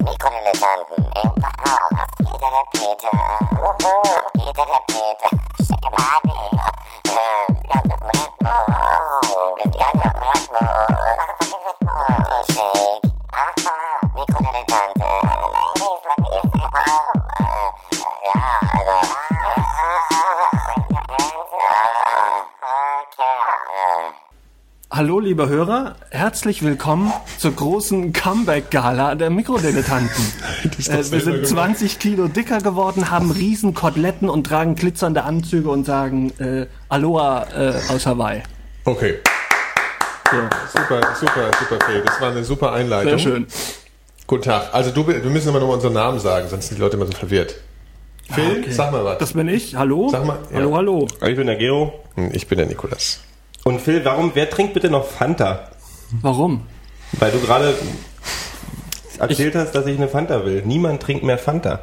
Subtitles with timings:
[0.00, 1.90] Mikrodilettanten im Bauch.
[2.18, 3.10] Peter der Peter.
[3.52, 4.02] Wuhu.
[4.34, 5.39] Peter der Peter.
[25.40, 30.10] Hallo, liebe Hörer, herzlich willkommen zur großen Comeback-Gala der Mikrodilettanten.
[30.90, 35.86] Äh, wir sind 20 Kilo dicker geworden, haben riesen Koteletten und tragen glitzernde Anzüge und
[35.86, 38.42] sagen äh, Aloha äh, aus Hawaii.
[38.84, 39.14] Okay.
[40.30, 42.02] So, Super, super, super, Phil.
[42.04, 43.08] Das war eine super Einleitung.
[43.10, 43.46] sehr schön.
[44.26, 44.74] Guten Tag.
[44.74, 47.12] Also du, wir müssen aber nochmal unseren Namen sagen, sonst sind die Leute immer so
[47.12, 47.54] verwirrt.
[48.30, 48.72] Phil, Ah, Okay.
[48.72, 49.16] sag mal was.
[49.18, 49.74] Das bin ich.
[49.74, 50.10] Hallo?
[50.10, 50.56] Sag mal, ja.
[50.58, 51.08] Hallo, hallo.
[51.26, 51.94] Ich bin der Gero.
[52.16, 53.20] Hm, ich bin der Nikolas.
[53.64, 55.70] Und Phil, warum, wer trinkt bitte noch Fanta?
[56.22, 56.66] Warum?
[57.12, 57.74] Weil du gerade
[59.18, 60.62] erzählt hast, dass ich eine Fanta will.
[60.64, 61.80] Niemand trinkt mehr Fanta.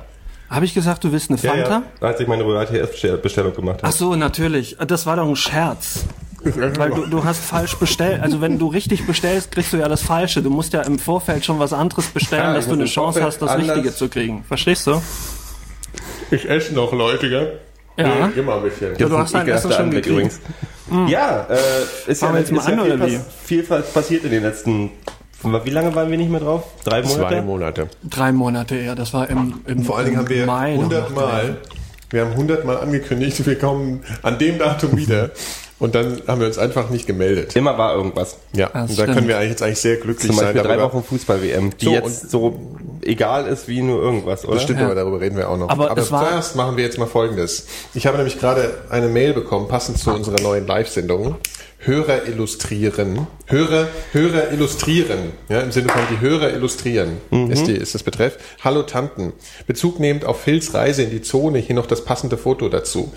[0.50, 1.84] Habe ich gesagt, du willst eine Fanta?
[2.00, 3.98] Als ich meine ATS-Bestellung gemacht Ach habe.
[3.98, 4.78] so, natürlich.
[4.88, 6.06] Das war doch ein Scherz.
[6.44, 8.22] Weil du, du hast falsch bestellt.
[8.22, 10.42] Also wenn du richtig bestellst, kriegst du ja das Falsche.
[10.42, 13.20] Du musst ja im Vorfeld schon was anderes bestellen, Ja, ich dass du eine Chance
[13.20, 14.44] Vorfeld hast, das Richtige zu kriegen.
[14.48, 15.02] Verstehst du?
[16.32, 17.60] Ich esse noch, Leute, gell?
[17.98, 18.28] Ja.
[18.36, 18.96] Nee, mal ein bisschen.
[18.98, 20.40] Ja, du hast dein Essen schon gekriegt.
[21.08, 21.56] Ja, äh,
[22.12, 24.44] ist ja, Fangen wir jetzt mal ist ja an, viel, viel pass- passiert in den
[24.44, 24.92] letzten...
[25.44, 26.64] Wie lange waren wir nicht mehr drauf?
[26.84, 27.18] Drei Monate?
[27.36, 27.88] Zwei Monate.
[28.10, 28.96] Drei Monate eher.
[28.96, 31.58] Das war im, im Vor allen Dingen haben wir Mai noch 100 noch Mal,
[32.10, 35.30] wir haben 100 Mal angekündigt, wir kommen an dem Datum wieder.
[35.80, 37.56] Und dann haben wir uns einfach nicht gemeldet.
[37.56, 38.38] Immer war irgendwas.
[38.54, 39.14] Ja, Das und da stimmt.
[39.16, 40.46] können wir eigentlich jetzt eigentlich sehr glücklich Zum sein.
[40.46, 40.94] Beispiel drei darüber.
[40.94, 42.60] Wochen Fußball-WM, die So, jetzt so
[43.04, 44.56] egal ist wie nur irgendwas, oder?
[44.56, 44.86] Das stimmt, Ja.
[44.88, 45.70] aber darüber reden wir auch noch.
[45.70, 47.68] Aber war- zuerst machen wir jetzt mal Folgendes.
[47.94, 51.36] Ich habe nämlich gerade eine Mail bekommen, passend zu unserer neuen Live-Sendung.
[51.80, 53.28] Hörer illustrieren.
[53.46, 55.32] Hörer, Hörer illustrieren.
[55.48, 57.18] Ja, im Sinne von die Hörer illustrieren.
[57.52, 58.38] Ist, die, ist das Betreff.
[58.64, 59.34] Hallo Tanten.
[59.68, 63.14] Bezug nehmend auf Phils Reise in die Zone, hier noch das passende Foto dazu.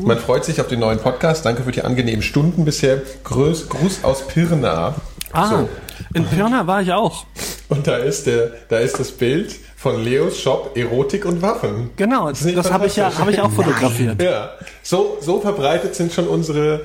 [0.00, 1.44] Man freut sich auf den neuen Podcast.
[1.46, 3.02] Danke für die angenehmen Stunden bisher.
[3.22, 4.94] Gruß, Gruß aus Pirna.
[5.32, 5.68] Ah, So.
[6.14, 7.24] in Pirna war ich auch.
[7.68, 11.90] Und da ist der, da ist das Bild von Leos Shop Erotik und Waffen.
[11.96, 14.20] Genau, nicht das habe ich ja habe ich auch fotografiert.
[14.22, 14.50] Ja,
[14.82, 16.82] so, so verbreitet sind schon unsere,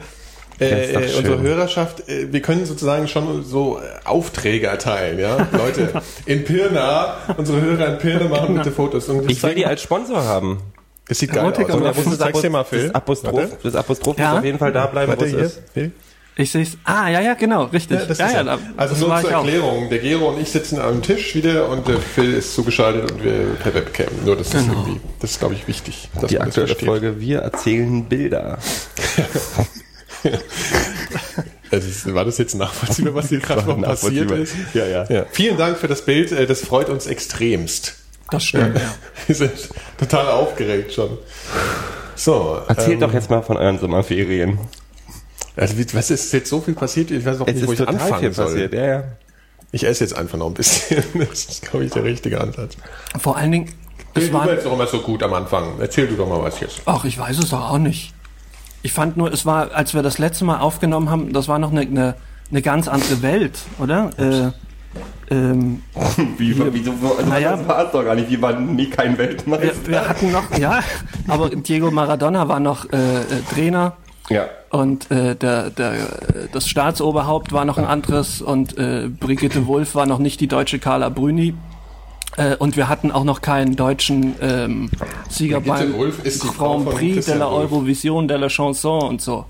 [0.59, 2.07] äh, äh, unsere Hörerschaft.
[2.09, 5.47] Äh, wir können sozusagen schon so äh, Aufträge erteilen, ja.
[5.51, 9.07] Leute, in Pirna, unsere Hörer in Pirna machen bitte Fotos.
[9.09, 10.59] Und das Ich will die als Sponsor haben.
[11.09, 11.57] Es sieht geil aus.
[11.57, 12.03] und Und Waffen.
[12.11, 12.85] das zeigst dir mal, Phil.
[12.87, 14.29] Das Apostroph, das Apostroph Ja.
[14.29, 15.39] muss auf jeden Fall da bleiben, wo es hier.
[15.39, 15.61] ist.
[15.73, 15.91] Phil.
[16.35, 16.77] Ich sehe es.
[16.85, 17.99] Ah, ja, ja, genau, richtig.
[17.99, 19.43] Ja, das ja, ist ja, Also das nur zur ich auch.
[19.43, 19.89] Erklärung.
[19.89, 23.55] Der Gero und ich sitzen am Tisch wieder und der Phil ist zugeschaltet und wir
[23.61, 24.07] per Webcam.
[24.23, 24.71] Nur das ist Genau.
[24.79, 26.07] irgendwie, das ist glaube ich wichtig.
[26.13, 26.87] Dass Die man das aktuelle versteht.
[26.87, 28.57] Folge, wir erzählen Bilder.
[31.71, 34.55] Also, ist- war das jetzt nachvollziehbar, was hier gerade passiert ist?
[34.73, 35.05] Ja, ja.
[35.07, 35.25] ja.
[35.31, 36.31] Vielen Dank für das Bild.
[36.31, 37.95] äh, Das freut uns extremst.
[38.31, 38.93] Das stimmt, ja.
[39.27, 39.51] Wir sind
[39.97, 41.17] total aufgeregt schon.
[42.15, 42.59] So.
[42.67, 44.59] Erzählt ähm, doch jetzt mal von euren Sommerferien.
[45.55, 47.11] Also, was ist jetzt so viel passiert?
[47.11, 48.45] Ich weiß auch Es nicht, wo ich anfangen viel soll.
[48.45, 48.73] passiert.
[48.73, 49.03] Ja, ja.
[49.71, 51.03] Ich esse jetzt einfach noch ein bisschen.
[51.29, 52.77] Das ist, glaube ich, der richtige Ansatz.
[53.19, 53.69] Vor allen Dingen,
[54.13, 54.47] es du war.
[54.47, 55.73] warst doch immer so gut am Anfang.
[55.79, 56.81] Erzähl du doch mal was jetzt.
[56.85, 58.13] Ach, ich weiß es doch auch nicht.
[58.81, 61.71] Ich fand nur, es war, als wir das letzte Mal aufgenommen haben, das war noch
[61.71, 62.15] eine, eine,
[62.49, 64.09] eine ganz andere Welt, oder?
[64.17, 64.51] Äh,
[65.31, 65.81] ähm,
[66.37, 66.93] Wie, wieso,
[67.27, 67.55] Naja.
[67.57, 68.29] das war es doch gar nicht.
[68.29, 69.67] Wir waren nie kein Weltmeister.
[69.85, 70.79] wir, wir hatten noch, ja,
[71.27, 73.23] aber Diego Maradona war noch äh, äh,
[73.53, 73.93] Trainer
[74.29, 74.45] ja.
[74.69, 75.93] und äh, der, der,
[76.51, 80.79] das Staatsoberhaupt war noch ein anderes und äh, Brigitte Wulff war noch nicht die deutsche
[80.79, 81.53] Carla Brüni.
[82.37, 84.89] Äh, und wir hatten auch noch keinen deutschen ähm,
[85.29, 87.47] Sieger Brigitte beim Grand Prix de la.
[87.47, 89.45] Eurovision de la Chanson und so.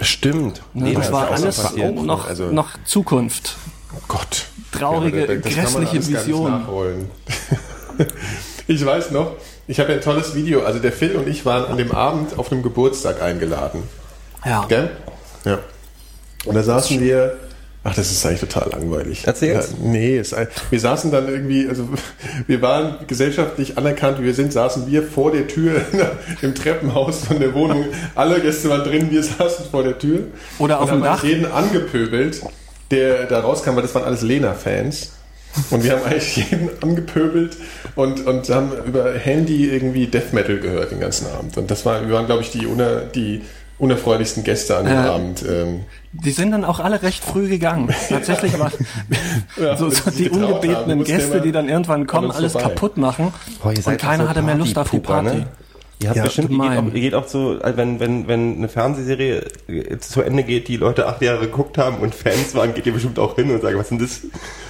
[0.00, 0.62] Stimmt.
[0.72, 3.56] Ne, das das war alles noch, Also- noch Zukunft.
[3.94, 4.46] Oh Gott.
[4.80, 6.50] Traurige, Ja, das grässliche nicht Vision.
[6.50, 7.10] nachholen.
[8.66, 9.32] ich weiß noch,
[9.68, 10.62] ich habe ein tolles Video.
[10.64, 13.82] Also der Phil und ich waren an dem Abend auf einem Geburtstag eingeladen.
[14.44, 14.64] Ja.
[14.68, 14.90] Gell?
[15.44, 15.58] Ja.
[16.44, 17.36] Und da saßen wir.
[17.82, 19.26] Ach, das ist eigentlich total langweilig.
[19.26, 19.70] Erzähl's.
[19.70, 20.36] Ja, nee, es,
[20.68, 21.88] wir saßen dann irgendwie, also
[22.46, 25.80] wir waren gesellschaftlich anerkannt, wie wir sind, saßen wir vor der Tür
[26.42, 27.86] im Treppenhaus von der Wohnung.
[28.14, 30.24] Alle Gäste waren drin, wir saßen vor der Tür.
[30.58, 31.24] Oder auf und dem haben Dach.
[31.24, 32.42] jeden angepöbelt,
[32.90, 35.12] der da rauskam, weil das waren alles Lena-Fans.
[35.70, 37.56] Und wir haben eigentlich jeden angepöbelt
[37.96, 41.56] und, und haben über Handy irgendwie Death Metal gehört den ganzen Abend.
[41.56, 43.42] Und das war, wir waren, glaube ich, die, uner, die
[43.80, 45.14] unerfreulichsten Gäste an dem Ja.
[45.14, 45.42] Abend.
[45.48, 45.80] Ähm,
[46.12, 47.88] Die sind dann auch alle recht früh gegangen.
[48.08, 48.70] Tatsächlich waren
[49.60, 52.68] Ja, so, so die haben, ungebetenen musste Gäste, die dann irgendwann kommen, alles vorbei.
[52.68, 53.32] kaputt machen.
[53.64, 55.36] Seid und keiner so hatte mehr Lust auf die Party.
[55.38, 55.46] ne?
[56.02, 58.56] Ihr habt Ja, bestimmt, ihr geht, auch, ihr geht auch so, also wenn, wenn, wenn
[58.56, 62.72] eine Fernsehserie äh, zu Ende geht, die Leute acht Jahre geguckt haben und Fans waren,
[62.72, 64.22] geht ihr bestimmt auch hin und sagt, was ist denn das?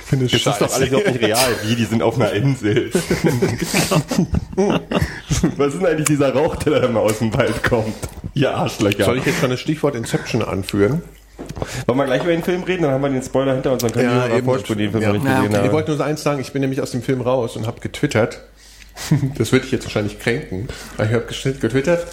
[0.06, 1.54] Für eine Das ist doch alles überhaupt nicht real.
[1.64, 2.90] Wie, die sind auf einer Insel.
[5.56, 7.94] was ist denn eigentlich dieser Rauch, der da immer aus dem Wald kommt?
[8.34, 9.04] Ihr Arschlöcher.
[9.04, 11.02] Soll ich jetzt schon das Stichwort Inception anführen?
[11.86, 12.82] Wollen wir gleich über den Film reden?
[12.82, 15.08] Dann haben wir den Spoiler hinter uns, dann können wir mal vorspulen, den Film ja.
[15.12, 15.58] noch nicht Ja, gesehen okay.
[15.58, 15.72] Ich haben.
[15.72, 18.40] wollte nur so eins sagen, ich bin nämlich aus dem Film raus und habe getwittert.
[19.38, 20.68] Das würde ich jetzt wahrscheinlich kränken.
[20.96, 22.06] Aber ich habe getwittert,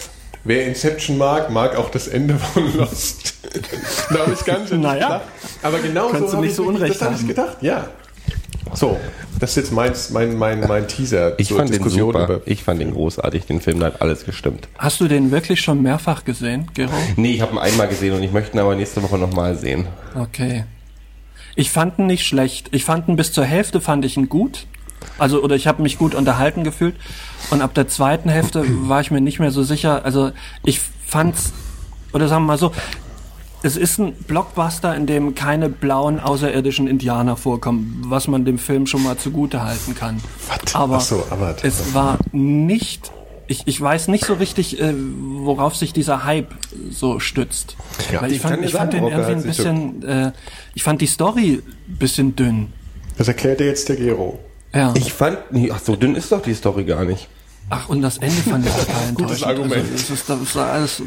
[0.44, 3.34] wer Inception mag, mag auch das Ende von Lost.
[4.10, 5.06] da habe ich ganz schön Naja.
[5.06, 5.22] gedacht.
[5.62, 7.28] Aber genau Kannst so du habe nicht ich so wirklich- Unrecht das hab ich haben.
[7.28, 7.88] gedacht, ja.
[8.74, 8.98] So,
[9.40, 12.24] das ist jetzt mein, mein, mein, mein Teaser Ich zur fand den Diskussion super.
[12.24, 13.46] über Ich fand den großartig.
[13.46, 14.68] Den Film da hat alles gestimmt.
[14.76, 16.90] Hast du den wirklich schon mehrfach gesehen, Gero?
[17.16, 19.86] Nee, ich habe ihn einmal gesehen und ich möchte ihn aber nächste Woche nochmal sehen.
[20.14, 20.64] Okay.
[21.56, 22.68] Ich fand ihn nicht schlecht.
[22.72, 24.66] Ich fand ihn bis zur Hälfte fand ich ihn gut.
[25.18, 26.94] Also oder ich habe mich gut unterhalten gefühlt
[27.50, 30.04] und ab der zweiten Hälfte war ich mir nicht mehr so sicher.
[30.04, 30.30] Also
[30.64, 31.52] ich fand's
[32.12, 32.72] oder sagen wir mal so,
[33.62, 38.86] es ist ein Blockbuster, in dem keine blauen außerirdischen Indianer vorkommen, was man dem Film
[38.86, 40.20] schon mal zugute halten kann.
[40.48, 40.74] Was?
[40.74, 43.10] Aber Ach so, aber- es war nicht
[43.50, 46.54] ich, ich weiß nicht so richtig, äh, worauf sich dieser Hype
[46.90, 47.76] so stützt.
[48.12, 48.20] Ja.
[48.20, 50.32] Weil ich Ich fand, ich fand sagen, den irgendwie ein bisschen, äh,
[50.74, 52.72] ich fand die Story ein bisschen dünn.
[53.16, 54.38] Das erklärt dir jetzt der Gero.
[54.74, 54.92] Ja.
[54.96, 57.28] Ich fand, nee, ach so dünn ist doch die Story gar nicht.
[57.70, 59.46] Ach, und das Ende fand ich total enttäuschend.
[59.46, 59.74] Argument.
[59.74, 61.02] Also, es ist, das war alles,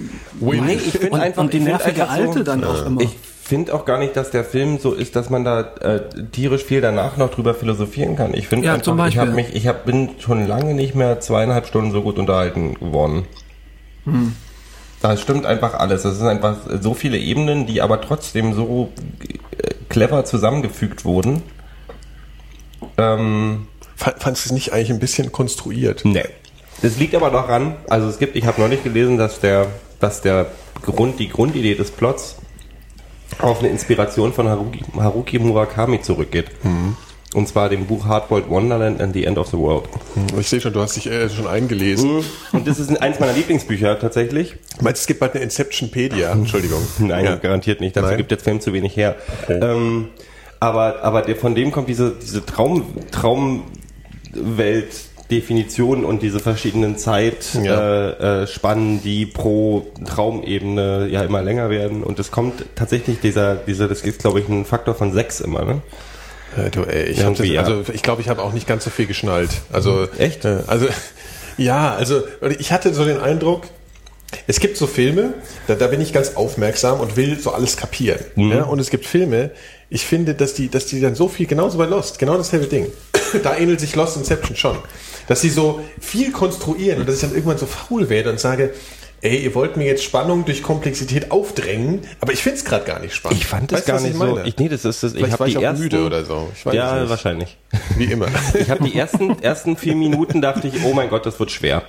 [0.69, 3.01] ich find und, einfach- und die nervige einfach so- Alte dann auch immer.
[3.01, 6.63] Ich finde auch gar nicht, dass der Film so ist, dass man da äh, tierisch
[6.63, 8.33] viel danach noch drüber philosophieren kann.
[8.35, 9.45] Ich finde Ja, einfach, zum ich habe Beispiel.
[9.53, 13.25] mich, ich hab, bin schon lange nicht mehr zweieinhalb Stunden so gut unterhalten geworden.
[14.05, 14.35] Hm.
[15.01, 16.05] Da stimmt einfach alles.
[16.05, 18.89] Es sind einfach so viele Ebenen, die aber trotzdem so
[19.57, 21.41] äh, clever zusammengefügt wurden.
[22.97, 26.01] Ähm, Fa- Fandest du es nicht eigentlich ein bisschen konstruiert?
[26.03, 26.23] Nee.
[26.81, 29.67] Das liegt aber daran, also es gibt, ich habe neulich gelesen, dass der,
[29.99, 30.47] dass der
[30.81, 32.37] Grund, die Grundidee des Plots
[33.39, 36.47] auf eine Inspiration von Haruki, Haruki Murakami zurückgeht.
[37.33, 39.85] Und zwar dem Buch Hardboiled Wonderland and the End of the World.
[40.39, 42.23] Ich sehe schon, du hast dich äh, schon eingelesen.
[42.51, 44.55] Und das ist eins meiner Lieblingsbücher tatsächlich.
[44.81, 46.31] Meinst du, es gibt bald eine Inceptionpedia?
[46.31, 46.81] Entschuldigung.
[46.99, 47.35] Nein, Ja.
[47.35, 47.95] garantiert nicht.
[47.95, 48.17] Dazu Nein?
[48.17, 49.15] gibt der Film zu wenig her.
[49.47, 50.09] Ähm,
[50.61, 58.43] aber aber der, von dem kommt diese, diese Traum, Traumwelt-Definition und diese verschiedenen Zeitspannen, Ja.
[58.43, 62.03] äh, äh, die pro Traumebene ja immer länger werden.
[62.03, 65.65] Und es kommt tatsächlich dieser, dieser, das ist glaube ich ein Faktor von sechs immer,
[65.65, 65.81] ne?
[66.55, 67.63] Äh, du, ey, ich hab das, Irgendwie, ja.
[67.63, 69.49] also ich glaube, ich habe auch nicht ganz so viel geschnallt.
[69.73, 70.45] Also Echt?
[70.45, 70.85] Äh, also
[71.57, 72.21] ja, also
[72.59, 73.63] ich hatte so den Eindruck,
[74.45, 75.33] es gibt so Filme,
[75.65, 78.19] da, da bin ich ganz aufmerksam und will so alles kapieren.
[78.35, 78.51] Mhm.
[78.51, 78.63] Ja?
[78.65, 79.49] Und es gibt Filme,
[79.93, 82.87] ich finde, dass die, dass die dann so viel, genauso bei Lost, genau dasselbe Ding.
[83.43, 84.77] da ähnelt sich Lost Inception schon.
[85.27, 88.73] Dass sie so viel konstruieren und dass ich dann irgendwann so faul werde und sage,
[89.19, 92.99] ey, ihr wollt mir jetzt Spannung durch Komplexität aufdrängen, aber ich finde es gerade gar
[92.99, 93.41] nicht spannend.
[93.41, 94.39] Ich fand das Weißt gar nicht ich so.
[94.45, 95.11] Ich, nee, das ist das.
[95.11, 96.49] Vielleicht ich habe ich die auch ersten, müde oder so.
[96.55, 97.57] Ich ja, wahrscheinlich.
[97.97, 98.27] Wie immer.
[98.57, 101.83] Ich habe die ersten, ersten vier Minuten dachte ich, oh mein Gott, das wird schwer.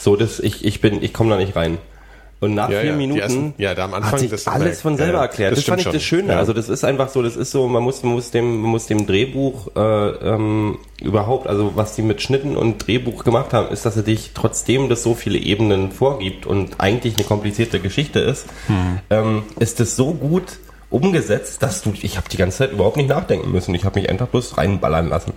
[0.00, 1.78] So, das, ich, ich bin, ich komme da nicht rein.
[2.44, 4.80] Und nach Ja, vier ja, Minuten ersten- ja, da am Anfang, hat sich das- alles
[4.82, 5.52] von selber erklärt.
[5.52, 6.18] das Das, fand ich stimmt das schon.
[6.20, 6.36] Schöne.
[6.36, 8.86] Also das ist einfach so, das ist so, man muss, man muss dem, man muss
[8.86, 13.86] dem Drehbuch äh, ähm, überhaupt, also was die mit Schnitten und Drehbuch gemacht haben, ist,
[13.86, 18.46] dass er dich trotzdem das so viele Ebenen vorgibt und eigentlich eine komplizierte Geschichte ist,
[18.66, 18.98] Hm.
[19.10, 20.58] ähm, ist es so gut
[20.90, 23.74] umgesetzt, dass du, ich habe die ganze Zeit überhaupt nicht nachdenken müssen.
[23.74, 25.32] Ich habe mich einfach bloß reinballern lassen.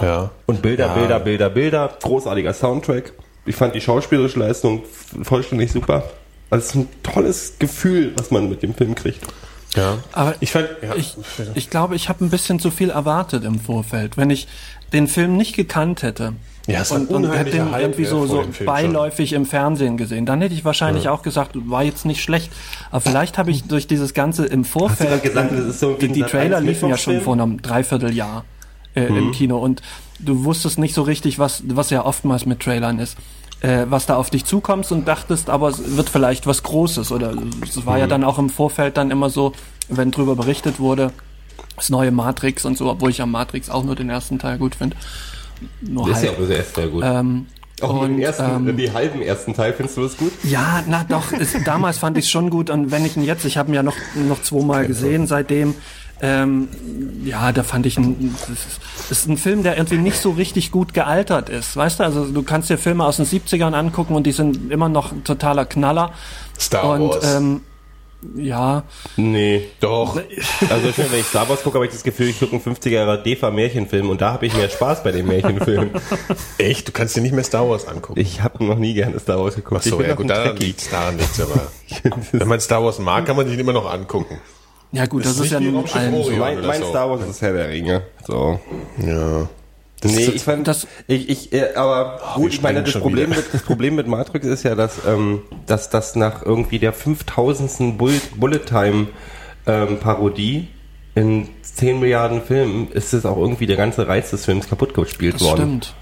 [0.00, 0.30] Ja.
[0.46, 0.94] Und Bilder, Ja.
[0.94, 1.90] Bilder, Bilder, Bilder.
[2.02, 3.12] Großartiger Soundtrack.
[3.44, 4.82] Ich fand die schauspielerische Leistung
[5.22, 6.04] vollständig super.
[6.52, 9.20] Also es ist ein tolles Gefühl, was man mit dem Film kriegt.
[9.74, 9.98] Ja.
[10.12, 11.16] Aber ich fand, ja, ich,
[11.54, 14.18] ich glaube, ich habe ein bisschen zu viel erwartet im Vorfeld.
[14.18, 14.46] Wenn ich
[14.92, 16.34] den Film nicht gekannt hätte
[16.66, 18.66] Ja, und, und hätte ihn Hype, irgendwie so, so Film schon.
[18.66, 22.52] beiläufig im Fernsehen gesehen, dann hätte ich wahrscheinlich auch gesagt, war jetzt nicht schlecht.
[22.90, 26.20] Aber vielleicht habe ich durch dieses Ganze im Vorfeld, gesagt, das ist so die, die
[26.22, 28.44] Trailer Sat.1 liefen ja schon vor einem Dreivierteljahr
[28.94, 29.16] äh, Mhm.
[29.16, 29.80] im Kino und
[30.18, 33.16] du wusstest nicht so richtig, was, was ja oftmals mit Trailern ist.
[33.62, 37.32] Äh, was da auf dich zukommt und dachtest, aber es wird vielleicht was Großes oder
[37.62, 38.00] es war Mhm.
[38.00, 39.52] ja dann auch im Vorfeld dann immer so,
[39.88, 41.12] wenn drüber berichtet wurde,
[41.76, 44.74] das neue Matrix und so, obwohl ich am Matrix auch nur den ersten Teil gut
[44.74, 44.96] finde.
[45.80, 47.04] Nur Das ist ja auch sehr, sehr gut.
[47.06, 47.46] Ähm,
[47.80, 50.32] auch nur den und, ersten, ähm, die halben ersten Teil findest du das gut?
[50.42, 53.58] ja, na doch, ist, damals fand ich schon gut und wenn ich ihn jetzt, ich
[53.58, 55.74] habe ihn ja noch, noch zweimal gesehen seitdem,
[56.22, 56.68] ähm,
[57.24, 60.94] ja, da fand ich, ein, das ist, ein Film, der irgendwie nicht so richtig gut
[60.94, 64.32] gealtert ist, weißt du, also du kannst dir Filme aus den 70ern angucken und die
[64.32, 66.12] sind immer noch ein totaler Knaller.
[66.58, 67.34] Star und, Wars.
[67.34, 67.62] Ähm,
[68.36, 68.84] ja.
[69.16, 69.68] Nee.
[69.80, 70.16] Doch.
[70.70, 72.62] Also ich finde, wenn ich Star Wars gucke, habe ich das Gefühl, ich gucke einen
[72.62, 75.90] 50er Jahre DEFA-Märchenfilm und da habe ich mehr Spaß bei den Märchenfilmen.
[76.58, 76.86] Echt?
[76.86, 78.20] Du kannst dir nicht mehr Star Wars angucken.
[78.20, 79.80] Ich habe noch nie gerne Star Wars geguckt.
[79.80, 80.66] Ach so, ich bin ja gut, daran Trekkie.
[80.66, 81.66] liegt's, daran liegt's aber.
[82.32, 84.38] Wenn man Star Wars mag, kann man sich immer noch angucken.
[84.92, 86.30] Ja gut, das, Das ist ist ja nun allen so.
[86.32, 86.82] Mein, mein.
[86.82, 88.02] Star Wars ist Herr der Ringe.
[88.26, 88.60] So.
[88.98, 89.48] Ja.
[90.04, 93.40] nee, ist- ich fand das- ich, ich, äh, aber gut, ich meine, das Problem, wieder.
[93.40, 97.96] mit, das Problem mit Matrix ist ja, dass, ähm, dass das nach irgendwie der 5000.
[97.96, 99.06] Bull, Bullet Time
[99.66, 100.68] ähm, Parodie
[101.14, 105.34] in 10 Milliarden Filmen ist es auch irgendwie der ganze Reiz des Films kaputt gespielt
[105.36, 105.56] Das worden.
[105.60, 105.94] stimmt.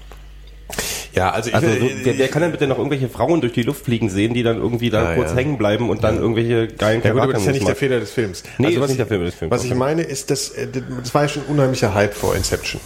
[1.13, 3.63] Ja, also ich Also so, wer, wer kann denn bitte noch irgendwelche Frauen durch die
[3.63, 5.37] Luft fliegen sehen, die dann irgendwie da Ja, kurz ja.
[5.37, 7.79] hängen bleiben und dann irgendwelche geilen Ja gut, aber das ist ja nicht der machen?
[7.79, 8.43] Fehler des Films.
[8.57, 10.49] Nee, also ist was nicht ich, der Fehler des Films, Was ich meine ist, dass
[10.51, 10.67] äh,
[11.01, 12.79] das war ja schon ein unheimlicher Hype vor Inception.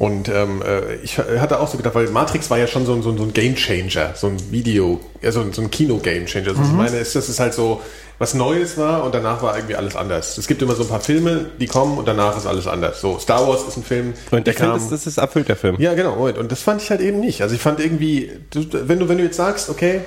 [0.00, 3.02] Und ähm, äh, ich hatte auch so gedacht, weil Matrix war ja schon so ein,
[3.02, 6.24] so ein, so ein Game Changer, so ein Video, ja, so ein, so ein Kino-Game
[6.24, 6.48] Changer.
[6.48, 7.82] Also was ich meine ist, dass es halt so
[8.18, 10.38] was Neues war und danach war irgendwie alles anders.
[10.38, 13.02] Es gibt immer so ein paar Filme, die kommen und danach ist alles anders.
[13.02, 14.80] So, Star Wars ist ein Film, Und der finde, kam.
[14.80, 15.76] das, das ist erfüllt, der Film.
[15.78, 16.14] Ja, genau.
[16.26, 17.42] Und das fand ich halt eben nicht.
[17.42, 20.00] Also ich fand irgendwie, du, wenn du, wenn du jetzt sagst, okay,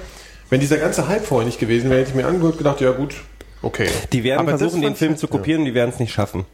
[0.50, 2.92] wenn dieser ganze Hype vorher nicht gewesen wäre, hätte ich mir angehört und gedacht, ja
[2.94, 3.14] gut,
[3.62, 3.88] okay.
[4.12, 6.46] Die werden Aber das versuchen, den Film halt- zu kopieren, die werden es nicht schaffen.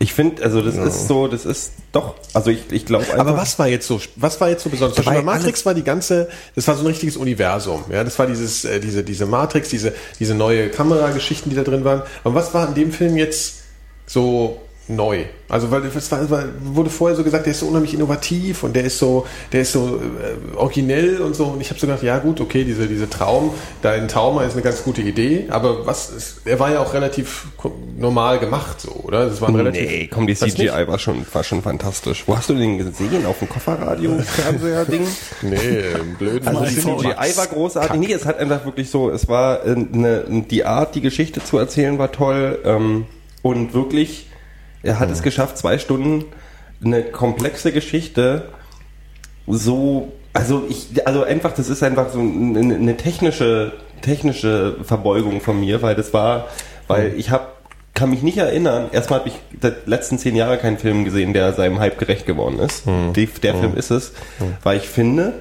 [0.00, 3.18] Ich finde, also das ist so, das ist doch, also ich, ich glaube einfach.
[3.18, 4.96] Aber was war jetzt so, was war jetzt so besonders?
[4.96, 7.84] Zum Weil Beispiel bei Matrix war die ganze, das war so ein richtiges Universum.
[7.90, 11.84] Ja, das war dieses, äh, diese, diese Matrix, diese, diese neue Kamerageschichten, die da drin
[11.84, 12.02] waren.
[12.24, 13.62] Aber was war in dem Film jetzt
[14.06, 15.24] so neu?
[15.48, 18.84] Also, weil es war, wurde vorher so gesagt, der ist so unheimlich innovativ und der
[18.84, 21.46] ist so, der ist so äh, originell und so.
[21.46, 24.54] Und ich habe so gedacht, ja gut, okay, diese, diese Traum, da in Trauma ist
[24.54, 25.46] eine ganz gute Idee.
[25.50, 27.46] Aber was ist, er war ja auch relativ
[27.96, 29.26] normal gemacht, so, oder?
[29.26, 29.88] Das war ein relativ.
[29.88, 30.88] Nee, komm, die Was CGI nicht?
[30.88, 32.24] war schon, war schon fantastisch.
[32.26, 33.24] Wo hast du den gesehen?
[33.26, 35.06] Auf dem Kofferradio-Fernseher-Ding?
[35.42, 35.58] Nee,
[36.00, 36.74] im blöden Also die.
[36.80, 38.00] CGI war großartig.
[38.00, 41.58] Nee, es hat einfach wirklich so, es war äh, eine, die Art, die Geschichte zu
[41.58, 42.58] erzählen, war toll.
[42.64, 43.06] Ähm,
[43.42, 44.26] und wirklich,
[44.84, 46.24] er hat es geschafft, zwei Stunden
[46.84, 48.48] eine komplexe Geschichte
[49.46, 55.60] so, also ich, also einfach, das ist einfach so eine, eine technische, technische Verbeugung von
[55.60, 56.48] mir, weil das war,
[56.88, 57.48] weil ich habe
[57.94, 58.88] kann mich nicht erinnern.
[58.90, 62.58] Erstmal habe ich die letzten zehn Jahre keinen Film gesehen, der seinem Hype gerecht geworden
[62.58, 62.82] ist.
[63.14, 64.12] Die, der Film ist es,
[64.64, 65.34] weil ich finde,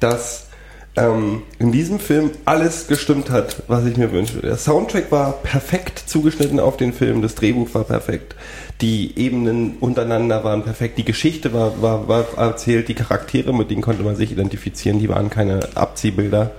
[0.00, 0.48] dass
[0.96, 4.40] ähm, in diesem Film alles gestimmt hat, was ich mir wünsche.
[4.40, 8.34] Der Soundtrack war perfekt zugeschnitten auf den Film, das Drehbuch war perfekt,
[8.80, 13.82] die Ebenen untereinander waren perfekt, die Geschichte war, war, war erzählt, die Charaktere, mit denen
[13.82, 16.50] konnte man sich identifizieren, die waren keine Abziehbilder.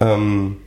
[0.00, 0.58] Ähm,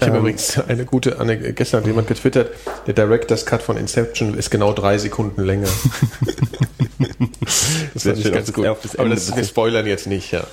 [0.00, 2.50] Ich habe übrigens eine gute, eine, gestern hat jemand getwittert,
[2.86, 5.68] der Director's Cut von Inception ist genau drei Sekunden länger.
[7.94, 8.66] das ich schön, ganz das- gut.
[8.82, 10.44] das Aber das, wir spoilern jetzt nicht, ja.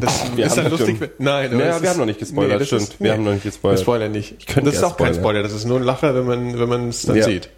[0.00, 0.98] Das wir ist dann das lustig.
[1.18, 2.82] Nein, Naja, wir ist- haben noch nicht gespoilert, Nee, das stimmt.
[2.82, 3.78] Ist, Wir haben noch nicht gespoilert.
[3.78, 4.46] Wir spoilern nicht.
[4.46, 5.20] könnte das ist auch kein spoilern.
[5.22, 7.24] Spoiler, das ist nur ein Lacher, wenn man, wenn man es dann Ja.
[7.24, 7.48] sieht.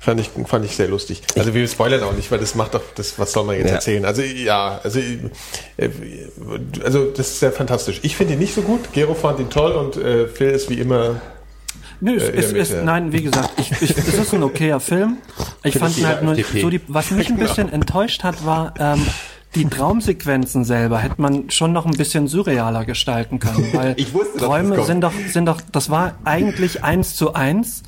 [0.00, 1.22] Fand ich, fand ich sehr lustig.
[1.36, 3.74] Also wir spoilern auch nicht, weil das macht doch, das, was soll man jetzt Ja.
[3.74, 4.04] erzählen?
[4.04, 5.88] Also ja, also, äh,
[6.84, 8.00] also das ist sehr fantastisch.
[8.02, 8.92] Ich finde ihn nicht so gut.
[8.92, 11.20] Gero fand ihn toll und äh, Phil ist wie immer
[12.00, 15.16] Nö, es Äh, der ist, nein, wie gesagt, ich, ich, es ist ein okayer Film.
[15.64, 16.60] Ich fand ihn halt nur, FDP.
[16.60, 17.48] so die, was mich ein Genau.
[17.48, 19.04] bisschen enttäuscht hat, war, ähm,
[19.54, 24.38] die Traumsequenzen selber hätte man schon noch ein bisschen surrealer gestalten können, weil Ich wusste,
[24.38, 27.82] Träume sind doch, sind doch, das war eigentlich eins zu eins,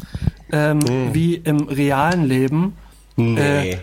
[0.52, 1.14] ähm, Hm.
[1.14, 2.76] wie im realen Leben.
[3.16, 3.70] nee.
[3.72, 3.78] Äh,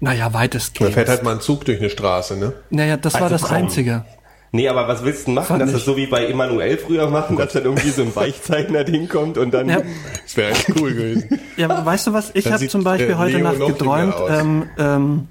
[0.00, 0.94] naja, Da weitestgehend.
[0.94, 2.52] fährt halt mal ein Zug durch eine Straße, ne?
[2.70, 3.56] Naja, das war Also das komm.
[3.56, 4.04] Einzige.
[4.52, 5.46] Nee, aber was willst du machen?
[5.48, 8.84] Fand Dass das so wie bei Emanuel früher machen, dass dann irgendwie so ein Weichzeichner
[8.86, 9.68] hinkommt und dann.
[9.68, 9.82] Ja,
[10.24, 11.40] Das wäre echt cool gewesen.
[11.56, 12.30] Ja, weißt du was?
[12.34, 15.28] Ich habe zum Beispiel äh, heute Nacht geträumt, ähm, ähm,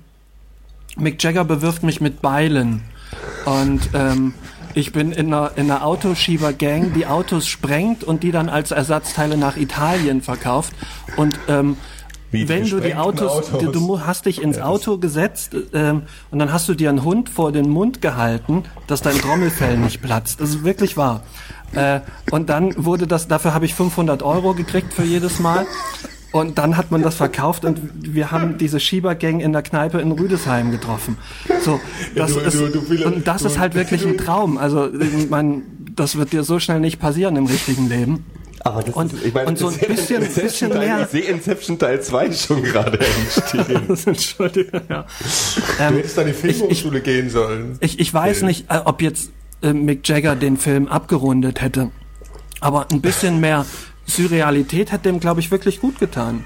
[0.97, 2.81] Mick Jagger bewirft mich mit Beilen.
[3.45, 4.33] Und ähm,
[4.73, 9.37] ich bin in einer, in einer Autoschieber-Gang, die Autos sprengt und die dann als Ersatzteile
[9.37, 10.73] nach Italien verkauft.
[11.15, 11.77] Und ähm,
[12.31, 13.59] Wie wenn du die Autos, Autos?
[13.59, 17.29] Du, du hast dich ins Auto gesetzt ähm, und dann hast du dir einen Hund
[17.29, 20.41] vor den Mund gehalten, dass dein Trommelfell nicht platzt.
[20.41, 21.23] Das ist wirklich wahr.
[21.73, 22.01] Äh,
[22.31, 25.65] und dann wurde das, dafür habe ich 500 Euro gekriegt für jedes Mal.
[26.33, 27.79] Und dann hat man das verkauft und
[28.13, 31.17] wir haben diese Schiebergang in der Kneipe in Rüdesheim getroffen.
[31.63, 31.79] So,
[32.15, 34.57] das du- ist, du- du und das du- ist halt wirklich ein Traum.
[34.57, 34.89] Also,
[35.29, 35.63] mein,
[35.95, 38.25] das wird dir so schnell nicht passieren im richtigen Leben.
[38.59, 40.71] aber das und- ist, ich meine, und so das ein ist ja bisschen- Inception bisschen
[40.71, 43.97] Teil, mehr- Ich sehe Inception Teil 2 schon gerade entstehen.
[44.05, 45.05] Entschuldige, ja.
[45.05, 47.77] Du Ähm, hättest an die Filmhochschule gehen sollen.
[47.79, 49.31] Ich, ich weiß nicht, äh, ob jetzt
[49.61, 51.89] äh, Mick Jagger den Film abgerundet hätte,
[52.59, 53.65] aber ein bisschen mehr
[54.07, 56.43] Surrealität hätte dem, glaube ich, wirklich gut getan.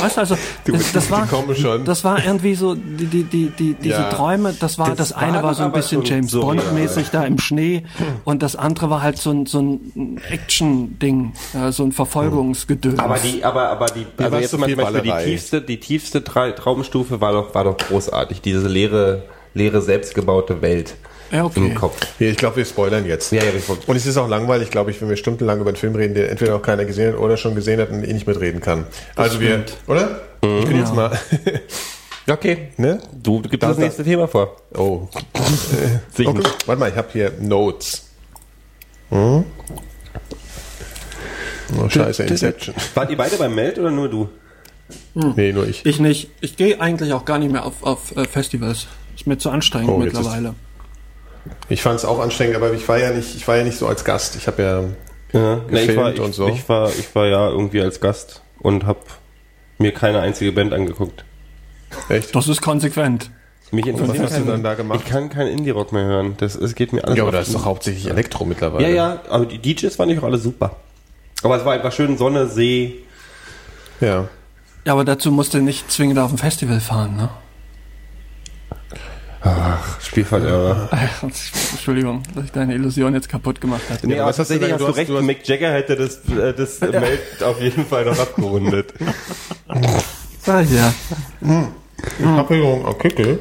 [0.00, 1.28] Weißt du, also das, das war,
[1.84, 4.10] das war irgendwie so die die die die diese Ja.
[4.10, 4.52] Träume.
[4.58, 6.56] Das war Das das, eine war so ein bisschen James surreal.
[6.56, 7.84] Bond mäßig da im Schnee
[8.24, 12.98] und das andere war halt so ein so ein Action Ding, ja, so ein Verfolgungsgedöns.
[12.98, 15.80] Aber die, aber, aber die, also war's jetzt so mal zum Beispiel die tiefste, die
[15.80, 18.40] tiefste Tra Traumstufe war doch, war doch großartig.
[18.42, 19.22] Diese leere,
[19.54, 20.96] leere selbstgebaute Welt
[21.32, 21.60] Ja, okay.
[21.60, 21.96] im Kopf.
[22.18, 23.32] Ja, ich glaube, wir spoilern jetzt.
[23.32, 23.50] Ja, ja,
[23.86, 26.26] und es ist auch langweilig, glaube ich, wenn wir stundenlang über einen Film reden, den
[26.26, 28.86] entweder noch keiner gesehen hat oder schon gesehen hat und eh nicht mitreden kann.
[29.16, 30.20] also wir, oder?
[30.42, 31.18] Ich bin jetzt mal,
[32.28, 32.68] Okay.
[32.76, 33.00] ne?
[33.22, 34.56] Du gibst Da- das nächste Thema vor.
[34.74, 35.08] Oh.
[36.18, 36.42] Okay.
[36.66, 38.08] Warte mal, ich habe hier Notes.
[39.10, 39.44] Hm?
[41.78, 42.74] Oh, scheiße, Inception.
[42.94, 44.28] Wart ihr beide beim Meld oder nur du?
[45.14, 45.84] Nee, nur ich.
[45.84, 46.30] Ich nicht.
[46.40, 48.86] Ich gehe eigentlich auch gar nicht mehr auf, auf äh, Festivals.
[49.16, 50.54] Ist mir zu anstrengend Oh, jetzt mittlerweile.
[51.68, 53.86] Ich fand es auch anstrengend, aber ich war ja nicht, ich war ja nicht so
[53.86, 54.36] als Gast.
[54.36, 54.80] Ich habe ja
[55.32, 56.48] Ja, na, ich, war, Gefilmt ich, und so.
[56.48, 59.00] ich, war, ich war ja irgendwie als Gast und habe
[59.78, 61.24] mir keine einzige Band angeguckt.
[62.08, 62.34] echt.
[62.34, 63.30] Das ist konsequent.
[63.72, 65.00] Mich was interessiert hast du dann da gemacht?
[65.04, 66.34] Ich kann kein Indie-Rock mehr hören.
[66.38, 68.88] Das, es geht mir alles Ja, aber da ist doch hauptsächlich Elektro mittlerweile.
[68.88, 70.76] Ja, ja, aber die DJs fand ich auch alle super.
[71.42, 73.02] Aber es war einfach schön Sonne, See.
[74.00, 74.28] Ja.
[74.84, 77.28] Ja, aber dazu musst du nicht zwingend auf ein Festival fahren, ne?
[79.42, 80.88] Ach, Spielverderber.
[80.90, 84.06] Ach, Entschuldigung, dass ich deine Illusion jetzt kaputt gemacht habe.
[84.06, 86.52] Nee, aber hast du denn- hast du recht, du hast- Mick Jagger hätte das, äh,
[86.52, 88.92] das Meld auf jeden Fall noch abgerundet.
[90.46, 90.92] Ah, ja.
[92.36, 93.40] Papillon au Kickel.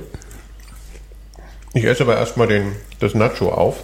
[1.74, 3.84] Ich esse aber erstmal den, das Nacho auf.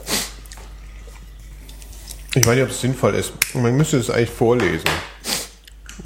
[2.36, 3.34] Ich weiß nicht, ob es sinnvoll ist.
[3.54, 4.86] Man müsste es eigentlich vorlesen.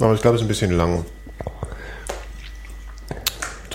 [0.00, 1.04] Aber ich glaube, es ist ein bisschen lang.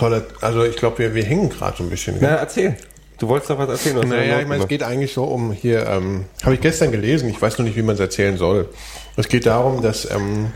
[0.02, 2.16] Tolle, also ich glaube, wir, wir hängen gerade so ein bisschen.
[2.20, 2.76] Na, erzähl.
[3.18, 3.98] Du wolltest doch was erzählen.
[3.98, 6.90] hast Naja, ja ich meine, es geht eigentlich so um hier, ähm, habe ich gestern
[6.90, 8.68] gelesen, ich weiß noch nicht, wie man es erzählen soll.
[9.16, 10.50] Es geht darum, dass ähm,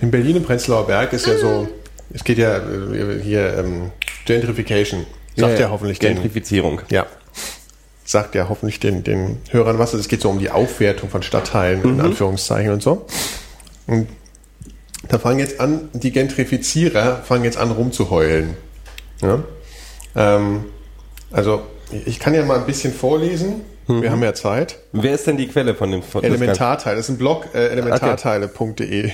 [0.00, 1.68] in Berlin im Prenzlauer Berg ist ja so,
[2.14, 3.90] es geht ja äh, hier ähm,
[4.26, 6.82] Gentrification, sagt ja, hoffentlich den, Gentrifizierung.
[6.88, 7.06] ja,
[8.04, 9.92] sagt ja hoffentlich den, den Hörern was.
[9.92, 13.06] Es geht so um die Aufwertung von Stadtteilen, in Anführungszeichen und so.
[13.88, 14.06] Und
[15.08, 18.56] da fangen jetzt an, die Gentrifizierer fangen jetzt an rumzuheulen.
[19.20, 19.42] Ja?
[20.16, 20.64] Ähm,
[21.30, 21.62] also,
[22.06, 23.62] ich kann ja mal ein bisschen vorlesen.
[23.88, 24.78] Wir haben ja Zeit.
[24.92, 29.10] Wer ist denn die Quelle von dem von Elementarteile, das ist ein Blog, äh, elementarteile.de.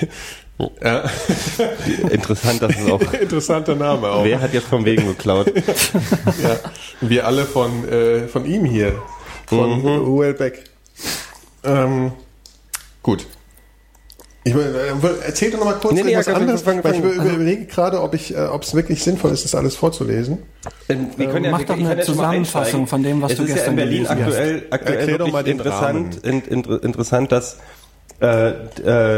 [0.82, 1.02] Ja.
[1.02, 1.12] das
[1.58, 2.12] Ganze?
[2.14, 3.00] Interessant, dass es auch.
[3.20, 4.24] Interessanter Name auch.
[4.24, 5.52] Wer hat jetzt vom Wegen geklaut?
[6.42, 6.56] Ja.
[7.00, 8.92] Wir alle von, äh, von ihm hier.
[9.46, 10.08] Von Mhm.
[10.08, 10.64] Uel Beck.
[11.64, 12.12] Ähm,
[13.02, 13.26] gut.
[14.48, 16.94] Ich will, äh, erzähl doch noch mal kurz Nee, nee, irgendwas ja, anderes, fang- weil
[16.94, 20.38] ich über- überlege gerade, ob ich, äh, ob es wirklich sinnvoll ist, das alles vorzulesen.
[21.16, 23.54] Wir können mach doch ich eine ja Zusammenfassung von dem, was es du ist ja
[23.56, 24.34] gestern in Berlin gelesen hast.
[24.34, 27.58] aktuell, aktuell Erklär doch mal den interessant, in, in, interessant, dass
[28.20, 28.48] äh,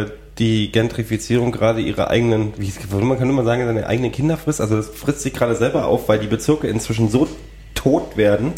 [0.03, 0.07] äh,
[0.39, 2.73] die Gentrifizierung gerade ihre eigenen, wie
[3.05, 4.61] man kann immer sagen, seine eigenen Kinder frisst.
[4.61, 7.29] Also das frisst sich gerade selber auf, weil die Bezirke inzwischen so
[7.75, 8.53] tot werden,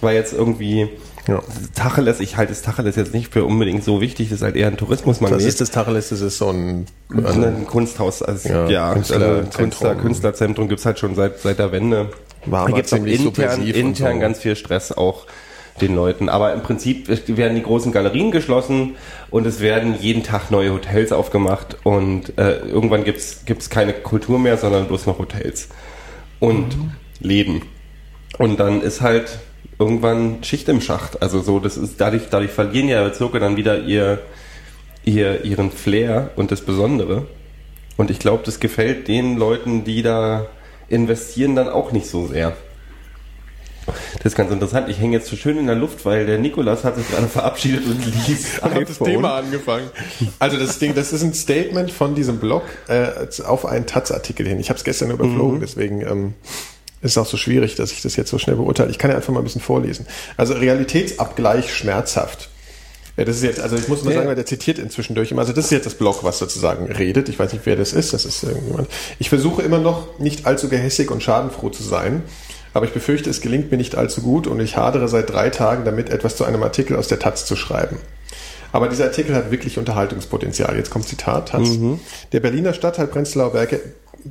[0.00, 0.88] weil jetzt irgendwie
[1.28, 1.42] Ja.
[1.74, 4.68] Tacheles, ich halte das Tacheles jetzt nicht für unbedingt so wichtig, das ist halt eher
[4.68, 5.38] ein Tourismusmagnet.
[5.38, 9.42] Das ist das Tacheles, das ist so ein, also, ein Kunsthaus, also, Ja, ja, Künstlerzentrum.
[9.44, 12.08] also Künstler, Künstlerzentrum gibt's halt schon seit, seit der Wende.
[12.46, 14.20] War da gibt's auch intern, intern so.
[14.20, 15.26] ganz viel Stress auch
[15.82, 16.30] den Leuten.
[16.30, 18.96] Aber im Prinzip werden die großen Galerien geschlossen
[19.30, 24.38] und es werden jeden Tag neue Hotels aufgemacht und äh, irgendwann gibt's gibt's keine Kultur
[24.38, 25.68] mehr, sondern bloß noch Hotels
[26.40, 26.76] und
[27.20, 27.62] Läden.
[28.38, 29.38] Und dann ist halt
[29.78, 31.22] irgendwann Schicht im Schacht.
[31.22, 34.20] Also so, das ist dadurch, dadurch verlieren ja Bezirke dann wieder ihr,
[35.04, 37.26] ihr, ihren Flair und das Besondere.
[37.96, 40.46] Und ich glaube, das gefällt den Leuten, die da
[40.88, 42.56] investieren, dann auch nicht so sehr.
[44.16, 44.88] Das ist ganz interessant.
[44.88, 47.86] Ich hänge jetzt so schön in der Luft, weil der Nikolas hat sich gerade verabschiedet
[47.86, 49.90] und liest Ich habe das Thema angefangen.
[50.38, 53.08] Also das Ding, das ist ein Statement von diesem Blog äh,
[53.44, 54.60] auf einen Taz-Artikel hin.
[54.60, 56.34] Ich habe es gestern überflogen, deswegen ähm,
[57.00, 58.90] ist es auch so schwierig, dass ich das jetzt so schnell beurteile.
[58.90, 60.06] Ich kann ja einfach mal ein bisschen vorlesen.
[60.36, 62.48] Also Realitätsabgleich schmerzhaft.
[63.16, 64.12] Ja, das ist jetzt, also ich muss Ja.
[64.12, 65.40] sagen, weil der zitiert inzwischen durch immer.
[65.40, 67.28] Also das ist jetzt das Blog, was sozusagen redet.
[67.28, 68.12] Ich weiß nicht, wer das ist.
[68.12, 68.88] Das ist irgendjemand.
[69.18, 72.22] Ich versuche immer noch nicht allzu gehässig und schadenfroh zu sein.
[72.74, 75.84] Aber ich befürchte, es gelingt mir nicht allzu gut und ich hadere seit drei Tagen
[75.84, 77.96] damit, etwas zu einem Artikel aus der Taz zu schreiben.
[78.70, 80.76] Aber dieser Artikel hat wirklich Unterhaltungspotenzial.
[80.76, 81.70] Jetzt kommt Zitat, Taz.
[82.32, 83.80] Der Berliner Stadtteil Prenzlauer Berg,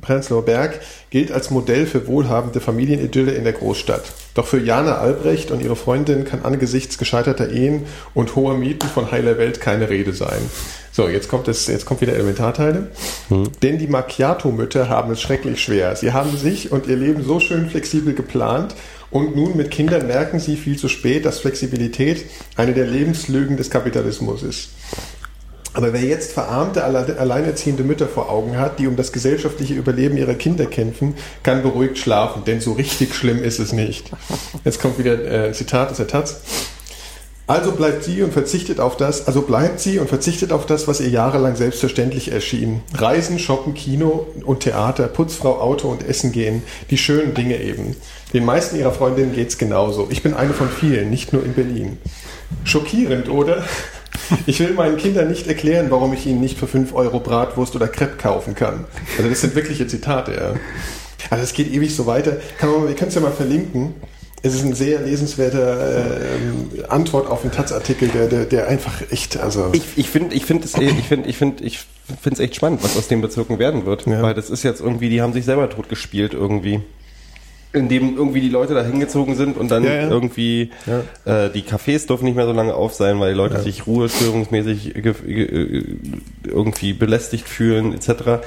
[0.00, 4.12] Prenzlauer Berg gilt als Modell für wohlhabende Familienidylle in der Großstadt.
[4.34, 9.10] Doch für Jana Albrecht und ihre Freundin kann angesichts gescheiterter Ehen und hoher Mieten von
[9.10, 10.38] heiler Welt keine Rede sein.
[10.92, 12.88] So, jetzt kommt es, jetzt kommt wieder Elementarteile.
[13.62, 15.94] Denn die Macchiato-Mütter haben es schrecklich schwer.
[15.96, 18.74] Sie haben sich und ihr Leben so schön flexibel geplant
[19.10, 23.70] und nun mit Kindern merken sie viel zu spät, dass Flexibilität eine der Lebenslügen des
[23.70, 24.70] Kapitalismus ist.
[25.78, 30.16] Aber wer jetzt verarmte, alle- alleinerziehende Mütter vor Augen hat, die um das gesellschaftliche Überleben
[30.16, 31.14] ihrer Kinder kämpfen,
[31.44, 34.10] kann beruhigt schlafen, denn so richtig schlimm ist es nicht.
[34.64, 36.40] Jetzt kommt wieder äh, ein Zitat aus der Taz.
[37.46, 40.98] Also bleibt sie und verzichtet auf das, also bleibt sie und verzichtet auf das, was
[41.00, 42.80] ihr jahrelang selbstverständlich erschien.
[42.94, 47.94] Reisen, shoppen, Kino und Theater, Putzfrau, Auto und Essen gehen, die schönen Dinge eben.
[48.34, 50.08] Den meisten ihrer Freundinnen geht's genauso.
[50.10, 51.98] Ich bin eine von vielen, nicht nur in Berlin.
[52.64, 53.64] Schockierend, oder?
[54.46, 57.88] Ich will meinen Kindern nicht erklären, warum ich ihnen nicht für 5 Euro Bratwurst oder
[57.88, 58.84] Crepe kaufen kann.
[59.16, 60.54] Also das sind wirkliche Zitate, ja.
[61.30, 62.36] Also es geht ewig so weiter.
[62.58, 63.94] Kann man, wir können es ja mal verlinken.
[64.40, 69.36] Es ist ein sehr lesenswerter äh, Antwort auf einen Taz-Artikel, der, der, der einfach echt,
[69.36, 71.80] also Ich, ich finde ich finde es eh- ich finde ich finde ich
[72.20, 74.22] finde es echt spannend, was aus den Bezirken werden wird, Ja.
[74.22, 76.80] weil das ist jetzt irgendwie, die haben sich selber totgespielt irgendwie.
[77.72, 80.08] Indem irgendwie die Leute da hingezogen sind und dann Ja, ja.
[80.08, 80.70] irgendwie
[81.26, 84.96] Äh, die Cafés dürfen nicht mehr so lange auf sein, weil die Leute sich ruhestörungsmäßig
[84.96, 85.84] äh,
[86.46, 88.40] irgendwie belästigt fühlen etc.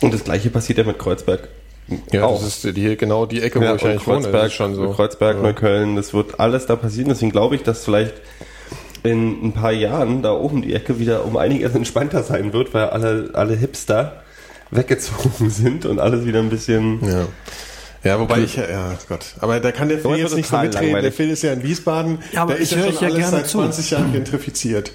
[0.00, 1.48] Und das gleiche passiert ja mit Kreuzberg.
[2.12, 2.42] ja, auch.
[2.42, 4.20] das ist die, genau die Ecke, wo Ja, ich eigentlich wohne.
[4.22, 4.90] Kreuzberg, ist schon so.
[4.90, 5.42] Kreuzberg, ja.
[5.42, 7.10] Neukölln, das wird alles da passieren.
[7.10, 8.14] Deswegen glaube ich, dass vielleicht
[9.04, 12.86] in ein paar Jahren da oben die Ecke wieder um einiges entspannter sein wird, weil
[12.86, 14.22] alle, alle Hipster
[14.72, 16.98] weggezogen sind und alles wieder ein bisschen.
[17.06, 17.26] Ja.
[18.04, 19.34] Ja, wobei ich, ja, ja, Gott.
[19.40, 20.72] Aber da kann der Phil jetzt nicht so mitreden.
[20.72, 21.14] Der langweilig.
[21.14, 22.18] Phil ist ja in Wiesbaden.
[22.32, 23.58] Ja, aber da ist ich ja höre schon ich ja alles gerne seit zu.
[23.58, 24.92] 20 Jahren gentrifiziert.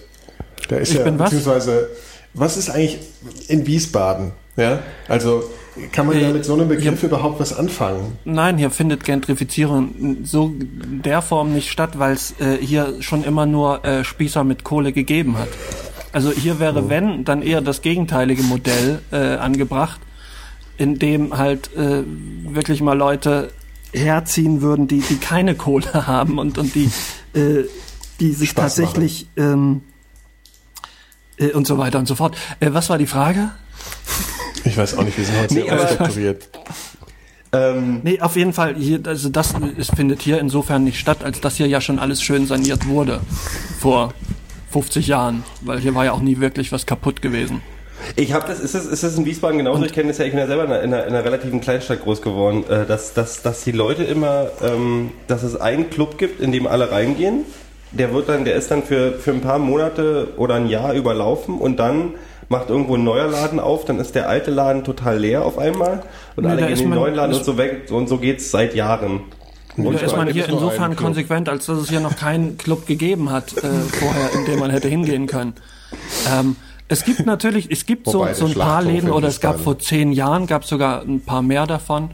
[0.69, 1.31] Da ist Ich ja, bin was?
[1.31, 1.89] beziehungsweise,
[2.35, 2.99] was ist eigentlich
[3.47, 4.31] in Wiesbaden?
[4.55, 5.43] Ja, also,
[5.91, 7.07] kann man ja Äh, mit so einem Begriff ja.
[7.07, 8.17] überhaupt was anfangen?
[8.25, 13.45] Nein, hier findet Gentrifizierung so der Form nicht statt, weil es äh, hier schon immer
[13.47, 15.47] nur äh, Spießer mit Kohle gegeben hat.
[16.11, 19.99] Also hier wäre, wenn, dann eher das gegenteilige Modell äh, angebracht,
[20.79, 22.03] in dem halt äh,
[22.43, 23.51] wirklich mal Leute
[23.93, 26.89] herziehen würden, die, die keine Kohle haben und, und die,
[27.33, 27.65] äh,
[28.19, 29.81] die sich Spaß tatsächlich ähm,
[31.37, 32.35] äh, und so weiter und so fort.
[32.59, 33.51] Äh, was war die Frage?
[34.63, 36.49] Ich weiß auch nicht, wir sind heute Nee, unstrukturiert.
[37.51, 41.41] Ähm, Nee, auf jeden Fall, hier, also das es findet hier insofern nicht statt, als
[41.41, 43.19] dass hier ja schon alles schön saniert wurde.
[43.79, 44.13] Vor
[44.71, 45.43] 50 Jahren.
[45.61, 47.61] Weil hier war ja auch nie wirklich was kaputt gewesen.
[48.15, 49.83] Ich habe das, ist es, ist es in Wiesbaden genauso?
[49.83, 51.61] ich kenne das ja, ich bin ja selber in einer, in einer, in einer relativen
[51.61, 56.17] Kleinstadt groß geworden, äh, dass, dass, dass die Leute immer, ähm, dass es einen Club
[56.17, 57.45] gibt, in dem alle reingehen.
[57.91, 61.57] Der wird dann, der ist dann für, für ein paar Monate oder ein Jahr überlaufen
[61.57, 62.13] und dann
[62.47, 66.03] macht irgendwo ein neuer Laden auf, dann ist der alte Laden total leer auf einmal
[66.35, 68.51] und Nee, alle gehen in den neuen Laden ist- und so weg und so geht's
[68.51, 69.21] seit Jahren.
[69.77, 73.53] Da ist man hier insofern konsequent, als dass es hier noch keinen Club gegeben hat
[73.57, 75.53] äh, vorher, in dem man hätte hingehen können.
[76.31, 76.55] Ähm,
[76.89, 80.11] es gibt natürlich, es gibt so, so ein paar Läden oder es gab vor zehn
[80.11, 82.09] Jahren, gab sogar ein paar mehr davon,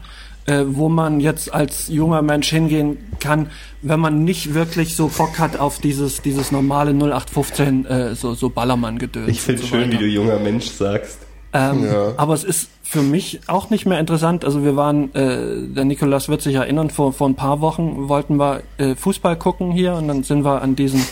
[0.46, 3.50] äh, wo man jetzt als junger Mensch hingehen kann,
[3.82, 8.50] wenn man nicht wirklich so Bock hat auf dieses, dieses normale 0815 äh, so, so
[8.50, 9.28] Ballermann-Gedöns.
[9.28, 11.18] Ich finde so schön, wie du junger Mensch sagst.
[11.52, 12.12] Ähm, Ja.
[12.16, 14.44] Aber es ist für mich auch nicht mehr interessant.
[14.44, 18.36] Also wir waren, äh, der Nikolas wird sich erinnern, vor, vor ein paar Wochen wollten
[18.36, 21.02] wir äh, Fußball gucken hier und dann sind wir an diesem,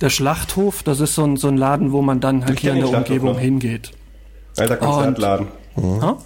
[0.00, 2.72] der Schlachthof, das ist so ein, so ein Laden, wo man dann halt Ich hier
[2.72, 3.40] in den der Umgebung noch.
[3.40, 3.90] hingeht.
[4.56, 5.48] Alter Konzertladen.
[5.76, 6.16] Ha?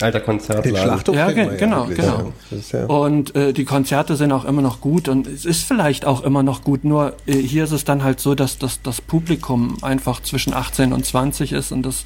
[0.00, 0.76] Alter Den Konzertladen.
[0.76, 2.32] Schlachthof Ja, ge- genau, genau.
[2.50, 2.56] ja.
[2.58, 6.04] Ist ja, Und äh, die Konzerte sind auch immer noch gut und es ist vielleicht
[6.04, 9.00] auch immer noch gut, nur äh, hier ist es dann halt so, dass, dass das
[9.00, 12.04] Publikum einfach zwischen 18 und 20 ist und das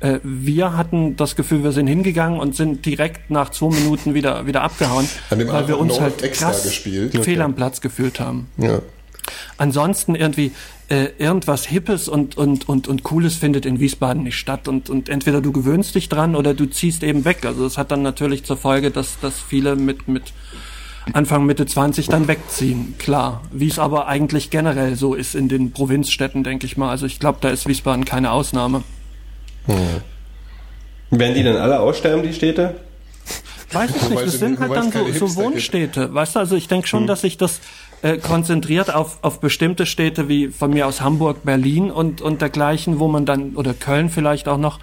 [0.00, 4.46] äh, wir hatten das Gefühl, wir sind hingegangen und sind direkt nach zwei Minuten wieder
[4.46, 7.14] wieder abgehauen, weil wir uns halt extra krass gespielt.
[7.24, 8.46] fehl am Platz gefühlt haben.
[8.58, 8.78] ja.
[9.56, 10.52] Ansonsten irgendwie
[10.88, 14.68] äh, irgendwas Hippes und, und, und, und Cooles findet in Wiesbaden nicht statt.
[14.68, 17.44] Und, und entweder du gewöhnst dich dran oder du ziehst eben weg.
[17.44, 20.32] Also das hat dann natürlich zur Folge, dass, dass viele mit, mit
[21.12, 22.94] Anfang Mitte 20 dann wegziehen.
[22.98, 23.42] Klar.
[23.52, 26.90] Wie es aber eigentlich generell so ist in den Provinzstädten, denke ich mal.
[26.90, 28.82] Also ich glaube, da ist Wiesbaden keine Ausnahme.
[31.10, 32.76] Werden die denn alle aussterben, die Städte?
[33.72, 35.36] Weiß ich nicht, das es- sind halt dann so, so.
[35.42, 36.12] Wohnstädte.
[36.14, 37.60] Weißt du, also ich denke schon, dass sich das
[38.02, 42.98] äh, konzentriert auf, auf bestimmte Städte wie von mir aus Hamburg, Berlin und, und dergleichen,
[42.98, 44.78] wo man dann, oder Köln vielleicht auch noch,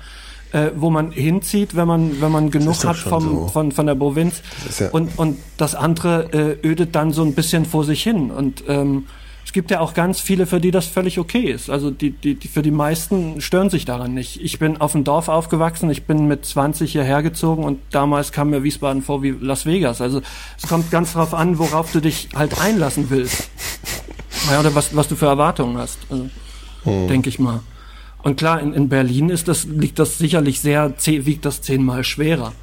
[0.52, 3.48] äh, wo man hinzieht, wenn man, wenn man genug hat vom, so.
[3.48, 4.42] von, von der Provinz.
[4.80, 8.30] ja- und, und das andere äh, ödet dann so ein bisschen vor sich hin.
[8.32, 9.06] Und ähm,
[9.46, 11.70] es gibt ja auch ganz viele, für die das völlig okay ist.
[11.70, 14.42] Also die, die, die für die meisten stören sich daran nicht.
[14.42, 18.50] Ich bin auf dem Dorf aufgewachsen, ich bin mit 20 hierher gezogen und damals kam
[18.50, 20.02] mir Wiesbaden vor wie Las Vegas.
[20.02, 20.22] Also
[20.58, 23.50] es kommt ganz drauf an, worauf du dich halt einlassen willst.
[24.52, 26.30] Ja, oder was, was du für Erwartungen hast, also,
[26.86, 27.62] denke ich mal.
[28.22, 32.54] Und klar, in, in Berlin ist das, liegt das sicherlich sehr, wiegt das zehnmal schwerer.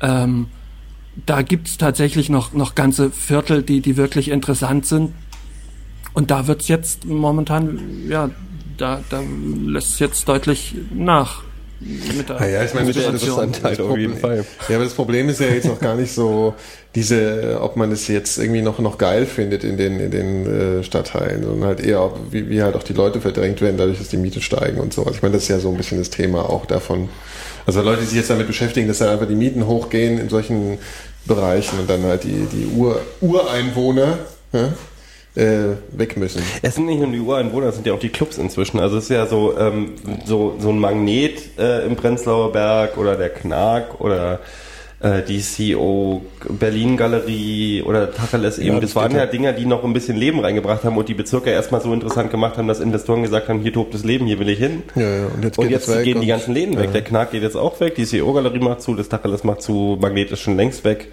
[0.00, 0.46] Ähm,
[1.24, 5.12] da gibt's tatsächlich noch, noch ganze Viertel, die, die wirklich interessant sind.
[6.16, 8.30] Und da wird's jetzt momentan ja
[8.78, 9.22] da, da
[9.66, 11.42] lässt es jetzt deutlich nach.
[11.78, 13.44] Mit der Ah ja, ich meine, das, das, das, Situation.
[13.44, 14.46] Interessant halt auf jeden Fall.
[14.70, 16.54] Ja, aber das Problem ist ja jetzt noch gar nicht so
[16.94, 20.82] diese, ob man es jetzt irgendwie noch noch geil findet in den in den äh,
[20.82, 24.08] Stadtteilen, sondern halt eher, ob, wie, wie halt auch die Leute verdrängt werden, dadurch, dass
[24.08, 25.02] die Miete steigen und so.
[25.02, 27.10] Also ich meine, das ist ja so ein bisschen das Thema auch davon.
[27.66, 30.78] Also Leute, die sich jetzt damit beschäftigen, dass dann einfach die Mieten hochgehen in solchen
[31.26, 34.16] Bereichen und dann halt die die Ur Ureinwohner
[34.54, 34.72] ja,
[35.36, 36.42] äh, weg müssen.
[36.62, 38.80] Es sind nicht nur die Ureinwohner, es sind ja auch die Clubs inzwischen.
[38.80, 39.92] Also es ist ja so, ähm,
[40.24, 44.40] so, so ein Magnet äh, im Prenzlauer Berg oder der Knark oder
[45.02, 45.42] die
[45.76, 48.68] CO Berlin Galerie oder Tacheles eben.
[48.76, 49.26] Ja, das das waren ja ja.
[49.26, 52.56] Dinge, die noch ein bisschen Leben reingebracht haben und die Bezirke erstmal so interessant gemacht
[52.56, 54.82] haben, dass Investoren gesagt haben, hier tobt das Leben, hier will ich hin.
[54.94, 56.86] Ja, ja, und jetzt Und jetzt weg gehen die und- ganzen Läden weg.
[56.86, 56.92] Ja.
[56.92, 60.30] Der Knark geht jetzt auch weg, die CO-Galerie macht zu, das Tacheles macht zu, Magnet
[60.32, 61.08] ist schon längst weg.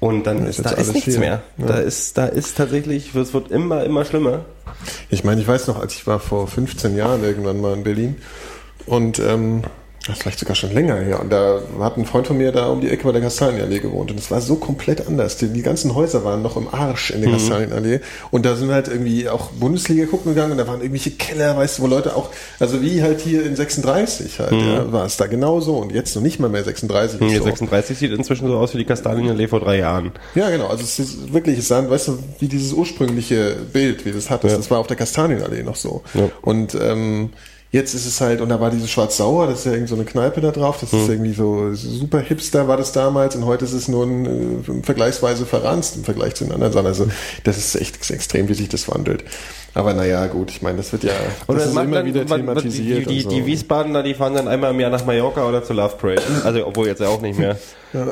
[0.00, 1.20] Und dann ist, ist da ist alles nichts hier.
[1.20, 1.42] mehr.
[1.58, 4.46] Da ist, da ist tatsächlich, es wird immer, immer schlimmer.
[5.10, 8.16] Ich meine, ich weiß noch, als ich war vor 15 Jahren irgendwann mal in Berlin
[8.86, 9.62] und ähm,
[10.06, 11.20] das ist vielleicht sogar schon länger her.
[11.20, 14.10] Und da hat ein Freund von mir da um die Ecke bei der Kastanienallee gewohnt.
[14.10, 15.36] Und es war so komplett anders.
[15.36, 18.00] Die, die ganzen Häuser waren noch im Arsch in der Kastanienallee.
[18.30, 21.56] Und da sind wir halt irgendwie auch Bundesliga gucken gegangen und da waren irgendwelche Keller,
[21.56, 25.16] weißt du, wo Leute auch, also wie halt hier in 36 halt, ja, war es
[25.16, 25.76] da genauso.
[25.76, 27.20] Und jetzt noch nicht mal mehr 36.
[27.20, 27.44] ist Nee, so.
[27.44, 30.12] 36 sieht inzwischen so aus wie die Kastanienallee vor drei Jahren.
[30.34, 30.68] Ja, genau.
[30.68, 34.52] Also es ist wirklich, es sah, weißt du, wie dieses ursprüngliche Bild, wie das hattest,
[34.52, 34.56] Ja.
[34.58, 36.02] das war auf der Kastanienallee noch so.
[36.14, 36.28] Ja.
[36.42, 37.30] Und ähm,
[37.72, 40.04] jetzt ist es halt, und da war dieses Schwarz-Sauer, das ist ja irgend so eine
[40.04, 40.98] Kneipe da drauf, das Mhm.
[41.00, 44.24] ist irgendwie so super hipster war das damals und heute ist es nur ein,
[44.80, 46.86] äh, vergleichsweise verranzt im Vergleich zu den anderen Sachen.
[46.86, 47.08] Also
[47.44, 49.24] das ist echt extrem, wie sich das wandelt.
[49.74, 51.12] Aber naja, gut, ich meine, das wird ja
[51.46, 53.00] Und das ist immer dann, wieder thematisiert.
[53.10, 53.36] Die, die, und so.
[53.36, 56.22] die Wiesbadener, die fahren dann einmal im Jahr nach Mallorca oder zur Love Parade.
[56.44, 57.58] Also, obwohl jetzt ja auch nicht mehr.
[57.92, 58.06] ja.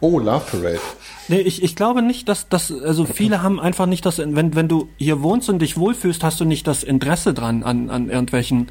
[0.00, 0.78] Oh, Love Parade.
[1.26, 4.68] Nee, ich, ich glaube nicht, dass das, also viele haben einfach nicht das, wenn, wenn
[4.68, 8.68] du hier wohnst und dich wohlfühlst, hast du nicht das Interesse dran an, an irgendwelchen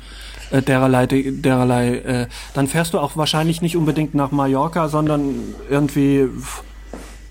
[0.51, 6.27] äh, dererlei, dererlei, äh, dann fährst du auch wahrscheinlich nicht unbedingt nach Mallorca, sondern irgendwie,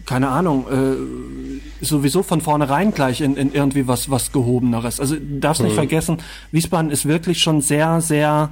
[0.04, 5.00] keine Ahnung, äh, sowieso von vornherein gleich in, in irgendwie was, was gehobeneres.
[5.00, 6.18] Also du darfst nicht vergessen,
[6.52, 8.50] Wiesbaden ist wirklich schon sehr, sehr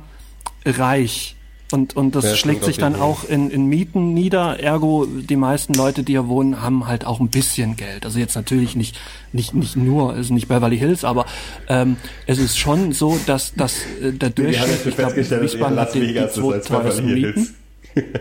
[0.65, 1.34] reich.
[1.73, 4.61] Und, und das Ja, schlägt sich dann auch in, in Mieten nieder.
[4.61, 8.05] Ergo, die meisten Leute, die hier wohnen, haben halt auch ein bisschen Geld.
[8.05, 9.01] Also jetzt natürlich nicht,
[9.33, 11.27] nicht, nicht nur, also nicht Beverly Hills, aber
[11.69, 11.97] ähm,
[12.27, 17.03] es ist schon so, dass, dass äh, der Durchschnitt, ich glaube, Wiesbaden hat die, die
[17.03, 17.55] Mieten.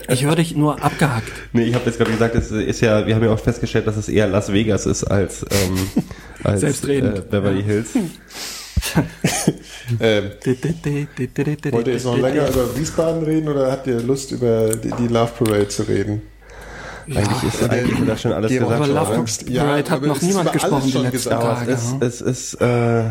[0.07, 1.31] Ich höre dich nur abgehackt.
[1.51, 3.97] Nee, ich habe jetzt gerade gesagt, es ist ja, wir haben ja auch festgestellt, dass
[3.97, 6.03] es eher Las Vegas ist als, ähm,
[6.43, 6.63] als.
[6.63, 7.63] Äh, Beverly.
[7.63, 7.89] Hills.
[9.99, 10.31] Ähm,
[11.71, 15.07] wollt ihr jetzt noch länger über Wiesbaden reden oder habt ihr Lust, über die, die
[15.07, 16.21] Love Parade zu reden?
[17.05, 18.87] Eigentlich ist eigentlich da schon alles gesagt.
[18.87, 18.87] Über.
[18.87, 19.25] Love.
[19.45, 21.71] Parade hat aber noch niemand gesprochen die letzten Tage.
[21.71, 22.07] es ist, ja.
[22.07, 23.03] es ist, äh,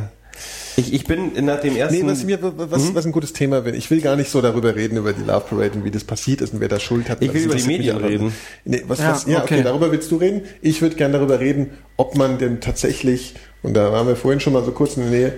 [0.76, 3.76] ich, ich bin nach dem ersten, Nee, was, mir, was, was ein gutes Thema wäre.
[3.76, 6.40] Ich will gar nicht so darüber reden, über die Love Parade und wie das passiert
[6.40, 7.20] ist und wer da Schuld hat.
[7.20, 8.32] Ich will Das über die Medien reden.
[8.64, 9.56] Nee, was, Ja, was, ja okay.
[9.56, 9.62] okay.
[9.62, 10.42] darüber willst du reden.
[10.62, 14.54] Ich würde gerne darüber reden, ob man denn tatsächlich, und da waren wir vorhin schon
[14.54, 15.32] mal so kurz in der Nähe,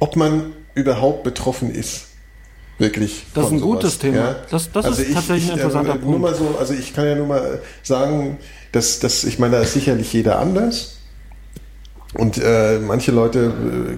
[0.00, 2.06] ob man überhaupt betroffen ist.
[2.78, 3.26] Wirklich.
[3.34, 4.36] Das ist ein gutes sowas, Thema.
[4.50, 6.20] Das- das ist tatsächlich ein interessanter äh, Nur Punkt.
[6.22, 8.38] mal so, also ich kann ja nur mal sagen,
[8.72, 10.96] dass, dass ich meine, da ist sicherlich jeder anders.
[12.14, 13.52] Und äh, manche Leute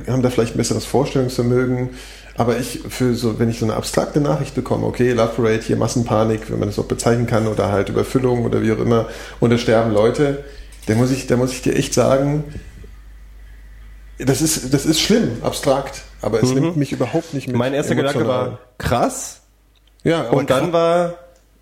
[0.06, 1.90] äh, haben da vielleicht ein besseres Vorstellungsvermögen.
[2.36, 5.76] Aber ich, für so, wenn ich so eine abstrakte Nachricht bekomme, okay, Love Parade, hier
[5.76, 9.06] Massenpanik, wenn man das auch bezeichnen kann, oder halt Überfüllung oder wie auch immer,
[9.38, 10.42] und da sterben Leute,
[10.86, 12.42] dann muss ich, da muss ich dir echt sagen,
[14.24, 17.54] das ist, das ist schlimm, abstrakt, aber es nimmt mich überhaupt nicht mit.
[17.54, 17.58] Mhm.
[17.58, 18.50] mein erster Gedanke emotional.
[18.50, 19.40] war krass.
[20.04, 21.14] ja, aber Und dann war,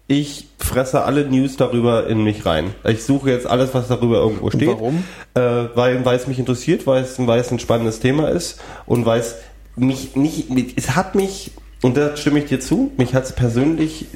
[0.06, 2.74] ich fresse alle News darüber in mich rein.
[2.84, 4.68] Ich suche jetzt alles, was darüber irgendwo steht.
[4.68, 5.04] warum?
[5.34, 5.40] Äh,
[5.74, 9.20] weil, weil es mich interessiert, weil es, weil es ein spannendes Thema ist und weil
[9.20, 9.36] es
[9.76, 14.06] mich nicht, es hat mich, und da stimme ich dir zu, mich hat es persönlich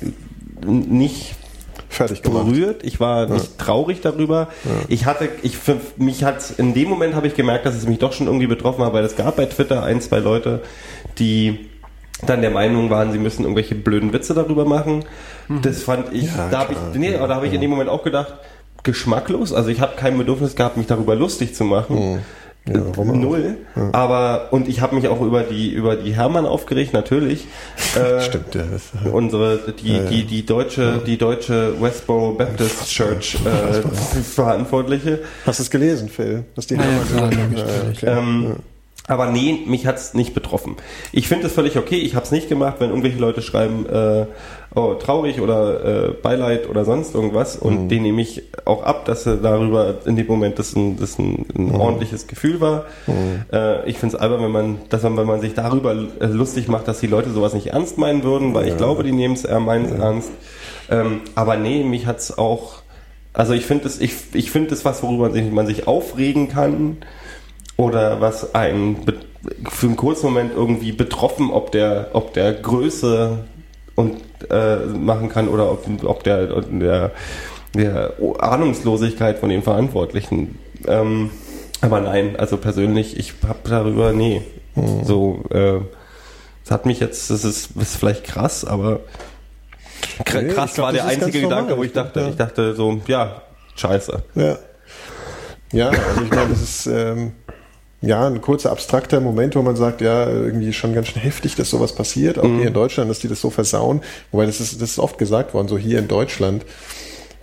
[0.66, 1.36] nicht
[1.96, 2.46] fertig gemacht.
[2.46, 2.82] berührt.
[2.84, 4.48] Ich war nicht traurig darüber.
[4.88, 7.98] Ich hatte, ich für mich hat in dem Moment habe ich gemerkt, dass es mich
[7.98, 10.60] doch schon irgendwie betroffen hat, weil es gab bei Twitter ein, zwei Leute,
[11.18, 11.70] die
[12.26, 15.04] dann der Meinung waren, sie müssen irgendwelche blöden Witze darüber machen.
[15.62, 17.90] Das fand ich, Ja, da habe ich, nee, aber da habe ich in dem Moment
[17.90, 18.34] auch gedacht,
[18.82, 19.52] geschmacklos.
[19.52, 22.20] Also ich habe kein Bedürfnis gehabt, mich darüber lustig zu machen.
[22.66, 22.78] Ja?
[23.04, 23.58] Null.
[23.92, 27.46] Aber und ich habe mich auch über die über die Hermann aufgeregt, natürlich.
[27.94, 28.64] Äh, Stimmt, ja.
[28.72, 35.62] Das, unsere die die die deutsche die deutsche Westboro Baptist Church äh, Verantwortliche Hast du
[35.62, 36.44] es gelesen, Phil?
[36.56, 38.06] Was die Ja, ja, Hermann Ja, okay.
[38.06, 38.56] ähm,
[39.06, 40.76] Aber nee, mich hat's nicht betroffen.
[41.12, 41.96] Ich finde es völlig okay.
[41.98, 44.26] Ich habe es nicht gemacht, wenn irgendwelche Leute schreiben, äh,
[44.74, 47.56] oh, traurig oder äh, Beileid oder sonst irgendwas.
[47.56, 47.88] Und Mhm.
[47.88, 51.46] den nehme ich auch ab, dass er darüber in dem Moment das ein, das ein,
[51.56, 51.80] ein Mhm.
[51.80, 52.84] ordentliches Gefühl war.
[53.52, 56.68] Äh, ich finde es albern, wenn man, dass man, wenn man sich darüber äh, lustig
[56.68, 59.44] macht, dass die Leute sowas nicht ernst meinen würden, weil ich glaube, die nehmen es
[59.44, 60.30] äh, meinen es ernst.
[60.90, 62.82] Ähm, aber nee, mich hat's auch.
[63.32, 66.48] Also ich finde es, ich, ich finde es was, worüber man sich, man sich aufregen
[66.48, 66.98] kann
[67.76, 68.96] oder was einen
[69.68, 73.38] für einen kurzen Moment irgendwie betroffen, ob der, ob der Größe
[73.94, 74.16] und
[74.50, 77.10] äh, machen kann oder ob, ob der, der,
[77.74, 80.58] der Ahnungslosigkeit von den Verantwortlichen.
[80.86, 81.30] Ähm,
[81.80, 84.42] aber nein, also persönlich, ich habe darüber, nee,
[85.04, 85.78] so, äh,
[86.64, 89.00] es hat mich jetzt, das ist, das ist vielleicht krass, aber
[90.24, 91.78] kr- Nee, krass glaub, war das der einzige Gedanke, normal.
[91.78, 92.28] wo ich dachte, Ja.
[92.28, 93.42] ich dachte so, ja,
[93.76, 94.22] scheiße.
[94.34, 94.56] Ja.
[95.72, 97.32] Ja, also ich meine, das ist ähm,
[98.06, 101.70] ja ein kurzer abstrakter Moment, wo man sagt, ja, irgendwie schon ganz schön heftig, dass
[101.70, 104.02] sowas passiert, auch hier in Deutschland, dass die das so versauen.
[104.30, 106.64] Wobei das ist, das ist oft gesagt worden, so hier in Deutschland.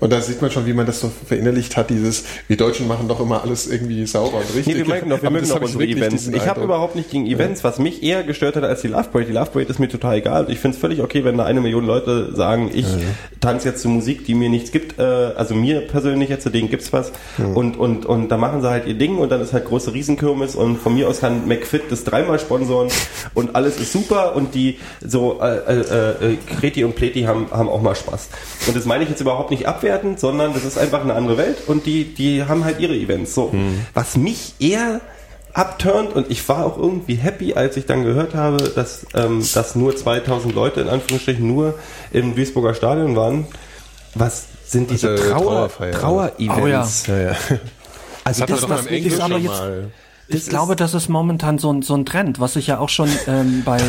[0.02, 3.08] Und da sieht man schon, wie man das so verinnerlicht hat, dieses, wir Deutschen machen
[3.08, 4.66] doch immer alles irgendwie sauber und richtig.
[4.66, 6.28] Nee, wir mögen doch, wir mögen doch unsere Events.
[6.28, 9.28] Ich habe überhaupt nicht gegen Events, was mich eher gestört hat als die Love Parade.
[9.28, 10.48] Die Love Parade ist mir total egal.
[10.50, 12.86] Ich finde es völlig okay, wenn da eine Million Leute sagen, ich
[13.40, 15.00] tanze jetzt zu Musik, die mir nichts gibt.
[15.00, 17.12] Äh, also mir persönlich jetzt, zu denen gibt's was.
[17.38, 20.56] Und, und, und da machen sie halt ihr Ding und dann ist halt große Riesenkirmes
[20.56, 22.90] und von mir aus kann McFit das dreimal sponsoren
[23.36, 27.70] und alles ist super und die so äh, äh, äh, Kreti und Pleti haben, haben
[27.70, 28.30] auch mal Spaß.
[28.66, 31.58] Und das meine ich jetzt überhaupt nicht abwertend, sondern das ist einfach eine andere Welt
[31.68, 33.34] und die, die haben halt ihre Events.
[33.36, 33.54] So.
[33.94, 35.02] Was mich eher
[35.54, 39.76] abturnt und ich war auch irgendwie happy, als ich dann gehört habe, dass, ähm, dass
[39.76, 41.74] nur 2000 Leute in Anführungsstrichen nur
[42.12, 43.48] im Duisburger Stadion waren.
[44.16, 45.92] Was sind diese Also, Trauer, Trauerfeier.
[45.92, 47.04] Trauer-Events?
[47.08, 47.18] Oh ja.
[47.18, 47.36] Ja, ja.
[48.24, 49.92] Also Das hat das- er doch das im ist Englischen aber jetzt- mal.
[50.34, 53.10] Ich glaube, das ist momentan so ein, so ein Trend, was sich ja auch schon
[53.28, 53.80] ähm, bei,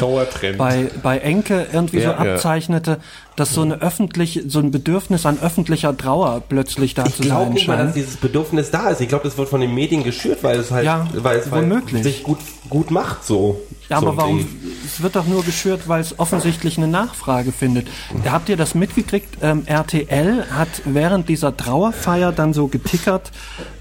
[0.59, 2.33] bei, bei Enke irgendwie Ja, so ja.
[2.35, 2.98] abzeichnete,
[3.37, 7.44] dass so eine öffentliche, so ein Bedürfnis an öffentlicher Trauer plötzlich da Ich zu glaube
[7.46, 7.96] sein nicht mal, dass scheint.
[7.96, 9.00] dieses Bedürfnis da ist.
[9.00, 11.88] Ich glaube, das wird von den Medien geschürt, weil es halt, Ja, weil es halt
[12.05, 13.61] sich gut, gut macht so.
[13.88, 14.38] Ja, so aber warum?
[14.38, 17.87] die- Es wird doch nur geschürt, weil es offensichtlich eine Nachfrage findet.
[18.28, 19.38] Habt ihr das mitgekriegt?
[19.42, 23.31] Ähm, RTL hat während dieser Trauerfeier dann so getickert,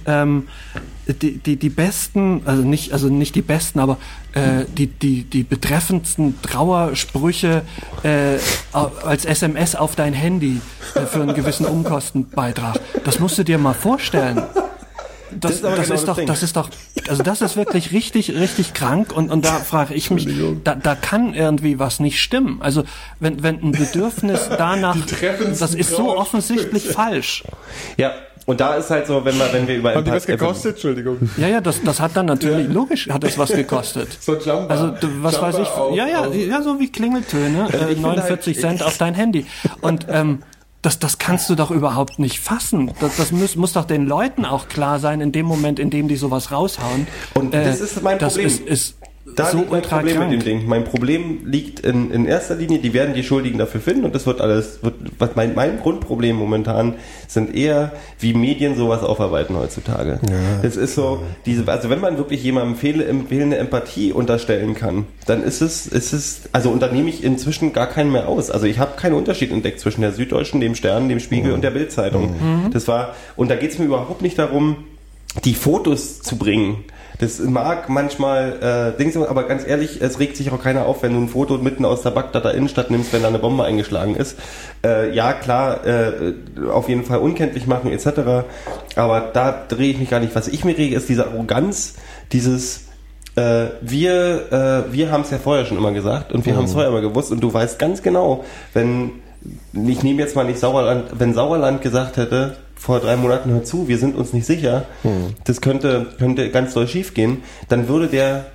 [0.06, 0.47] ähm,
[1.13, 3.97] die, die, die besten, also nicht, also nicht die besten, aber
[4.34, 7.63] äh, die, die, die betreffendsten Trauersprüche
[8.04, 8.38] äh,
[8.71, 10.62] als SMS auf dein Handy
[10.95, 12.80] äh, für einen gewissen Umkostenbeitrag.
[13.04, 14.41] Das musst du dir mal vorstellen.
[15.39, 16.28] Das, ist das, genau ist das doch, Ding.
[16.28, 16.69] das ist doch,
[17.08, 20.28] also das ist wirklich richtig, richtig krank und, und da frage ich mich,
[20.63, 22.62] da, da kann irgendwie was nicht stimmen.
[22.62, 22.84] Also
[23.19, 24.97] wenn, wenn ein Bedürfnis danach,
[25.60, 27.43] das ist so offensichtlich falsch.
[27.97, 28.12] Ja,
[28.51, 30.73] und da ist halt so, wenn wir, wenn wir über Haben die was gekostet?
[30.75, 31.17] Entschuldigung.
[31.37, 34.09] Ja, ja, das, das hat dann natürlich, logisch hat das was gekostet.
[34.21, 34.69] So Jumper.
[34.69, 37.77] Also du, was Jumper weiß ich, auf- ja, ja, auf- ja, so wie Klingeltöne, äh,
[37.77, 39.45] finde 49 halt- Cent auf dein Handy.
[39.81, 40.43] Und ähm,
[40.83, 42.91] das, das kannst du doch überhaupt nicht fassen.
[42.99, 46.07] Das, das muss, muss doch den Leuten auch klar sein, in dem Moment, in dem
[46.07, 47.07] die sowas raushauen.
[47.35, 48.47] Und das ist mein das Problem.
[48.47, 48.95] ist, ist
[49.36, 50.32] Da so liegt mein Problem krank.
[50.32, 50.67] mit dem Ding.
[50.67, 54.26] Mein Problem liegt in, in erster Linie, die werden die Schuldigen dafür finden und das
[54.26, 56.96] wird alles, wird, was mein, mein Grundproblem momentan
[57.28, 60.20] sind eher, wie Medien sowas aufarbeiten heutzutage.
[60.63, 65.44] Es ist so, diese, also wenn man wirklich jemandem fehle, fehlende Empathie unterstellen kann, dann
[65.44, 68.52] ist es, ist es, also und da nehme ich inzwischen gar keinen mehr aus.
[68.52, 71.72] Also ich habe keinen Unterschied entdeckt zwischen der Süddeutschen, dem Stern, dem Spiegel und der
[71.72, 72.36] Bildzeitung.
[72.74, 74.78] Das war, und da geht es mir überhaupt nicht darum,
[75.46, 76.84] die Fotos zu bringen.
[77.21, 81.13] Das mag manchmal äh, Dings, aber ganz ehrlich, es regt sich auch keiner auf, wenn
[81.13, 84.39] du ein Foto mitten aus der Bagdader Innenstadt nimmst, wenn da eine Bombe eingeschlagen ist.
[84.84, 86.34] Äh, ja, klar, äh,
[86.67, 88.47] auf jeden Fall unkenntlich machen etc.
[88.95, 90.34] Aber da drehe ich mich gar nicht.
[90.34, 91.93] Was ich mir rege, ist diese Arroganz,
[92.31, 92.88] dieses
[93.36, 96.73] äh, wir, äh, wir haben es ja vorher schon immer gesagt und wir haben es
[96.73, 99.12] vorher immer gewusst und du weißt ganz genau, wenn
[99.73, 103.88] ich nehme jetzt mal nicht Sauerland, wenn Sauerland gesagt hätte, vor drei Monaten hör zu,
[103.88, 104.86] wir sind uns nicht sicher,
[105.44, 108.48] das könnte, könnte ganz doll schief gehen, dann würde der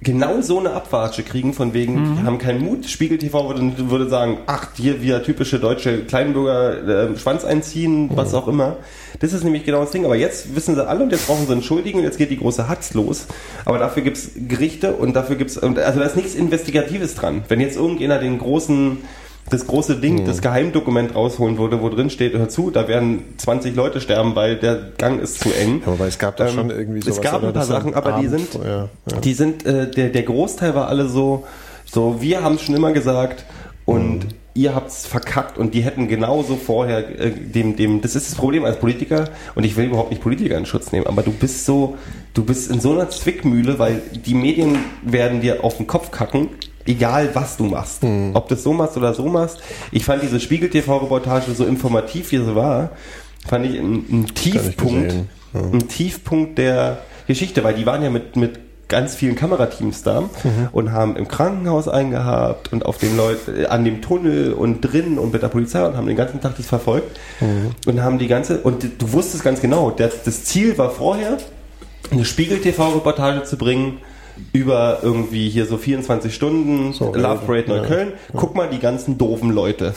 [0.00, 2.86] genau so eine Abwatsche kriegen, von wegen, die haben keinen Mut.
[2.86, 8.32] Spiegel TV würde, würde sagen, ach, hier wir typische deutsche Kleinbürger äh, Schwanz einziehen, was
[8.32, 8.76] auch immer.
[9.20, 10.04] Das ist nämlich genau das Ding.
[10.04, 12.38] Aber jetzt wissen sie alle und jetzt brauchen sie einen Schuldigen und jetzt geht die
[12.38, 13.26] große Hatz los.
[13.64, 17.44] Aber dafür gibt's Gerichte und dafür gibt's, und also da ist nichts Investigatives dran.
[17.48, 18.98] Wenn jetzt irgendjemand den großen
[19.50, 23.76] das große Ding, das Geheimdokument rausholen würde, wo drin steht, hör zu, da werden 20
[23.76, 25.82] Leute sterben, weil der Gang ist zu eng.
[25.86, 27.48] Ja, wobei es gab da Ähm, schon irgendwie Es sowas, gab oder?
[27.48, 29.20] ein paar Sachen, aber die Abend sind, vorher, ja.
[29.20, 31.44] die sind, äh, der, der Großteil war alle so,
[31.84, 33.44] so, wir haben es schon immer gesagt
[33.84, 38.34] und ihr habt's verkackt und die hätten genauso vorher äh, dem, dem, das ist das
[38.36, 41.66] Problem als Politiker und ich will überhaupt nicht Politiker in Schutz nehmen, aber du bist
[41.66, 41.96] so,
[42.34, 46.48] du bist in so einer Zwickmühle, weil die Medien werden dir auf den Kopf kacken,
[46.86, 48.02] egal was du machst.
[48.34, 49.58] Ob du es so machst oder so machst.
[49.92, 52.90] Ich fand diese Spiegel-TV-Reportage so informativ, wie sie war,
[53.46, 55.12] fand ich ein, ein Tiefpunkt.
[55.54, 55.60] Ja.
[55.60, 58.58] ein Tiefpunkt der Geschichte, weil die waren ja mit, mit
[58.88, 60.28] ganz vielen Kamerateams da Mhm.
[60.70, 65.18] und haben im Krankenhaus eingehabt und auf den Leuten äh, an dem Tunnel und drin
[65.18, 67.72] und mit der Polizei und haben den ganzen Tag das verfolgt Mhm.
[67.86, 71.38] und haben die ganze und du wusstest ganz genau, der, das Ziel war vorher
[72.12, 73.98] eine Spiegel TV Reportage zu bringen
[74.52, 77.76] über irgendwie hier so 24 Stunden So, Love Parade ja.
[77.76, 78.12] Neukölln.
[78.34, 79.94] Guck mal die ganzen doofen Leute.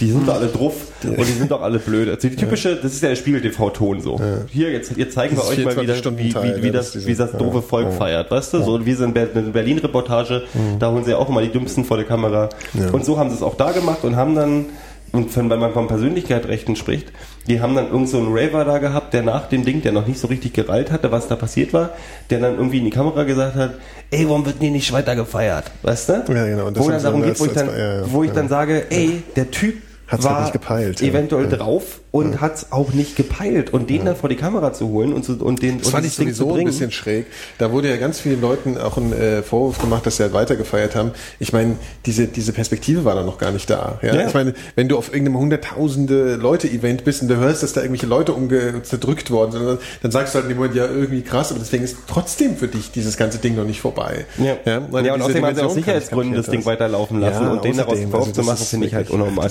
[0.00, 0.74] Die sind doch alle drauf
[1.04, 2.08] und die sind doch alle blöd.
[2.08, 4.18] Also die typische, das ist ja der Spiegel-TV-Ton so.
[4.48, 7.14] Hier, jetzt, jetzt zeigen wir euch mal wieder, wie, 24-Stunden-Teil, wie, wie, ja, das, wie
[7.14, 7.92] das doofe ja, Volk ja.
[7.92, 8.62] feiert, weißt du?
[8.62, 10.44] So in Ber- eine Berlin-Reportage,
[10.78, 12.48] da holen sie ja auch immer die Dümmsten vor der Kamera.
[12.92, 14.66] Und so haben sie es auch da gemacht und haben dann,
[15.12, 17.12] und wenn man von Persönlichkeitsrechten spricht,
[17.50, 20.06] die haben dann irgend so einen Raver da gehabt, der nach dem Ding, der noch
[20.06, 21.90] nicht so richtig gereilt hatte, was da passiert war,
[22.30, 23.74] der dann irgendwie in die Kamera gesagt hat,
[24.12, 25.64] ey, warum wird denn nicht weiter gefeiert?
[25.82, 26.12] Weißt du?
[26.12, 26.70] Ja, genau.
[26.72, 29.50] Wo dann darum geht, wo ich dann, ja, ja, wo ich dann sage, ey, der
[29.50, 31.08] Typ Hat's war halt nicht gepeilt, ja.
[31.08, 31.56] eventuell Ja.
[31.56, 35.24] drauf und hat's auch nicht gepeilt und den dann vor die Kamera zu holen und,
[35.24, 37.26] zu, und den Das und fand ich sowieso ein bisschen schräg.
[37.58, 40.96] Da wurde ja ganz vielen Leuten auch ein äh, Vorwurf gemacht, dass sie halt weitergefeiert
[40.96, 41.12] haben.
[41.38, 44.00] Ich meine, diese, diese Perspektive war da noch gar nicht da.
[44.02, 44.14] Ja?
[44.14, 44.26] Ja.
[44.26, 48.06] Ich meine, wenn du auf irgendeinem hunderttausende Leute-Event bist und du hörst, dass da irgendwelche
[48.06, 51.22] Leute umge zerdrückt worden sind, dann, dann sagst du halt in dem Moment, ja, irgendwie
[51.22, 54.24] krass, aber deswegen ist trotzdem für dich dieses ganze Ding noch nicht vorbei.
[54.38, 57.64] Ja, ja, ja und außerdem haben sie aus Sicherheitsgründen das Ding weiterlaufen lassen Ja, und
[57.64, 59.50] den daraus außerdem, Vorwurf also zu machen, finde ich halt unnormal.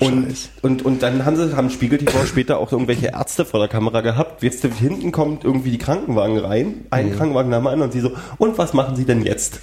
[0.00, 0.48] Ein Und, Scheiß.
[0.62, 4.00] und, und dann haben sie, haben Spiegel TV später auch irgendwelche Ärzte vor der Kamera
[4.00, 4.42] gehabt.
[4.42, 7.16] Jetzt hinten kommt irgendwie die Krankenwagen rein, ein Mhm.
[7.16, 9.60] Krankenwagen nach dem anderen und sie so, und was machen sie denn jetzt?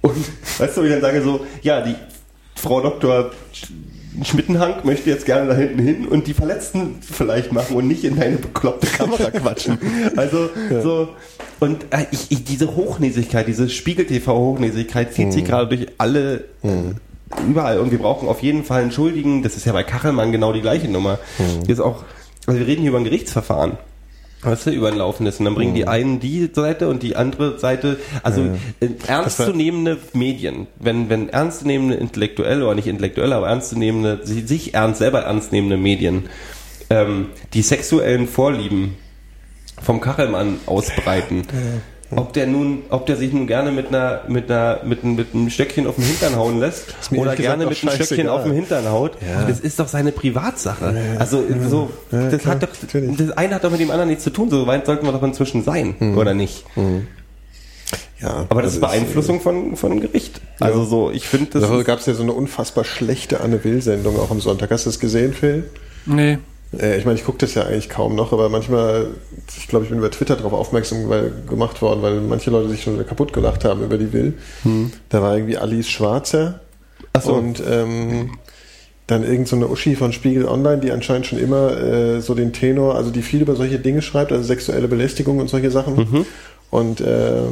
[0.00, 0.14] Und
[0.58, 1.94] weißt du, wie ich dann sage so, ja, die
[2.54, 3.30] Frau Dr.
[3.54, 8.04] Sch- Schmittenhank möchte jetzt gerne da hinten hin und die Verletzten vielleicht machen und nicht
[8.04, 9.76] in deine bekloppte Kamera quatschen.
[10.16, 10.50] Also
[10.82, 11.08] so
[11.58, 15.32] und äh, ich, ich, diese Hochnäsigkeit, diese Spiegel-TV-Hochnäsigkeit zieht Mhm.
[15.32, 16.44] sich gerade durch alle
[17.48, 19.42] überall und wir brauchen auf jeden Fall einen Schuldigen.
[19.42, 21.18] Das ist ja bei Kachelmann genau die gleiche Nummer.
[21.38, 21.68] Mhm.
[21.70, 22.04] Ist auch,
[22.46, 23.78] also wir reden hier über ein Gerichtsverfahren.
[24.42, 25.38] Weißt du, über ein laufendes.
[25.38, 25.76] Und dann bringen Mhm.
[25.76, 28.42] die einen die Seite und die andere Seite, also
[28.80, 35.20] äh, ernstzunehmende Medien, wenn, wenn ernstzunehmende Intellektuelle, oder nicht Intellektuelle, aber ernstzunehmende, sich ernst, selber
[35.20, 36.24] ernstnehmende Medien,
[36.90, 38.96] ähm, die sexuellen Vorlieben
[39.80, 41.44] vom Kachelmann ausbreiten.
[42.14, 45.34] Ob der nun, ob der sich nun gerne mit einer, mit einer, mit einem, mit
[45.34, 48.88] einem Stöckchen auf den Hintern hauen lässt oder gerne mit einem Stöckchen auf den Hintern
[48.88, 49.12] haut,
[49.48, 50.94] das ist doch seine Privatsache.
[51.18, 53.16] Also so, Ja, das klar, hat doch, natürlich.
[53.16, 54.50] das eine hat doch mit dem anderen nichts zu tun.
[54.50, 56.64] So weit sollten wir doch inzwischen sein, oder nicht?
[58.20, 60.40] Ja, Aber das ist also Beeinflussung von, von einem Gericht.
[60.60, 61.62] Also so, ich finde das.
[61.62, 64.70] Darüber ist- gab es ja so eine unfassbar schlechte Anne Will-Sendung auch am Sonntag.
[64.70, 65.64] Hast du das gesehen, Phil?
[66.06, 66.38] Nee.
[66.80, 69.08] Äh, ich meine, ich gucke das ja eigentlich kaum noch, aber manchmal,
[69.56, 72.82] ich glaube, ich bin über Twitter darauf aufmerksam weil, gemacht worden, weil manche Leute sich
[72.82, 74.34] schon wieder kaputt gelacht haben über die Will.
[75.08, 76.60] Da war irgendwie Alice Schwarzer
[77.20, 77.34] so.
[77.34, 78.32] und ähm,
[79.06, 82.52] dann irgend so eine Uschi von Spiegel Online, die anscheinend schon immer äh, so den
[82.52, 86.26] Tenor, also die viel über solche Dinge schreibt, also sexuelle Belästigung und solche Sachen.
[86.74, 87.42] Und äh,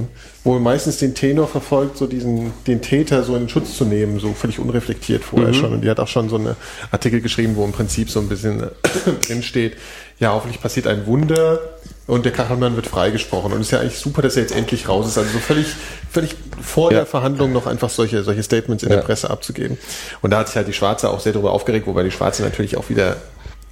[0.43, 4.33] wohl meistens den Tenor verfolgt, so diesen, den Täter so in Schutz zu nehmen, so
[4.33, 5.73] völlig unreflektiert vorher schon.
[5.73, 6.57] Und die hat auch schon so eine
[6.91, 8.67] Artikel geschrieben, wo im Prinzip so ein bisschen äh,
[9.29, 9.75] drin steht,
[10.19, 11.61] ja, hoffentlich passiert ein Wunder
[12.09, 13.53] und der Kachelmann wird freigesprochen.
[13.53, 15.17] Und es ist ja eigentlich super, dass er jetzt endlich raus ist.
[15.17, 15.69] Also so völlig,
[16.11, 16.99] völlig vor Ja.
[16.99, 19.05] der Verhandlung noch einfach solche, solche Statements in der Ja.
[19.05, 19.79] Presse abzugeben.
[20.21, 22.77] Und da hat sich halt die Schwarze auch sehr darüber aufgeregt, wobei die Schwarze natürlich
[22.77, 23.19] auch wieder,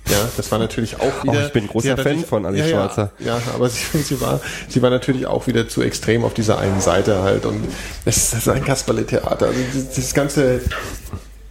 [0.09, 1.43] ja, das war natürlich auch wieder.
[1.43, 3.13] Oh, ich bin großer Fan von Alice ja, Schwarzer.
[3.19, 6.59] Ja, ja aber sie, sie war, sie war natürlich auch wieder zu extrem auf dieser
[6.59, 7.45] einen Seite halt.
[7.45, 7.65] Und
[8.05, 9.47] das ist, das ein Kasperle-Theater.
[9.47, 10.61] Also dieses ganze,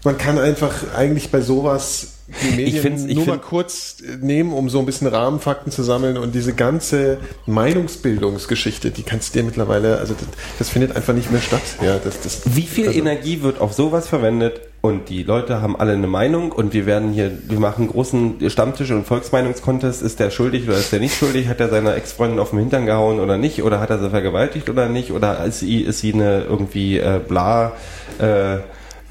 [0.03, 4.69] man kann einfach eigentlich bei sowas die Medien find's- ich nur mal kurz nehmen, um
[4.69, 9.97] so ein bisschen Rahmenfakten zu sammeln und diese ganze Meinungsbildungsgeschichte, die kannst du dir mittlerweile,
[9.97, 10.27] also das,
[10.59, 11.61] das findet einfach nicht mehr statt.
[11.81, 15.75] Ja, das, das, Wie viel also, Energie wird auf sowas verwendet und die Leute haben
[15.75, 20.31] alle eine Meinung und wir werden hier, wir machen großen Stammtisch und Volksmeinungskontest, ist der
[20.31, 23.37] schuldig oder ist der nicht schuldig, hat er seiner Ex-Freundin auf den Hintern gehauen oder
[23.37, 23.61] nicht?
[23.63, 25.11] Oder hat er sie vergewaltigt oder nicht?
[25.11, 27.73] Oder ist sie, ist sie eine irgendwie äh, bla
[28.21, 28.59] äh,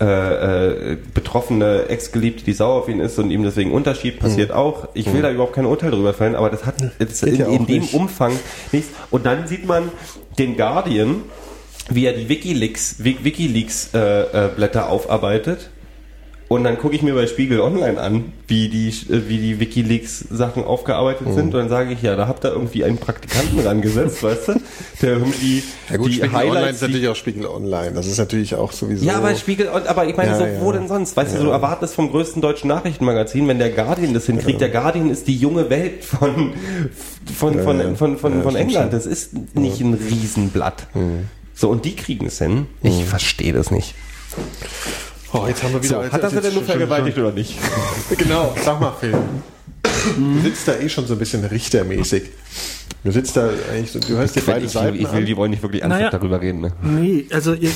[0.00, 4.52] äh, äh, betroffene Ex-Geliebte, die sauer auf ihn ist und ihm deswegen unterschiebt, passiert?
[4.52, 4.88] Auch.
[4.94, 7.66] Ich will da überhaupt kein Urteil drüber fällen, aber das hat das in, ja in
[7.66, 7.94] dem nicht.
[7.94, 8.32] Umfang
[8.72, 8.90] nichts.
[9.10, 9.90] Und dann sieht man
[10.38, 11.24] den Guardian,
[11.90, 15.70] wie er die WikiLeaks, Wi- WikiLeaks äh, äh, Blätter aufarbeitet
[16.50, 20.64] Und dann gucke ich mir bei Spiegel Online an, wie die, äh, wie die Wikileaks-Sachen
[20.64, 21.34] aufgearbeitet Mhm.
[21.34, 21.44] sind.
[21.54, 24.52] Und dann sage ich, ja, da habt ihr irgendwie einen Praktikanten rangesetzt, weißt du?
[25.02, 27.92] Der irgendwie Ja gut, die Spiegel Online Highlights, ist natürlich auch Spiegel Online.
[27.92, 29.04] Das ist natürlich auch sowieso.
[29.04, 30.60] ja, aber Spiegel, aber ich meine, Ja, so, ja.
[30.62, 31.18] wo denn sonst?
[31.18, 35.10] Weißt du, du erwartest vom größten deutschen Nachrichtenmagazin, wenn der Guardian das hinkriegt, der Guardian
[35.10, 36.54] ist die junge Welt von,
[37.36, 37.94] von, von, ja.
[37.94, 38.92] von, von, Ja, von stimmt England.
[38.94, 40.86] Das ist nicht ein Riesenblatt.
[41.58, 42.66] So, und die kriegen es hin.
[42.84, 43.94] Ich verstehe das nicht.
[45.32, 46.04] Oh, jetzt haben wir wieder.
[46.04, 47.56] So, hat das jetzt denn nur schon- vergewaltigt oder nicht?
[48.16, 49.16] Genau, sag mal, Phil.
[50.16, 52.22] Du sitzt da eh schon so ein bisschen richtermäßig.
[53.02, 55.26] Du sitzt da eigentlich so, du hörst dir beide Ich, Seiten ich will, an.
[55.26, 56.10] die wollen nicht wirklich ernsthaft Naja.
[56.18, 56.60] darüber reden.
[56.60, 56.72] Ne?
[56.82, 57.70] Nee, also ihr,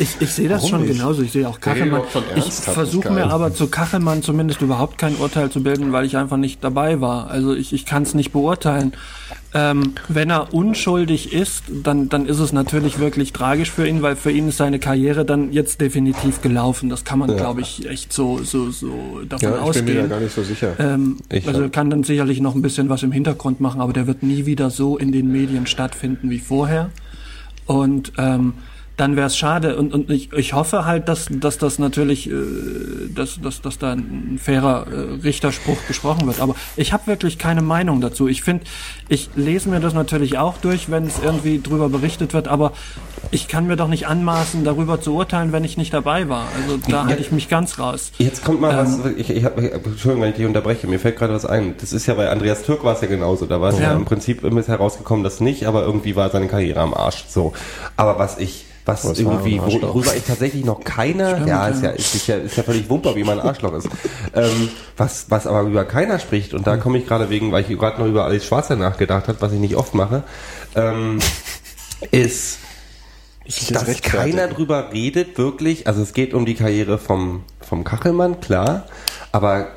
[0.00, 0.98] ich, ich sehe das Warum schon nicht?
[0.98, 1.22] genauso.
[1.22, 2.02] Ich sehe auch Kachelmann.
[2.34, 6.36] Ich versuche mir aber zu Kachelmann zumindest überhaupt kein Urteil zu bilden, weil ich einfach
[6.38, 7.30] nicht dabei war.
[7.30, 8.92] Also ich, ich kann es nicht beurteilen.
[9.54, 14.16] Ähm, wenn er unschuldig ist, dann, dann ist es natürlich wirklich tragisch für ihn, weil
[14.16, 16.88] für ihn ist seine Karriere dann jetzt definitiv gelaufen.
[16.88, 19.86] Das kann man, glaube ich, echt so, so, so davon Ja, ich bin ausgehen.
[19.86, 20.74] mir da gar nicht so sicher.
[20.78, 24.22] Ähm, also kann dann sicherlich noch ein bisschen was im Hintergrund machen, aber der wird
[24.22, 26.90] nie wieder so in den Medien stattfinden wie vorher.
[27.66, 28.54] Und ähm,
[28.96, 29.76] dann wäre es schade.
[29.76, 32.32] Und, und ich, ich hoffe halt, dass, dass das natürlich, äh,
[33.14, 36.40] dass, dass, dass da ein fairer äh, Richterspruch gesprochen wird.
[36.40, 38.28] Aber ich habe wirklich keine Meinung dazu.
[38.28, 38.64] Ich finde,
[39.08, 42.72] ich lese mir das natürlich auch durch, wenn es irgendwie drüber berichtet wird, aber
[43.30, 46.46] ich kann mir doch nicht anmaßen, darüber zu urteilen, wenn ich nicht dabei war.
[46.62, 48.12] Also da halte ich mich ganz raus.
[48.18, 48.78] Jetzt kommt mal Ähm.
[49.04, 51.74] was, ich, ich hab, Entschuldigung, wenn ich dich unterbreche, mir fällt gerade was ein.
[51.80, 53.46] Das ist ja bei Andreas Türk war es ja genauso.
[53.46, 53.84] Da war es ja.
[53.84, 53.92] Ja.
[53.94, 57.24] im Prinzip immer herausgekommen, dass nicht, aber irgendwie war seine Karriere am Arsch.
[57.28, 57.52] So.
[57.96, 61.90] Aber was ich, was, war irgendwie, worüber ich tatsächlich noch keiner, Stimmt, ja, ist ja,
[61.90, 61.94] ja.
[61.94, 63.88] ist, ja, ist ja völlig wumper, wie man ein Arschloch ist.
[64.34, 67.78] ähm, was, was aber über keiner spricht, und da komme ich gerade wegen, weil ich
[67.78, 70.24] gerade noch über Alice Schwarzer nachgedacht habe, was ich nicht oft mache,
[70.74, 71.20] ähm,
[72.10, 72.58] ist,
[73.44, 74.36] jetzt dass rechtfertigen.
[74.36, 75.86] keiner drüber redet, wirklich.
[75.86, 78.86] Also es geht um die Karriere vom, vom Kachelmann, klar.
[79.30, 79.68] Aber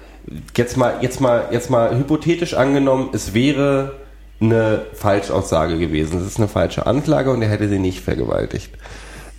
[0.56, 4.05] jetzt mal, jetzt mal, jetzt mal hypothetisch angenommen, es wäre
[4.40, 6.20] eine Falschaussage gewesen.
[6.20, 8.72] Es ist eine falsche Anklage und er hätte sie nicht vergewaltigt.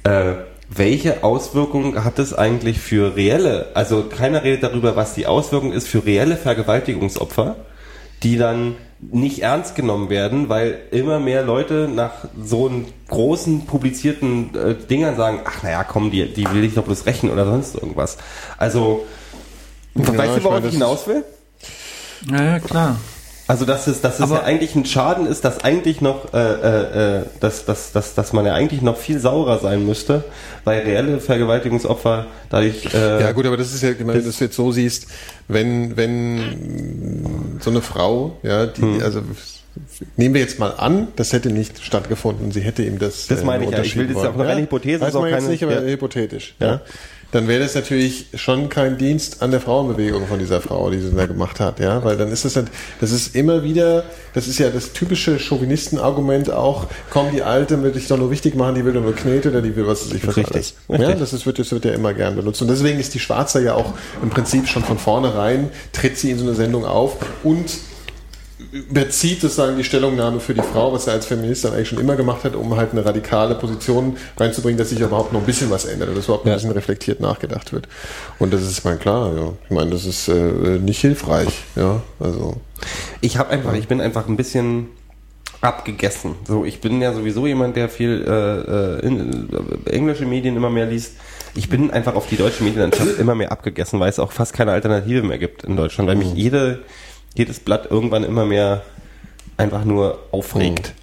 [0.05, 0.35] Äh,
[0.69, 5.87] welche Auswirkungen hat es eigentlich für reelle, also keiner redet darüber, was die Auswirkung ist
[5.87, 7.57] für reelle Vergewaltigungsopfer,
[8.23, 14.55] die dann nicht ernst genommen werden, weil immer mehr Leute nach so einen großen publizierten
[14.55, 17.75] äh, Dingern sagen, ach naja, komm, die, die will ich doch bloß rächen oder sonst
[17.75, 18.17] irgendwas.
[18.57, 19.05] Also,
[19.95, 21.25] weißt ich du, worauf ich hinaus will?
[22.31, 22.97] Ja, ja klar.
[23.49, 26.39] Also dass es, dass es Aber- ja eigentlich ein Schaden ist, dass eigentlich noch, äh,
[26.39, 30.25] äh, äh, dass, dass, dass, dass man ja eigentlich noch viel saurer sein müsste,
[30.65, 32.93] weil reelle Vergewaltigungsopfer dadurch.
[32.93, 35.07] Äh, Ja gut, aber das ist ja, genau, wenn du es jetzt so siehst,
[35.47, 39.01] wenn, wenn so eine Frau, ja, die, Hm.
[39.03, 39.23] also
[40.17, 43.27] nehmen wir jetzt mal an, das hätte nicht stattgefunden, sie hätte ihm das.
[43.29, 43.81] Das meine ich ja.
[43.83, 45.75] Ich will das ist auch eine reine Hypothese, Weiß ist man jetzt keine- nicht, aber
[45.75, 45.81] ja.
[45.83, 46.55] hypothetisch.
[46.59, 46.67] Ja.
[46.67, 46.81] Ja.
[47.37, 51.15] Dann wäre das natürlich schon kein Dienst an der Frauenbewegung von dieser Frau, die sie
[51.15, 52.69] da gemacht hat, ja, weil dann ist das halt,
[52.99, 57.93] das ist immer wieder, das ist ja das typische Chauvinistenargument auch, komm, die Alte will
[57.93, 60.15] dich doch nur wichtig machen, die will doch nur Knete oder die will was weiß
[60.15, 60.75] ich was Richtig.
[60.89, 62.63] Ja, das ist, wird, das wird ja immer gern benutzt.
[62.63, 66.39] Und deswegen ist die Schwarzer ja auch im Prinzip schon von vornherein, tritt sie in
[66.39, 67.67] so eine Sendung auf und
[68.91, 72.17] bezieht sozusagen die Stellungnahme für die Frau, was er als Feminist dann eigentlich schon immer
[72.17, 75.85] gemacht hat, um halt eine radikale Position reinzubringen, dass sich überhaupt noch ein bisschen was
[75.85, 76.55] ändert, dass überhaupt ein Ja.
[76.55, 77.89] bisschen reflektiert nachgedacht wird.
[78.39, 79.53] Und das ist mal klar, ja.
[79.65, 82.03] Ich meine, das ist äh, nicht hilfreich, ja.
[82.21, 82.57] Also
[83.21, 84.89] Ich habe einfach, ich bin einfach ein bisschen
[85.61, 86.35] abgegessen.
[86.47, 89.49] So, ich bin ja sowieso jemand, der viel äh, äh, in,
[89.87, 91.15] äh, englische Medien immer mehr liest.
[91.55, 94.73] Ich bin einfach auf die deutsche Medienlandschaft immer mehr abgegessen, weil es auch fast keine
[94.73, 96.81] Alternative mehr gibt in Deutschland, weil mich jede,
[97.37, 98.83] jedes Blatt irgendwann immer mehr
[99.57, 100.95] einfach nur aufregt.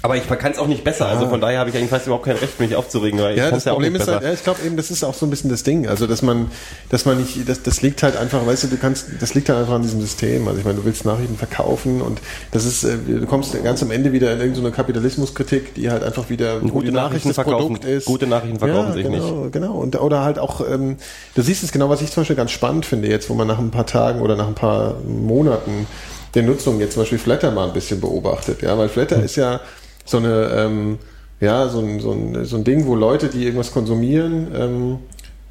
[0.00, 2.24] Aber ich kann es auch nicht besser, also von daher habe ich eigentlich fast überhaupt
[2.26, 4.12] kein Recht, mich aufzuregen, weil ich Ja, das ja auch Problem ist besser.
[4.14, 5.88] halt, ja, ich glaube eben, das ist auch so ein bisschen das Ding.
[5.88, 6.52] Also, dass man,
[6.88, 9.58] dass man nicht, das, das liegt halt einfach, weißt du, du kannst, das liegt halt
[9.58, 10.46] einfach an diesem System.
[10.46, 12.20] Also, ich meine, du willst Nachrichten verkaufen und
[12.52, 16.30] das ist, äh, du kommst ganz am Ende wieder in irgendeine Kapitalismuskritik, die halt einfach
[16.30, 18.04] wieder Gute die Nachrichten verkaufen- ist.
[18.04, 19.52] gute Nachrichten verkaufen ja, sich genau, nicht.
[19.52, 20.96] Genau, und, oder halt auch, ähm,
[21.34, 23.58] du siehst es genau, was ich zum Beispiel ganz spannend finde jetzt, wo man nach
[23.58, 25.86] ein paar Tagen oder nach ein paar Monaten
[26.34, 29.60] der Nutzung jetzt zum Beispiel Flatter mal ein bisschen beobachtet, ja, weil Flatter ist ja
[30.08, 30.98] so eine, ähm,
[31.40, 34.98] ja, so ein, so, ein, so ein Ding, wo Leute, die irgendwas konsumieren, ähm,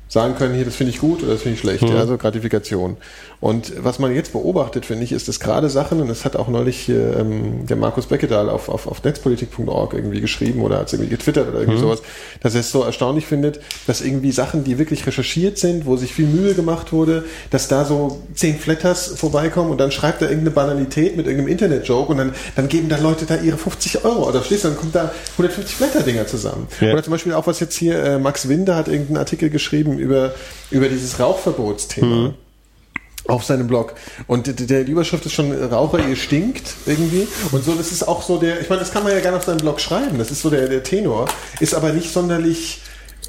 [0.08, 2.98] sagen können, hier, das finde ich gut oder das finde ich schlecht, ja, so Gratifikation.
[3.40, 6.48] Und was man jetzt beobachtet, finde ich, ist, dass gerade Sachen, und das hat auch
[6.48, 11.12] neulich ähm, der Markus Beckedahl auf, auf, auf netzpolitik.org irgendwie geschrieben oder hat es irgendwie
[11.12, 12.02] getwittert oder irgendwie sowas,
[12.42, 16.14] dass er es so erstaunlich findet, dass irgendwie Sachen, die wirklich recherchiert sind, wo sich
[16.14, 20.56] viel Mühe gemacht wurde, dass da so zehn Flatters vorbeikommen und dann schreibt er irgendeine
[20.56, 24.42] Banalität mit irgendeinem Internet-Joke und dann, dann geben da Leute da ihre 50 Euro oder
[24.42, 26.68] schließlich dann kommt da 150 Flatter-Dinger zusammen.
[26.82, 26.94] Ja.
[26.94, 30.12] Oder zum Beispiel auch was jetzt hier, äh, Max Winder hat irgendeinen Artikel geschrieben geschrieben
[30.12, 30.34] über,
[30.72, 32.08] über dieses Rauchverbotsthema.
[32.08, 32.34] Mhm.
[33.28, 33.96] Auf seinem Blog.
[34.28, 37.28] Und der, die Überschrift ist schon Raucher, ihr stinkt irgendwie.
[37.52, 39.44] Und so, das ist auch so der, ich meine, das kann man ja gerne auf
[39.44, 40.18] seinem Blog schreiben.
[40.18, 41.26] Das ist so der, der Tenor.
[41.60, 42.80] Ist aber nicht sonderlich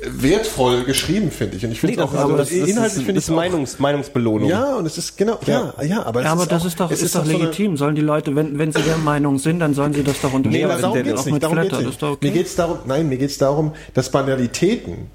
[0.08, 1.64] wertvoll geschrieben, finde ich.
[1.64, 3.34] Und ich finde Nee, auch, ist, aber das, das, inhaltlich ist, finde das ich ist
[3.34, 4.48] Meinungs, Meinungsbelohnung.
[4.48, 6.78] Ja, und es ist genau, ja, ja, aber, es Ja, aber ist das auch, ist
[6.80, 7.76] doch, es ist doch so legitim.
[7.76, 10.64] Sollen die Leute, wenn, wenn sie der Meinung sind, dann sollen sie das doch Nee,
[10.64, 10.70] unterstützen.
[10.70, 11.32] aber darum geht's auch nicht.
[11.34, 11.90] mit Darum Flatter, geht's nicht.
[11.94, 12.26] ist doch okay.
[12.28, 15.10] Mir geht's darum, nein, mir geht's darum, dass Banalitäten,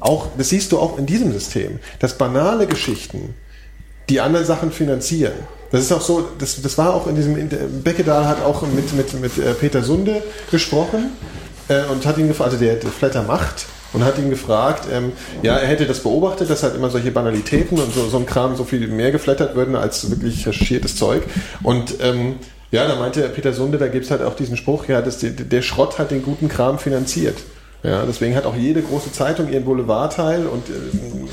[0.00, 3.34] auch, das siehst du auch in diesem System, dass banale Geschichten
[4.08, 5.32] die anderen Sachen finanzieren.
[5.70, 7.48] Das ist auch so, das, das war auch in diesem,
[7.82, 11.12] Beckedahl hat auch mit, mit, mit äh, Peter Sunde gesprochen
[11.68, 15.12] äh, und hat ihn gefragt, also der, der Flatter macht, und hat ihn gefragt, ähm,
[15.42, 18.56] ja, er hätte das beobachtet, dass halt immer solche Banalitäten und so, so ein Kram
[18.56, 21.22] so viel mehr geflattert würden als wirklich recherchiertes Zeug.
[21.62, 22.36] Und ähm,
[22.70, 25.62] ja, da meinte Peter Sunde, da gibt's halt auch diesen Spruch, ja, dass der, der
[25.62, 27.38] Schrott hat den guten Kram finanziert.
[27.82, 30.72] Ja, deswegen hat auch jede große Zeitung ihren Boulevardteil und äh,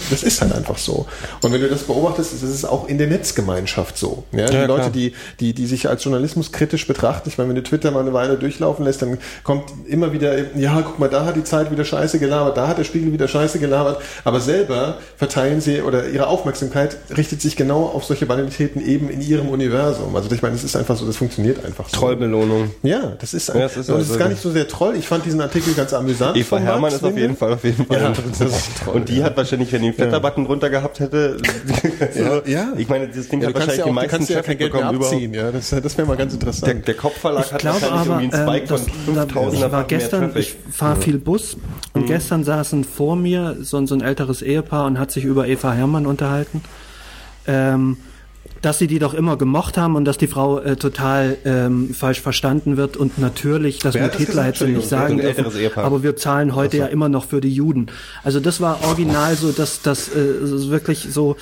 [0.10, 1.06] das ist halt einfach so.
[1.42, 4.24] Und wenn du das beobachtest, ist es auch in der Netzgemeinschaft so.
[4.32, 4.90] Ja, die Ja, Leute, klar.
[4.92, 8.14] die, die, die sich als Journalismus kritisch betrachten, ich meine, wenn du Twitter mal eine
[8.14, 11.84] Weile durchlaufen lässt, dann kommt immer wieder, ja, guck mal, da hat die Zeit wieder
[11.84, 16.28] Scheiße gelabert, da hat der Spiegel wieder Scheiße gelabert, aber selber verteilen sie oder ihre
[16.28, 20.16] Aufmerksamkeit richtet sich genau auf solche Banalitäten eben in ihrem Universum.
[20.16, 21.98] Also ich meine, das ist einfach so, das funktioniert einfach so.
[21.98, 22.72] Trollbelohnung.
[22.84, 24.96] Ja, das ist, Ja, das ist es also- ist gar nicht so sehr troll.
[24.98, 26.37] Ich fand diesen Artikel ganz amüsant.
[26.40, 27.22] Eva von Hermann Max ist auf Linde.
[27.22, 28.36] jeden Fall auf jeden Fall Ja, interessant.
[28.52, 29.26] das ist toll, Und die ja.
[29.26, 31.38] hat wahrscheinlich, wenn die einen Flatterbutton drunter gehabt hätte,
[32.16, 32.74] Ja, ja.
[32.78, 34.70] ich meine, dieses Ding Ja, hat wahrscheinlich ja, die auch, du meisten ja Traffic mehr
[34.70, 35.34] bekommen abziehen.
[35.34, 36.68] Ja, das, das wäre mal ganz interessant.
[36.68, 39.22] Der, der Kopfverlag Ich hat glaube wahrscheinlich aber, irgendwie einen Spike ähm, von das, da,
[39.34, 41.58] 5000 ich war gestern, ich fahre viel Bus
[41.94, 42.06] und Mhm.
[42.08, 45.74] gestern saßen vor mir so, ein- so ein älteres Ehepaar und hat sich über Eva
[45.74, 46.62] Hermann unterhalten,
[47.48, 47.98] ähm,
[48.62, 52.22] dass sie die doch immer gemocht haben und dass die Frau äh, total ähm, falsch
[52.22, 55.46] verstanden wird und natürlich, das mit Hitler hätte sie nicht sagen dürfen,
[55.76, 57.88] aber wir zahlen heute ja immer noch für die Juden.
[58.24, 61.36] Also das war original so, dass das äh, wirklich so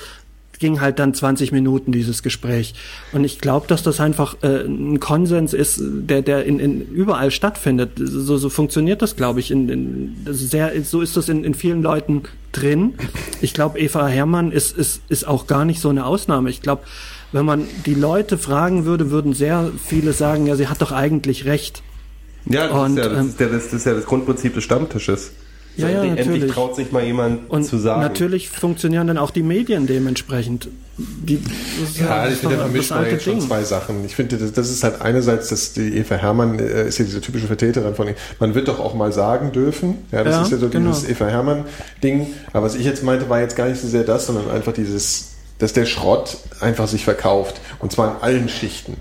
[0.58, 2.74] ging halt dann 20 Minuten dieses Gespräch.
[3.12, 7.30] Und ich glaube, dass das einfach äh, ein Konsens ist, der, der in, in überall
[7.30, 7.92] stattfindet.
[7.96, 9.50] So, so funktioniert das, glaube ich.
[9.50, 12.94] In, in, sehr, so ist das in, in vielen Leuten drin.
[13.40, 16.50] Ich glaube, Eva Hermann ist, ist, ist auch gar nicht so eine Ausnahme.
[16.50, 16.82] Ich glaube,
[17.32, 21.44] wenn man die Leute fragen würde, würden sehr viele sagen, ja, sie hat doch eigentlich
[21.44, 21.82] recht.
[22.46, 24.64] Ja, das, Und, ist ja, das, ähm, ist der, das ist ja das Grundprinzip des
[24.64, 25.32] Stammtisches.
[25.76, 26.52] Ja, ja, endlich, natürlich.
[26.52, 28.00] traut sich mal jemand Und zu sagen.
[28.00, 30.68] natürlich funktionieren dann auch die Medien dementsprechend.
[30.98, 34.02] Die, ist Ja, das ich finde, da vermischt man jetzt schon zwei Sachen.
[34.06, 37.20] Ich finde, das, das ist halt einerseits, dass die Eva Hermann äh, ist ja diese
[37.20, 38.08] typische Vertreterin von,
[38.40, 39.96] man wird doch auch mal sagen dürfen.
[40.12, 40.92] Ja, das Ja, ist ja so genau.
[40.92, 42.28] dieses Eva Hermann-Ding.
[42.54, 45.32] Aber was ich jetzt meinte, war jetzt gar nicht so sehr das, sondern einfach dieses,
[45.58, 47.60] dass der Schrott einfach sich verkauft.
[47.78, 48.96] Und zwar in allen Schichten.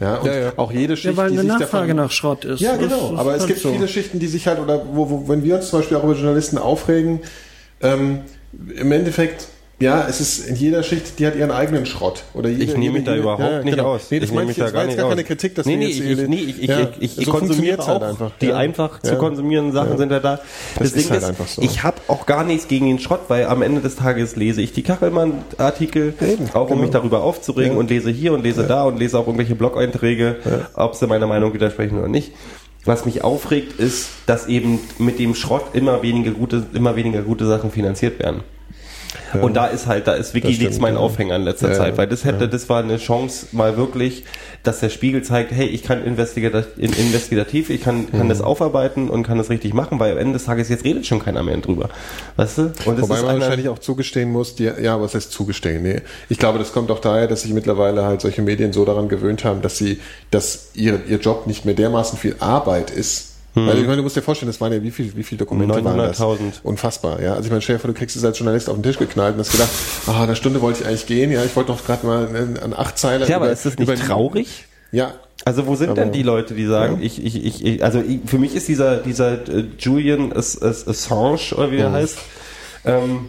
[0.00, 0.52] Ja, und Ja, ja.
[0.56, 2.60] auch jede Schicht, Ja, weil die eine sich Nachfrage davon, nach Schrott ist.
[2.60, 3.12] Ja, Das genau.
[3.12, 3.72] ist Aber es gibt so.
[3.72, 6.14] viele Schichten, die sich halt, oder wo, wo, wenn wir uns zum Beispiel auch über
[6.14, 7.20] Journalisten aufregen,
[7.80, 8.20] ähm,
[8.76, 9.48] im Endeffekt,
[9.80, 12.22] ja, es ist in jeder Schicht, die hat ihren eigenen Schrott.
[12.32, 13.94] Oder jede, Ich nehme mich da überhaupt ja, nicht genau.
[13.94, 14.10] aus.
[14.10, 15.10] Nee, das Ich meine nehme ich mich da gar nicht gar aus.
[15.10, 17.76] keine Kritik, dass nee, nee, ich, ich, nee, ich, ich, ja, ich, ich, so konsumiere
[17.76, 18.30] funktioniert's auch halt einfach.
[18.40, 18.56] die Ja.
[18.56, 20.40] einfach zu konsumierenden Sachen sind ja da.
[20.78, 21.60] Das Ding ist halt einfach so.
[21.62, 24.72] Ich habe auch gar nichts gegen den Schrott, weil am Ende des Tages lese ich
[24.72, 26.14] die Kachelmann-Artikel,
[26.52, 26.80] auch um genau.
[26.82, 30.36] mich darüber aufzuregen und lese hier und lese da und lese auch irgendwelche Blog-Einträge,
[30.74, 32.32] ob sie meiner Meinung widersprechen oder nicht.
[32.86, 37.46] Was mich aufregt, ist, dass eben mit dem Schrott immer weniger gute, immer weniger gute
[37.46, 38.42] Sachen finanziert werden.
[39.40, 41.00] Und da ist halt, da ist WikiLeaks mein ja.
[41.00, 44.24] Aufhänger in letzter Ja, Zeit, weil das hätte, das war eine Chance mal wirklich,
[44.62, 48.28] dass der Spiegel zeigt, hey, ich kann investigativ, investigativ ich kann, kann Mhm.
[48.28, 51.18] das aufarbeiten und kann das richtig machen, weil am Ende des Tages jetzt redet schon
[51.20, 51.90] keiner mehr drüber.
[52.36, 52.62] Weißt du?
[52.84, 55.82] Und das Wobei ist man wahrscheinlich auch zugestehen muss, die, ja, was heißt zugestehen?
[55.82, 56.00] Nee.
[56.28, 59.44] Ich glaube, das kommt auch daher, dass sich mittlerweile halt solche Medien so daran gewöhnt
[59.44, 60.00] haben, dass sie,
[60.30, 63.33] dass ihr, ihr Job nicht mehr dermaßen viel Arbeit ist.
[63.54, 65.84] Weil ich meine, du musst dir vorstellen, das waren ja wie viel, wie viel Dokumente
[65.84, 66.18] waren das?
[66.20, 66.38] 900.000.
[66.64, 67.32] Unfassbar, ja.
[67.34, 69.34] Also ich meine, stell dir vor, du kriegst es als Journalist auf den Tisch geknallt
[69.34, 69.70] und hast gedacht,
[70.08, 72.74] ah, eine Stunde wollte ich eigentlich gehen, ja, ich wollte doch gerade mal an- an
[72.74, 73.28] acht Zeilen.
[73.28, 74.66] ja, aber ist das nicht traurig?
[74.92, 75.14] Ja,
[75.46, 77.06] Also wo sind Aber- denn die Leute, die sagen, Ja.
[77.06, 80.88] ich, ich, ich, ich, also ich, für mich ist dieser, dieser äh, Julian Ass- Ass-
[80.88, 81.94] Assange, oder wie er Mhm.
[81.94, 82.18] heißt,
[82.86, 83.28] ähm,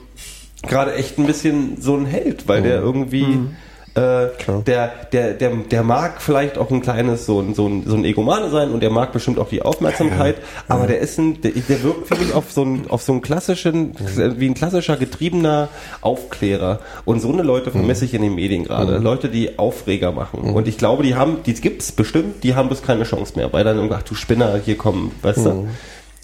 [0.64, 3.56] gerade echt ein bisschen so ein Held, weil der irgendwie, äh, Mhm.
[3.96, 4.62] Klar.
[4.66, 8.04] der, der, der, der mag vielleicht auch ein kleines, so ein, so ein, so ein
[8.04, 10.36] Egomane sein und der mag bestimmt auch die Aufmerksamkeit,
[10.68, 13.22] aber der ist ein, der, der wirkt für mich auf so einen, auf so einen
[13.22, 13.96] klassischen,
[14.38, 15.70] wie ein klassischer getriebener
[16.02, 16.80] Aufklärer.
[17.06, 18.98] Und so eine Leute vermisse ich in den Medien gerade.
[18.98, 20.42] Leute, die Aufreger machen.
[20.54, 23.64] Und ich glaube, die haben, die gibt's bestimmt, die haben bloß keine Chance mehr, weil
[23.64, 25.68] dann irgendwie, ach du Spinner, hier kommen, weißt du?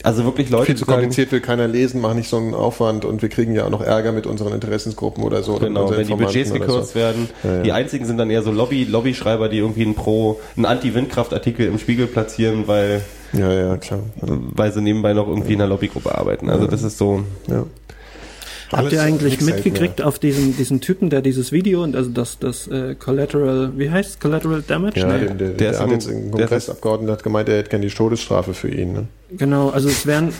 [0.03, 3.05] Also wirklich Leute, viel zu sagen, kompliziert will keiner lesen, mach nicht so einen Aufwand
[3.05, 5.55] und wir kriegen ja auch noch Ärger mit unseren Interessensgruppen oder so.
[5.55, 6.95] Genau, wenn die Budgets gekürzt so.
[6.99, 7.29] werden.
[7.43, 7.63] Ja, ja.
[7.63, 11.77] Die einzigen sind dann eher so Lobby, Lobbyschreiber, die irgendwie einen Pro, einen Anti-Windkraftartikel im
[11.77, 13.01] Spiegel platzieren, weil,
[13.33, 13.99] Ja, ja, klar.
[14.21, 16.49] weil sie nebenbei noch irgendwie in einer Lobbygruppe arbeiten.
[16.49, 17.65] Also das ist so, Ja.
[18.71, 22.67] Habt ihr eigentlich mitgekriegt auf diesen, diesen Typen, der dieses Video und also das, das
[22.67, 24.99] äh, Collateral, wie heißt Collateral Damage?
[24.99, 25.25] Ja, Nee.
[25.25, 27.93] der, der, Der hat jetzt ein der ist- Kongressabgeordneter hat gemeint, er hätte gerne die
[27.93, 28.93] Todesstrafe für ihn.
[28.93, 29.07] Ne?
[29.37, 30.33] Genau, also es wären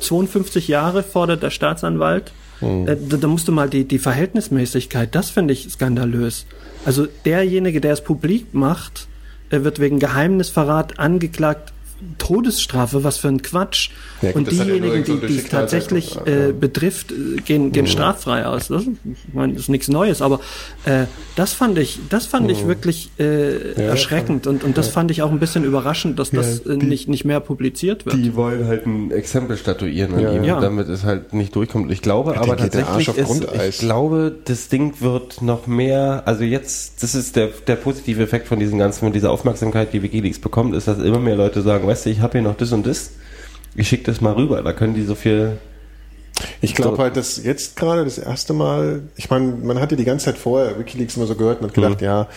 [0.00, 2.32] 52 Jahre fordert der Staatsanwalt.
[2.60, 6.46] Äh, da, da musst du mal die, die Verhältnismäßigkeit, das finde ich skandalös.
[6.84, 9.06] Also derjenige, der es publik macht,
[9.50, 11.72] wird wegen Geheimnisverrat angeklagt.
[12.18, 13.90] Todesstrafe, was für ein Quatsch.
[14.22, 16.48] Ja, und ja diejenigen, die, die es tatsächlich ja.
[16.48, 17.12] äh, betrifft,
[17.44, 18.68] gehen, gehen straffrei aus.
[18.68, 20.40] Das, ich meine, das ist nichts Neues, aber
[20.84, 21.04] äh,
[21.36, 25.30] das fand ich, das fand ich wirklich äh, erschreckend und, und das fand ich auch
[25.30, 28.16] ein bisschen überraschend, dass das äh, nicht, nicht mehr publiziert wird.
[28.16, 30.60] Die wollen halt ein Exempel statuieren an Ja, ihm, ja.
[30.60, 31.90] damit es halt nicht durchkommt.
[31.90, 35.66] Ich glaube aber geht der Arsch tatsächlich auf ist, ich glaube, das Ding wird noch
[35.66, 39.92] mehr, also jetzt, das ist der, der positive Effekt von diesen ganzen, von dieser Aufmerksamkeit,
[39.92, 42.56] die Wikileaks bekommt, ist, dass immer mehr Leute sagen, weißt du, ich habe hier noch
[42.56, 43.10] das und das,
[43.74, 45.58] ich schicke das mal rüber, da können die so viel
[46.60, 50.26] Ich glaube halt, dass jetzt gerade das erste Mal, ich meine, man hatte die ganze
[50.26, 52.28] Zeit vorher Wikileaks immer so gehört und hat gedacht, ja,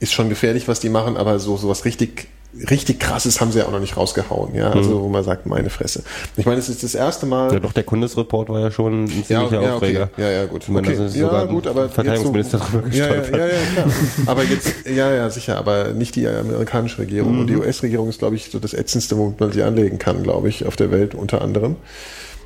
[0.00, 2.28] ist schon gefährlich, was die machen, aber so sowas richtig
[2.68, 5.70] richtig krasses haben sie ja auch noch nicht rausgehauen, ja, also wo man sagt, meine
[5.70, 6.02] Fresse.
[6.36, 9.24] Ich meine, es ist das erste Mal Ja, doch, der Kundesreport war ja schon ein
[9.24, 10.10] ziemlicher ja, Aufreger.
[10.12, 10.22] Okay.
[10.22, 10.62] Ja, ja, gut.
[10.64, 10.96] Ich meine, okay.
[10.96, 13.40] da ist ja, sogar gut, aber Verteidigungsminister jetzt drüber ja, ja, gestolpert.
[13.40, 13.86] ja, ja, klar.
[14.26, 17.40] aber jetzt, ja, ja, sicher, aber nicht die amerikanische Regierung.
[17.40, 17.60] Und die Mhm.
[17.60, 20.76] US-Regierung ist, glaube ich, so das ätzendste, womit man sie anlegen kann, glaube ich, auf
[20.76, 21.76] der Welt unter anderem.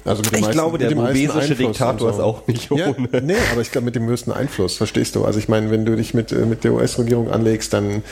[0.06, 2.94] Also mit dem Ich meisten- glaube, mit der Einfluss Diktator und ist auch nicht Ja,
[2.96, 3.08] ohne.
[3.22, 5.24] nee, aber ich glaube mit dem höchsten Einfluss, verstehst du?
[5.24, 8.02] Also ich meine, wenn du dich mit, äh, mit der US-Regierung anlegst, dann,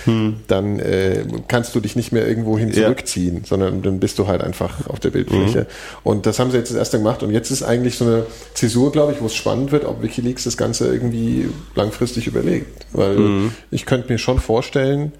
[0.49, 2.77] dann äh, kannst du dich nicht mehr irgendwo hin Hm.
[2.77, 2.83] Ja.
[2.85, 5.61] zurückziehen, sondern dann bist du halt einfach auf der Bildfläche.
[5.61, 5.67] Mhm.
[6.03, 8.91] Und das haben sie jetzt das erste gemacht und jetzt ist eigentlich so eine Zäsur,
[8.93, 12.87] glaube ich, wo es spannend wird, ob Wikileaks das Ganze irgendwie langfristig überlegt.
[12.93, 13.53] Weil Mhm.
[13.71, 15.13] ich könnte mir schon vorstellen,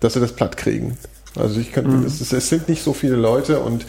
[0.00, 0.96] dass sie das platt kriegen.
[1.38, 2.06] Also ich könnte, Mhm.
[2.06, 3.84] es, es sind nicht so viele Leute und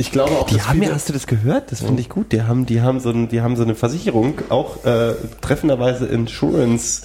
[0.00, 1.72] ich glaube auch, Die haben ja, hast du das gehört?
[1.72, 2.30] Das finde ich gut.
[2.30, 7.02] Die haben, die haben so, ein, die haben so eine Versicherung, auch äh, treffenderweise Insurance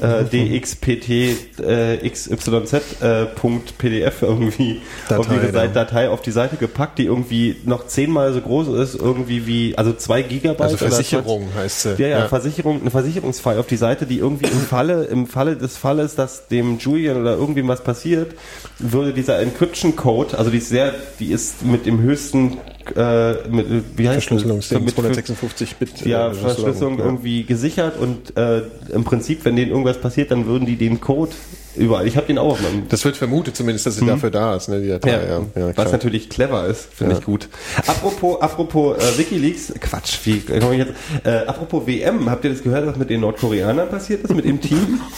[0.00, 0.24] äh,
[0.60, 3.26] DXPT äh, XYZ äh,
[4.22, 5.52] irgendwie auf Datei, die ja.
[5.52, 9.78] Seite, Datei auf die Seite gepackt, die irgendwie noch zehnmal so groß ist, irgendwie wie,
[9.78, 10.60] also zwei Gigabyte.
[10.62, 11.94] also oder Versicherung heißt sie.
[11.98, 15.76] Ja, ja, Versicherung, eine Versicherungsfall auf die Seite, die irgendwie im Falle, im Falle des
[15.76, 18.34] Falles, dass dem Julian oder irgendwem was passiert,
[18.80, 23.66] würde dieser Encryption Code, also die ist sehr, die ist mit dem höchsten, äh, mit,
[23.96, 26.06] wie heißt Verschlüsselungsding, mit, 256 Bit.
[26.06, 27.04] ja, äh, Verschlüsselung ja.
[27.04, 28.62] irgendwie gesichert und äh,
[28.92, 31.32] im Prinzip, wenn denen irgendwas passiert, dann würden die den Code
[31.76, 32.06] überall.
[32.06, 34.68] Ich habe den auch auf meinem Das wird vermutet zumindest, dass sie dafür da ist,
[34.68, 35.10] ne, die Datei.
[35.10, 35.92] Ja, ja, was klar.
[35.92, 37.18] natürlich clever ist, finde Ja.
[37.18, 37.48] ich gut.
[37.86, 40.92] Apropos, apropos äh, WikiLeaks, Quatsch, wie komme ich jetzt?
[41.24, 44.60] Äh, apropos WM, habt ihr das gehört, was mit den Nordkoreanern passiert ist, mit dem
[44.60, 45.00] Team?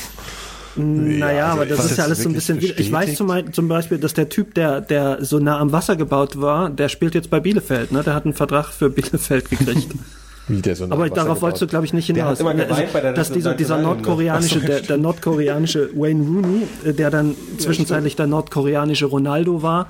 [0.76, 2.78] Naja, also aber das ist ja alles so ein bisschen wieder.
[2.78, 3.16] Ich weiß bestätigt?
[3.18, 6.70] zum, Beispiel- zum Beispiel, dass der Typ, der, der so nah am Wasser gebaut war,
[6.70, 8.02] der spielt jetzt bei Bielefeld, ne?
[8.02, 9.88] Der hat einen Vertrag für Bielefeld gekriegt.
[10.46, 12.38] So Aber darauf wolltest du, glaube ich, nicht hinaus.
[12.38, 18.26] der dass dieser, dieser nordkoreanische, der, der nordkoreanische Wayne Rooney, äh, der dann zwischenzeitlich der
[18.26, 19.86] nordkoreanische Ronaldo war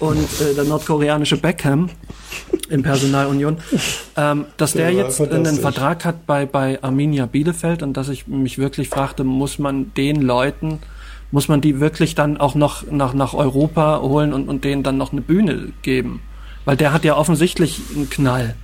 [0.00, 1.90] und äh, der nordkoreanische Beckham
[2.68, 3.58] in Personalunion,
[4.16, 5.44] ähm, dass der, Der jetzt einen.
[5.56, 10.20] Vertrag hat bei, bei Arminia Bielefeld und dass ich mich wirklich fragte, muss man den
[10.20, 10.80] Leuten,
[11.30, 14.96] muss man die wirklich dann auch noch nach, nach Europa holen und, und denen dann
[14.96, 16.22] noch eine Bühne geben?
[16.64, 18.56] Weil der hat ja offensichtlich einen Knall.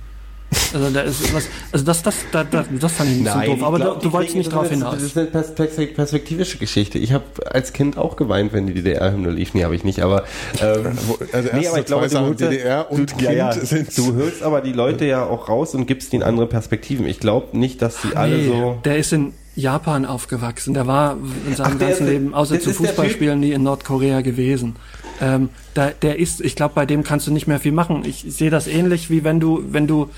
[0.73, 3.63] Also da ist was, also das, das, das, das, das fand ich ein bisschen doof,
[3.63, 4.95] aber ich glaub, du, du wolltest nicht drauf hinaus.
[4.95, 6.97] Das ist eine pers- perspektivische Geschichte.
[6.97, 9.53] Ich habe als Kind auch geweint, wenn die DDR-Hymne lief.
[9.53, 10.23] Nee, habe ich nicht, aber
[10.61, 10.97] ähm,
[11.33, 14.61] also erst so zwei Sachen, DDR und du, ja, ja, Kind sind- du hörst aber
[14.61, 17.05] die Leute ja auch raus und gibst ihnen andere Perspektiven.
[17.07, 18.77] Ich glaube nicht, dass die alle Nee, so...
[18.85, 20.73] der ist in Japan aufgewachsen.
[20.73, 24.77] Der war in seinem Ach, ganzen ist- Leben, außer zu Fußballspielen, nie in Nordkorea gewesen.
[25.21, 28.03] Ähm, da, der ist, ich glaube, bei dem kannst du nicht mehr viel machen.
[28.05, 30.09] Ich sehe das ähnlich wie wenn du, wenn du,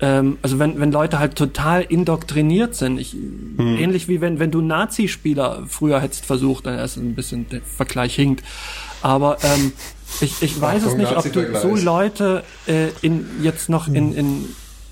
[0.00, 2.98] ähm, also wenn, wenn Leute halt total indoktriniert sind.
[2.98, 3.78] Ich, Hm.
[3.78, 8.14] Ähnlich wie wenn, wenn du Nazi-Spieler früher hättest versucht, dann ist ein bisschen der Vergleich
[8.14, 8.44] hinkt.
[9.00, 9.72] Aber ähm,
[10.20, 14.14] ich, ich weiß es Achtung, nicht, ob du so Leute äh, in, jetzt noch in,
[14.14, 14.44] in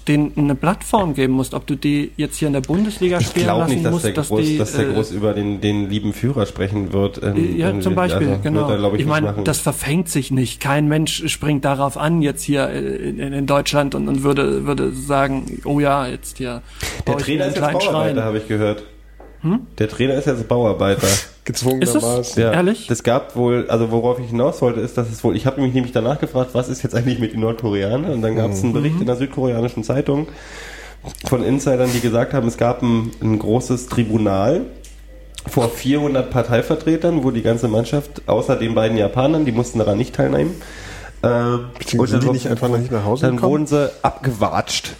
[0.08, 3.46] denen eine Plattform geben musst, ob du die jetzt hier in der Bundesliga Ich spielen
[3.46, 5.88] lassen nicht, dass musst, der, dass groß, die, dass der äh, groß über den, den
[5.88, 7.18] lieben Führer sprechen wird.
[7.18, 8.68] in- ja, in- zum Beispiel, also, genau.
[8.68, 10.60] Er, ich, ich meine, das verfängt sich nicht.
[10.60, 12.78] Kein Mensch springt darauf an, jetzt hier äh,
[13.10, 16.62] in, in Deutschland und, und würde, würde sagen, oh ja, jetzt hier.
[17.06, 18.84] der Trainer ist jetzt kleinen Bauarbeiter, habe ich gehört.
[19.78, 21.06] Der Trainer ist jetzt Bauarbeiter.
[21.44, 22.42] gezwungenermaßen.
[22.42, 22.86] Ja, Ehrlich?
[22.86, 25.74] Das gab wohl, also worauf ich hinaus wollte, ist, dass es wohl, ich habe mich
[25.74, 28.12] nämlich danach gefragt, was ist jetzt eigentlich mit den Nordkoreanern?
[28.12, 30.28] Und dann gab es einen Bericht in der südkoreanischen Zeitung
[31.26, 34.62] von Insidern, die gesagt haben, es gab ein, ein großes Tribunal
[35.46, 40.14] vor 400 Parteivertretern, wo die ganze Mannschaft, außer den beiden Japanern, die mussten daran nicht
[40.14, 40.54] teilnehmen,
[41.22, 43.52] äh, Beziehungsweise sind die nicht einfach noch nicht nach Hause Dann gekommen?
[43.52, 44.94] wurden sie abgewatscht.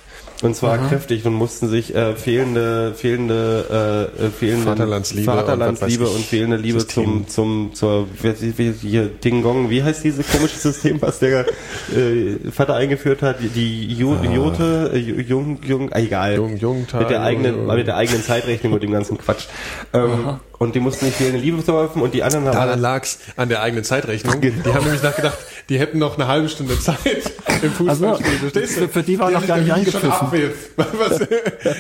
[0.45, 6.07] Und zwar kräftig und mussten sich äh, fehlende, fehlende, äh, äh, fehlende Vaterlandsliebe und Vaterlandsliebe
[6.07, 7.05] und, ich, fehlende Liebe System.
[7.05, 11.47] zum, zum, zur, wie, wie, hier, Ding Gong, wie heißt dieses komische System, was der
[11.97, 13.41] äh, Vater eingeführt hat?
[13.41, 16.35] Die, die Ju, Jote, äh, Ju- Jung, Jung, ah, egal.
[16.37, 19.47] Jung- Jungtag, mit der eigenen, Jung- mit der eigenen Zeitrechnung und dem ganzen Quatsch.
[19.95, 23.49] Ähm, und die mussten nicht fehlende Liebe verwerfen und die anderen haben Daran lag's an
[23.49, 24.41] der eigenen Zeitrechnung.
[24.41, 25.37] Die haben nämlich nachgedacht,
[25.69, 26.97] die hätten noch eine halbe Stunde Zeit
[27.63, 28.27] im Fußballspiel.
[28.27, 28.89] Also, Verstehst du?
[28.89, 30.11] für- die war Der noch gar nicht angepfiffen.
[30.77, 31.21] Was?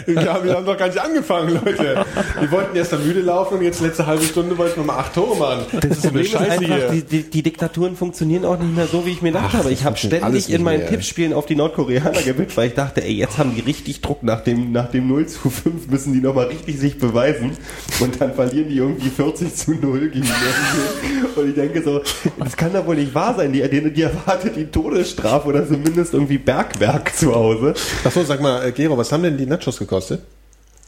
[0.06, 2.04] Wir haben noch gar nicht angefangen, Leute.
[2.42, 5.14] Die wollten erst dann müde laufen und jetzt letzte halbe Stunde wollten wir mal acht
[5.14, 5.64] Tore machen.
[5.80, 6.88] Das ist so eine Problem ist einfach, hier.
[6.90, 9.64] die, die, die Diktaturen funktionieren auch nicht mehr so, wie ich mir gedacht Ach, habe.
[9.70, 10.88] das Ich habe ständig in meinen mehr.
[10.88, 14.40] Tippspielen auf die Nordkoreaner gewippt, weil ich dachte, ey, jetzt haben die richtig Druck nach
[14.42, 17.56] dem, nach dem 0 zu 5, müssen die nochmal richtig sich beweisen.
[18.00, 20.26] Und dann verlieren die irgendwie 40 zu 0 gegen.
[21.36, 22.00] Und ich denke so,
[22.38, 23.52] das kann doch wohl nicht wahr sein.
[23.52, 27.74] Die, die, die erwartet die Todesstrafe oder zumindest irgendwie Bergwerk zu Hause.
[28.04, 30.20] Achso, sag mal, äh, Gero, was haben denn die Nachos gekostet?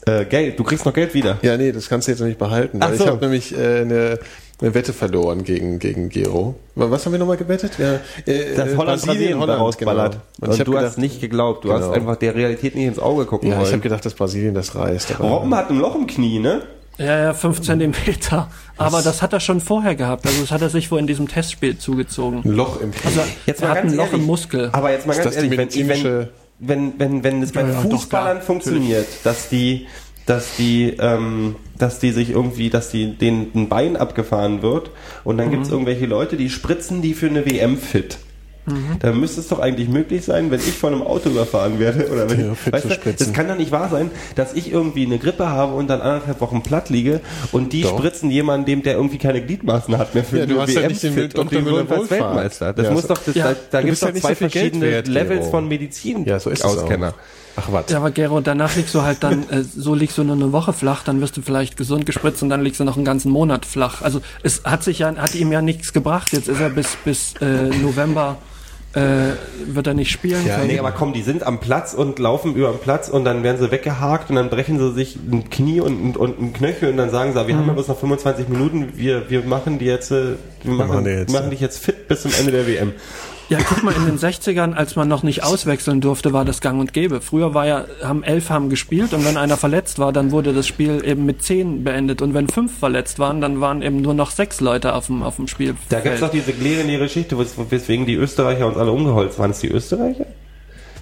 [0.07, 1.39] Äh, Geld, du kriegst noch Geld wieder.
[1.43, 2.79] Ja, nee, das kannst du jetzt noch nicht behalten.
[2.81, 3.05] Ach so.
[3.05, 4.19] Ich habe nämlich äh, eine,
[4.61, 6.55] eine Wette verloren gegen, gegen Gero.
[6.77, 7.73] Was haben wir nochmal gewettet?
[7.79, 10.19] Ja, äh, dass äh, Holland Brasilien daraus ballert.
[10.41, 11.65] Und Und, hab du gedacht, hast nicht geglaubt.
[11.65, 11.81] Du Genau.
[11.81, 13.81] hast einfach der Realität nicht ins Auge gucken Ja, ich habe wollen.
[13.83, 15.19] gedacht, dass Brasilien das reißt.
[15.19, 16.63] Robben hat ein Loch im Knie, ne?
[16.99, 18.49] Ja, ja, fünf Zentimeter.
[18.79, 20.27] Aber das hat er schon vorher gehabt.
[20.27, 22.43] Also das hat er sich wohl in diesem Testspiel zugezogen.
[22.45, 23.01] Ein Loch im Knie.
[23.05, 24.71] Also Jetzt er mal hat ein Loch ehrlich, im Muskel.
[24.73, 26.29] Aber jetzt mal Ist ganz ehrlich, wenn, wenn,
[26.59, 29.87] wenn, wenn, wenn es bei Ja, doch, Fußballern klar, funktioniert, dass die,
[30.25, 34.91] dass die, ähm, dass die sich irgendwie, dass die denen ein Bein abgefahren wird
[35.25, 35.53] und dann Mhm.
[35.53, 38.19] gibt's irgendwelche Leute, die spritzen die für eine WM fit.
[38.67, 38.99] Mhm.
[38.99, 42.29] Da müsste es doch eigentlich möglich sein, wenn ich von einem Auto überfahren werde oder
[42.29, 45.19] wenn Ja, fit weißt du, das kann doch nicht wahr sein, dass ich irgendwie eine
[45.19, 47.21] Grippe habe und dann anderthalb Wochen platt liege
[47.53, 47.97] und die Doch.
[47.99, 50.89] spritzen jemandem, dem der irgendwie keine Gliedmaßen hat mehr für Ja, du hast ja WM
[50.89, 52.11] nicht den fit und den Müller wird als.
[52.11, 52.73] Weltmeister.
[52.73, 54.35] Das Ja, muss so- doch, das, Ja, da, da gibt es ja doch zwei so
[54.35, 56.77] verschiedene wert, Levels von Medizin Ja, so ist es auch.
[56.77, 57.15] Auskenner.
[57.59, 57.91] Ach, was?
[57.91, 60.75] Ja, aber Gero, danach liegst du halt dann, äh, so liegst du nur eine Woche
[60.75, 63.65] flach, dann wirst du vielleicht gesund gespritzt und dann liegst du noch einen ganzen Monat
[63.65, 64.03] flach.
[64.03, 66.33] Also es hat sich ja, hat ihm ja nichts gebracht.
[66.33, 68.37] Jetzt ist er bis bis äh, November
[69.67, 70.69] wird er nicht spielen Ja, können.
[70.69, 73.59] Nee, aber komm, die sind am Platz und laufen über den Platz und dann werden
[73.59, 76.97] sie weggehakt und dann brechen sie sich ein Knie und, und, und ein Knöchel und
[76.97, 80.11] dann sagen sie, wir haben ja bloß noch 25 Minuten, wir, wir machen die jetzt,
[80.11, 82.93] äh, wir machen, machen die jetzt, machen dich jetzt fit bis zum Ende der WM.
[83.49, 86.81] Ja, guck mal, in den 60ern, als man noch nicht auswechseln durfte, war das gang
[86.81, 87.21] und gäbe.
[87.21, 90.67] Früher war ja, haben elf haben gespielt und wenn einer verletzt war, dann wurde das
[90.67, 92.23] Spiel eben mit zehn beendet.
[92.23, 95.37] Und wenn fünf verletzt waren, dann waren eben nur noch sechs Leute auf dem, auf
[95.37, 95.79] dem Spielfeld.
[95.91, 99.39] Da gibt's doch diese legendäre Geschichte, wes- weswegen die Österreicher uns alle umgeholzt.
[99.39, 100.27] Waren es die Österreicher?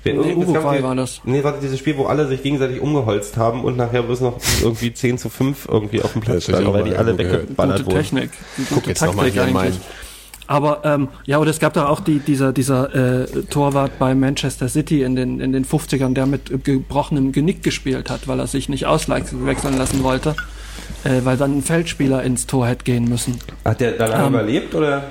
[0.02, 1.22] Wer- Nee, Uruguay war das.
[1.24, 4.92] Nee, warte, dieses Spiel, wo alle sich gegenseitig umgeholzt haben und nachher bloß noch irgendwie
[4.92, 7.96] 10 zu 5 irgendwie auf dem Platz standen, weil die alle weggeballert gute wurden.
[8.02, 8.30] Technik.
[8.58, 9.72] Gute Guck jetzt noch mal hier mein-
[10.46, 14.68] Aber ähm, ja, oder es gab da auch die, dieser, dieser äh, Torwart bei Manchester
[14.68, 18.68] City in den, in den 50ern, der mit gebrochenem Genick gespielt hat, weil er sich
[18.68, 20.36] nicht auswechseln lassen wollte,
[21.04, 23.38] äh, weil dann ein Feldspieler ins Tor hätte gehen müssen.
[23.64, 25.04] Hat der danach Ähm, überlebt oder?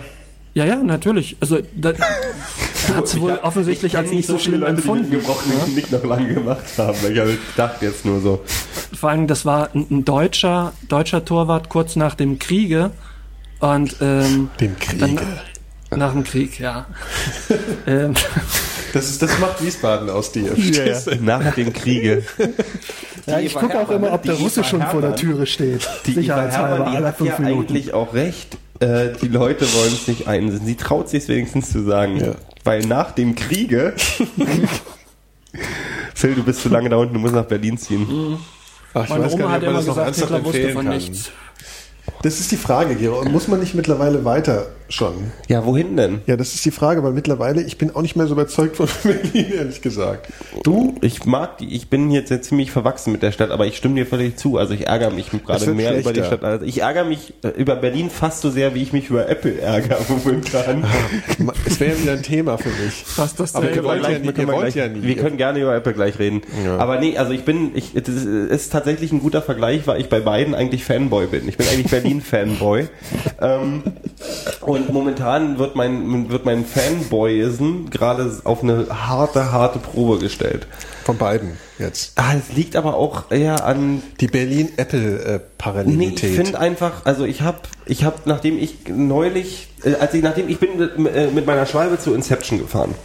[0.53, 1.35] Ja, ja, natürlich.
[1.39, 1.93] Also da
[2.95, 5.09] hat es wohl offensichtlich als nicht so schlimm empfunden.
[5.09, 6.97] Die gebrochenen Genick noch lange gemacht haben.
[7.11, 8.43] Ich habe gedacht jetzt nur so.
[8.95, 12.91] Vor allem, das war ein, ein deutscher, deutscher Torwart kurz nach dem Kriege.
[13.63, 15.21] Und ähm, Dem Kriege.
[15.89, 16.85] Dann, nach dem Krieg, ja.
[17.87, 18.13] ähm,
[18.91, 20.51] Das, ist, das macht Wiesbaden aus dir.
[20.53, 21.15] du?
[21.21, 22.23] Nach dem Kriege.
[23.25, 25.87] Ja, ich gucke auch immer, ob der Russe schon vor der Türe steht.
[26.05, 27.69] Die Sicherheitshalber Eva Herrmann, die alle hat fünf ja Minuten.
[27.71, 28.57] eigentlich auch recht.
[28.81, 30.65] Äh, die Leute wollen es nicht einsehen.
[30.65, 32.17] Sie traut sich wenigstens zu sagen.
[32.19, 32.35] Ja.
[32.65, 33.93] Weil nach dem Kriege.
[36.15, 38.37] Phil, du bist zu lange da unten, du musst nach Berlin ziehen.
[38.93, 40.31] Ach, ich meine weiß Oma gar hat nicht, ob man immer das noch gesagt, ernsthaft
[40.31, 40.95] Hitler wusste empfehlen von kann.
[40.97, 41.31] nichts.
[42.21, 43.23] Das ist die Frage, Gero.
[43.25, 45.31] Muss man nicht mittlerweile weiter schon?
[45.47, 46.21] Ja, wohin denn?
[46.27, 48.87] Ja, das ist die Frage, weil mittlerweile, ich bin auch nicht mehr so überzeugt von
[49.03, 50.31] Berlin, ehrlich gesagt.
[50.63, 50.95] Du?
[51.01, 53.95] Ich mag die, ich bin jetzt sehr ziemlich verwachsen mit der Stadt, aber ich stimme
[53.95, 54.57] dir völlig zu.
[54.57, 56.37] Also ich ärgere mich gerade mehr über die schlechter.
[56.37, 56.43] Stadt.
[56.43, 59.59] Also ich ärgere mich äh, über Berlin fast so sehr, wie ich mich über Apple
[59.59, 60.85] ärgere momentan.
[61.65, 62.93] Es wäre wieder ein Thema für mich.
[63.05, 65.01] Fast das Aber ihr wollt ja, wir können, wollt gleich, ja nie.
[65.03, 66.41] wir können gerne über Apple gleich reden.
[66.65, 66.77] Ja.
[66.77, 70.09] Aber nee, also ich bin, ich, das ist- ist tatsächlich ein guter Vergleich, weil ich
[70.09, 71.47] bei beiden eigentlich Fanboy bin.
[71.49, 72.87] Ich bin eigentlich Berlin-Fanboy.
[73.41, 73.83] ähm,
[74.61, 80.67] und momentan wird mein, wird mein Fanboyism gerade auf eine harte, harte Probe gestellt.
[81.03, 82.13] Von beiden jetzt.
[82.15, 86.35] Ah, es liegt aber auch eher an Die Nee, ich Berlin-Apple-Parallelität.
[86.35, 90.59] finde einfach, also ich habe, ich habe, nachdem ich neulich, äh, als ich, nachdem ich
[90.59, 92.95] bin mit, äh, mit meiner Schwalbe zu Inception gefahren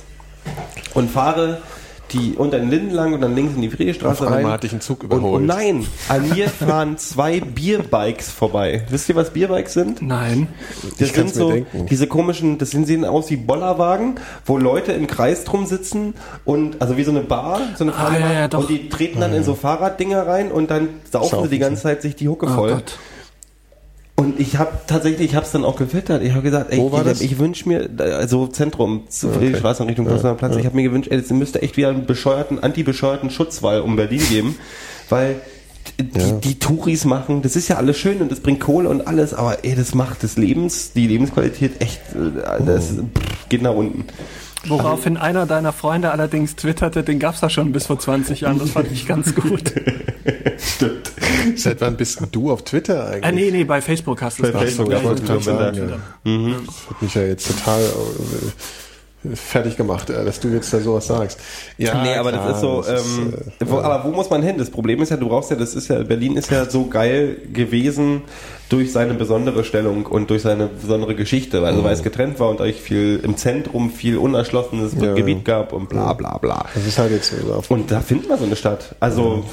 [0.95, 1.59] und fahre
[2.13, 4.39] die unter den Linden lang und dann links in die Friedrichstraße Auf rein.
[4.39, 5.45] einmal hatte ich einen Zug und, und überholt.
[5.47, 8.85] nein, an mir fahren zwei Bierbikes vorbei.
[8.91, 10.03] Wisst ihr, was Bierbikes sind?
[10.03, 10.49] Nein.
[10.99, 11.87] Das Ich sind so denken.
[11.87, 16.97] diese komischen, das sehen, aus wie Bollerwagen, wo Leute im Kreis drum sitzen und also
[16.97, 18.61] wie so eine Bar, so eine Ah, ja, ja, doch.
[18.61, 21.83] und die treten dann in so Fahrraddinger rein und dann saufen, Saufen sie die ganze
[21.83, 22.71] Zeit sich die Hucke Oh voll.
[22.75, 22.99] Gott.
[24.19, 26.25] Und ich habe tatsächlich, ich habe es dann auch gewittert.
[26.25, 30.35] Ich habe gesagt, ey, ich, ich wünsche mir, also Zentrum, zu Friedrichstraße in Richtung Potsdamer
[30.35, 33.95] Platz, ich habe mir gewünscht, ey, es müsste echt wieder einen bescheuerten, anti-bescheuerten Schutzwall um
[33.95, 34.57] Berlin geben,
[35.09, 35.37] weil
[36.01, 36.33] die, Ja.
[36.33, 39.65] die Touris machen, das ist ja alles schön und das bringt Kohle und alles, aber
[39.65, 44.05] ey, das macht das Lebens, die Lebensqualität echt, äh, das pff, geht nach unten.
[44.67, 48.59] Woraufhin einer deiner Freunde allerdings twitterte, den gab's da schon bis vor 20 Jahren.
[48.59, 49.73] Das fand ich ganz gut.
[50.59, 51.13] Stimmt.
[51.57, 53.25] Seit wann bist denn du auf Twitter eigentlich?
[53.25, 54.61] äh, nee, nee, bei Facebook hast du es Bei.
[54.61, 55.85] Facebook, Ich wollte gerade ja, sagen, ja.
[55.85, 56.57] ja.
[56.67, 61.07] Das hat mich ja jetzt total äh, fertig gemacht, äh, dass du jetzt da sowas
[61.07, 61.41] sagst.
[61.77, 64.31] Ja, nee, aber klar, das ist so, das ist, ähm, äh, wo, aber wo muss
[64.31, 64.57] man hin?
[64.59, 67.37] Das Problem ist ja, du brauchst ja, das ist ja, Berlin ist ja so geil
[67.53, 68.23] gewesen
[68.69, 72.61] durch seine besondere Stellung und durch seine besondere Geschichte, also weil es getrennt war und
[72.61, 75.15] euch viel im Zentrum viel unerschlossenes Ja.
[75.15, 76.67] Gebiet gab und bla bla bla.
[76.75, 78.95] Das ist halt jetzt so auf Und da findet man so eine Stadt.
[79.01, 79.45] Also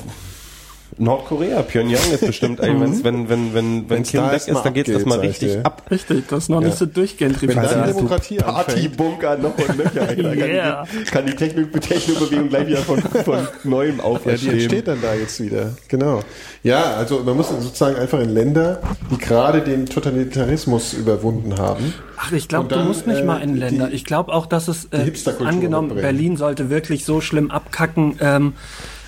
[0.97, 4.47] Nordkorea, Pyongyang ist bestimmt, ey, wenn's, wenn, wenn, wenn, wenn Wenn's Kim da weg ist,
[4.47, 5.81] dann geht's abgeht, erstmal sag ich richtig ab.
[5.91, 7.55] Richtig, das ist noch nicht so durchgentrifiziert.
[7.55, 8.37] Wenn dann die Demokratie.
[8.37, 10.09] Partybunker noch und nöcher.
[10.09, 10.15] ey.
[10.23, 10.83] Da kann, Yeah.
[10.93, 14.53] die, kann die Techno- Technobewegung gleich wieder von, von neuem Ja, die auferstehen.
[14.53, 15.71] entsteht dann da jetzt wieder.
[15.87, 16.21] Genau.
[16.63, 18.81] Ja, also man muss sozusagen einfach in Länder,
[19.11, 21.93] die gerade den Totalitarismus überwunden haben.
[22.17, 23.89] Ach, ich glaube, du musst nicht äh, mal in die- Länder.
[23.91, 25.11] Ich glaube auch, dass es äh,
[25.43, 25.93] angenommen.
[25.95, 28.53] Berlin sollte wirklich so schlimm abkacken, ähm,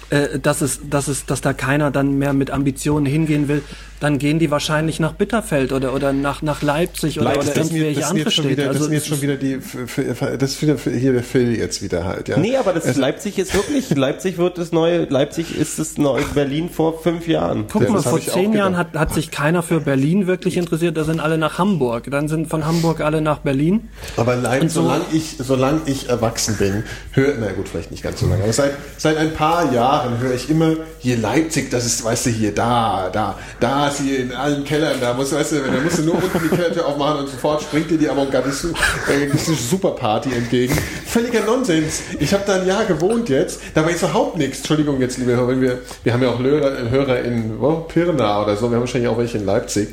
[0.10, 3.62] äh, dass es, dass es, dass da keiner dann mehr mit Ambitionen hingehen will.
[4.00, 7.68] Dann gehen die wahrscheinlich nach Bitterfeld oder oder nach nach Leipzig oder, Leipzig, oder Das
[7.72, 8.58] irgendwelche das sind andere jetzt schon Städte.
[8.58, 11.14] wieder, das Also sind jetzt schon wieder die, für, für, das ist wieder für, hier
[11.14, 12.38] der Phil jetzt wieder halt, ja.
[12.38, 16.70] Nee, aber das Leipzig ist wirklich, Leipzig wird das neue, Leipzig ist das neue Berlin
[16.70, 17.66] vor fünf Jahren.
[17.72, 20.95] Guck Ja, mal, das vor zehn Jahren hat, hat sich keiner für Berlin wirklich interessiert,
[20.98, 22.10] da sind alle nach Hamburg.
[22.12, 23.89] Dann sind von Hamburg alle nach Berlin.
[24.16, 26.84] Aber Und so- solange ich, solange ich erwachsen bin,
[27.14, 30.36] höre, na gut, vielleicht nicht ganz so lange, aber seit, seit ein paar Jahren höre
[30.36, 34.64] ich immer, hier Leipzig, das ist, weißt du, hier, da, da, da hier in allen
[34.64, 37.62] Kellern, da musst weißt du, da musst du nur unten die Kellertür aufmachen und sofort
[37.62, 38.74] springt dir die avantgardistische
[39.10, 40.78] äh, Superparty entgegen.
[41.06, 42.02] Völliger Nonsens.
[42.20, 44.58] Ich habe da ein Jahr gewohnt jetzt, da war jetzt überhaupt nichts.
[44.60, 48.56] Entschuldigung jetzt, liebe Hörer, wir, wir haben ja auch Hörer, Hörer in wo, Pirna oder
[48.56, 49.90] so, wir haben wahrscheinlich auch welche in Leipzig.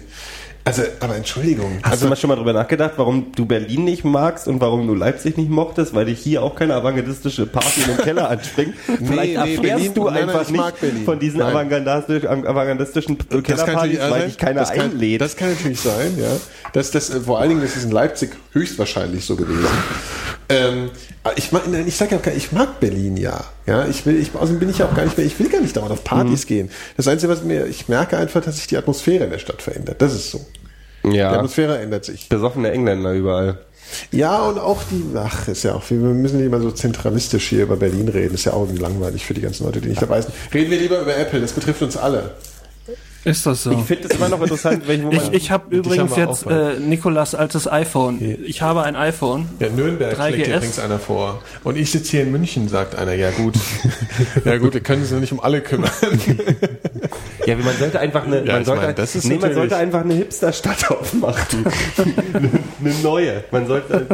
[0.66, 1.78] Also, aber Entschuldigung.
[1.82, 4.86] Hast also, du mal schon mal drüber nachgedacht, warum du Berlin nicht magst und warum
[4.86, 8.74] du Leipzig nicht mochtest, weil dich hier auch keine avantgardistische Party in den Keller anspringt?
[8.86, 11.54] Vielleicht nee, erfährst Berlin- du nein, nein, einfach mag nicht von diesen Nein.
[11.54, 13.66] avantgardistisch- avantgardistischen Kellerpartys,
[13.98, 15.20] natürlich weil dich keiner das kann, einlädt.
[15.20, 16.30] Das kann natürlich sein, ja.
[16.72, 19.66] Das, das, äh, vor allen Dingen, das ist in Leipzig höchstwahrscheinlich so gewesen.
[20.50, 20.90] Ähm,
[21.36, 23.44] ich mag, nein, ich sage ja, auch gar- ich mag Berlin ja.
[23.66, 25.60] Ja, ich will, ich, außerdem bin ich ja auch gar nicht mehr, ich will gar
[25.60, 26.70] nicht dauernd auf Partys gehen.
[26.96, 30.02] Das Einzige, was mir, ich merke einfach, dass sich die Atmosphäre in der Stadt verändert.
[30.02, 30.44] Das ist so.
[31.04, 32.28] Die ja, Atmosphäre ändert sich.
[32.28, 33.58] besoffene Engländer überall.
[34.10, 37.64] Ja, und auch die, ach, ist ja auch, wir müssen nicht immer so zentralistisch hier
[37.64, 38.34] über Berlin reden.
[38.34, 40.34] Ist ja auch langweilig für die ganzen Leute, die nicht dabei sind.
[40.52, 42.32] Reden wir lieber über Apple, das betrifft uns alle.
[43.24, 43.72] Ist das so?
[43.72, 47.70] Ich finde es immer noch interessant, welchen Ich, ich habe übrigens jetzt äh, Nikolas altes
[47.70, 48.20] iPhone.
[48.44, 49.48] Ich habe ein iPhone.
[49.60, 50.28] Ja, Nürnberg 3GS.
[50.28, 51.42] schlägt übrigens einer vor.
[51.64, 53.14] Und ich sitze hier in München, sagt einer.
[53.14, 53.54] Ja gut.
[54.44, 55.90] ja gut, wir können uns noch nicht um alle kümmern.
[57.46, 59.76] Ja, wie man sollte einfach eine, Ja, man sollte, meine, das ist nee, man sollte
[59.76, 61.66] einfach eine Hipsterstadt aufmachen.
[62.32, 62.50] eine,
[62.80, 63.44] eine neue.
[63.50, 64.06] Man sollte,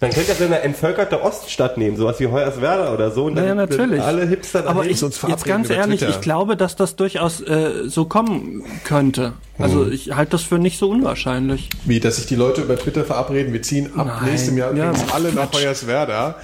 [0.00, 3.24] man könnte ja so eine entvölkerte Oststadt nehmen, sowas wie Hoyerswerda oder so.
[3.24, 4.00] Und Naja, dann natürlich.
[4.02, 6.12] Alle Hipster Aber ich, uns jetzt verabreden ganz über ehrlich, Twitter.
[6.14, 9.32] ich glaube, dass das durchaus äh, so kommen könnte.
[9.58, 9.92] Also Mhm.
[9.92, 11.70] ich halte das für nicht so unwahrscheinlich.
[11.86, 14.30] Wie, dass sich die Leute über Twitter verabreden, wir ziehen ab Nein.
[14.32, 16.34] nächstem Jahr Ja, alle nach Hoyerswerda.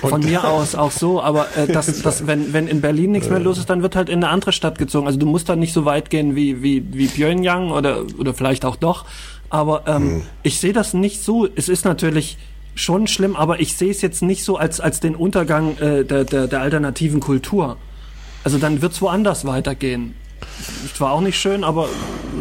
[0.00, 3.40] Von mir aus auch so, aber äh, das, das, wenn, wenn in Berlin nichts mehr
[3.40, 5.06] los ist, dann wird halt in eine andere Stadt gezogen.
[5.06, 8.64] Also du musst dann nicht so weit gehen wie, wie, wie Pyongyang oder, oder vielleicht
[8.64, 9.04] auch doch.
[9.50, 10.22] Aber ähm, Hm.
[10.42, 11.46] ich sehe das nicht so.
[11.54, 12.38] Es ist natürlich
[12.74, 16.24] schon schlimm, aber ich sehe es jetzt nicht so als, als den Untergang äh, der,
[16.24, 17.76] der, der alternativen Kultur.
[18.44, 20.14] Also dann wird es woanders weitergehen.
[20.84, 21.88] Ist zwar auch nicht schön, aber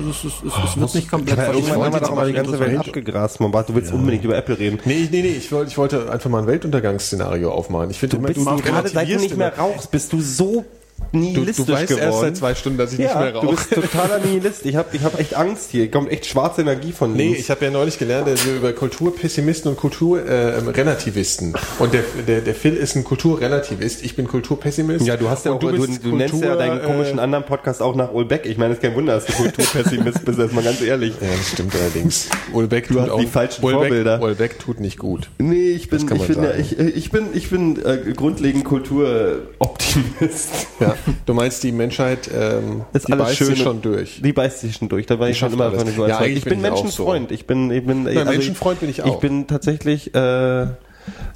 [0.09, 2.33] es, ist, es, es wird nicht komplett Aber irgendwann wollte haben wir doch mal die
[2.33, 3.69] ganze Welt abgegrast, Mombad.
[3.69, 4.79] Du willst unbedingt über Apple reden.
[4.85, 7.91] Nee, nee, nee, ich wollte, ich wollte einfach mal ein Weltuntergangsszenario aufmachen.
[7.91, 10.65] Ich finde, Du bist gerade seit du nicht mehr rauchst, bist du so Du,
[11.11, 12.05] nihilistisch du weißt geworden.
[12.05, 13.55] erst seit zwei Stunden, dass ich nicht ja, mehr du rauche.
[13.55, 14.65] bist totaler Nihilist.
[14.65, 15.89] Ich habe ich hab echt Angst hier.
[15.91, 17.39] Kommt echt schwarze Energie von Nee, links.
[17.41, 21.53] ich habe ja neulich gelernt, dass wir über Kulturpessimisten und Kulturrelativisten.
[21.79, 25.05] und der, der, der Phil ist ein Kulturrelativist, ich bin Kulturpessimist.
[25.05, 27.45] Ja, du hast ja auch, du, bist du, nennst ja Kultur, deinen komischen äh, anderen
[27.45, 28.45] Podcast auch nach Ulbeck.
[28.45, 31.13] Ich meine, es ist kein Wunder, dass du Kulturpessimist bist, erstmal ganz ehrlich.
[31.21, 32.27] Ja, das stimmt allerdings.
[32.53, 34.21] Ulbeck tut hast auch die falschen Ulbeck, Vorbilder.
[34.21, 35.29] Ulbeck tut nicht gut.
[35.37, 40.51] Nee, ich bin, ich bin, ja, ich, ich bin, ich bin äh, grundlegend Kulturoptimist.
[40.79, 40.90] Ja,
[41.25, 44.21] du meinst, die Menschheit, ähm, Ist die alles beißt schön sich schon durch.
[44.23, 45.05] Die beißt sich schon durch.
[45.05, 45.83] Da war ich schon immer alles.
[45.83, 47.31] von so Ja, Ich bin bin ich Menschenfreund.
[47.31, 49.07] Ich bin, ich bin, also Menschenfreund bin ich auch.
[49.15, 50.67] Ich bin tatsächlich, äh,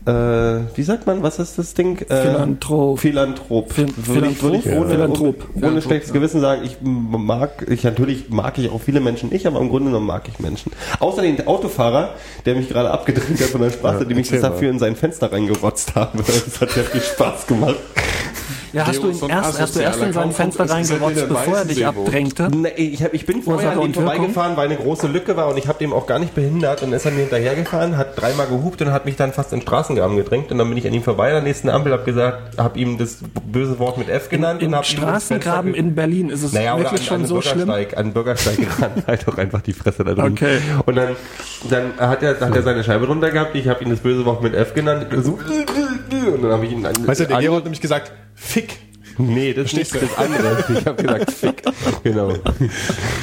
[0.05, 1.97] äh, wie sagt man, was ist das Ding?
[2.07, 2.99] Äh, Philanthrop.
[2.99, 3.73] Philanthrop.
[3.73, 4.85] Phil- Würde ich, würde ich Philanthrop?
[4.85, 5.25] ohne, Philanthrop.
[5.27, 9.29] ohne, ohne Philanthrop, schlechtes Gewissen sagen, ich mag, ich natürlich mag ich auch viele Menschen
[9.29, 10.71] nicht, aber im Grunde genommen mag ich Menschen.
[10.99, 12.13] Außer den Autofahrer,
[12.45, 14.49] der mich gerade abgedrängt hat von der Straße, Ja, ich das mal.
[14.51, 16.19] dafür in sein Fenster reingerotzt habe.
[16.45, 17.75] Das hat ja viel Spaß gemacht.
[18.75, 20.31] Ja, hast du ihn erst, hast du erst in sein.
[20.33, 22.49] Fenster reingerotzt, bevor er dich abdrängte?
[22.53, 25.47] Nee, ich, hab, ich bin vorher an ihm und vorbeigefahren, weil eine große Lücke war
[25.47, 28.19] und ich habe dem auch gar nicht behindert und dann ist er mir hinterhergefahren, hat
[28.19, 30.85] dreimal gehupt und hat mich dann fast in den Straßengraben gedrängt und dann bin ich
[30.85, 34.09] an ihm vorbei an der nächsten Ampel, habe gesagt, habe ihm das böse Wort mit
[34.09, 37.21] F genannt Im und habe Straßengraben in Berlin ist es naja, oder wirklich an, schon
[37.21, 37.69] an so schlimm.
[37.69, 40.33] An den Bürgersteig gerannt, halt doch einfach die Fresse da drin.
[40.33, 40.57] Okay.
[40.85, 41.15] Und dann,
[41.69, 44.43] dann hat er, hat er seine Scheibe drunter gehabt, ich habe ihm das böse Wort
[44.43, 45.39] mit F genannt, so,
[46.33, 48.77] und dann habe ich ihn an, Weißt du, der Gerold hat nämlich gesagt, Fick.
[49.17, 50.65] Nee, das ist nicht das andere.
[50.77, 51.63] Ich habe gesagt, fick.
[52.03, 52.33] Genau.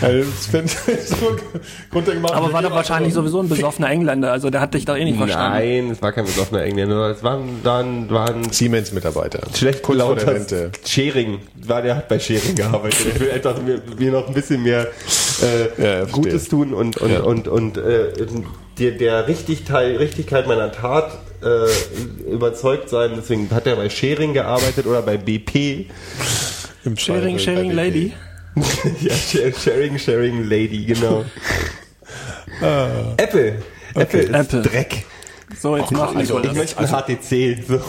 [0.01, 0.31] Also,
[1.95, 5.05] runtergemacht Aber war doch wahrscheinlich sowieso ein besoffener Engländer, also der hat dich doch eh
[5.05, 5.59] nicht verstanden.
[5.59, 7.11] Nein, es war kein besoffener Engländer.
[7.11, 9.41] Es waren dann waren Siemens-Mitarbeiter.
[9.55, 10.71] schlecht gelauter Rente.
[10.87, 11.41] Schering.
[11.67, 13.07] War der hat bei Schering gearbeitet.
[13.15, 14.87] Ich will einfach mir, mir noch ein bisschen mehr
[15.43, 16.05] äh, Ja.
[16.07, 17.21] Gutes tun und und Ja.
[17.21, 18.13] und und äh,
[18.79, 23.13] der, der Richtigkeit, Richtigkeit meiner Tat äh, überzeugt sein.
[23.17, 25.87] Deswegen hat er bei Schering gearbeitet oder bei BP.
[26.85, 28.13] Im Sharing, sharing lady.
[29.01, 31.25] ja, Sh- Sharing, Sharing Lady, genau.
[33.17, 33.63] Apple.
[33.95, 34.63] Apple ist Apple.
[34.63, 35.05] Dreck.
[35.59, 37.63] So, jetzt mach also, also, Ich möchte ein HTC.
[37.67, 37.81] So.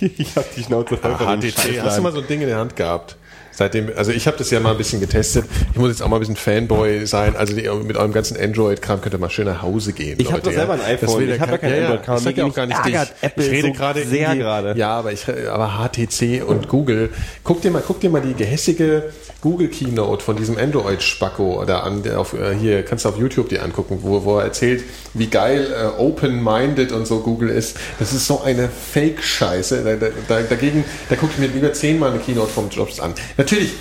[0.00, 2.48] ich hab die Schnauze voll von dem HTC, hast du mal so ein Ding in
[2.48, 3.16] der Hand gehabt?
[3.56, 5.44] Seitdem, also ich habe das ja mal ein bisschen getestet.
[5.72, 7.36] Ich muss jetzt auch mal ein bisschen Fanboy sein.
[7.36, 10.16] Also die, mit eurem ganzen Android-Kram könnt ihr mal schön nach Hause gehen.
[10.18, 11.28] Ich hab Leute, doch selber ein Das iPhone.
[11.28, 12.16] Ich hab ja kein ja, Android-Kram.
[12.16, 12.96] Ich sag ja auch gar nicht dich.
[13.20, 14.74] Apple ich rede so gerade sehr gerade.
[14.76, 17.10] Ja, aber ich, aber HTC und Google.
[17.44, 22.02] Guck dir mal, guck dir mal die gehässige Google Keynote von diesem Android-Spacko da an.
[22.02, 24.82] Der auf, äh, hier kannst du auf YouTube die angucken, wo, wo er erzählt,
[25.12, 27.76] wie geil äh, open-minded und so Google ist.
[27.98, 29.84] Das ist so eine Fake-Scheiße.
[29.84, 33.14] Da, da, da, dagegen, da gucke ich mir lieber zehnmal eine Keynote vom Jobs an.
[33.44, 33.72] Natürlich,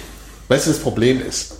[0.49, 1.55] weißt du, das Problem ist,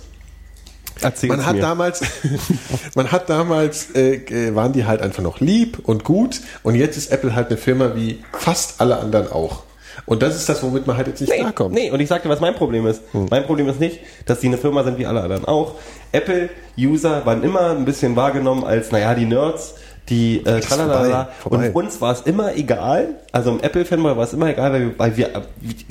[1.00, 1.62] Erzähl's man hat mir.
[1.62, 2.02] damals,
[2.94, 6.96] man hat damals, äh, äh, waren die halt einfach noch lieb und gut und jetzt
[6.98, 9.62] ist Apple halt eine Firma wie fast alle anderen auch.
[10.06, 11.74] Und das ist das, womit man halt jetzt nicht Nee, klarkommt.
[11.74, 13.00] nee, und ich sagte, was mein Problem ist.
[13.12, 15.76] Mein Problem ist nicht, dass die eine Firma sind wie alle anderen auch.
[16.12, 19.74] Apple-User waren immer ein bisschen wahrgenommen als, naja, die Nerds,
[20.08, 21.70] die äh, vorbei, vorbei.
[21.70, 24.98] Und uns war es immer egal, also im Apple-Fanboy war es immer egal, weil wir,
[24.98, 25.42] weil wir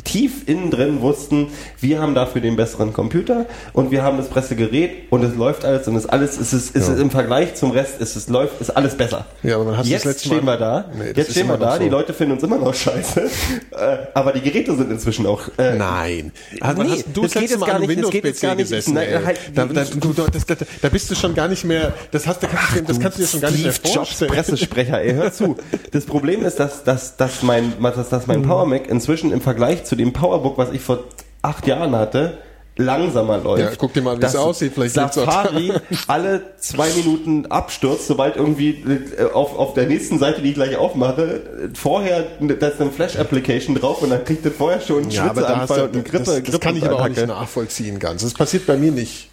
[0.04, 1.48] tief innen drin wussten,
[1.82, 5.66] wir haben dafür den besseren Computer und wir haben das beste Gerät und es läuft
[5.66, 8.62] alles und es alles, es ist, es ist im Vergleich zum Rest, es ist, läuft,
[8.62, 9.26] ist alles besser.
[9.42, 11.74] Ja, aber man hat Jetzt das stehen Mal- wir da, Nee, jetzt stehen wir da,
[11.78, 11.80] so.
[11.84, 13.22] die Leute finden uns immer noch scheiße,
[13.72, 16.32] äh, aber die Geräte sind inzwischen auch äh, Nein.
[16.62, 18.56] Hast, Nee, hast du das das geht jetzt Mal gar nicht- das geht jetzt gar
[18.56, 18.70] nicht.
[18.70, 18.94] gesessen?
[18.94, 22.28] Nein, halt, da, da, du, das, da, da bist du schon gar nicht mehr, das,
[22.28, 24.03] hast, da kannst, du, das kannst du dir schon gar nicht mehr vorstellen.
[24.06, 25.56] Pressesprecher, ey, hör zu.
[25.92, 29.84] Das Problem ist, dass, dass, dass mein, dass, dass mein Power Mac inzwischen im Vergleich
[29.86, 31.00] zu dem Powerbook, was ich vor
[31.42, 32.38] acht Jahren hatte,
[32.76, 33.62] langsamer läuft.
[33.62, 34.72] Ja, guck dir mal, wie es aussieht.
[34.74, 35.74] Vielleicht Safari
[36.08, 38.70] alle zwei Minuten abstürzt, sobald irgendwie
[39.18, 43.76] äh, auf, auf der nächsten Seite, die ich gleich aufmache, vorher, da ist eine Flash-Application
[43.76, 46.24] drauf und dann kriegt er vorher schon einen Ja, Schwitzeanfall und eine Grippe.
[46.24, 48.24] das, das kann ich aber auch nicht nachvollziehen ganz.
[48.24, 49.30] Das passiert bei mir nicht.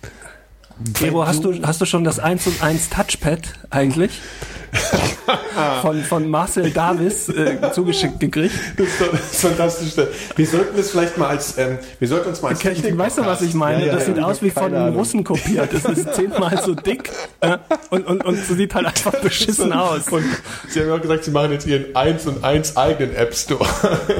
[0.99, 4.21] Gero, hast du, hast du schon das 1 und 1 Touchpad eigentlich?
[5.83, 8.55] von, von Marcel Davis äh, zugeschickt gekriegt.
[8.77, 10.09] Das ist doch das Fantastische.
[10.37, 13.27] Wir sollten das vielleicht mal als, ähm, wir sollten uns mal als Technik Weißt du,
[13.27, 13.81] was ich meine?
[13.81, 14.95] Ja, ja, das sieht ja, aus wie von einem.
[14.95, 15.73] Russen kopiert.
[15.73, 17.11] Das ist zehnmal so dick
[17.41, 17.59] äh,
[17.91, 20.09] und, und, und so sieht halt einfach beschissen aus.
[20.09, 20.25] Und
[20.69, 23.67] Sie haben ja auch gesagt, Sie machen jetzt Ihren 1 und 1 eigenen App Store.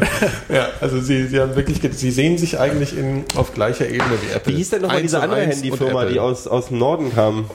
[0.49, 4.35] ja, also Sie, Sie haben wirklich, Sie sehen sich eigentlich in, auf gleicher Ebene wie
[4.35, 4.53] Apple.
[4.53, 7.51] Wie hieß denn nochmal 1 diese andere 1 Handyfirma, die aus, aus dem Norden kam?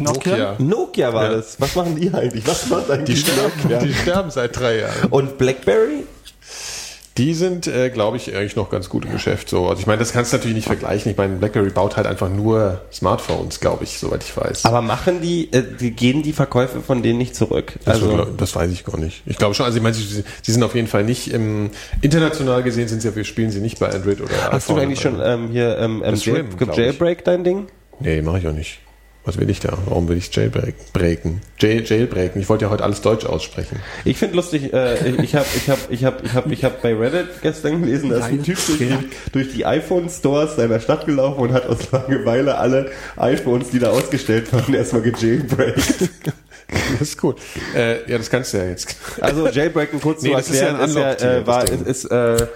[0.00, 0.54] Nokia.
[0.58, 1.36] Nokia war Ja.
[1.36, 1.60] das.
[1.60, 2.46] Was machen die eigentlich?
[2.46, 3.78] Was macht Die eigentlich sterben, Nokia?
[3.78, 5.08] die sterben seit drei Jahren.
[5.10, 6.04] Und Blackberry?
[7.18, 9.50] Die sind, äh, glaube ich, eigentlich noch ganz gut im Geschäft.
[9.50, 11.10] So, also ich meine, das kannst du natürlich nicht vergleichen.
[11.10, 14.64] Ich meine, BlackBerry baut halt einfach nur Smartphones, glaube ich, soweit ich weiß.
[14.64, 17.74] Aber machen die, äh, die gehen die Verkäufe von denen nicht zurück?
[17.84, 19.22] Das, Also glaub- das weiß ich gar nicht.
[19.26, 21.70] Ich glaube schon, also ich meine, sie, sie sind auf jeden Fall nicht im,
[22.00, 24.78] international gesehen sind sie, wir spielen sie nicht bei Android oder hast du iPhone.
[24.84, 26.72] eigentlich schon ähm, hier ähm, ähm, Das Jail, Rim.
[26.72, 27.66] Jailbreak dein Ding?
[27.98, 28.78] Nee, mache ich auch nicht.
[29.24, 29.76] Was will ich da?
[29.84, 31.42] Warum will ich jailbreaken?
[31.58, 32.40] Jail, jailbreaken.
[32.40, 33.78] Ich wollte ja heute alles Deutsch aussprechen.
[34.06, 36.94] Ich finde lustig, äh, ich habe ich hab, ich hab, ich hab, ich hab bei
[36.94, 38.96] Reddit gestern gelesen, dass ein Typ durch die,
[39.32, 44.50] durch die iPhone-Stores seiner Stadt gelaufen und hat aus Langeweile alle iPhones, die da ausgestellt
[44.54, 46.10] waren, erstmal gejailbreakt.
[46.92, 47.36] Das ist gut.
[47.74, 48.94] Äh, ja, das kannst du ja jetzt.
[49.20, 51.84] Also Jailbreaken kurz Nee, zu das ist ja erklären, ein ist ja, äh, war, Ding.
[51.84, 52.46] ist, äh,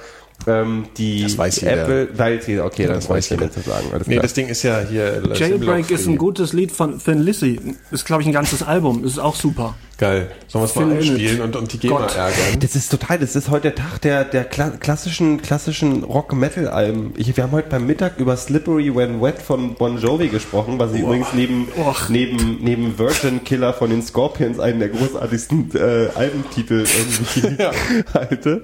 [0.47, 1.83] ähm, die Das weiß jeder.
[1.83, 3.87] Apple, weil okay, dann Das weiß ich nicht zu sagen.
[3.93, 4.23] Alles Nee, klar.
[4.23, 5.23] das Ding ist ja hier.
[5.31, 7.61] äh, Jailbreak ist ein gutes Lied von Thin Lizzy.
[7.91, 9.05] Ist, glaube ich, ein ganzes Album.
[9.05, 9.75] Ist auch super.
[9.97, 10.31] Geil.
[10.49, 12.17] Sollen wir es mal einspielen und, und die GEMA Gott.
[12.17, 12.61] ärgern?
[12.61, 17.15] Das ist total, das ist heute der Tag der, der kla klassischen, klassischen Rock-Metal-Alben.
[17.17, 21.01] Wir haben heute beim Mittag über Slippery When Wet von Bon Jovi gesprochen, was ich
[21.03, 22.09] übrigens neben, Och.
[22.09, 27.65] neben, neben Virgin Killer von den Scorpions einen der großartigsten äh, Albentitel irgendwie
[28.15, 28.63] halte.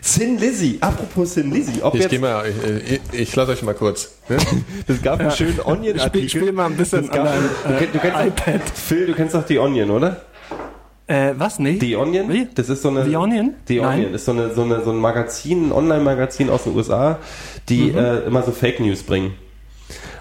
[0.00, 3.74] Sin Lizzy, apropos Sin Lizzy, ob Ich jetzt, mal, ich, ich, ich lasse euch mal
[3.74, 4.12] kurz.
[4.28, 4.38] Ne?
[4.86, 6.28] es gab einen schönen Onion-Artikel.
[6.28, 8.62] Spiel, spiel mal ein bisschen an du, deinem kennst, du kennst äh, doch, iPad.
[8.74, 10.22] Phil, du kennst doch die Onion, oder?
[11.10, 11.58] Äh, was?
[11.58, 11.78] Nee?
[11.80, 12.28] The Onion?
[12.32, 12.46] Wie?
[12.54, 13.04] Das ist so eine.
[13.04, 13.54] The Onion?
[13.66, 13.98] The Nein.
[13.98, 17.18] Onion ist so, eine, so, eine, so ein Magazin, ein Online-Magazin aus den USA,
[17.68, 17.98] die Mhm.
[17.98, 19.32] äh, immer so Fake News bringen.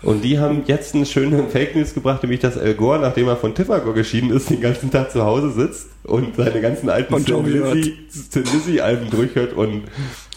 [0.02, 3.38] Und die haben jetzt eine schöne Fake News gebracht, nämlich dass Al Gore, nachdem er
[3.38, 7.46] von Tiffagor geschieden ist, den ganzen Tag zu Hause sitzt und seine ganzen alten Tin
[7.46, 9.84] Lizzy-Alben durchhört und,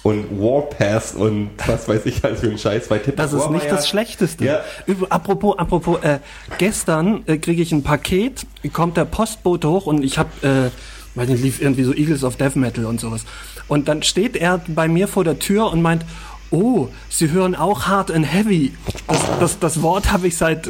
[0.03, 2.91] und Warpath und was weiß ich halt für ein Scheiß.
[2.91, 4.45] Weil Tiffagor Das ist nicht das Schlechteste.
[4.45, 4.61] Ja.
[5.09, 6.19] Apropos, apropos, äh,
[6.59, 11.29] gestern äh, kriege ich ein Paket, kommt der Postbote hoch und ich habe, äh, weiß
[11.29, 13.25] nicht, lief irgendwie so Eagles of Death Metal und sowas.
[13.69, 16.05] Und dann steht er bei mir vor der Tür und meint,
[16.53, 18.73] oh, Sie hören auch Hard and Heavy.
[19.09, 20.69] Das, das, das Wort habe ich seit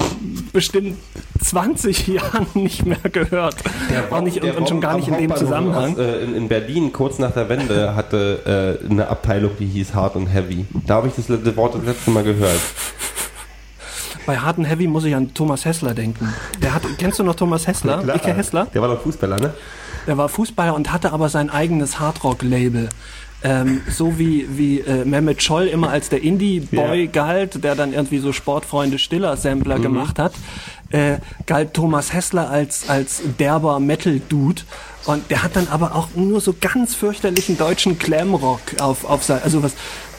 [0.53, 0.97] bestimmt
[1.45, 3.57] 20 Jahren nicht mehr gehört.
[4.11, 5.93] Auch nicht, und, Der und schon gar nicht in dem Zusammenhang.
[5.93, 9.95] Aus, äh, in, in Berlin, kurz nach der Wende, hatte äh, eine Abteilung, die hieß
[9.95, 10.67] Hard und Heavy.
[10.87, 12.61] Da habe ich das, Wort das letzte Mal gehört.
[14.25, 16.33] Bei Hard and Heavy muss ich an Thomas Hessler denken.
[16.63, 18.03] Der hat, kennst du noch Thomas Hessler?
[18.15, 18.67] Icke Hessler?
[18.73, 19.55] Der war doch Fußballer, ne?
[20.07, 22.89] Der war Fußballer und hatte aber sein eigenes Hardrock-Label.
[23.45, 27.11] Ähm, so wie, wie äh, Mehmet Scholl immer als der Indie-Boy Ja.
[27.11, 30.33] galt, der dann irgendwie so Sportfreunde Stiller-Sampler gemacht hat,
[30.91, 31.17] äh,
[31.47, 34.63] galt Thomas Hessler als, als derber Metal-Dude.
[35.07, 39.41] Und der hat dann aber auch nur so ganz fürchterlichen deutschen Glamrock auf, auf sein,
[39.43, 39.73] also was,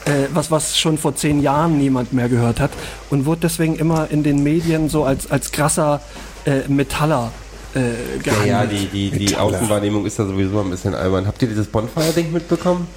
[0.05, 2.71] äh, was, was schon vor zehn Jahren niemand mehr gehört hat
[3.09, 6.01] und wurde deswegen immer in den Medien so als, als krasser
[6.45, 7.31] äh, Metaller
[7.75, 8.47] äh, gehandelt.
[8.47, 11.27] Ja, die, die, die Außenwahrnehmung ist da sowieso ein bisschen albern.
[11.27, 12.87] Habt ihr dieses Bonfire-Ding mitbekommen?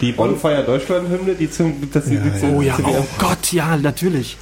[0.00, 3.76] Die Bonfire Deutschland-Hymne, die zum, das die, die zum, Oh ja, zu oh Gott, ja,
[3.76, 4.36] natürlich.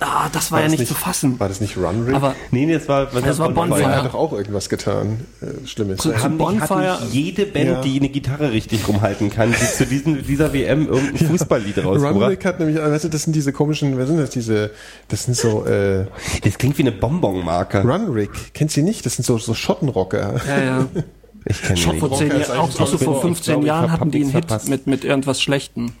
[0.00, 1.38] Ah, das war, ja das nicht, zu fassen.
[1.40, 2.14] War das nicht Run Rig?
[2.14, 3.96] Aber Nee, nee, das war, was Das war er Bonfire.
[3.96, 5.20] hat doch auch irgendwas getan.
[5.40, 5.98] Äh, Schlimmes.
[6.00, 6.22] Zu- Ja.
[6.22, 7.80] Hat Bonfire- nicht jede Band, Ja.
[7.80, 12.30] die eine Gitarre richtig rumhalten kann, die zu diesem, dieser WM irgendein Fußballlied Run rausgebracht.
[12.30, 14.70] Rig hat nämlich, weißt du, das sind diese komischen, was sind das, diese,
[15.08, 16.06] das sind so, äh,
[16.42, 17.82] Das klingt wie eine Bonbonmarke.
[17.82, 18.30] Run Rig.
[18.54, 19.04] Kennst du nicht?
[19.06, 20.40] Das sind so, so Schottenrocker.
[20.46, 20.86] ja, ja.
[21.48, 22.18] Ich kenne Schon vor nicht.
[22.18, 24.46] zehn Jahren, auch, auch so so vor ein- 15 ich Jahren hatten die einen Hit
[24.46, 24.68] verpasst.
[24.68, 25.92] mit, mit irgendwas Schlechtem.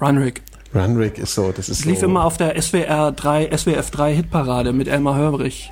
[0.00, 0.42] Runrig.
[0.74, 1.90] Run Rig ist so, das ist Es so.
[1.90, 5.70] lief immer auf der SWR 3, SWF 3 Hitparade mit Elmar Höbrich.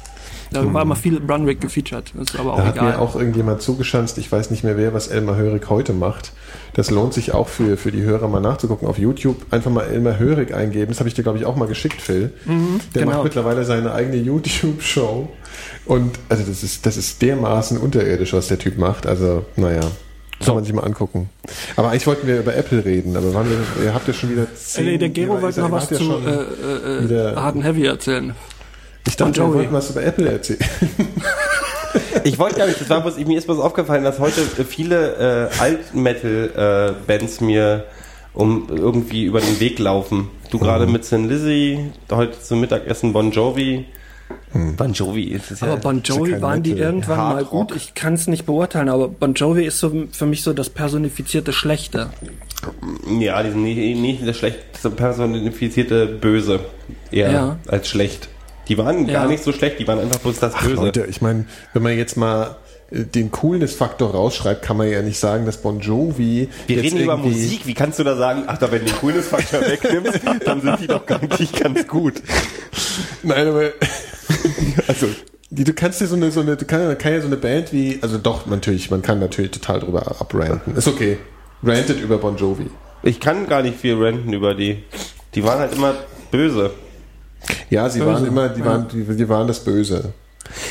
[0.52, 2.12] Da war immer viel Runrig gefeatured.
[2.14, 2.90] Das ist aber auch Da hat egal.
[2.92, 6.32] mir auch irgendjemand zugeschanzt, ich weiß nicht mehr wer, was Elmar Hörig heute macht.
[6.74, 8.88] Das lohnt sich auch für, für die Hörer mal nachzugucken.
[8.88, 10.88] Auf YouTube einfach mal Elmar Hörig eingeben.
[10.88, 12.32] Das habe ich dir, glaube ich, auch mal geschickt, Phil.
[12.94, 13.16] Der genau.
[13.16, 15.28] macht mittlerweile seine eigene YouTube-Show.
[15.84, 19.06] Und also das ist, das ist dermaßen unterirdisch, was der Typ macht.
[19.06, 19.82] Also, naja.
[20.44, 21.28] Kann man sich mal angucken.
[21.76, 24.42] Aber eigentlich wollten wir über Apple reden, aber waren wir, ihr habt ja schon wieder
[24.42, 27.86] Äh, zehn, nee, der Gero wollte noch was zu äh, äh, äh, Hard and Heavy
[27.86, 28.34] erzählen.
[29.06, 30.60] Ich dachte, wir wollten was über Apple erzählen.
[32.24, 35.60] Ich wollte gar nicht, das war bloß, mir ist bloß aufgefallen, dass heute viele äh,
[35.60, 37.84] Alt-Metal-Bands mir
[38.34, 40.30] um irgendwie über den Weg laufen.
[40.50, 43.84] Du gerade mit Sin Lizzy, heute zum Mittagessen Bon Jovi.
[44.76, 45.68] Bon Jovi ist es ja.
[45.68, 46.86] Aber Bon Jovi waren die Metal.
[46.86, 47.68] irgendwann mal Hardrock.
[47.68, 47.76] gut.
[47.76, 51.52] Ich kann es nicht beurteilen, aber Bon Jovi ist so für mich so das personifizierte
[51.52, 52.08] Schlechte.
[53.18, 56.60] ja, die sind nicht, nicht das schlecht das personifizierte Böse.
[57.10, 57.56] Eher Ja.
[57.68, 58.28] als schlecht.
[58.72, 59.20] Die waren Ja.
[59.20, 60.76] gar nicht so schlecht, die waren einfach bloß das Böse.
[60.76, 61.44] Leute, ich meine,
[61.74, 62.56] wenn man jetzt mal
[62.90, 66.48] äh, den Coolness-Faktor rausschreibt, kann man ja nicht sagen, dass Bon Jovi.
[66.66, 68.96] Wir jetzt reden über Musik, wie kannst du da sagen, ach, da wenn du den
[68.96, 72.14] Coolness-Faktor wegnimmst, dann sind die doch gar nicht ganz gut.
[73.22, 73.72] Nein, aber.
[74.88, 75.08] also.
[75.50, 77.98] Du kannst ja so eine, so eine, du kann, kann ja so eine Band wie,
[78.00, 80.74] also doch, natürlich, man kann natürlich total drüber abranten.
[80.74, 81.18] Ist okay.
[81.62, 82.70] rantet über Bon Jovi.
[83.02, 84.82] Ich kann gar nicht viel renten über die.
[85.34, 85.94] Die waren halt immer
[86.30, 86.70] böse.
[87.70, 90.12] Ja, sie waren immer, die waren, die, die waren das Böse.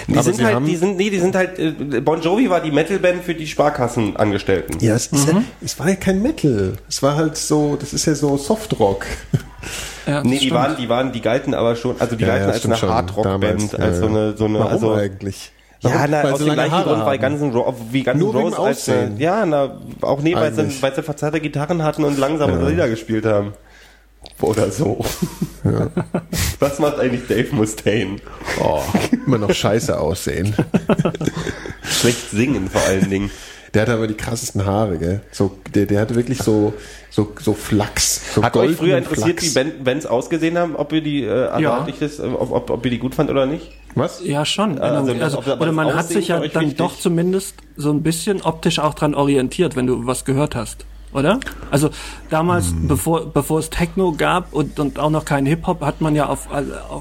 [0.08, 1.72] Die Aber sind sie halt, haben- die sind, nee, die sind halt, äh,
[2.02, 4.80] Bon Jovi war die Metalband für die Sparkassenangestellten.
[4.80, 6.74] Ja, es, ist ja, es war ja kein Metal.
[6.88, 9.06] Es war halt so, das ist ja so Softrock.
[10.06, 12.54] Ja, Nee, die waren, die waren, die galten aber schon, also die Ja, galten ja,
[12.54, 12.82] als eine.
[12.94, 15.52] Hardrock-Band, als so eine, so eine, Warum also, eigentlich?
[15.80, 18.34] ja, na, Weil aus sie dem gleichen Haare Grund, weil ganzen, Ro- wie ganzen Nur
[18.36, 22.18] wegen Rose als, ja, na, auch nee, weil sie, weil sie verzerrte Gitarren hatten und
[22.20, 23.54] langsame Lieder gespielt haben.
[24.42, 25.04] Oder so.
[26.60, 28.18] Was macht eigentlich Dave Mustaine?
[28.62, 28.82] Oh,
[29.26, 30.56] immer noch scheiße aussehen.
[31.84, 33.32] Schlecht singen vor allen Dingen.
[33.74, 35.22] Der hatte aber die krassesten Haare, gell?
[35.32, 36.74] So, der, der hatte wirklich so,
[37.10, 38.34] so, so Flachs.
[38.36, 39.44] So Hat euch früher interessiert, Flachs.
[39.46, 41.88] wie Band- Bands ausgesehen haben, ob ihr die, äh, Ja.
[42.00, 43.72] das, äh, ob, ob, ob ihr die gut fand oder nicht?
[43.96, 44.22] Was?
[44.26, 44.78] Ja, schon.
[44.78, 46.78] Also, Also, ob- ob oder man hat sich ja dann wichtig?
[46.78, 50.86] doch zumindest so ein bisschen optisch auch dran orientiert, wenn du was gehört hast.
[51.14, 51.40] Oder?
[51.70, 51.90] Also
[52.30, 52.88] damals, Hm.
[52.88, 56.48] bevor, bevor es Techno gab und, und auch noch kein Hip-Hop, hat man ja auf,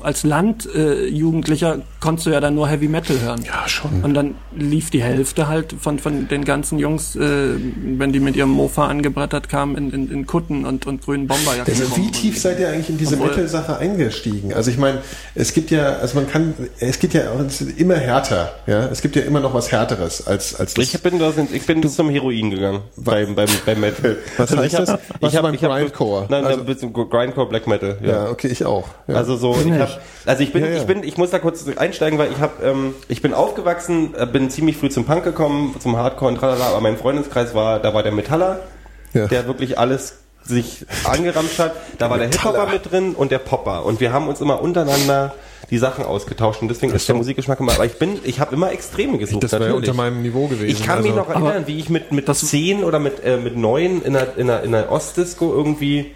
[0.02, 3.42] als Land-Jugendlicher äh, Jugendlicher konntest du ja dann nur Heavy Metal hören.
[3.44, 4.02] Ja, schon.
[4.02, 7.54] Und dann lief die Hälfte halt von, von den ganzen Jungs, äh,
[7.98, 11.72] wenn die mit ihrem Mofa angebrettert kamen, in, in, in Kutten und, und grünen Bomberjacken.
[11.72, 14.54] Also wie tief seid ihr eigentlich in diese Metal-Sache eingestiegen?
[14.54, 14.98] Also ich meine,
[15.34, 18.86] es gibt ja, also man kann, es gibt ja auch es immer härter, ja.
[18.86, 20.94] Es gibt ja immer noch was Härteres als als das.
[20.94, 23.99] Ich bin, da sind, ich bin zum Heroin gegangen beim, beim, beim Metal.
[24.36, 24.98] Was heißt ich hab, das?
[25.20, 26.26] Was Ich hab, beim ich hab, Grindcore?
[26.28, 27.98] Nein, Also- also, Grindcore Black Metal.
[28.02, 28.08] Ja.
[28.08, 28.88] ja, okay, ich auch.
[29.06, 29.14] Ja.
[29.16, 32.18] Also so, ich hab, also ich bin, Ja, ich bin, ich muss da kurz einsteigen,
[32.18, 35.96] weil ich habe, ähm, ich bin aufgewachsen, äh, bin ziemlich früh zum Punk gekommen, zum
[35.96, 38.60] Hardcore und tralala, aber mein Freundeskreis war, da war der Metaller,
[39.14, 41.72] der wirklich alles sich angeramscht hat.
[41.98, 42.28] Da war der.
[42.28, 45.34] Hip-Hopper mit drin und der Popper und wir haben uns immer untereinander
[45.70, 48.72] die Sachen ausgetauscht und deswegen ist der Musikgeschmack immer, aber ich bin, ich habe immer
[48.72, 49.44] Extreme gesucht.
[49.44, 49.90] das wäre natürlich.
[49.90, 50.66] unter meinem Niveau gewesen.
[50.66, 53.56] Ich kann mich also, noch erinnern, wie ich mit, mit zehn oder mit, äh, mit
[53.56, 56.12] neun in einer, in einer, in einer Ostdisco irgendwie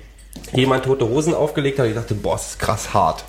[0.53, 1.87] jemand tote Hosen aufgelegt hat.
[1.87, 3.25] Ich dachte, boah, das ist krass hart.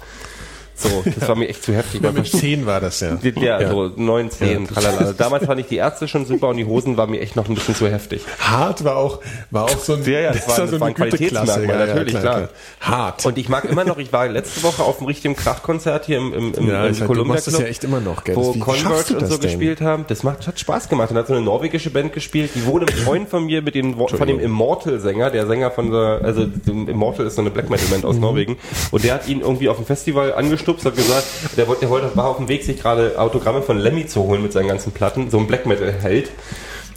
[0.77, 2.03] So, das war mir echt zu heftig.
[2.03, 3.17] Ja, mit 10 war das ja.
[3.35, 4.71] Ja, so neun, zehn, Ja.
[4.71, 4.97] tralala.
[4.97, 7.47] Also Damals fand ich die Ärzte schon super und die Hosen war mir echt noch
[7.47, 8.21] ein bisschen zu heftig.
[8.39, 9.21] Hart war auch,
[9.51, 12.49] war auch so ein, Ja, ja, das war- das war ein Qualitätsmerkmal, natürlich, klar.
[12.81, 13.25] Hart.
[13.25, 16.33] Und ich mag immer noch, ich war letzte Woche auf einem richtigen Krachkonzert hier im,
[16.33, 18.35] im, im, Ja, im Columbia machst das Club, ja echt immer noch, gell?
[18.35, 19.49] wo Converge und das so denn?
[19.49, 20.05] gespielt haben.
[20.09, 21.09] Das macht, hat Spaß gemacht.
[21.11, 24.07] Und hat so eine norwegische Band gespielt, die wurde ein Freund von mir mit Wo-
[24.07, 28.09] von dem Immortal-Sänger, der Sänger von der, also Immortal ist so eine Black Metal-Band Mhm.
[28.09, 28.57] aus Norwegen.
[28.91, 30.33] Und der hat ihn irgendwie auf dem Festival
[30.67, 31.25] angestupst, hat gesagt,
[31.57, 34.41] der wollte, der wollte, war auf dem Weg, sich gerade Autogramme von Lemmy zu holen
[34.41, 36.31] mit seinen ganzen Platten, so ein Black Metal-Held.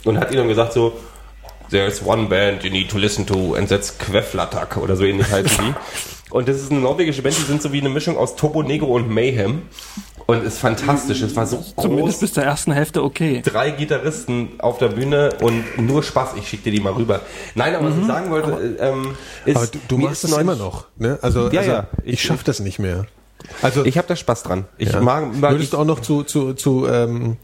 [0.05, 0.93] Und hat ihm dann gesagt so,
[1.69, 5.65] There's one band you need to listen to and that's Queflatak oder so ähnlich heißen
[5.65, 5.73] die.
[6.31, 8.93] Und das ist eine norwegische Band, die sind so wie eine Mischung aus Turbo Negro
[8.95, 9.63] und Mayhem.
[10.27, 11.21] Und ist fantastisch.
[11.23, 12.19] Es war so Zumindest groß.
[12.19, 13.41] bis zur ersten Hälfte okay.
[13.43, 16.35] Drei Gitarristen auf der Bühne und nur Spaß.
[16.37, 17.21] Ich schick dir die mal rüber.
[17.55, 19.15] Nein, aber was ich sagen wollte, äh, ähm,
[19.45, 21.17] ist, Aber du, du machst neulich- immer noch, ne?
[21.23, 21.87] Also, Ja, also ja.
[22.03, 23.05] ich, Ich- schaff das nicht mehr.
[23.61, 24.65] Also, Ich habe da Spaß dran.
[24.77, 25.01] Ich ja.
[25.01, 27.37] mag, mag Würdest ich, du auch noch zu, zu, zu ähm,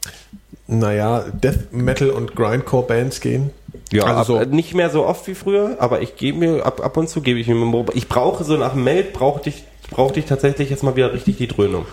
[0.67, 3.51] naja, Death Metal und Grindcore Bands gehen?
[3.91, 6.83] Ja, also ab, so, nicht mehr so oft wie früher, aber ich gebe mir ab,
[6.83, 9.63] ab und zu gebe ich mir mal- ich brauche so nach dem Meld brauchte ich
[9.91, 11.85] brauchte ich tatsächlich jetzt mal wieder richtig die Dröhnung.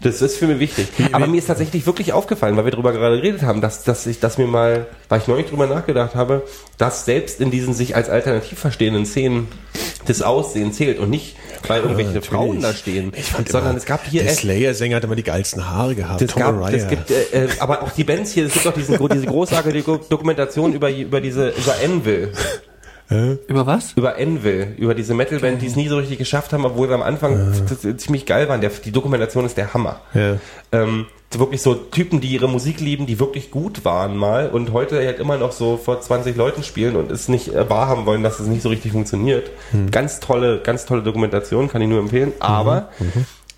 [0.00, 0.88] Das ist für mich wichtig.
[1.12, 4.18] Aber mir ist tatsächlich wirklich aufgefallen, weil wir darüber gerade geredet haben, dass, dass ich,
[4.18, 6.42] dass mir mal, weil ich neulich drüber nachgedacht habe,
[6.78, 9.48] dass selbst in diesen sich als alternativ verstehenden Szenen
[10.06, 11.36] das Aussehen zählt und nicht,
[11.68, 12.28] weil irgendwelche natürlich.
[12.30, 15.22] Frauen da stehen, ich fand sondern immer, es gab hier der Slayer-Sänger hat immer die
[15.22, 16.20] geilsten Haare gehabt.
[16.20, 16.76] das Tom gab, Araya.
[16.76, 19.82] das gibt, äh, äh, aber auch die Bands hier, es gibt auch diesen, diese großartige
[20.08, 22.32] Dokumentation über, über diese, über Anvil.
[23.46, 23.92] Über was?
[23.94, 27.02] Über Anvil, über diese Metalband, die es nie so richtig geschafft haben, obwohl sie am
[27.02, 28.62] Anfang z- ziemlich geil waren.
[28.62, 30.00] Der, die Dokumentation ist der Hammer.
[30.14, 30.36] Ja.
[30.72, 31.06] Ähm,
[31.38, 35.18] wirklich so Typen, die ihre Musik lieben, die wirklich gut waren mal und heute halt
[35.18, 38.46] immer noch so vor 20 Leuten spielen und es nicht äh, wahrhaben wollen, dass es
[38.46, 39.50] nicht so richtig funktioniert.
[39.90, 42.32] Ganz tolle, ganz tolle Dokumentation, kann ich nur empfehlen.
[42.40, 42.88] Aber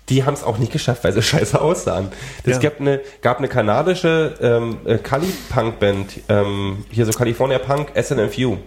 [0.09, 2.09] die haben es auch nicht geschafft, weil sie scheiße aussahen.
[2.43, 2.69] Es Ja.
[2.69, 8.57] gab eine, gab eine kanadische ähm, äh, Cali-Punk-Band, ähm, hier so California Punk, SNFU.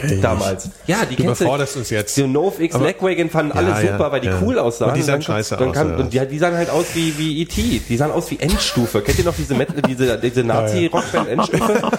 [0.00, 0.70] Ich Damals.
[0.86, 2.16] Ja, die Du kennst überforderst uns jetzt.
[2.16, 4.38] Die NoFX Aber- Legwagon fanden alle Ja, ja, super, weil die ja.
[4.40, 4.90] cool aussahen.
[4.92, 7.42] Und die sahen scheiße dann aus, oder und die, die sahen halt aus wie, wie
[7.42, 7.80] E.T.
[7.88, 9.00] Die sahen aus wie Endstufe.
[9.00, 11.82] Kennt ihr noch diese, Met diese, diese Nazi-Rockband Endstufe?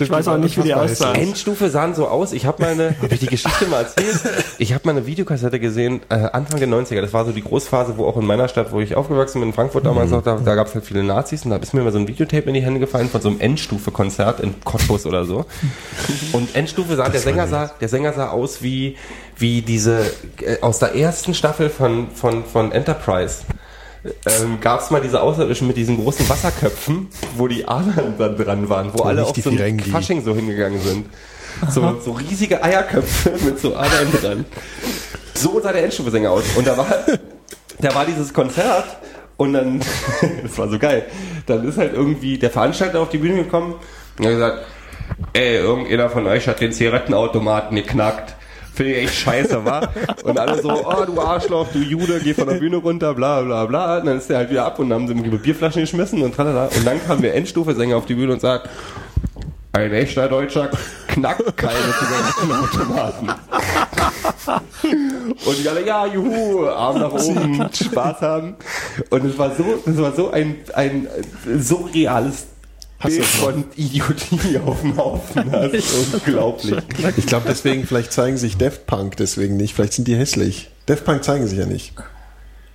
[0.00, 1.14] Ich weiß auch nicht, wie die aussahen.
[1.16, 2.32] Endstufe sahen so aus.
[2.32, 4.20] Ich habe meine, habe ich die Geschichte mal erzählt?
[4.58, 7.00] Ich habe mal eine Videokassette gesehen, äh, Anfang der 90er.
[7.00, 9.54] Das war so die Großphase, wo auch in meiner Stadt, wo ich aufgewachsen bin, in
[9.54, 11.92] Frankfurt damals noch, da, da gab es halt viele Nazis und da ist mir mal
[11.92, 15.44] so ein Videotape in die Hände gefallen von so einem Endstufe-Konzert in Cottbus oder so.
[16.32, 18.96] Und Endstufe sah, der Sänger sah, der Sänger sah aus wie,
[19.36, 20.10] wie diese,
[20.40, 23.40] äh, aus der ersten Staffel von, von, von Enterprise.
[24.26, 28.68] ähm, gab es mal diese Außerirdischen mit diesen großen Wasserköpfen, wo die Adern dann dran
[28.68, 29.80] waren, wo alle nicht auf die so ein.
[29.80, 31.06] Fasching so hingegangen sind.
[31.70, 34.44] So, so riesige Eierköpfe mit so Adern dran.
[35.34, 36.44] So sah der Endstufensänger aus.
[36.56, 36.86] Und da war,
[37.80, 38.84] da war dieses Konzert
[39.36, 39.80] und dann,
[40.42, 41.06] das war so geil,
[41.46, 43.74] dann ist halt irgendwie der Veranstalter auf die Bühne gekommen
[44.18, 44.66] und hat gesagt,
[45.32, 48.34] ey, irgendeiner von euch hat den Zigarettenautomaten geknackt.
[48.74, 49.88] Finde ich echt scheiße, wa?
[50.22, 53.66] Und alle so, oh, du Arschloch, du Jude, geh von der Bühne runter, bla, bla,
[53.66, 53.98] bla.
[53.98, 56.34] Und dann ist der halt wieder ab und dann haben sie ihm Bierflaschen geschmissen und
[56.34, 56.66] tralala.
[56.66, 58.68] Und dann kam der Endstufe-Sänger auf die Bühne und sagt,
[59.72, 60.70] ein echter Deutscher
[61.08, 63.32] knackt keine Zigarettenautomaten.
[65.44, 68.56] Und die alle, ja, juhu, Arm nach oben, Spaß haben.
[69.10, 71.08] Und es war so, es war so ein, ein
[71.58, 72.46] so reales
[73.02, 75.50] Bild von Idiotie auf dem Haufen.
[75.52, 76.74] Das ist unglaublich.
[77.16, 79.74] Ich glaube, deswegen, vielleicht zeigen sich Daft Punk deswegen nicht.
[79.74, 80.70] Vielleicht sind die hässlich.
[80.86, 81.92] Daft Punk zeigen sich ja nicht.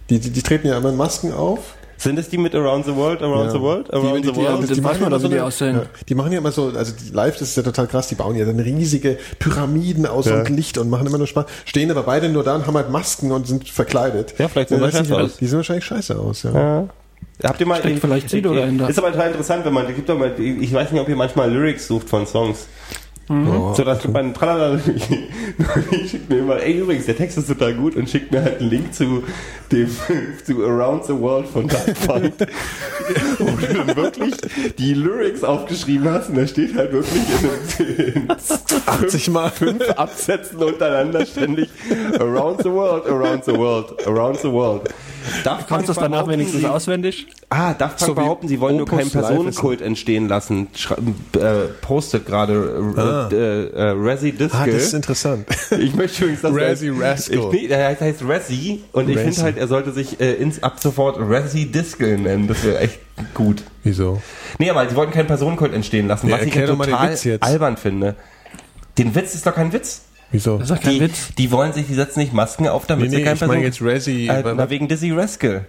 [0.10, 1.76] Die, die, die treten ja immer in Masken auf.
[1.98, 3.52] Sind es die mit Around the World, Around Ja.
[3.52, 4.64] the World, Around die, the die, World?
[4.64, 5.76] die, das die machen ja wie so die eine- aussehen.
[5.76, 8.16] Ja, die machen ja immer so, also die live, das ist ja total krass, die
[8.16, 11.46] bauen ja dann riesige Pyramiden aus und Licht und machen immer nur Spaß.
[11.66, 14.34] Stehen aber beide nur da und haben halt Masken und sind verkleidet.
[14.38, 15.38] Ja, vielleicht sehen sie scheiße aus.
[15.38, 16.88] Die sehen wahrscheinlich scheiße aus, ja.
[17.44, 18.90] Habt ihr mal Steckt vielleicht Sido dahinter.
[18.90, 21.88] Ist aber total interessant, wenn man gibt mal ich weiß nicht, ob ihr manchmal Lyrics
[21.88, 22.68] sucht von Songs.
[23.30, 24.78] Oh, So dass man tralala
[25.92, 28.60] ich schickt mir immer, ey übrigens, der Text ist total gut und schickt mir halt
[28.60, 29.24] einen Link zu
[29.72, 29.88] dem
[30.46, 32.34] zu Around the World von Daft Punk.
[33.40, 34.34] wo du dann wirklich
[34.78, 37.24] die Lyrics aufgeschrieben hast und da steht halt wirklich
[37.80, 39.50] in, in 80 Mal.
[39.50, 41.70] fünf Absätzen untereinander ständig
[42.20, 44.90] Around the World, Around the World, Around the World.
[45.44, 47.28] Daft Kannst du es danach wenigstens sie- auswendig?
[47.50, 50.68] Ah, Daft Punk So behaupten, sie wollen nur Opus keinen Live Personenkult entstehen lassen.
[50.76, 53.30] Schra äh, postet gerade Ah.
[53.32, 54.58] äh, äh, Resi Disco.
[54.58, 55.46] Ah, das ist interessant.
[55.80, 57.54] ich möchte übrigens, dass Resi er, Rascal.
[57.56, 60.80] Ich, der heißt, heißt Resi und ich finde halt, er sollte sich äh, ins, ab
[60.80, 62.48] sofort Resi Disco nennen.
[62.48, 63.00] Das wäre echt
[63.34, 63.64] gut.
[63.84, 64.22] Wieso?
[64.60, 68.16] Nee, aber sie wollten keinen Personenkult entstehen lassen, Ja, was ich total albern finde.
[68.98, 70.02] Den Witz ist doch kein Witz.
[70.34, 70.58] Wieso?
[70.58, 71.34] Das ist doch kein Die, Witz.
[71.38, 73.62] die wollen sich, die setzen nicht Masken auf, damit Nee, sie nee, kein ich meine
[73.62, 73.64] Person...
[73.66, 74.28] jetzt Resi.
[74.28, 75.66] äh, na, wegen Dizzy Rascal.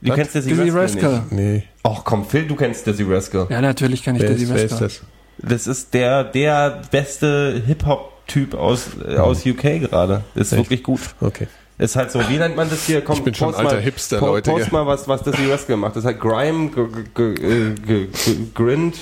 [0.00, 0.16] Du Was?
[0.16, 1.12] kennst Dizzy, Dizzy Rascal, Rascal.
[1.30, 1.32] nicht.
[1.32, 3.46] nee, Ach komm, Phil, du kennst Dizzy Rascal.
[3.50, 4.88] Ja, natürlich kann ich wer Dizzy ist, wer ist Rascal.
[4.88, 5.02] das?
[5.50, 10.22] Das ist der, der beste Hip-Hop-Typ aus, äh, aus UK gerade.
[10.34, 11.00] Ist wirklich gut.
[11.20, 11.48] Okay.
[11.76, 13.00] Ist halt so, wie nennt man das hier?
[13.02, 14.72] Komm, Ich bin schon alter mal, Hipster, po- Leute, Post gell?
[14.72, 15.96] mal, was, was Dizzy Rascal macht.
[15.96, 16.86] Das ist halt Grime, g-
[17.16, 18.94] g- g- g- g- Grind,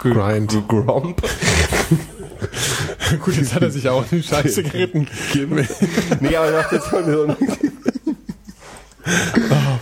[0.00, 0.50] g- Grind.
[0.52, 1.20] g- Gromp.
[3.24, 5.08] Gut, jetzt hat er sich auch in die Scheiße geritten.
[6.20, 7.36] nee, aber das ist so eine,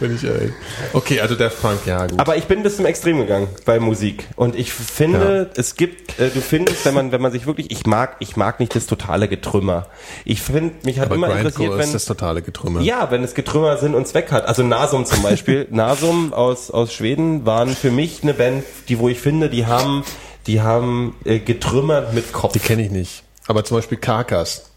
[0.01, 0.51] Bin ich, ey.
[0.95, 2.19] Okay, also der Frank, ja gut.
[2.19, 6.31] Aber ich bin bis zum Extrem gegangen bei Musik und ich finde, es gibt, äh,
[6.31, 9.29] du findest, wenn man, wenn man sich wirklich, ich mag, ich mag nicht das totale
[9.29, 9.89] Getrümmer.
[10.25, 12.81] Ich finde, mich hat Aber immer interessiert, Grindcore wenn ist das totale Getrümmer.
[12.81, 14.47] ja, wenn es Getrümmer Sinn und Zweck hat.
[14.47, 19.11] Also Nasum zum Beispiel, Nasum aus aus Schweden waren für mich eine Band, die wo
[19.11, 20.03] ich finde, die haben,
[20.47, 22.53] die haben äh, getrümmert mit Kopf.
[22.53, 23.23] Die kenne ich nicht.
[23.47, 24.71] Aber zum Beispiel Karkas.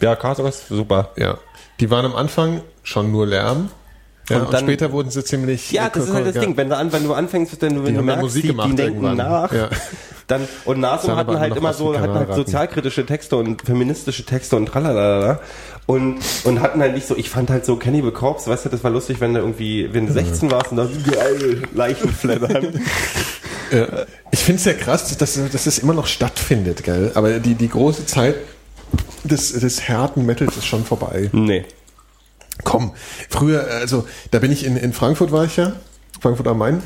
[0.00, 1.10] Ja, Kartos, super.
[1.16, 1.38] Ja.
[1.80, 3.70] Die waren am Anfang schon nur Lärm.
[4.28, 5.72] Ja, Und und, dann- später wurden sie ziemlich.
[5.72, 6.34] Ja, das ist halt das.
[6.42, 6.56] Ding.
[6.56, 8.76] Wenn du, an, wenn du anfängst, wenn du, wenn du merkst, Musik die, gemacht die
[8.76, 9.16] denken irgendwann.
[9.16, 9.70] nach, Ja.
[10.26, 14.66] dann, und Nasum hatten halt immer so, hatten halt sozialkritische Texte und feministische Texte und
[14.66, 15.40] tralalala.
[15.86, 18.84] Und, und hatten halt nicht so, ich fand halt so Cannibal Corpse, weißt du, das
[18.84, 22.82] war lustig, wenn du irgendwie, wenn du 16 warst und dann geil, Leichen flattern.
[23.72, 24.06] Ja.
[24.30, 27.12] Ich finde es ja krass, dass, dass das immer noch stattfindet, gell?
[27.14, 28.36] Aber die, die große Zeit
[29.24, 31.30] des, des harten Metals ist schon vorbei.
[31.32, 31.64] nee.
[32.64, 32.92] Komm,
[33.30, 35.74] früher, also da bin ich in, in Frankfurt war ich ja,
[36.20, 36.82] Frankfurt am Main.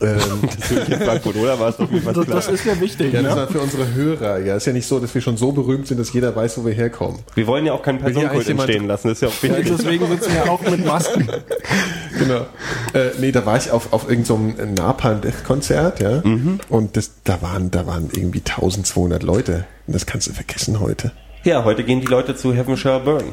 [0.00, 0.18] Ähm,
[0.58, 1.58] Das ist in Frankfurt, oder?
[1.60, 2.36] War es doch nicht was Das, klar.
[2.36, 3.12] das ist mir wichtig.
[3.12, 3.40] ja, das ne?
[3.42, 4.38] war für unsere Hörer.
[4.38, 6.64] Ja, ist ja nicht so, dass wir schon so berühmt sind, dass jeder weiß, wo
[6.64, 7.20] wir herkommen.
[7.34, 9.76] Wir wollen ja auch keinen Personenkult entstehen lassen, das ist ja auch wichtig.
[9.76, 11.28] Deswegen sitzen wir auch mit Masken.
[12.18, 12.46] Genau.
[12.92, 16.22] Äh, nee, da war ich auf, auf irgendeinem so Napalm Death Konzert, ja.
[16.68, 19.66] Und das, da waren, da waren irgendwie 1200 Leute.
[19.86, 21.12] Und das kannst du vergessen heute.
[21.44, 23.24] Ja, heute gehen die Leute zu Heaven Shall Burn.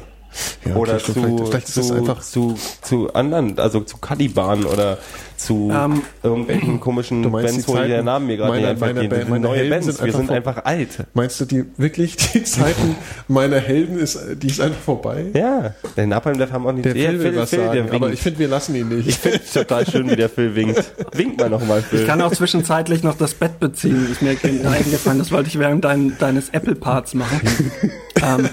[0.65, 2.21] Ja, oder okay, zu, vielleicht, vielleicht ist zu, einfach.
[2.21, 4.97] zu, zu anderen, also zu Caliban oder
[5.35, 8.79] zu Ähm, irgendwelchen komischen du meinst Bands, die wo die der Namen mir gerade nicht
[8.79, 10.89] Band- sind meine neue Helden Bands, sind wir einfach sind einfach alt.
[11.13, 12.95] Meinst du die wirklich die Zeiten
[13.27, 15.25] meiner Helden ist, die ist einfach vorbei?
[15.33, 16.85] Ja, der Napalm Death haben auch nicht...
[16.85, 19.07] Der Ja, Phil will was Phil, sagen, aber ich finde, wir lassen ihn nicht.
[19.07, 20.83] Ich finde es total schön, wie der Phil winkt.
[21.13, 22.01] Winkt mal nochmal, Phil.
[22.01, 24.09] Ich kann auch zwischenzeitlich noch das Bett beziehen.
[24.11, 25.17] Ist mir eingefallen.
[25.19, 27.41] Das wollte ich während dein, deines Apple-Parts machen.
[28.21, 28.49] ähm,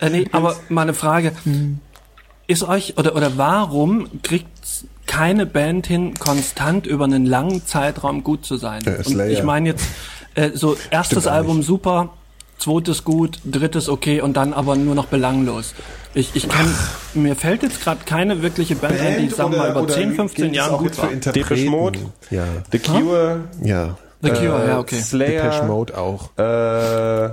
[0.00, 1.32] äh, nee, aber mal eine Frage.
[2.46, 4.48] Ist euch, oder, oder warum kriegt
[5.06, 8.82] keine Band hin, konstant über einen langen Zeitraum gut zu sein?
[8.84, 9.86] Ja, Und ich meine jetzt,
[10.34, 12.10] äh, so erstes gar Album super,
[12.58, 15.74] zweites gut, drittes okay und dann aber nur noch belanglos.
[16.14, 16.72] Ich, ich kann,
[17.14, 20.14] mir fällt jetzt gerade keine wirkliche Band, ein, die ich sagen wir mal über 10,
[20.14, 21.32] 15 Jahren gut für war.
[21.32, 21.98] Depeche Mode,
[22.30, 23.96] Ja, The Cure, ja.
[24.34, 24.96] The Cure, äh, ja, okay.
[25.00, 26.30] Slayer, Depeche Mode auch.
[26.38, 26.42] Äh,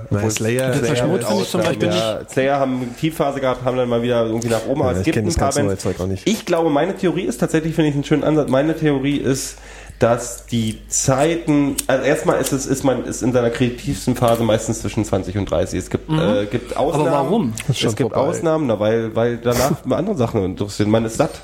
[0.10, 3.78] Nein, Slayer, Depeche Mode finde ich zum Beispiel ja, Slayer haben eine Tiefphase gehabt, haben
[3.78, 4.82] dann mal wieder irgendwie nach oben.
[4.82, 5.84] aber Ja, es ich gibt ein das paar Bands.
[5.84, 6.28] Zeug auch nicht.
[6.28, 8.50] Ich glaube, meine Theorie ist tatsächlich, finde ich einen schönen Ansatz.
[8.50, 9.58] Meine Theorie ist,
[10.00, 14.82] dass die Zeiten, also erstmal ist es, ist man, ist in seiner kreativsten Phase meistens
[14.82, 15.80] zwischen 20 und 30.
[15.80, 17.12] Es gibt, äh, gibt Ausnahmen.
[17.12, 17.54] warum?
[17.70, 18.28] ist schon Es gibt vorbei.
[18.30, 20.90] Ausnahmen, na, weil, weil danach andere Sachen interessieren.
[20.90, 21.42] Man ist satt.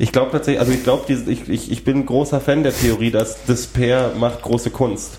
[0.00, 3.44] Ich glaube tatsächlich, also ich glaube, ich, ich, ich bin großer Fan der Theorie, dass
[3.44, 5.18] Despair macht große Kunst.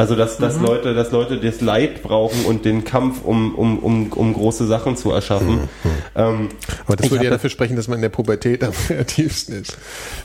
[0.00, 0.64] Also dass, dass Mhm.
[0.64, 4.96] Leute, dass Leute das Leid brauchen und den Kampf, um, um, um, um große Sachen
[4.96, 5.60] zu erschaffen.
[5.84, 5.90] Mhm.
[6.16, 6.48] Ähm,
[6.86, 9.76] Aber das ich würde ja dafür sprechen, dass man in der Pubertät am kreativsten ist.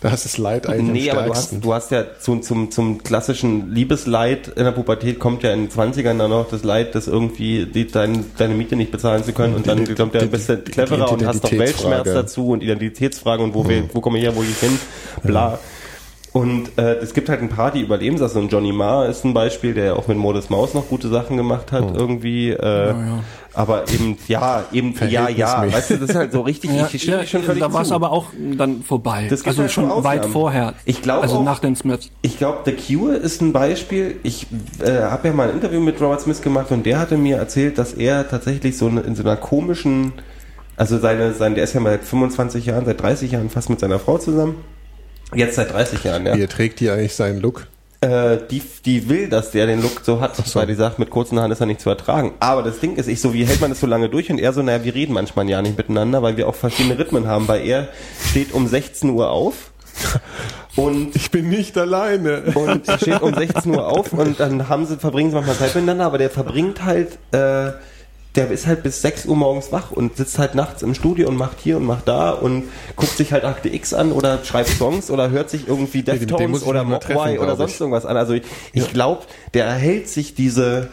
[0.02, 1.56] Da hast du das Leid eigentlich Nee, am aber du stärksten.
[1.58, 5.68] hast, du hast ja zum, zum, zum klassischen Liebesleid in der Pubertät kommt ja in
[5.68, 9.34] den 20ern dann noch das Leid, das irgendwie die, dein, deine Miete nicht bezahlen zu
[9.34, 11.52] können und dann Die- kommt der du die- cleverer und hast noch.
[11.52, 14.80] Weltschmerz dazu und Identitätsfragen und wo, wir, wo komme ich her, wo ich hin,
[15.24, 15.60] bla.
[16.36, 18.36] Und äh, es gibt halt ein paar, die überleben das.
[18.36, 21.38] Und Johnny Marr ist ein Beispiel, der ja auch mit Modest Maus noch gute Sachen
[21.38, 22.50] gemacht hat irgendwie.
[22.50, 22.94] Äh,
[23.54, 25.64] Aber eben, ja, eben, ja, ja.
[25.72, 27.84] Weißt du, das ist halt so richtig, Ja, ich stimme ja, schon völlig da war
[27.84, 28.26] es aber auch
[28.58, 29.28] dann vorbei.
[29.30, 30.74] Das also halt schon weit vorher.
[30.84, 32.12] Ich glaube Also auch- nach den Smiths.
[32.22, 34.18] Ich glaube, The Cure ist ein Beispiel.
[34.24, 34.48] Ich
[34.84, 37.78] äh, habe ja mal ein Interview mit Robert Smith gemacht und der hatte mir erzählt,
[37.78, 40.12] dass er tatsächlich so eine, in so einer komischen,
[40.76, 43.80] also seine, sein, der ist ja mal seit 25 Jahren, seit 30 Jahren fast mit
[43.80, 44.56] seiner Frau zusammen.
[45.36, 46.36] Jetzt seit 30 Jahren, ja.
[46.36, 47.68] Wie trägt die eigentlich seinen Look?
[48.02, 51.40] Äh, die, die will, dass der den Look so hat, weil die sagt, mit kurzen
[51.40, 52.34] Haaren ist er nicht zu ertragen.
[52.40, 54.30] Aber das Ding ist, ich so, wie hält man das so lange durch?
[54.30, 57.28] Und er so, naja, wir reden manchmal ja nicht miteinander, weil wir auch verschiedene Rhythmen
[57.28, 57.88] haben, weil er
[58.30, 59.72] steht um 16 Uhr auf
[60.76, 62.44] und Ich bin nicht alleine.
[62.54, 65.74] und er steht um 16 Uhr auf und dann haben sie, verbringen sie manchmal Zeit
[65.74, 67.72] miteinander, aber der verbringt halt, äh,
[68.36, 71.38] der ist halt bis 6 Uhr morgens wach und sitzt halt nachts im Studio und
[71.38, 75.10] macht hier und macht da und guckt sich halt Akte X an oder schreibt Songs
[75.10, 78.18] oder hört sich irgendwie Deftones oder Mogwai oder sonst irgendwas an.
[78.18, 78.44] Also ich,
[78.74, 80.90] ich glaube, der erhält sich diese,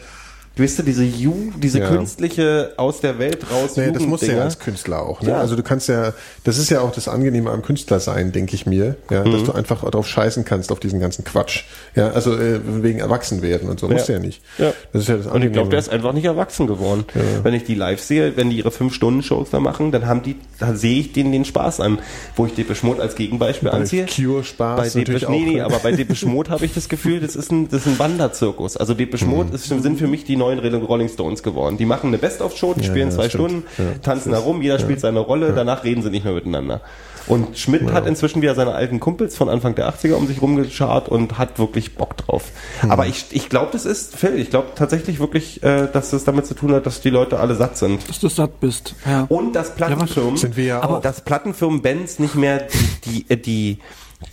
[0.57, 1.89] weißt du, diese Ju, diese Ja.
[1.89, 3.77] künstliche aus der Welt raus.
[3.77, 5.23] Nee, das musst du ja als Künstler auch.
[5.23, 5.31] Ne?
[5.31, 5.39] Ja.
[5.39, 6.13] Also du kannst ja,
[6.45, 9.33] das ist ja auch das Angenehme am Künstler sein, denke ich mir, ja, Mhm.
[9.33, 11.65] dass du einfach drauf scheißen kannst auf diesen ganzen Quatsch.
[11.95, 14.43] Ja, also äh, wegen Erwachsenwerden und so musst du ja nicht.
[14.59, 14.73] Ja.
[14.93, 15.53] Das ist ja das Und ich Angenehme.
[15.55, 17.05] glaube, der ist einfach nicht erwachsen geworden.
[17.43, 20.75] Wenn ich die live sehe, wenn die ihre 5-Stunden-Shows da machen, dann haben die, da
[20.75, 21.99] sehe ich denen den Spaß an.
[22.37, 24.07] Wo ich Depeche Mode als Gegenbeispiel Bei anziehe.
[24.07, 25.65] Cure Spaß bei Depeche, nee, nee, ne?
[25.65, 28.77] aber bei Depeche Mode habe ich das Gefühl, das ist ein, das ist ein Wanderzirkus.
[28.77, 29.55] Also Depeche Mode Mhm.
[29.55, 31.77] ist, sind für mich die neuen Rolling Stones geworden.
[31.77, 33.51] Die machen eine Best-of-Show, die spielen ja, zwei stimmt.
[33.51, 33.85] Stunden, Ja.
[34.03, 36.81] tanzen herum, jeder spielt seine Rolle, danach reden sie nicht mehr miteinander.
[37.29, 41.09] Und Schmidt hat inzwischen wieder seine alten Kumpels von Anfang der 80er um sich rumgeschart
[41.09, 42.51] und hat wirklich Bock drauf.
[42.81, 42.91] Hm.
[42.91, 46.47] Aber ich, ich glaube, das ist, Phil, ich glaube tatsächlich wirklich, äh, dass das damit
[46.47, 48.09] zu tun hat, dass die Leute alle satt sind.
[48.09, 48.97] Dass du satt bist.
[49.07, 49.27] Ja.
[49.29, 51.01] Und dass Plattenfirmen, Sind wir ja aber auch.
[51.01, 52.67] dass Plattenfirmen Bands nicht mehr
[53.05, 53.79] die, die, die,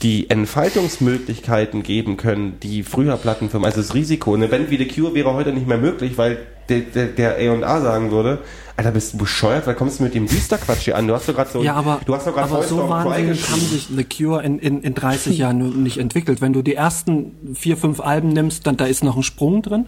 [0.01, 4.33] die Entfaltungsmöglichkeiten geben können, die früher Plattenfirmen, also das Risiko.
[4.33, 6.37] Eine Band wie The Cure wäre heute nicht mehr möglich, weil
[6.69, 8.39] der, der, der A&A sagen würde,
[8.77, 11.05] Alter, bist du bescheuert, weil kommst du mit dem Düsterquatsch hier an?
[11.05, 13.59] Du hast doch gerade so, Ja, aber, du hast doch gerade aber so wahnsinnig haben
[13.59, 16.39] sich The Cure in, in, in 30 Jahren nicht entwickelt.
[16.39, 19.87] Wenn du die ersten vier, fünf Alben nimmst, dann da ist noch ein Sprung drin.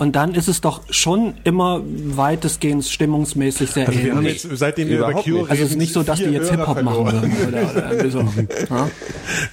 [0.00, 4.42] Und dann ist es doch schon immer weitestgehend stimmungsmäßig sehr Also wir haben ähnlich.
[4.42, 5.50] jetzt, seitdem wir über Überhaupt Cure nicht.
[5.52, 7.32] Also es ist nicht so, dass die jetzt Hip-Hop machen würden.
[7.46, 8.18] Oder, oder irgendwie so.
[8.70, 8.90] Ja?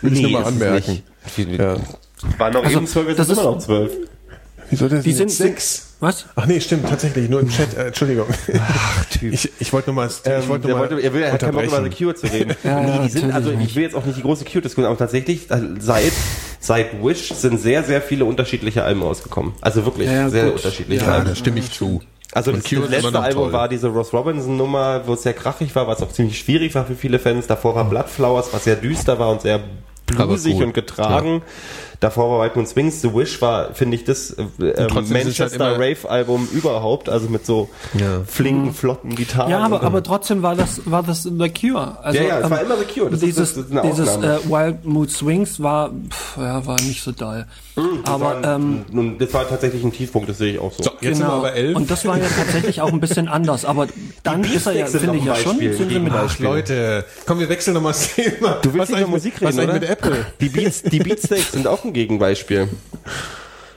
[0.01, 1.03] Will ich nur mal anmerken.
[1.37, 1.59] nicht.
[1.59, 1.75] Ja.
[2.39, 3.91] War noch eben zwölf, jetzt das ist immer noch zwölf.
[4.71, 5.88] Wieso das Die sind, sind sechs?
[5.99, 6.25] Was?
[6.35, 8.27] Ach nee, stimmt, tatsächlich, nur im Chat, äh, Entschuldigung.
[8.59, 9.33] Ach, Typ.
[9.33, 11.33] Ich, ich wollte nur mal, ich Ähm, wollte der nur mal wollte, er, will, er
[11.33, 11.89] hat keinen Bock über The.
[11.89, 12.55] Cure zu reden.
[12.63, 14.97] Ja, ja, nee, die sind, also ich will jetzt auch nicht die große Cure-Diskussion, aber
[14.97, 16.11] tatsächlich, äh, seit,
[16.59, 19.53] seit Wish sind sehr, sehr viele unterschiedliche Alben rausgekommen.
[19.61, 20.55] Also wirklich Ja, ja, sehr gut.
[20.55, 21.27] unterschiedliche Ja, Alben.
[21.29, 22.01] da stimme ich zu.
[22.31, 23.53] Also das, das letzte Album toll.
[23.53, 26.85] war diese Ross Robinson Nummer, wo es sehr krachig war, was auch ziemlich schwierig war
[26.85, 27.47] für viele Fans.
[27.47, 29.61] Davor war Bloodflowers, was sehr düster war und sehr
[30.05, 31.41] bluesig gut, und getragen.
[31.99, 33.01] Davor war White Moon Swings.
[33.01, 37.27] The Wish war, finde ich, das äh, es halt Manchester immer- Rave Album überhaupt, also
[37.29, 38.21] mit so Ja.
[38.25, 39.51] flinken, flotten Gitarren.
[39.51, 41.97] Ja, aber, aber trotzdem war das, war das The Cure.
[42.01, 43.09] Also, Ja, ja, es war ähm, immer The Cure.
[43.09, 46.79] Das ist- dieses das ist eine dieses äh, Wild Mood Swings war, pff, ja, war
[46.81, 47.45] nicht so doll.
[47.75, 50.83] Das aber war, ähm, nun, das war tatsächlich ein Tiefpunkt, das sehe ich auch so.
[50.83, 51.77] So, jetzt sind wir aber elf.
[51.77, 53.63] Und das war ja tatsächlich auch ein bisschen anders.
[53.63, 53.87] Aber
[54.23, 56.11] dann ist er ja, finde ich ja schon, sind sie mit.
[56.13, 58.57] Ach, Leute, komm, wir wechseln nochmal das Thema.
[58.61, 59.79] Du willst Was nicht eigentlich über Musik mit, reden, was eigentlich oder?
[59.79, 60.25] mit Apple?
[60.41, 62.69] Die Beats, die Beatsteaks sind auch ein Gegenbeispiel.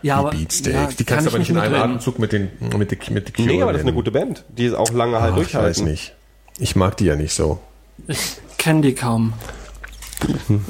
[0.02, 0.74] Ja, aber, Beatsteaks.
[0.76, 1.74] ja, die kannst du aber ich nicht in einem.
[1.80, 4.44] Atemzug mit den, mit den, mit den Cure Nee, aber das ist eine gute Band,
[4.48, 5.84] die es auch lange halt Ach, ich weiß durchhalten.
[5.84, 6.14] nicht.
[6.58, 7.60] Ich mag die ja nicht so.
[8.08, 9.32] Ich kenne die kaum.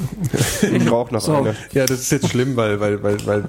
[0.63, 1.35] Ich brauche noch So.
[1.37, 1.55] eine.
[1.73, 3.45] Ja, das ist jetzt schlimm, weil, weil, weil, weil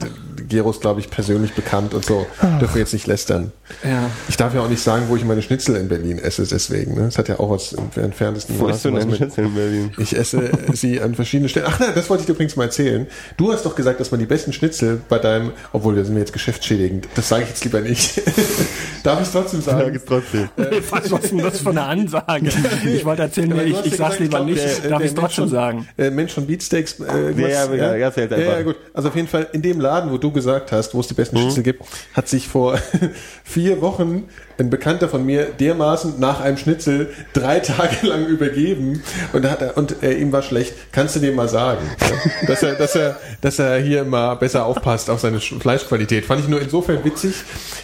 [0.50, 2.26] Geros, glaube ich, persönlich bekannt und so.
[2.60, 3.52] Dürfen wir jetzt nicht lästern.
[3.84, 4.10] Ja.
[4.30, 6.96] Ich darf ja auch nicht sagen, wo ich meine Schnitzel in Berlin esse, deswegen.
[6.96, 7.04] Ne?
[7.06, 9.92] Das hat ja auch was im entferntesten Wo denn was dein mit- Schnitzel in Berlin?
[9.98, 11.66] Ich esse sie an verschiedenen Stellen.
[11.70, 13.08] Ach nein, das wollte ich dir übrigens mal erzählen.
[13.38, 16.20] Du hast doch gesagt, dass man die besten Schnitzel bei deinem, obwohl das sind mir
[16.22, 18.22] jetzt geschäftsschädigend, das sage ich jetzt lieber nicht.
[19.04, 20.00] Darf ich es trotzdem sagen?
[20.06, 20.50] trotzdem.
[20.90, 22.50] Was, was ist denn das für eine Ansage?
[22.86, 25.02] Ich wollte erzählen, du ich, hast ich ja sag's gesagt, lieber glaub, nicht, der- darf
[25.02, 25.88] ich es trotzdem sagen.
[25.98, 27.00] Äh, Mensch von Beatsteaks.
[27.00, 28.38] Äh, Ja, ja, ja, ja, einfach.
[28.38, 28.76] ja, gut.
[28.94, 31.38] Also auf jeden Fall in dem Laden, wo du gesagt hast, wo es die besten
[31.38, 32.78] Schnitzel gibt, hat sich vor
[33.44, 34.24] vier Wochen
[34.60, 39.02] ein Bekannter von mir dermaßen nach einem Schnitzel drei Tage lang übergeben
[39.34, 40.74] und, hat er, und äh, ihm war schlecht.
[40.92, 42.08] Kannst du dem mal sagen, ja?
[42.48, 46.26] dass er, dass er, dass er hier mal besser aufpasst auf seine Sch- Fleischqualität.
[46.26, 47.34] Fand ich nur insofern witzig,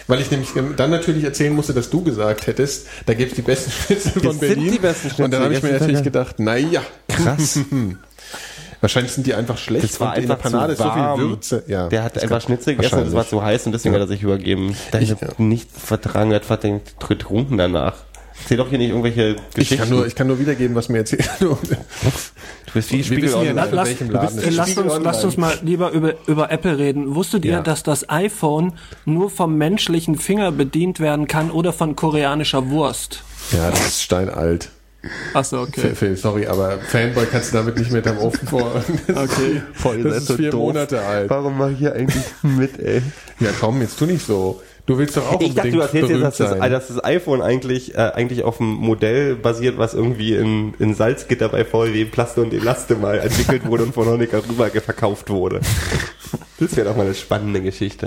[0.06, 3.42] weil ich nämlich ähm, dann natürlich erzählen musste, dass du gesagt hättest, da gibt's die
[3.42, 4.78] besten Schnitzel von Berlin.
[4.80, 5.24] besten Schnitzel.
[5.24, 7.58] Und dann habe ich mir natürlich gedacht, naja, Krass.
[8.80, 9.84] Wahrscheinlich sind die einfach schlecht.
[9.84, 11.20] Das war und in der einfach Panade zu ist so viel warm.
[11.20, 11.64] Würze.
[11.66, 14.08] Ja, der hat einfach Schnitzel gegessen und es war zu heiß und deswegen hat er
[14.08, 14.74] sich übergeben.
[14.92, 17.94] Der Ich- hat nicht vertragen, er hat verdammt getrunken danach.
[18.42, 19.76] Erzähl doch hier nicht irgendwelche Ich Geschichten.
[19.84, 21.58] kann, nur, ich kann nur wiedergeben, was mir erzählt wurde.
[21.66, 23.68] du bist wie Spiegel ja Online.
[23.70, 24.54] Lass, äh, es ist.
[24.56, 27.14] lasst, Spiegel uns, lasst uns mal lieber über, über Apple reden.
[27.14, 27.60] Wusstet ihr, Ja.
[27.60, 28.72] dass das iPhone
[29.04, 33.22] nur vom menschlichen Finger bedient werden kann oder von koreanischer Wurst?
[33.52, 34.70] Ja, das ist steinalt.
[35.32, 38.84] Achso, Phil, Phil, sorry, aber Fanboy kannst du damit nicht mit am Ofen vor.
[39.08, 39.62] Okay.
[39.72, 41.30] Voll, das ist vier Monate alt.
[41.30, 43.02] Warum mach ich hier eigentlich mit, ey?
[43.38, 44.60] Ja, komm, jetzt tu nicht so.
[44.86, 47.94] Du willst doch auch Ich dachte, du erzählst jetzt, dass das, dass das iPhone eigentlich,
[47.94, 52.52] äh, eigentlich auf einem Modell basiert, was irgendwie in, in Salzgitter bei VW Plaste und
[52.52, 55.60] Elaste mal entwickelt wurde und von Honecker rüber verkauft wurde.
[56.58, 58.04] Das wäre doch mal eine spannende Geschichte.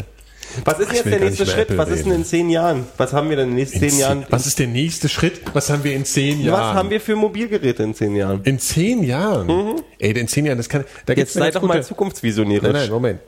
[0.66, 1.60] Was ist denn jetzt der nächste Schritt?
[1.70, 2.86] Apple Was ist denn in zehn Jahren?
[2.98, 4.26] Was haben wir denn in den nächsten In zehn Jahren?
[4.30, 5.42] Was ist der nächste Schritt?
[5.54, 6.60] Was haben wir in zehn Jahren?
[6.60, 8.42] Was haben wir für Mobilgeräte in zehn Jahren?
[8.44, 9.82] in zehn Jahren?
[10.00, 10.84] Ey, in zehn Jahren, das kann.
[11.06, 11.20] Da Mhm.
[11.20, 12.64] Jetzt sei doch mal gute- zukunftsvisionierisch.
[12.64, 13.20] Nein, nein, Moment.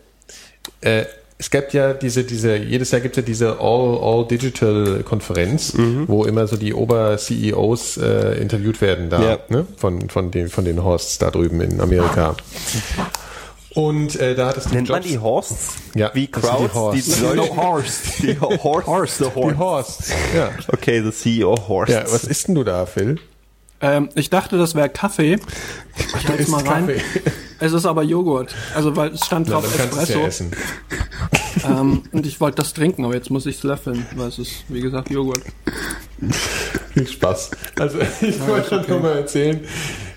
[0.82, 1.06] Äh,
[1.38, 5.74] es gibt ja diese, diese, jedes Jahr gibt es ja diese All, All Digital Konferenz,
[5.74, 6.06] Mhm.
[6.08, 9.40] wo immer so die Ober-CEOs äh, interviewt werden da, Ja.
[9.50, 9.68] ne?
[9.78, 12.38] Von, von den, von den Horsts da drüben in Amerika.
[13.76, 15.74] Und äh, da hat es Nennt man die Horsts?
[15.96, 16.74] Ja, Wie sind die Crowds?
[16.74, 17.20] Horsts.
[17.22, 18.02] Leute- No Horst.
[18.24, 18.88] Die Horst.
[18.88, 19.18] Horst.
[19.20, 19.58] The Die Horst.
[19.60, 20.10] Horsts.
[20.36, 20.50] Ja.
[20.72, 21.92] Okay, the CEO Horst.
[21.92, 23.20] ja, was isst denn du da, Phil?
[23.82, 25.38] Ähm, ich dachte, das wäre Kaffee.
[26.18, 26.88] Ich halte mal rein.
[26.88, 27.02] Kaffee.
[27.60, 28.54] Es ist aber Joghurt.
[28.76, 30.20] Also, weil es stand Na, drauf es Espresso.
[30.20, 30.52] ja essen.
[31.66, 34.66] ähm, und ich wollte das trinken, aber jetzt muss ich es löffeln, weil es ist,
[34.70, 35.42] wie gesagt, Joghurt.
[36.94, 37.52] Viel Spaß.
[37.80, 39.62] Also ich wollte schon noch mal erzählen,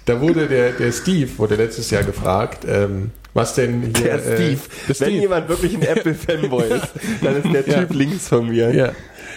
[0.08, 4.16] da wurde der, der Steve, wurde letztes Jahr gefragt, ähm, was denn hier...
[4.16, 4.52] Der Steve.
[4.52, 5.10] Äh, der Wenn Steve.
[5.10, 6.88] jemand wirklich ein Apple-Fanboy ist,
[7.22, 8.74] dann ist der Typ links von mir.
[8.74, 8.92] Ja,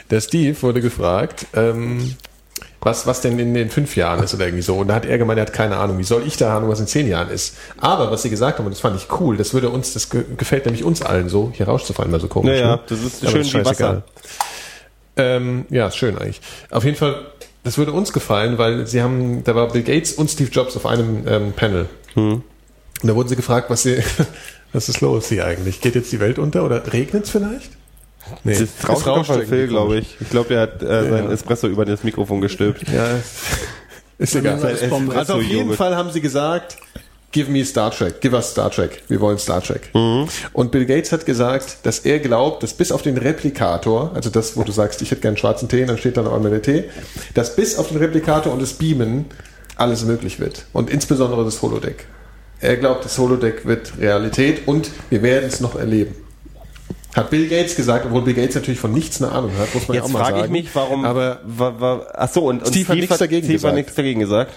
[0.10, 2.15] der Steve wurde gefragt, ähm,
[2.80, 4.77] was, was denn in den fünf Jahren ist oder irgendwie so.
[4.77, 5.99] Und da hat er gemeint, er hat keine Ahnung.
[5.99, 7.56] Wie soll ich da Ahnung, was in zehn Jahren ist?
[7.77, 10.23] Aber was sie gesagt haben, und das fand ich cool, das würde uns, das ge
[10.35, 12.57] gefällt nämlich uns allen so, hier rauszufallen, mal so komisch.
[12.57, 12.80] Ja, ja, ne?
[12.88, 13.95] das ist Aber schön wie scheißegal.
[13.98, 14.03] Wasser.
[15.18, 16.41] Ähm, ja, ist schön eigentlich.
[16.72, 17.23] Auf jeden Fall,
[17.64, 20.86] das würde uns gefallen, weil sie haben, da war Bill Gates und Steve Jobs auf
[20.86, 21.88] einem ähm, Panel.
[22.16, 22.44] Und
[23.04, 24.02] da wurden sie gefragt, was sie,
[24.74, 25.82] was ist los hier eigentlich?
[25.82, 27.72] Geht jetzt die Welt unter oder regnet es vielleicht?
[28.44, 30.18] Nee, Das ist draußen rauscht von Phil, glaube ich.
[30.20, 31.32] Ich glaube, der hat äh, sein Ja.
[31.32, 32.88] Espresso über das Mikrofon gestülpt.
[32.90, 33.08] Ja,
[34.18, 34.64] ist egal.
[35.16, 35.74] Also auf jeden.
[35.74, 36.78] Fall haben sie gesagt,
[37.32, 39.90] give me Star Trek, give us Star Trek, wir wollen Star Trek.
[39.94, 40.28] Mhm.
[40.53, 44.58] Und Bill Gates hat gesagt, dass er glaubt, dass bis auf den Replikator, also das,
[44.58, 46.86] wo du sagst, ich hätte gern schwarzen Tee, dann steht da noch einmal der Tee,
[47.34, 49.26] dass bis auf den Replikator und das Beamen
[49.76, 50.66] alles möglich wird.
[50.74, 52.06] Und insbesondere das Holodeck.
[52.60, 56.16] Er glaubt, das Holodeck wird Realität und wir werden es noch erleben.
[57.16, 59.98] Hat Bill Gates gesagt, obwohl Bill Gates natürlich von nichts eine Ahnung hat, muss man
[59.98, 60.36] ja auch Jetzt mal sagen.
[60.36, 61.03] frage ich mich, warum.
[61.03, 63.76] Aber wa, wa, ach so, und, und Steve hat nichts dagegen Steve hat gesagt.
[63.76, 64.53] nichts dagegen gesagt.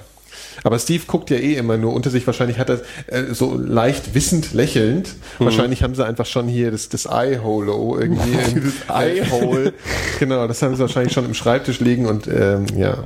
[0.62, 2.26] Aber Steve guckt ja eh immer nur unter sich.
[2.26, 5.10] Wahrscheinlich hat er äh, so leicht wissend lächelnd.
[5.38, 8.32] Wahrscheinlich haben sie einfach schon hier das, das Eye-Holo irgendwie.
[8.54, 9.72] im- Das Eye-Hole.
[10.18, 13.04] genau, das haben sie wahrscheinlich schon im Schreibtisch liegen und ähm, ja.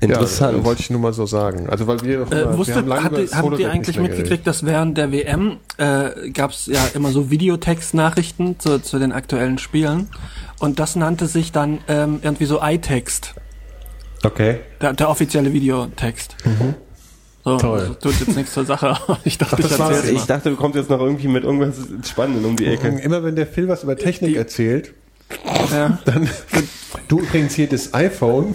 [0.00, 0.58] Interessant.
[0.58, 1.68] Ja, wollte ich nur mal so sagen.
[1.68, 3.96] Also weil wir doch immer, Äh, wir wusstet, haben lange habt habt ihr nicht eigentlich
[4.00, 8.98] mehr mitgekriegt, dass während der WM äh, gab es ja immer so Videotext-Nachrichten zu, zu
[8.98, 10.08] den aktuellen Spielen
[10.58, 13.34] und das nannte sich dann ähm, irgendwie so iText,
[14.24, 14.60] Okay.
[14.80, 16.36] der, der offizielle Videotext.
[16.44, 16.50] So,
[17.54, 17.58] Mhm.
[17.58, 17.88] Toll.
[17.88, 18.96] das tut jetzt nichts zur Sache.
[19.24, 20.04] Ich dachte, das ich war's.
[20.08, 21.74] Ich dachte, du kommst jetzt noch irgendwie mit irgendwas
[22.08, 22.82] Spannendem um die Ecke.
[22.84, 23.04] geredet.
[23.04, 24.94] Immer wenn der Phil was über Technik erzählt,
[25.72, 25.98] Ja.
[26.04, 26.28] dann
[27.08, 28.54] du übrigens hier das iPhone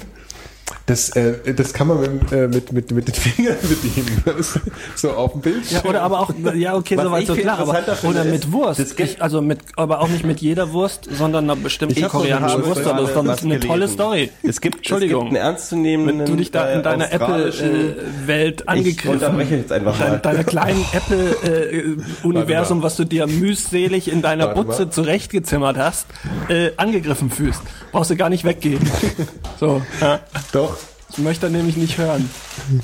[0.85, 4.23] Das, äh, das kann man mit, äh, mit, mit, mit den Fingern bedienen.
[4.95, 5.81] So auf dem Bildschirm.
[5.83, 8.99] Ja, oder aber auch, ja, okay, soweit ich so klar, aber, oder ist, mit Wurst.
[8.99, 12.85] Ich, also mit, aber auch nicht mit jeder Wurst, sondern einer bestimmten Ich koreanischen Wurst.
[12.87, 13.93] Aber das ist eine tolle gelesen.
[13.93, 14.31] Story.
[14.43, 15.27] Es gibt, Entschuldigung.
[15.27, 19.55] Es gibt einen ernstzunehmenden Wenn du dich da in äh, deiner Apple-Welt Ich angegriffen unterbreche
[19.55, 20.19] jetzt einfach mal.
[20.19, 24.91] deiner kleinen Apple-Universum, was du dir mühselig in deiner Warte Butze mal.
[24.91, 26.07] zurechtgezimmert hast,
[26.49, 27.61] äh, angegriffen fühlst.
[27.91, 28.79] Brauchst du gar nicht weggehen.
[29.59, 30.19] so, ja.
[30.57, 30.75] Doch.
[31.11, 32.27] Ich möchte er nämlich nicht hören.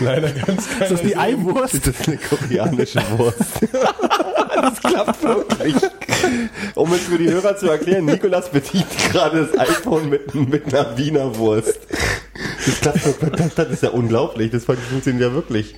[0.00, 1.86] Leider ganz Ist das die Eiwurst?
[1.86, 3.38] Das ist eine koreanische Wurst.
[3.62, 5.76] das klappt wirklich.
[6.74, 10.98] Um es für die Hörer zu erklären, Nikolas bedient gerade das iPhone mit, mit einer
[10.98, 11.78] Wiener Wurst.
[12.66, 13.54] Das klappt wirklich.
[13.54, 14.50] Das ist ja unglaublich.
[14.50, 15.76] Das funktioniert ja wirklich.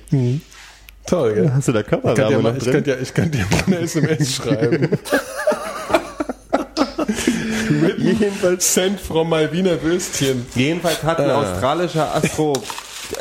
[1.05, 1.51] Toll, gell?
[1.53, 2.73] Hast du da Ich Körperwärme mal, noch ich drin?
[2.73, 4.89] könnte ja, ich könnte ja mal eine SMS schreiben.
[7.97, 10.45] Jedenfalls, Send from Malviner Würstchen.
[10.55, 12.53] jedenfalls hat ein australischer Astro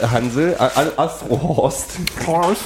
[0.03, 1.87] Hansel, äh, Astrohorst,
[2.27, 2.61] Horst.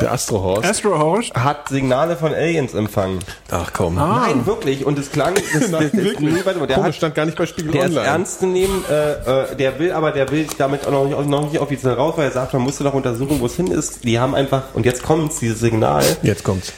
[0.00, 0.64] Der Astrohorst.
[0.64, 1.34] Astro Horst.
[1.34, 3.18] hat Signale von Aliens empfangen.
[3.50, 3.96] Ach komm.
[3.96, 4.86] Nein, wirklich.
[4.86, 6.32] Und es klang, das, Nein, das, das, wirklich.
[6.32, 8.06] nee, warte mal, der Komisch, hat, stand gar nicht bei Spiegel Der ist Online.
[8.06, 11.50] ernst zu nehmen, äh, äh, der will aber, der will damit auch noch nicht, noch
[11.50, 14.04] nicht offiziell raus, weil er sagt, man musste doch untersuchen, wo es hin ist.
[14.04, 16.04] Die haben einfach, und jetzt kommt's, dieses Signal.
[16.22, 16.72] Jetzt kommt's.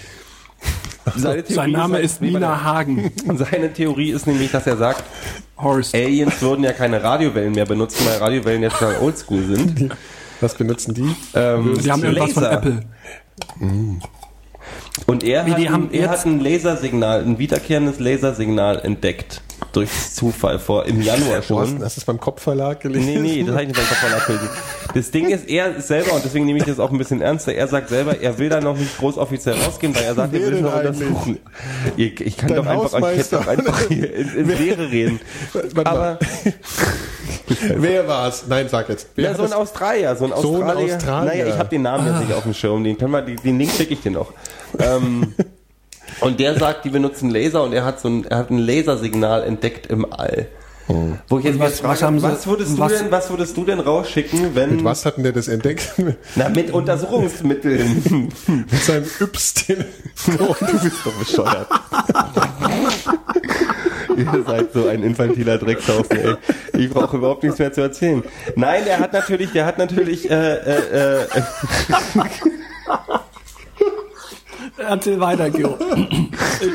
[1.17, 2.63] Seine Theorie Sein Name ist nee, Nina.
[2.63, 3.13] Hagen.
[3.35, 5.05] Seine Theorie ist nämlich, dass er sagt,
[5.57, 5.95] Horst.
[5.95, 9.95] Aliens würden ja keine Radiowellen mehr benutzen, weil Radiowellen jetzt schon oldschool sind.
[10.41, 11.17] Was benutzen die?
[11.35, 12.57] Ähm, Sie haben irgendwas von Laser.
[12.57, 12.81] Apple.
[15.07, 18.81] Und er, Wie, hat, die ein, haben er jetzt- hat ein Lasersignal, ein wiederkehrendes Lasersignal
[18.81, 19.43] entdeckt.
[19.73, 21.83] Durch Zufall vor, im Januar schon.
[21.83, 23.07] hast du es beim Kopfverlag gelesen?
[23.07, 24.49] Nee, nee, das habe ich nicht beim Kopfverlag gelesen.
[24.95, 27.67] Das Ding ist, er selber, und deswegen nehme ich das auch ein bisschen ernster, er
[27.69, 30.55] sagt selber, er will da noch nicht groß offiziell rausgehen, weil er sagt, er will
[30.55, 31.09] es noch eigentlich?
[31.09, 31.39] untersuchen.
[31.97, 35.21] Ich, ich kann Dein doch einfach, ich doch einfach hier ins, ins Leere reden.
[35.85, 36.19] Aber,
[37.77, 38.45] Wer war's?
[38.49, 39.09] Nein, sag jetzt.
[39.17, 40.97] Wer ja, so ein das- Australier, so ein So ein Australier.
[40.97, 41.31] Australier.
[41.33, 43.73] Naja, ich habe den Namen jetzt nicht auf dem Schirm, den wir, den, den Link
[43.73, 44.33] schicke ich dir noch.
[44.79, 45.35] Ähm,
[46.21, 49.45] und der sagt, die benutzen Laser und er hat so ein, er hat ein Lasersignal
[49.45, 50.49] entdeckt im All.
[51.29, 53.29] Wo ich jetzt was- mal was frage, haben Sie- was würdest du was- denn, was
[53.29, 55.93] würdest du denn rausschicken, wenn, Mit was hat denn der das entdeckt?
[56.35, 58.31] na, mit Untersuchungsmitteln.
[58.47, 60.39] Mit seinem Yps-Telefon.
[60.61, 61.69] du bist doch bescheuert.
[64.17, 66.35] Ihr seid so ein infantiler Dreckshaufen, ey.
[66.73, 68.23] Ich brauche überhaupt nichts mehr zu erzählen.
[68.57, 71.27] Nein, der hat natürlich, der hat natürlich, äh, äh, äh,
[74.79, 75.77] Erzähl weiter, Gio.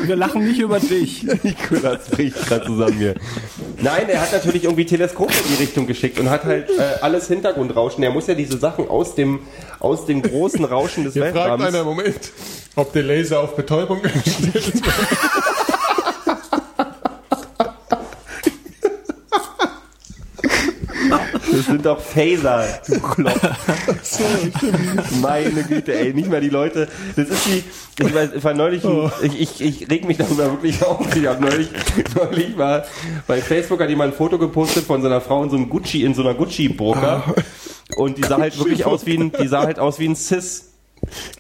[0.04, 1.24] Wir lachen nicht über dich.
[1.44, 3.16] Nikolas bricht gerade zusammen hier.
[3.82, 7.28] Nein, er hat natürlich irgendwie Teleskope in die Richtung geschickt und hat halt äh, alles
[7.28, 8.04] Hintergrundrauschen.
[8.04, 9.40] Er muss ja diese Sachen aus dem,
[9.80, 11.64] aus dem großen Rauschen des Hier fragt Weltraums.
[11.64, 12.32] einer, Moment,
[12.76, 14.84] ob der Laser auf Betäubung gestellt ist.
[21.56, 23.40] Das sind doch Phaser, du Klopp.
[25.22, 26.88] Meine Güte, ey, nicht mal die Leute.
[27.16, 27.64] Das ist wie,
[28.04, 29.12] ich, weiß, ich war neulich, Oh.
[29.22, 31.16] ich, ich, ich reg mich darüber wirklich auf.
[31.16, 31.70] Ich habe neulich,
[32.16, 32.86] neulich mal
[33.28, 36.14] bei Facebook hat jemand ein Foto gepostet von seiner Frau in so einem Gucci, in
[36.16, 37.24] so einer Gucci-Burka.
[37.98, 40.70] Und die sah halt wirklich aus wie ein, die sah halt aus wie ein Cis.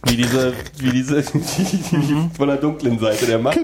[0.06, 3.60] Wie diese, wie diese, die von der dunklen Seite der Macht.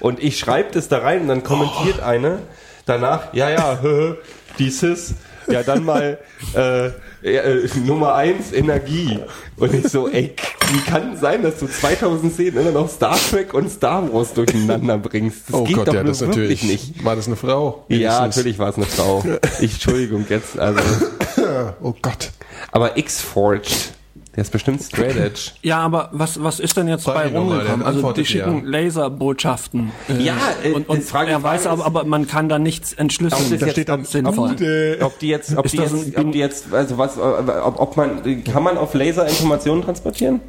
[0.00, 2.40] Und ich schreibe das da rein und dann kommentiert eine
[2.86, 3.78] danach, ja, ja,
[4.58, 5.14] die Cis,
[5.50, 6.18] ja, dann mal
[6.54, 6.86] äh,
[7.22, 9.18] äh, Nummer eins Energie.
[9.56, 10.34] Und ich so, ey,
[10.72, 14.98] wie kann es sein, dass du 2010 immer noch Star Trek und Star Wars durcheinander
[14.98, 15.48] bringst?
[15.48, 16.92] Das Oh geht Gott, doch ja, das wirklich natürlich.
[16.94, 17.04] nicht.
[17.04, 17.84] War das eine Frau?
[17.88, 18.36] Ja, Wenigstens.
[18.36, 19.24] natürlich war es eine Frau.
[19.60, 20.80] Ich, Entschuldigung, jetzt, also.
[21.82, 22.30] Oh Gott.
[22.72, 23.92] Aber X-Forged,
[24.38, 25.50] der ist bestimmt straight edge.
[25.62, 27.84] Ja, aber was, was ist denn jetzt Frag bei rumgekommen?
[27.84, 28.70] Also die schicken ja.
[28.70, 29.90] Laserbotschaften.
[30.08, 32.92] Äh, Ja, äh, und, und das Frage- er weiß aber, aber man kann da nichts
[32.92, 33.50] Ob entschlüsseln.
[33.50, 34.50] das Da jetzt- steht dann sinnvoll.
[34.50, 34.98] Gute.
[35.02, 37.80] Ob die jetzt, ob Ist die das jetzt, ob die jetzt, also was, äh, ob,
[37.80, 40.40] ob man, kann man auf Laser Informationen transportieren?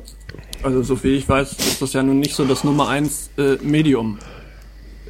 [0.61, 3.55] Also so viel ich weiß, ist das ja nun nicht so das Nummer eins äh,
[3.63, 4.19] Medium.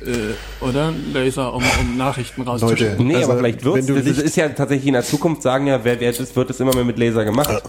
[0.05, 0.93] Äh, oder?
[1.13, 2.91] Laser, um, um Nachrichten rauszuschicken.
[2.91, 5.67] Leute, Nee, Also, aber vielleicht wird's, du das ist ja tatsächlich in der Zukunft sagen
[5.67, 7.61] ja, wer, wer das wird es immer mehr mit Laser gemacht.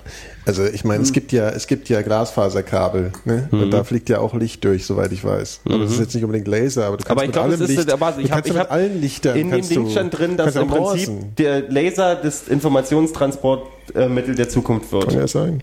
[0.46, 3.48] Also ich meine, es gibt ja, es gibt ja Glasfaserkabel, ne?
[3.50, 3.62] Mhm.
[3.62, 5.60] Und da fliegt ja auch Licht durch, soweit ich weiß.
[5.64, 7.62] Aber das ist jetzt nicht unbedingt Laser, aber du kannst Aber ich mit glaube, allem
[7.62, 9.50] es ist, Licht, aber du ich habe kannst ja ich mit hab, allen Lichtern in
[9.50, 11.34] dem Ding du, stand drin, dass im Prinzip morsen.
[11.36, 15.08] der Laser das Informationstransportmittel der Zukunft wird.
[15.08, 15.62] Kann ja sein.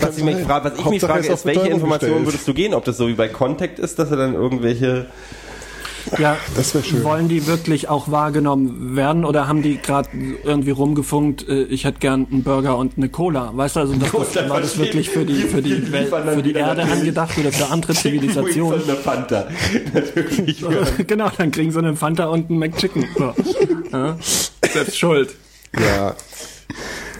[0.00, 2.74] Was ich mich frage, was ich mich frage, ist welche Informationen würdest du gehen?
[2.74, 5.06] Ob das so wie bei Contact ist, dass er dann irgendwelche
[6.18, 7.02] Ja, Das wär schön.
[7.02, 10.08] wollen die wirklich auch wahrgenommen werden oder haben die gerade
[10.44, 13.50] irgendwie rumgefunkt, äh, ich hätte gern einen Burger und eine Cola?
[13.54, 15.90] Weißt du, also das, Gut, war das wirklich für die, für die.
[15.90, 18.80] Welt, für die Erde angedacht oder für andere Zivilisationen?
[18.80, 19.48] So eine Fanta.
[19.94, 20.64] Natürlich.
[21.06, 23.04] genau, dann kriegen sie einen Fanta und einen McChicken.
[23.18, 23.34] So.
[23.92, 24.16] Ja,
[24.72, 25.34] selbst schuld.
[25.76, 26.14] Ja.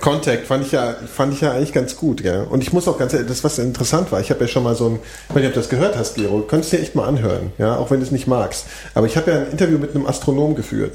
[0.01, 2.47] Contact fand ich ja, fand ich ja eigentlich ganz gut, gell?
[2.49, 4.75] Und ich muss auch ganz ehrlich, das was interessant war, ich habe ja schon mal
[4.75, 4.99] so ein,
[5.29, 7.53] ich weiß nicht, ob du das gehört hast, Gero, könntest du dir echt mal anhören,
[7.59, 8.67] ja, auch wenn du es nicht magst.
[8.95, 10.95] Aber ich habe ja ein Interview mit einem Astronom geführt.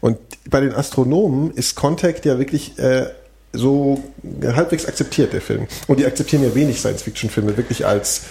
[0.00, 0.18] Und
[0.48, 3.06] bei den Astronomen ist Contact ja wirklich äh,
[3.52, 4.02] so
[4.44, 5.66] halbwegs akzeptiert, der Film.
[5.86, 8.22] Und die akzeptieren ja wenig Science-Fiction-Filme wirklich als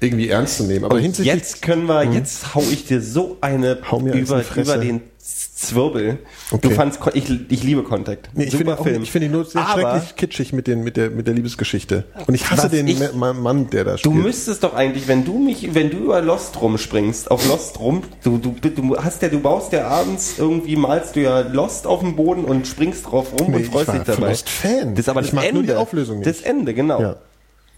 [0.00, 0.84] irgendwie ernst zu nehmen.
[0.84, 6.18] Aber hinsichtlich Jetzt können wir, jetzt hau ich dir so eine über, über den Zwirbel.
[6.50, 6.68] Okay.
[6.68, 8.28] Du fandst, ich, ich liebe Contact.
[8.34, 10.96] Nee, ich finde auch, ich finde ihn nur sehr Aber schrecklich kitschig mit, den, mit,
[10.98, 12.04] der, mit der Liebesgeschichte.
[12.26, 14.14] Und ich hasse den ich- Ma- Mann, der da Du spielt.
[14.16, 18.36] müsstest doch eigentlich, wenn du mich, wenn du über Lost rumspringst, auf Lost rum, du,
[18.38, 22.14] du, du hast ja, du baust ja abends irgendwie, malst du ja Lost auf dem
[22.16, 24.28] Boden und springst drauf rum Nee, und ich freust dich dabei.
[24.28, 24.90] Lost-Fan.
[24.94, 25.54] Das ist aber Ich das mag Ende.
[25.54, 26.28] nur die Auflösung nicht.
[26.28, 27.00] Das Ende, genau.
[27.00, 27.16] Ja.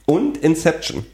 [0.05, 1.07] Und Inception.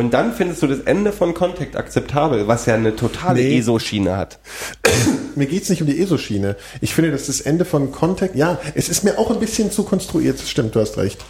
[0.00, 3.58] Und dann findest du das Ende von Contact akzeptabel, was ja eine totale Nee.
[3.58, 4.38] ESO-Schiene hat.
[5.36, 6.56] Mir geht's nicht um die ESO-Schiene.
[6.80, 9.82] Ich finde, dass das Ende von Contact, ja, es ist mir auch ein bisschen zu
[9.84, 10.40] konstruiert.
[10.40, 11.22] Das stimmt, du hast recht.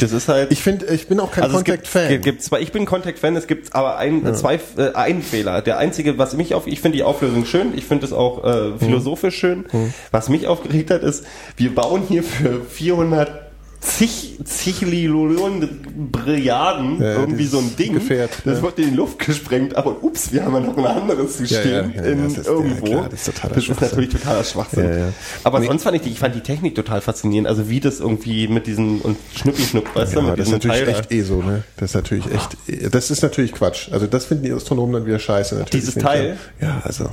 [0.00, 0.50] Das ist halt.
[0.50, 2.20] Ich finde, ich bin auch kein also es gibt, Contact-Fan.
[2.20, 5.62] gibt, zwei, ich bin Contact-Fan, es gibt aber ein, zwei, äh, einen Fehler.
[5.62, 8.68] Der einzige, was mich auf, ich finde die Auflösung schön, ich finde es auch äh,
[8.70, 8.78] Mhm.
[8.80, 9.64] philosophisch schön.
[10.10, 11.24] Was mich aufgeregt hat, ist,
[11.56, 13.45] wir bauen hier für 400
[13.86, 17.94] zig, zigillionen Brillarden Ja, irgendwie so ein Ding.
[17.94, 18.62] Gefährt, das ja.
[18.62, 22.02] wird in die Luft gesprengt, aber ups, wir haben ja noch ein anderes System Ja,
[22.02, 22.84] ja, in das ist- irgendwo.
[22.86, 25.12] klar, das ist das ist natürlich totaler Schwachsinn.
[25.44, 25.66] Aber Nee.
[25.66, 27.48] sonst fand ich die, ich fand die Technik total faszinierend.
[27.48, 30.88] Also wie das irgendwie mit diesen und Schnuppi-Schnupp, weißt du, mit das ist natürlich Teil
[30.88, 31.62] echt ESO, ne?
[31.76, 33.88] Das ist natürlich echt, das ist natürlich Quatsch.
[33.92, 35.54] Also das finden die Astronomen dann wieder scheiße.
[35.56, 36.36] Natürlich Dieses Teil?
[36.60, 37.10] Ja, Ja, also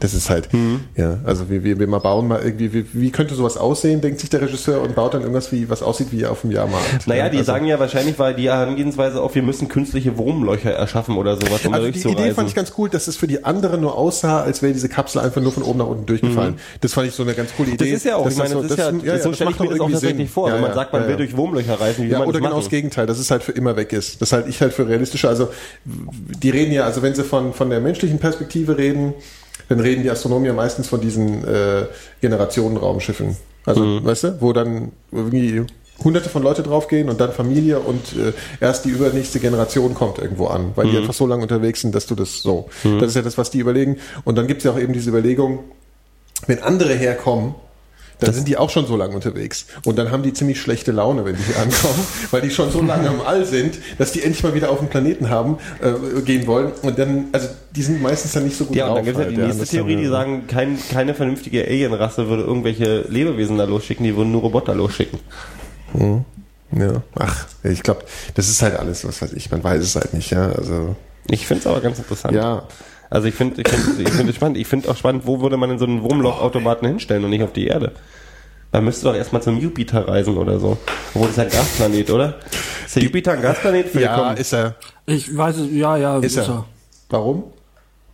[0.00, 0.80] das ist halt, Mhm.
[0.96, 4.20] ja, also wir, wir, wir mal bauen mal irgendwie, wie, wie könnte sowas aussehen, denkt
[4.20, 7.06] sich der Regisseur und baut dann irgendwas wie, was aussieht wie auf dem Jahrmarkt.
[7.06, 11.16] Naja, die also, sagen ja wahrscheinlich, weil die Herangehensweise auf, wir müssen künstliche Wurmlöcher erschaffen
[11.18, 11.98] oder sowas, um Also die.
[12.08, 14.88] Idee fand ich ganz cool, dass es für die anderen nur aussah, als wäre diese
[14.88, 16.54] Kapsel einfach nur von oben nach unten durchgefallen.
[16.80, 17.76] Das fand ich so eine ganz coole Mhm.
[17.76, 17.96] das Idee.
[17.96, 20.30] ist ja auch, ich meine, das, ist ja, so stelle ich mir das auch tatsächlich
[20.30, 21.18] vor, Ja, wenn man ja, sagt, man ja, will ja.
[21.18, 23.52] durch Wurmlöcher reisen, wie Ja, man oder das genau das Gegenteil, dass es halt für
[23.52, 24.22] immer weg ist.
[24.22, 25.28] Das halte ich halt für realistischer.
[25.28, 25.48] Also
[25.84, 29.14] die reden ja, also wenn sie von, von der menschlichen Perspektive reden,
[29.68, 31.86] dann reden die Astronomen ja meistens von diesen äh,
[32.20, 33.36] Generationenraumschiffen.
[33.64, 34.04] Also, Mhm.
[34.04, 35.64] weißt du, wo dann irgendwie
[36.04, 40.46] hunderte von Leute draufgehen und dann Familie und äh, erst die übernächste Generation kommt irgendwo
[40.48, 40.90] an, weil Mhm.
[40.90, 42.68] die einfach so lange unterwegs sind, dass du das so.
[43.00, 43.96] Das ist ja das, was die überlegen.
[44.24, 45.60] Und dann gibt es ja auch eben diese Überlegung,
[46.46, 47.54] wenn andere herkommen,
[48.18, 49.66] dann sind die auch schon so lange unterwegs.
[49.84, 52.80] Und dann haben die ziemlich schlechte Laune, wenn die hier ankommen, weil die schon so
[52.80, 56.46] lange im All sind, dass die endlich mal wieder auf den Planeten haben, äh, gehen
[56.46, 56.72] wollen.
[56.82, 59.20] Und dann, also die sind meistens dann nicht so gut Ja, und dann gibt es
[59.20, 63.02] ja halt, die nächste Das Theorie, die äh, sagen, kein, keine vernünftige Alien-Rasse würde irgendwelche
[63.02, 65.18] Lebewesen da losschicken, die würden nur Roboter losschicken.
[66.72, 68.04] Ja, ach, ich glaube,
[68.34, 70.48] das ist halt alles, was weiß ich, man weiß es halt nicht, ja.
[70.50, 70.96] Also,
[71.28, 72.34] Ich finde es aber ganz interessant.
[72.34, 72.64] ja.
[73.08, 74.56] Also ich finde ich find, ich find es spannend.
[74.58, 77.52] Ich finde auch spannend, wo würde man denn so einen Wurmlochautomaten hinstellen und nicht auf
[77.52, 77.92] die Erde?
[78.72, 80.76] Man müsste doch erstmal zum Jupiter reisen oder so.
[81.14, 82.40] Obwohl, das ist ein Gasplanet, oder?
[82.84, 83.94] Ist der Jupiter ein Gasplanet?
[83.94, 84.74] Ja, ist er.
[85.06, 86.64] Ich weiß es, ja, ja, Ist er.
[87.08, 87.44] Warum?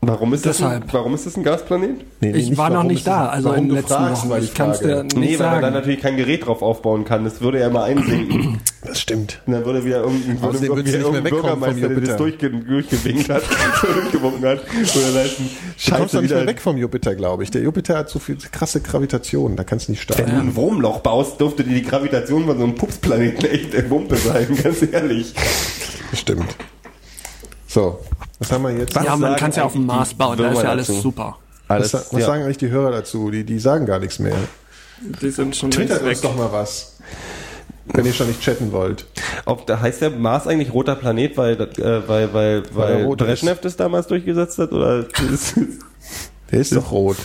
[0.05, 0.93] Warum ist, das ein, Deshalb.
[0.95, 1.91] warum ist das ein Gasplanet?
[2.21, 3.93] Nee, nee, Ich nicht war noch nicht da, es- also warum in den du letzten
[3.95, 4.43] fragst, Wochen.
[4.43, 4.95] Ich kann's Frage.
[4.95, 7.23] dir nicht Nee, weil man da natürlich kein Gerät drauf aufbauen kann.
[7.23, 8.59] Das würde ja immer einsinken.
[8.85, 9.41] Das stimmt.
[9.47, 13.43] Und dann würde wieder irgendein, würde du nicht irgendein Bürgermeister, der das durchge durchgewinkt hat,
[13.81, 14.59] durchgewunken hat.
[14.63, 16.47] Oder da ist ein Du kommst Scheiße doch nicht mehr wieder.
[16.49, 17.53] weg vom Jupiter, glaube ich.
[17.53, 20.49] Der Jupiter hat so viel krasse Gravitation, da kannst du nicht Wenn du starten.
[20.49, 24.49] ein Wurmloch baust, dürfte dir die Gravitation von so einem Pupsplaneten echt der Wumpe sein,
[24.65, 25.33] ganz ehrlich.
[26.13, 26.57] Stimmt.
[27.69, 28.01] So,
[28.43, 28.95] was haben wir jetzt?
[28.95, 31.01] ja, man kann es ja auf dem Mars bauen, da ist ja alles dazu?
[31.01, 31.39] super.
[31.69, 32.21] Was, was ja.
[32.21, 33.31] sagen eigentlich die Hörer dazu?
[33.31, 34.37] Die, die sagen gar nichts mehr.
[35.01, 36.99] Die sind schon Twittert uns doch mal was.
[37.87, 39.07] Wenn ihr schon nicht chatten wollt.
[39.45, 43.61] Ob, da heißt der Mars eigentlich roter Planet, weil, äh, weil, weil, weil rot Brezhnev
[43.61, 44.73] das damals durchgesetzt hat?
[44.73, 45.05] Oder
[46.51, 47.17] Der ist doch rot.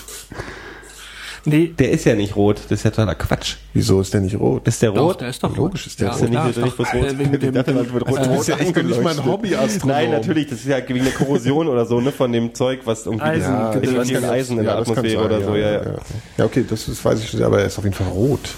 [1.49, 3.55] Nee, der ist ja nicht rot, das ist ja totaler Quatsch.
[3.73, 4.67] Wieso ist der nicht rot?
[4.67, 5.21] Ist der doch, rot?
[5.21, 6.21] der ist doch Logisch ist der ja, rot.
[6.21, 7.19] Ist der klar, nicht, ist nicht doch, bloß rot?
[7.19, 8.25] wegen Ich dem, dachte, das wird rot.
[8.25, 9.25] Du bist ja echt nicht mal ein angeleuchtet.
[9.25, 9.95] Hobbyastronom.
[9.95, 13.05] Nein, natürlich, das ist ja wegen der Korrosion oder so, ne, von dem Zeug, was
[13.05, 15.71] irgendwie Eisen, Ja, ich weiß nicht, Eisen in der das Atmosphäre sein, oder so, ja,
[15.71, 15.83] ja.
[15.85, 15.95] ja.
[16.37, 18.49] Ja, okay, das, das weiß ich schon, aber er ist auf jeden Fall rot.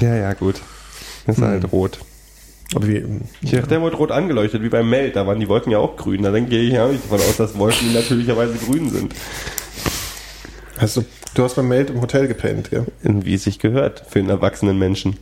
[0.00, 0.62] Ja, ja, gut.
[1.26, 1.98] Das ist halt rot.
[2.74, 3.04] Aber wie,
[3.42, 5.16] Ich dachte, der wurde rot angeleuchtet, wie beim Meld.
[5.16, 6.22] Da waren die Wolken ja auch grün.
[6.22, 9.14] Da denke ich ja nicht davon aus, dass Wolken natürlicherweise grün sind.
[10.78, 11.04] Hast du,
[11.42, 12.86] hast beim Meld im Hotel gepennt, gell?
[13.02, 15.16] Wie es sich gehört für einen erwachsenen Menschen.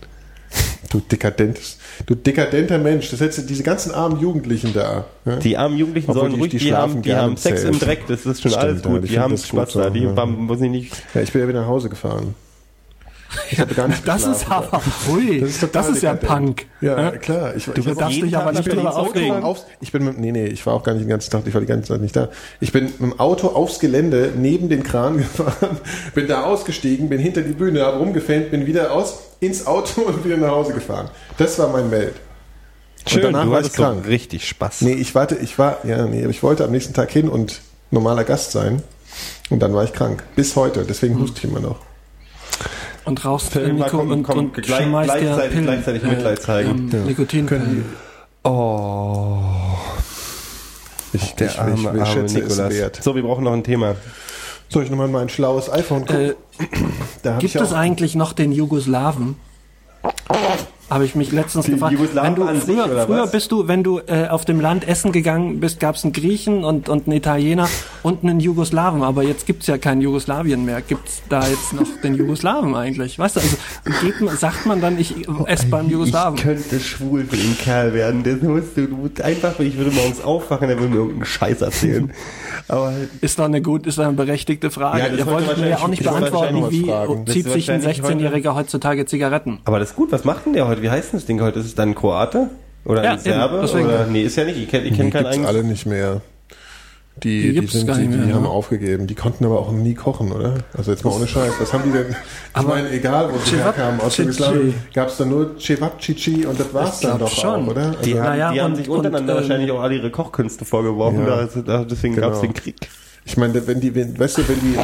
[0.91, 3.11] Du dekadentes, du dekadenter Mensch.
[3.11, 5.07] Das hättest du diese ganzen armen Jugendlichen da.
[5.25, 5.37] Ja?
[5.37, 7.79] Die armen Jugendlichen Obwohl sollen die- ruhig, die die, schlafen haben, die haben Sex im
[7.79, 9.09] Dreck, das ist schon Stimmt, alles ja, gut.
[9.09, 10.27] Die haben Spaß da, die ja.
[10.27, 10.93] muss ich nicht.
[11.15, 12.35] ja, ich bin ja wieder nach Hause gefahren.
[13.51, 14.81] Ich habe gar nicht Das ist aber,
[15.11, 16.15] ui, Das ist das ist, ja.
[16.15, 16.67] Punk.
[16.81, 17.55] Ja, klar.
[17.57, 19.43] Ich, Du ich darfst dich aber nicht darüber aufregen.
[19.43, 21.55] Aufs, ich bin mit, nee, nee, ich war auch gar nicht den ganzen Tag, ich
[21.55, 22.29] war die ganze Zeit nicht da.
[22.61, 25.79] Ich bin mit dem Auto aufs Gelände neben den Kran gefahren,
[26.15, 30.25] bin da ausgestiegen, bin hinter die Bühne, habe rumgefans, bin wieder aus, ins Auto und
[30.25, 31.09] wieder nach Hause gefahren.
[31.39, 32.15] Das war mein Welt.
[33.09, 34.07] Schön, danach du war ich hattest so krank.
[34.09, 34.81] richtig Spaß.
[34.83, 37.61] Nee, ich warte, ich war, ja, nee, aber ich wollte am nächsten Tag hin und
[37.91, 38.83] normaler Gast sein.
[39.49, 40.25] Und dann war ich krank.
[40.35, 40.85] Bis heute.
[40.85, 41.86] Deswegen huste ich immer noch.
[43.07, 46.91] Und rauchst Film, Mikro komm, und, komm, und gleich- gleichzeitig- Pillen, gleichzeitig Mitleid zeigen.
[46.93, 47.85] ähm, Nikotinpillen.
[48.45, 49.39] Oh,
[51.13, 52.71] Ich, der ich, arme, ich, ich arme Nikolas.
[52.73, 53.01] wert.
[53.03, 53.95] So, wir brauchen noch ein Thema.
[54.69, 56.31] Soll ich nochmal mein schlaues iPhone gucken?
[56.31, 56.35] Äh,
[57.39, 59.37] Gibt ich es eigentlich noch den Jugoslawen?
[60.89, 61.95] Habe ich mich letztens Die gefragt.
[61.95, 64.87] Jugoslawen Wenn du, an sich, früher, früher bist du, wenn du äh, auf dem Land
[64.87, 67.69] essen gegangen bist, gab es einen Griechen und, und einen Italiener
[68.05, 69.03] und einen Jugoslawen.
[69.03, 70.81] Aber jetzt gibt's ja kein Jugoslawien mehr.
[70.83, 73.19] Gibt's da jetzt noch den Jugoslawen eigentlich?
[73.19, 73.57] Weißt du, also
[74.01, 75.15] geht man, sagt man dann, ich
[75.47, 76.37] esse beim Jugoslawen.
[76.37, 78.23] Ich könnte schwul für den Kerl werden.
[78.23, 82.13] Das musst du, du einfach, ich würde morgens aufwachen, der würde mir irgendeinen Scheiß erzählen.
[82.69, 84.99] Aber Ist doch eine gut, ist doch eine berechtigte Frage.
[84.99, 88.55] Ja, Ihr wollte wolltet mir ja auch nicht beantworten, wie zieht sich ein wahrscheinlich 16-Jähriger
[88.55, 89.59] heutzutage Zigaretten?
[89.65, 90.13] Aber das ist gut.
[90.13, 90.76] Was macht denn der heute?
[90.83, 91.59] Wie heißt denn das Ding heute?
[91.61, 92.49] Ist es dann ein Kroate?
[92.85, 93.57] Oder Ja, ein Serbe?
[93.57, 93.87] eben, deswegen.
[93.89, 94.59] Oder, nee, ist ja nicht.
[94.59, 95.47] Ich kenne kenn die keinen eigenen.
[95.47, 96.21] alle nicht mehr.
[97.23, 98.51] Die, Die die, sind, die, mehr, die haben ja.
[98.51, 99.07] aufgegeben.
[99.07, 100.57] Die konnten aber auch nie kochen, oder?
[100.77, 101.55] Also jetzt mal ohne Scheiß.
[101.59, 102.11] Was haben die denn?
[102.11, 102.17] Ich
[102.53, 104.23] Aber meine, egal wo sie herkamen, aus Cici.
[104.29, 107.65] Jugoslawien, gab es da nur Cevapcici und das war's Ich dann doch schon.
[107.65, 107.87] auch, oder?
[107.87, 110.11] Also, Die, haben, Naja, die haben und- sich untereinander und, ähm, wahrscheinlich auch alle ihre
[110.11, 111.27] Kochkünste vorgeworfen.
[111.27, 111.49] Ja.
[111.65, 112.29] Da, deswegen Genau.
[112.29, 112.77] gab's den Krieg.
[113.27, 114.77] Ich meine, wenn die, wenn, weißt du, wenn die,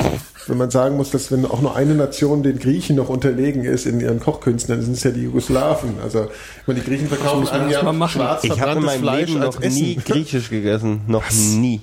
[0.48, 3.86] wenn man sagen muss, dass wenn auch nur eine Nation den Griechen noch unterlegen ist
[3.86, 5.94] in ihren Kochkünsten, dann sind es ja die Jugoslawen.
[6.02, 6.26] Also,
[6.66, 8.20] wenn die Griechen verkaufen muss man erst an machen.
[8.20, 9.82] schwarz Ich habe in meinem Fleisch Leben noch Essen.
[9.82, 11.02] nie griechisch gegessen.
[11.06, 11.80] Noch nie.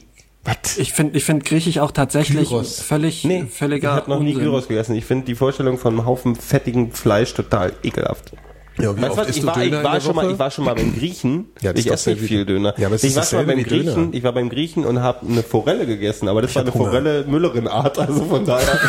[0.78, 2.80] Ich finde ich find Griechisch auch tatsächlich Gyros.
[2.82, 4.34] völlig, Nee, ich völliger habe noch nie.
[4.34, 4.96] Gyros gegessen.
[4.96, 8.34] Ich finde die Vorstellung von einem Haufen fettigem Fleisch total ekelhaft.
[8.82, 10.34] Ja, wie Weißt oft was, ich war, Döner ich, war schon mal, Woche?
[10.34, 11.46] ich war schon mal beim Griechen.
[11.62, 12.74] Ja, ich esse nicht viel Döner.
[12.78, 13.84] Ja, aber es ich war schon mal beim wie Döner.
[13.94, 16.86] Griechen, ich war beim Griechen und habe eine Forelle gegessen, aber das war eine Hunger.
[16.86, 18.68] Forelle Müllerin-Art, also von daher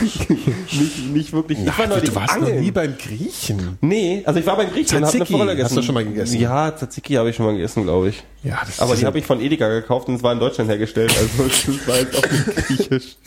[0.00, 1.58] nicht, nicht wirklich.
[1.58, 3.78] Ich war neulich du warst noch nie beim Griechen.
[3.80, 5.70] Nee, also ich war beim Griechen und habe eine Tzatziki Forelle gegessen.
[5.70, 6.40] hast du schon mal gegessen?
[6.40, 8.22] Ja, Tzatziki habe ich schon mal gegessen, glaube ich.
[8.44, 11.12] Ja, das Aber die habe ich von Edeka gekauft und es war in Deutschland hergestellt,
[11.18, 13.16] also das war jetzt auch nicht griechisch.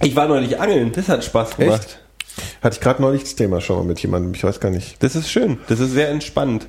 [0.00, 1.84] Ich war neulich angeln, das hat Spaß gemacht.
[1.84, 2.00] Echt?
[2.62, 5.02] Hatte ich gerade neulich das Thema schon mal mit jemandem, ich weiß gar nicht.
[5.02, 6.66] Das ist schön, das ist sehr entspannt.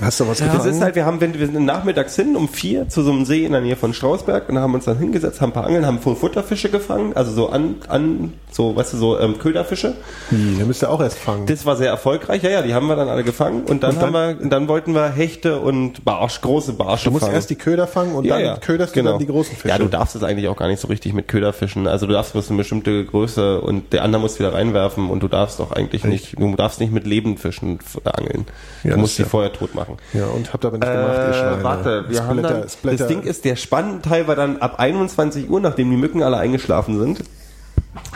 [0.00, 2.88] Hast du was Das ist halt, wir haben, wenn wir sind nachmittags hin um vier
[2.88, 5.50] zu so einem See in der Nähe von Strausberg und haben uns dann hingesetzt, haben
[5.50, 9.18] ein paar Angeln, haben voll Futterfische gefangen, also so an, an, so, weißt du, so
[9.18, 9.94] ähm, Köderfische.
[10.30, 10.56] Wie?
[10.56, 11.46] Der müsst ihr auch erst fangen.
[11.46, 14.02] Das war sehr erfolgreich, ja, ja, die haben wir dann alle gefangen und dann, Und
[14.02, 17.34] dann- haben wir, dann wollten wir Hechte und Barsch, große Barsche du musst fangen.
[17.34, 19.68] erst die Köder fangen und ja, dann ja, köderst du dann die großen Fische.
[19.68, 21.88] Ja, du darfst es eigentlich auch gar nicht so richtig mit Köderfischen.
[21.88, 25.28] Also du darfst bloß eine bestimmte Größe und der andere muss wieder reinwerfen und du
[25.28, 28.46] darfst auch eigentlich nicht, du darfst nicht mit Lebendfischen f- angeln.
[28.84, 29.77] Ja, du musst die ja- vorher tot machen.
[30.12, 31.60] Ja, und habt aber nicht gemacht, ihr Schweine.
[31.60, 32.96] Äh, warte, wir haben Splatter, dann, Splatter.
[32.96, 36.36] das Ding ist, der spannende Teil war dann ab 21 Uhr, nachdem die Mücken alle
[36.36, 37.20] eingeschlafen sind,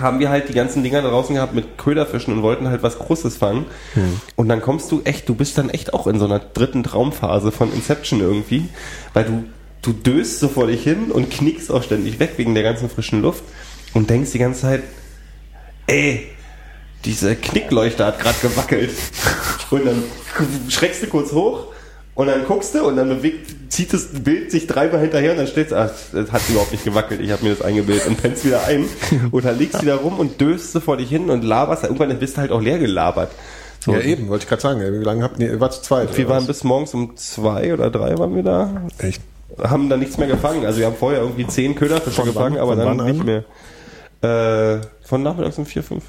[0.01, 2.99] haben wir halt die ganzen Dinger da draußen gehabt mit Köderfischen und wollten halt was
[2.99, 3.67] Großes fangen.
[3.95, 4.21] Hm.
[4.37, 7.53] Und dann kommst du echt, du bist dann echt auch in so einer dritten Traumphase
[7.53, 8.69] von Inception irgendwie,
[9.13, 9.45] weil du,
[9.83, 13.23] du döst so vor dich hin und knickst auch ständig weg wegen der ganzen frischen
[13.23, 13.45] Luft
[13.95, 14.83] und denkst die ganze Zeit,
[15.87, 16.29] ey,
[17.05, 18.91] diese Knickleuchte hat gerade gewackelt.
[19.71, 20.03] Und dann
[20.69, 21.69] schreckst du kurz hoch
[22.15, 25.47] und dann guckst du und dann bewegt, zieht das Bild sich dreimal hinterher und dann
[25.71, 28.65] du, ach, das hat überhaupt nicht gewackelt, ich habe mir das eingebildet und pennst wieder
[28.67, 28.85] ein
[29.31, 32.17] und dann legst du wieder rum und döst so vor dich hin und laberst, irgendwann
[32.19, 33.31] bist du halt auch leer gelabert.
[33.81, 34.81] So, Ja, eben, wollte ich gerade sagen.
[34.81, 36.17] Wie lange habt ihr, ihr wart zu zweit?
[36.17, 36.47] wir waren was?
[36.47, 39.23] bis morgens um zwei oder drei waren wir da, Echt?
[39.61, 40.65] haben dann nichts mehr gefangen.
[40.67, 43.43] Also wir haben vorher irgendwie zehn Köderfische gefangen, wann- aber dann nicht mehr.
[44.23, 46.05] Äh, von nachmittags um vier, fünf.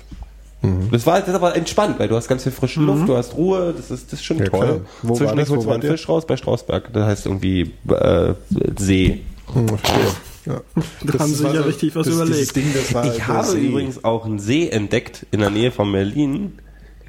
[0.64, 0.90] Mhm.
[0.92, 3.36] Das war das ist aber entspannt, weil du hast ganz viel frische Luft, du hast
[3.36, 4.82] Ruhe, das ist, das ist schon Ja, toll.
[5.02, 5.50] Wo war Zwischendurch das?
[5.50, 5.92] Wo holst du mal einen?
[5.92, 6.92] Fisch raus bei Strausberg.
[6.94, 8.34] Das heißt irgendwie äh,
[8.80, 9.22] See.
[9.54, 10.00] Hm, verstehe.
[10.46, 10.62] Ja.
[11.06, 12.56] Da haben sie ja richtig was das, überlegt.
[12.56, 13.68] Ding, das war Ich habe See.
[13.68, 16.54] übrigens auch einen See entdeckt in der Nähe von Berlin.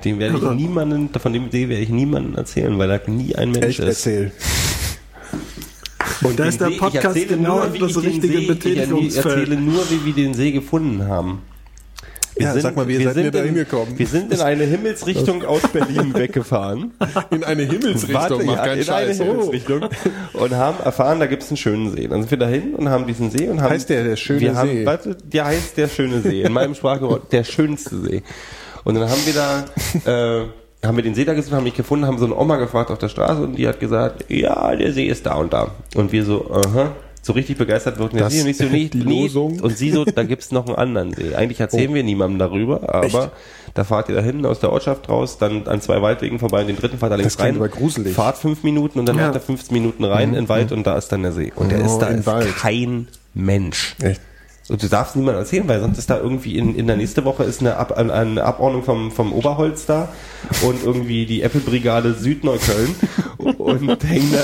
[0.04, 3.52] Den werde ich niemanden, von dem See werde ich niemandem erzählen, weil da nie ein
[3.52, 3.86] Mensch Echt ist.
[4.06, 4.32] erzähl.
[6.22, 8.38] Und da ist der See- ich Podcast erzähle genau nur, wie das ich richtige See-
[8.42, 9.24] Ich Betätigungsfeld.
[9.26, 11.42] erzähle nur, wie wir den See gefunden haben.
[12.36, 13.96] Wir Ja, sag mal, wie wir seid ihr sind da in- hingekommen?
[13.98, 16.92] Wir sind in eine Himmelsrichtung aus Berlin weggefahren.
[17.30, 19.20] In eine Himmelsrichtung, Warte, mach ja, keinen in eine Scheiß.
[19.20, 19.24] Oh.
[19.24, 19.80] Himmelsrichtung.
[20.32, 22.08] Und haben erfahren, da gibt es einen schönen See.
[22.08, 23.70] Dann sind wir dahin und haben diesen See und haben.
[23.70, 24.86] Heißt der der schöne wir haben, See?
[24.86, 26.42] Warte, der heißt der schöne See.
[26.42, 28.22] In meinem Sprachgebrauch der schönste See.
[28.82, 30.46] Und dann haben wir da, äh,
[30.86, 32.98] haben wir den See da gesucht, haben nicht gefunden, haben so eine Oma gefragt auf
[32.98, 35.70] der Straße und die hat gesagt, ja, der See ist da und da.
[35.94, 36.92] Und wir so, aha.
[37.26, 39.22] So richtig begeistert wurden wir Das- sie und nicht so, nee, die nee.
[39.22, 39.58] Losung.
[39.60, 41.34] Und sie so, da gibt's noch einen anderen See.
[41.34, 41.94] Eigentlich erzählen Oh.
[41.94, 43.30] wir niemandem darüber, aber Echt?
[43.72, 46.66] da fahrt ihr da hinten aus der Ortschaft raus, dann an zwei Waldwegen vorbei und
[46.68, 47.56] den dritten fahrt ihr links rein.
[47.56, 48.14] aber gruselig.
[48.14, 49.24] Fahrt fünf Minuten und dann Ja.
[49.26, 51.50] macht er 15 Minuten rein in den Wald und da ist dann der See.
[51.56, 52.54] Und der Oh, ist da im ist Wald.
[52.56, 53.96] kein Mensch.
[54.02, 54.20] Echt?
[54.66, 57.44] Und du darfst niemandem erzählen, weil sonst ist da irgendwie in, in der nächste Woche
[57.44, 60.08] ist eine, Ab, eine- eine Abordnung vom, vom Oberholz da
[60.62, 62.94] und irgendwie die Apple-Brigade Südneukölln
[63.44, 64.38] und hängen da,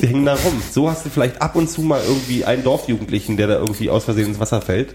[0.00, 0.62] die hängen da rum.
[0.70, 4.04] So hast du vielleicht ab und zu mal irgendwie einen Dorfjugendlichen, der da irgendwie aus
[4.04, 4.94] Versehen ins Wasser fällt.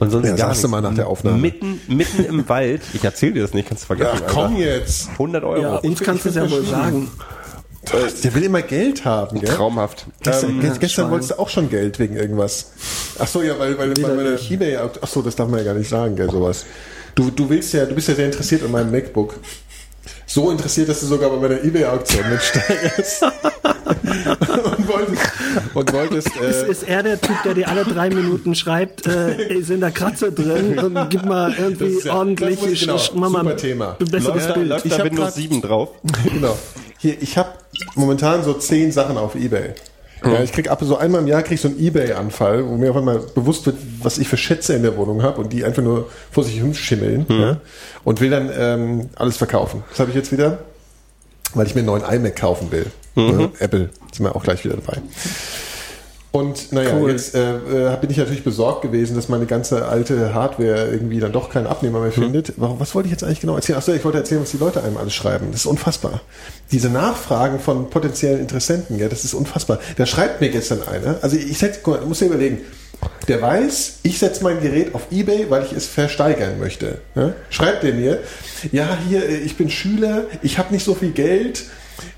[0.00, 0.70] Und sonst Ja, gar sagst du nichts.
[0.82, 1.38] mal nach der Aufnahme.
[1.38, 2.82] Mitten, mitten im Wald.
[2.94, 4.22] Ich erzähl dir das nicht, kannst du vergessen.
[4.26, 4.58] Ach komm Alter.
[4.58, 5.08] jetzt.
[5.10, 5.60] 100 Euro.
[5.60, 7.10] Ja, uns kannst du es ja wohl sagen.
[8.22, 9.48] Der will immer Geld haben, gell?
[9.48, 10.06] Traumhaft.
[10.22, 12.72] Gestern, Ähm, gestern wolltest du auch schon Geld wegen irgendwas.
[13.18, 15.74] Ach so, ja, weil, weil, weil meine Ebay, ach so, das darf man ja gar
[15.74, 16.66] nicht sagen, gell, sowas.
[17.14, 19.34] Du, du willst ja, du bist ja sehr interessiert an meinem MacBook.
[20.30, 23.22] So interessiert, dass du sogar bei meiner Ebay-Auktion mitsteigerst.
[23.22, 25.22] und wolltest,
[25.74, 29.60] und wolltest Ist, äh, ist er der Typ, der dir alle drei Minuten schreibt, äh,
[29.62, 33.56] sind da Kratzer drin und gib mal irgendwie ist ja- ordentlich, muss- genau, mach mal
[33.56, 33.96] Thema.
[33.98, 34.68] besseres läuft Bild.
[34.68, 35.88] läuft Ich da hab Windows grad- 7 drauf.
[36.32, 36.58] genau.
[36.98, 37.48] Hier, ich habe
[37.94, 39.74] momentan so zehn Sachen auf Ebay.
[40.24, 42.96] Ja, ich krieg ab so einmal im Jahr krieg so einen Ebay-Anfall, wo mir auf
[42.96, 46.10] einmal bewusst wird, was ich für Schätze in der Wohnung habe und die einfach nur
[46.30, 47.60] vor sich hinschimmeln ja,
[48.04, 49.84] und will dann ähm, alles verkaufen.
[49.90, 50.58] Das habe ich jetzt wieder,
[51.54, 52.86] weil ich mir einen neuen iMac kaufen will.
[53.14, 55.00] Ja, Apple sind wir auch gleich wieder dabei.
[56.30, 57.10] Und naja, Cool.
[57.10, 61.32] jetzt äh, äh, bin ich natürlich besorgt gewesen, dass meine ganze alte Hardware irgendwie dann
[61.32, 62.52] doch keinen Abnehmer mehr findet.
[62.58, 63.78] Warum, was wollte ich jetzt eigentlich genau erzählen?
[63.78, 65.46] Achso, ich wollte erzählen, was die Leute einem alles schreiben.
[65.52, 66.20] Das ist unfassbar.
[66.70, 69.78] Diese Nachfragen von potenziellen Interessenten, ja, das ist unfassbar.
[69.96, 72.58] Da schreibt mir gestern einer, also ich setz, guck mal, du musst dir überlegen,
[73.26, 76.98] der weiß, ich setze mein Gerät auf Ebay, weil ich es versteigern möchte.
[77.14, 77.32] Ja?
[77.48, 78.18] Schreibt der mir,
[78.72, 81.64] ja, hier, äh, ich bin Schüler, ich habe nicht so viel Geld,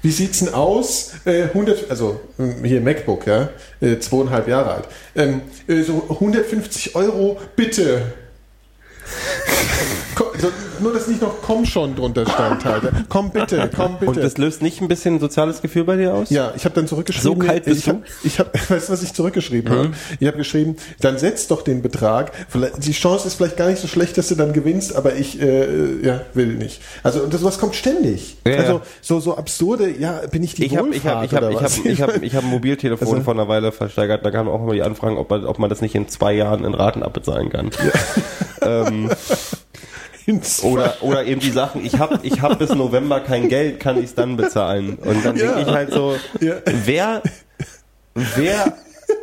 [0.03, 1.13] wie sieht's denn aus?
[1.25, 3.51] Äh, 100, also ähm, hier MacBook, ja,
[3.81, 4.89] äh, zweieinhalb Jahre alt.
[5.15, 8.13] Ähm, äh, so 150 Euro, bitte.
[10.83, 12.85] nur, dass nicht noch komm schon drunter stand halt.
[12.85, 12.91] ja.
[13.09, 14.11] Komm bitte, komm bitte.
[14.11, 16.31] Und das löst nicht ein bisschen ein soziales Gefühl bei dir aus?
[16.31, 17.41] Ja, ich habe dann zurückgeschrieben.
[17.41, 17.91] So kalt bist ich du?
[17.93, 19.91] Hab, ich habe, weißt du, was ich zurückgeschrieben habe?
[20.19, 22.33] Ich habe geschrieben, dann setz doch den Betrag.
[22.49, 25.41] Vielleicht, die Chance ist vielleicht gar nicht so schlecht, dass du dann gewinnst, aber ich
[25.41, 26.81] äh, ja, will nicht.
[27.03, 28.37] Also und das was kommt ständig.
[28.47, 28.83] Ja, also ja.
[29.03, 31.51] so so absurde, ja, bin ich die Ich habe ich hab, ich hab, Wohlfahrt ich
[31.51, 31.79] oder hab, was?
[31.85, 34.25] ich hab, ich hab ein Mobiltelefon Also- vor einer Weile versteigert.
[34.25, 36.65] Da kamen auch immer die Anfragen, ob man, ob man das nicht in zwei Jahren
[36.65, 37.71] in Raten abbezahlen kann.
[38.63, 39.57] ähm, Ins-
[40.63, 44.05] oder, oder eben die Sachen, ich habe ich hab bis November kein Geld, kann ich
[44.07, 44.97] es dann bezahlen.
[44.97, 45.55] Und dann Ja.
[45.55, 46.55] denke ich halt so, Ja.
[46.85, 47.23] wer,
[48.15, 48.77] wer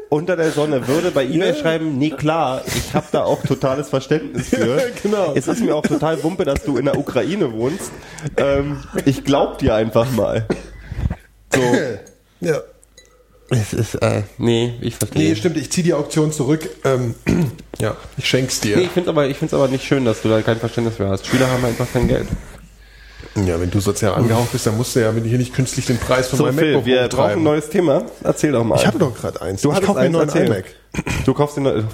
[0.09, 1.53] unter der Sonne würde bei Ja.
[1.53, 4.77] schreiben, nee klar, ich habe da auch totales Verständnis für.
[4.77, 5.33] Ja, genau.
[5.35, 7.91] Es ist mir auch total wumpe, dass du in der Ukraine wohnst.
[8.37, 10.45] Ähm, ich glaub dir einfach mal.
[11.53, 11.61] So.
[12.41, 12.59] ja.
[13.49, 15.29] Es ist, äh, nee, ich verstehe.
[15.29, 16.69] Nee, stimmt, ich ziehe die Auktion zurück.
[16.83, 17.15] Ähm,
[17.79, 18.77] ja, ich schenk's dir.
[18.77, 21.07] Nee, ich finde aber, ich find's aber nicht schön, dass du da kein Verständnis für
[21.07, 21.25] hast.
[21.27, 22.27] Schüler haben einfach kein Geld.
[23.35, 26.27] Ja, wenn du sozial angehaucht bist, dann musst du ja hier nicht künstlich den Preis
[26.27, 28.05] von So, meinem Phil, MacBook wir brauchen ein neues Thema.
[28.23, 28.75] Erzähl doch mal.
[28.75, 29.61] Ich habe doch gerade eins.
[29.61, 30.45] du ich hattest kauf mir einen neuen erzähl.
[30.47, 30.65] iMac.
[31.25, 31.87] Du kaufst den neuen.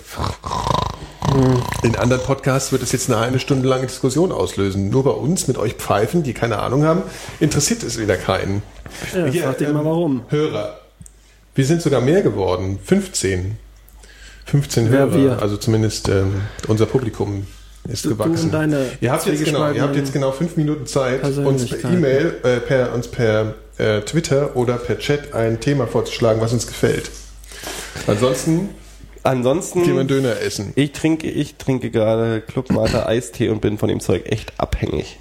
[1.84, 4.90] In anderen Podcasts wird es jetzt eine eine Stunde lange Diskussion auslösen.
[4.90, 7.02] Nur bei uns mit euch Pfeifen, die keine Ahnung haben,
[7.40, 8.62] interessiert es wieder keinen.
[9.16, 10.22] Ja, Hier, frag dich ähm, mal warum.
[10.30, 10.83] Hörer.
[11.56, 12.80] Wir sind sogar mehr geworden.
[12.84, 13.58] 15.
[14.46, 15.16] 15 Wer Hörer.
[15.18, 15.42] wir?
[15.42, 17.46] Also zumindest ähm, unser Publikum
[17.88, 18.46] ist Du- du gewachsen.
[18.46, 21.92] und deine ihr, habt jetzt genau, ihr habt jetzt genau fünf Minuten Zeit, uns per.
[21.92, 26.68] E-Mail, äh, per, uns per äh, Twitter oder per Chat ein Thema vorzuschlagen, was uns
[26.68, 27.10] gefällt.
[28.08, 28.70] Ansonsten
[29.24, 29.84] Ansonsten.
[29.84, 30.74] gehen wir Döner essen.
[30.76, 35.18] Ich trinke, ich trinke gerade Clubmate Eistee und bin von dem Zeug echt abhängig.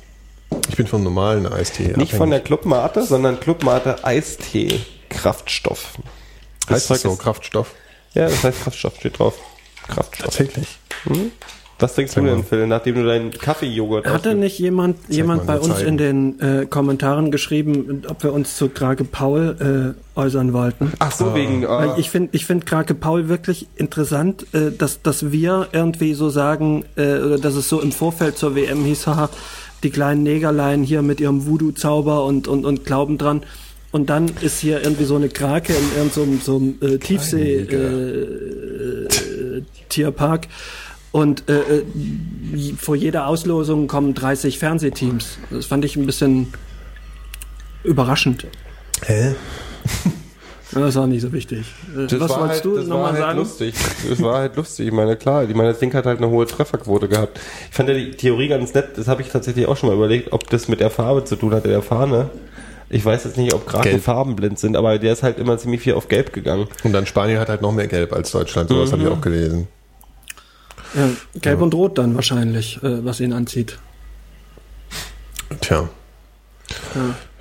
[0.68, 5.94] Ich bin vom normalen Eistee Nicht von der Clubmate, sondern Clubmate Eistee Kraftstoff.
[6.72, 7.74] Heißt das so, Kraftstoff?
[8.14, 9.38] Ja, das heißt Kraftstoff, steht drauf.
[9.88, 10.26] Kraftstoff.
[10.26, 10.78] Tatsächlich.
[11.82, 15.82] Was trinkst du denn, Phil, nachdem du deinen Kaffeejoghurt Hatte nicht jemand, jemand bei uns
[15.82, 20.92] in den äh, Kommentaren geschrieben, ob wir uns zu Krake Paul äh, äußern wollten?
[21.00, 21.66] Ach so, wegen.
[21.66, 26.14] Weil Äh, ich finde ich find Krake Paul wirklich interessant, äh, dass, dass wir irgendwie
[26.14, 29.28] so sagen, äh, oder dass es so im Vorfeld zur WM hieß, haha,
[29.82, 33.42] die kleinen Negerlein hier mit ihrem Voodoo-Zauber und, und, und Glauben dran.
[33.92, 36.98] Und dann ist hier irgendwie so eine Krake in irgendeinem so einem, äh,
[39.88, 40.48] Tiefsee-Tierpark.
[41.12, 41.84] und äh, äh,
[42.78, 45.38] vor jeder Auslosung kommen 30 Fernsehteams.
[45.50, 46.52] Das fand ich ein bisschen
[47.84, 48.46] überraschend.
[49.04, 49.34] Hä?
[50.74, 51.66] Das war nicht so wichtig.
[51.94, 53.38] Äh, Das Was wolltest halt, du das war nochmal halt sagen?
[53.40, 53.74] lustig.
[54.08, 54.86] Das war halt lustig.
[54.86, 57.38] Ich meine, klar, ich meine, das Ding hat halt eine hohe Trefferquote gehabt.
[57.68, 60.32] Ich fand ja die Theorie ganz nett, das habe ich tatsächlich auch schon mal überlegt,
[60.32, 62.30] ob das mit der Farbe zu tun hatte, der Fahne.
[62.92, 64.02] Ich weiß jetzt nicht, ob gerade Gelb.
[64.02, 66.68] farbenblind sind, aber der ist halt immer ziemlich viel auf Gelb gegangen.
[66.84, 68.68] Und dann Spanien hat halt noch mehr Gelb als Deutschland.
[68.68, 69.66] Sowas habe ich auch gelesen.
[70.94, 71.08] Ja,
[71.40, 73.78] Gelb und Rot dann wahrscheinlich, äh, was ihn anzieht.
[75.62, 75.88] Tja.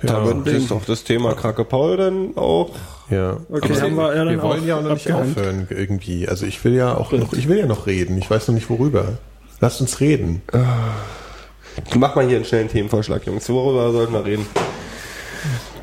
[0.02, 2.70] Ja, Aber das ist doch das Thema Krake Paul dann auch.
[3.10, 3.38] ja.
[3.50, 5.36] Okay, haben wir ja dann wir wollen auch ja auch noch nicht abgehakt.
[5.38, 6.28] aufhören irgendwie.
[6.28, 8.16] Also ich will ja auch noch, ich will ja noch reden.
[8.18, 9.18] Ich weiß noch nicht worüber.
[9.60, 10.40] Lasst uns reden.
[11.94, 13.48] Mach mal hier einen schnellen Themenvorschlag, Jungs.
[13.48, 14.46] Worüber sollten wir reden?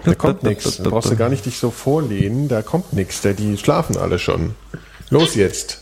[0.06, 0.78] Da kommt nichts.
[0.78, 2.48] Da brauchst du gar nicht dich so vorlehnen.
[2.48, 3.22] Da kommt nichts.
[3.22, 4.56] Die schlafen alle schon.
[5.10, 5.80] Los jetzt.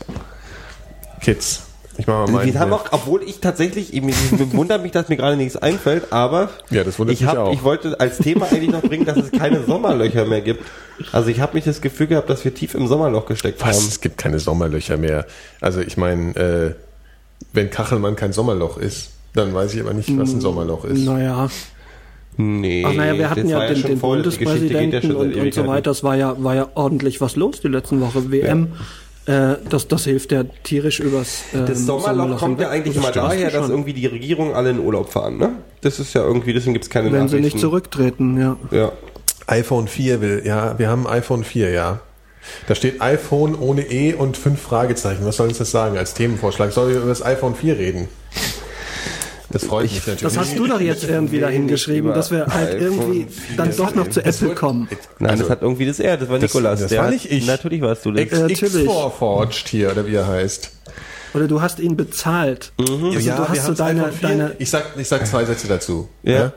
[1.21, 1.63] Kids.
[1.99, 2.53] Ich mach mal meinen.
[2.53, 2.75] Wir haben hier.
[2.77, 6.83] auch, obwohl ich tatsächlich, ich, ich wundert mich, dass mir gerade nichts einfällt, aber Ja,
[6.83, 7.53] das wundert ich, mich hab, auch.
[7.53, 10.63] ich wollte als Thema eigentlich noch bringen, dass es keine Sommerlöcher mehr gibt.
[11.11, 13.77] Also ich habe mich das Gefühl gehabt, dass wir tief im Sommerloch gesteckt Was?
[13.77, 13.87] haben.
[13.87, 15.25] Es gibt keine Sommerlöcher mehr.
[15.59, 16.75] Also ich meine, äh,
[17.53, 20.99] wenn Kachelmann kein Sommerloch ist, dann weiß ich aber nicht, was ein Sommerloch ist.
[20.99, 21.49] Naja,
[22.37, 24.17] Nee, ach naja, wir hatten das ja den, schon den voll.
[24.17, 25.91] Ja Bundespräsidenten seit und, und so weiter.
[25.91, 28.31] Es war ja, war ja ordentlich was los die letzten Woche.
[28.31, 28.73] WM,
[29.25, 33.11] äh, das, das hilft ja tierisch übers ähm, Das Sommerloch kommt ja eigentlich Das immer
[33.11, 35.53] daher, dass irgendwie die Regierung alle in Urlaub fahren, ne?
[35.81, 38.57] Das ist ja irgendwie, deswegen gibt's keine Wenn sie nicht zurücktreten, ja.
[38.71, 38.91] Ja.
[39.47, 41.99] iPhone 4 will, ja, wir haben iPhone 4, ja.
[42.67, 45.25] Da steht iPhone ohne E und fünf Fragezeichen.
[45.25, 46.71] Was soll uns das sagen als Themenvorschlag?
[46.71, 48.07] Sollen wir über das iPhone 4 reden?
[49.49, 50.21] Das freut mich natürlich.
[50.21, 54.09] Das hast du doch jetzt irgendwie da hingeschrieben, dass wir halt irgendwie dann doch noch
[54.09, 54.89] zu Apple kommen.
[55.19, 56.79] Nein, Also, das hat irgendwie das er, das war das- Nikolas.
[56.81, 57.45] das der war nicht ich.
[57.47, 58.25] Natürlich warst du das.
[58.31, 58.89] Äh, natürlich.
[58.89, 60.71] X4Forged hier, oder wie er heißt.
[61.33, 62.71] Oder du hast ihn bezahlt.
[62.77, 62.97] Also
[63.31, 64.27] du hast so deine, iPhone 4.
[64.29, 66.09] deine Ich sag, ich sag zwei Sätze dazu.
[66.23, 66.51] Ja.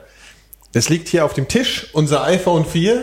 [0.73, 3.03] Es liegt hier auf dem Tisch, unser iPhone 4,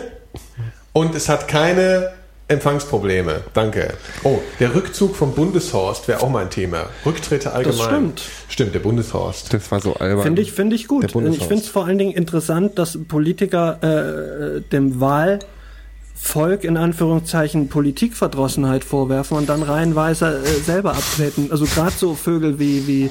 [0.92, 2.10] und es hat keine
[2.48, 3.42] Empfangsprobleme.
[3.52, 3.92] Danke.
[4.24, 6.86] Oh, der Rückzug vom Bundeshorst wäre auch mal ein Thema.
[7.04, 7.78] Rücktritte allgemein.
[7.78, 8.22] stimmt.
[8.48, 9.52] Stimmt, der Bundeshorst.
[9.52, 10.24] Das war so albern.
[10.24, 11.04] Finde ich, finde ich gut.
[11.04, 18.82] Ich finde es vor allen Dingen interessant, dass Politiker äh, dem Wahlvolk in Anführungszeichen Politikverdrossenheit
[18.82, 21.48] vorwerfen und dann reihenweise äh, selber abtreten.
[21.50, 23.04] Also gerade so Vögel wie, wie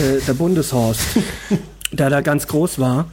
[0.00, 1.00] äh, der Bundeshorst.
[1.92, 3.06] der da ganz groß war,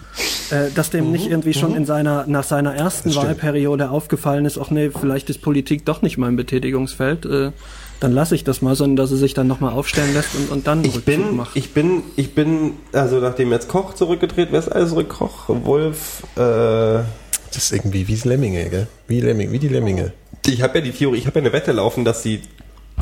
[0.49, 3.13] äh, dass dem nicht irgendwie schon in seiner, nach seiner ersten.
[3.15, 7.51] Wahlperiode aufgefallen ist, ach nee, vielleicht ist Politik doch nicht mein Betätigungsfeld, äh,
[7.99, 10.67] dann lasse ich das mal, sondern dass er sich dann nochmal aufstellen lässt und, und
[10.67, 11.55] dann Ich Rückzug bin, macht.
[11.55, 15.09] ich bin, ich bin, also nachdem jetzt Koch zurückgetreten, wer ist alles zurück?
[15.09, 17.05] Koch, Wolf, äh, Das
[17.53, 18.87] ist irgendwie wie Lemminge, gell?
[19.07, 20.11] Wie Lemminge, wie die Lemminge.
[20.45, 22.41] ich habe ja die Theorie, ich habe ja eine Wette laufen, dass die,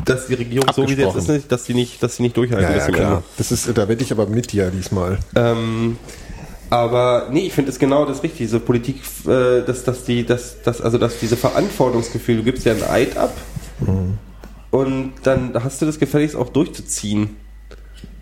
[0.04, 2.36] dass die Regierung so wie sie jetzt ist, nicht, dass die nicht, dass sie nicht
[2.36, 3.22] durchhalten Ja, ja, klar.
[3.36, 5.18] Das ist, da wette ich aber mit dir diesmal.
[5.36, 5.96] Ähm,
[6.70, 8.44] aber nee, ich finde es genau das Richtige.
[8.44, 8.96] Diese Politik,
[9.26, 13.16] äh, dass, dass die, dass, dass, also dass diese Verantwortungsgefühl, du gibst ja ein Eid
[13.16, 13.36] ab
[14.70, 17.36] und dann hast du das gefälligst auch durchzuziehen.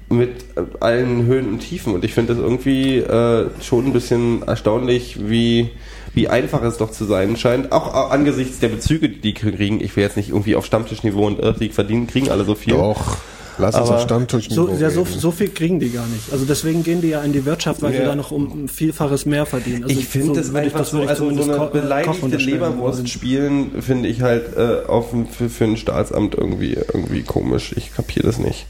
[0.09, 1.95] Mit äh, allen Höhen und Tiefen.
[1.95, 5.71] Und ich finde das irgendwie äh, schon ein bisschen erstaunlich, wie,
[6.15, 7.73] wie einfach es doch zu sein scheint.
[7.73, 9.81] Auch äh, angesichts der Bezüge, die die kriegen.
[9.81, 12.75] Ich will jetzt nicht irgendwie auf Stammtischniveau und äh, die verdienen, kriegen alle so viel.
[12.75, 13.17] Doch.
[13.59, 16.33] Lass uns auf Stammtisch So, ja, so, so viel kriegen die gar nicht.
[16.33, 18.07] Also deswegen gehen die ja in die Wirtschaft, weil sie Ja.
[18.07, 19.85] da noch um ein Vielfaches mehr verdienen.
[19.85, 22.37] Also ich finde das würde einfach so, würde ich also so eine Ko- Koch beleidigte
[22.39, 27.75] Leberwurst spielen, finde ich halt äh, auf, dem- für, für ein Staatsamt irgendwie, irgendwie komisch.
[27.77, 28.67] Ich kapiere das nicht.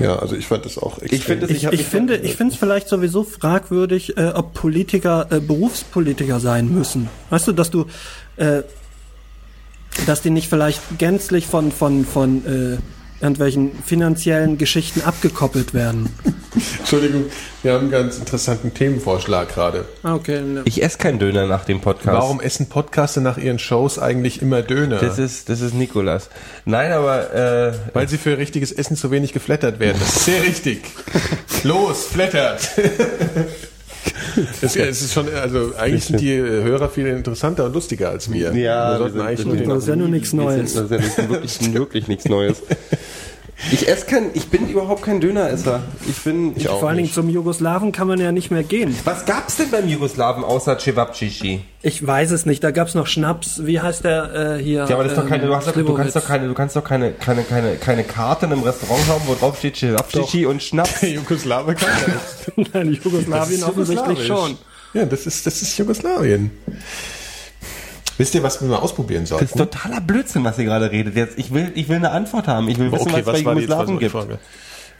[0.00, 1.18] Ja, also ich fand das auch extrem.
[1.18, 4.52] Ich finde es, Ich, ich mich- finde, ich finde es vielleicht sowieso fragwürdig, äh, ob
[4.54, 7.08] Politiker äh, Berufspolitiker sein müssen.
[7.30, 7.86] Weißt du, dass du,
[8.36, 8.62] äh,
[10.06, 12.78] dass die nicht vielleicht gänzlich von von von äh,
[13.24, 16.10] irgendwelchen finanziellen Geschichten abgekoppelt werden.
[16.78, 17.24] Entschuldigung,
[17.62, 19.86] wir haben einen ganz interessanten Themenvorschlag gerade.
[20.02, 20.40] Ah, okay.
[20.40, 20.62] ne.
[20.66, 22.16] Ich esse keinen Döner nach dem Podcast.
[22.16, 24.98] Warum essen Podcaster nach ihren Shows eigentlich immer Döner?
[24.98, 26.28] Das ist, das ist Nikolas.
[26.64, 29.96] Nein, aber äh, Weil sie für richtiges Essen zu wenig geflattert werden.
[29.98, 30.82] Das ist sehr richtig.
[31.64, 32.68] Los, flattert!
[34.62, 38.54] Es es ist schon, also eigentlich sind die Hörer viel interessanter und lustiger als wir.
[38.54, 40.74] Ja, wir sollten wir sind- eigentlich Das ist ja nur nichts Neues.
[40.74, 42.62] das ist ja wirklich, wirklich nichts Neues.
[43.70, 45.82] Ich esse kein, ich bin überhaupt kein Döneresser.
[46.08, 48.94] Ich bin, ich, auch Vor allen Dingen zum Jugoslawen kann man ja nicht mehr gehen.
[49.04, 51.60] was gab's denn beim Jugoslawen außer Cevapcici?
[51.82, 52.64] Ich weiß es nicht.
[52.64, 53.64] Da gab's noch Schnaps.
[53.64, 54.86] Wie heißt der äh, hier?
[54.88, 56.54] Ja, aber das ist doch ähm, keine, du, hast doch, du kannst doch keine, du
[56.54, 60.46] kannst doch keine, keine, keine, keine Karte in einem Restaurant haben, wo drauf steht Cevapcici
[60.46, 61.02] und Schnaps.
[61.02, 62.52] Jugoslawe kann das.
[62.72, 64.58] Nein, Jugoslawien offensichtlich schon.
[64.94, 66.50] Ja, das ist, das ist Jugoslawien.
[68.16, 69.44] Wisst ihr, was wir mal ausprobieren Das sollten?
[69.44, 71.16] ist totaler Blödsinn, was ihr gerade redet.
[71.16, 72.68] Jetzt, ich will, ich will eine Antwort haben.
[72.68, 74.12] Ich will wissen, was, bei Jugoslawen gibt.
[74.12, 74.38] Frage?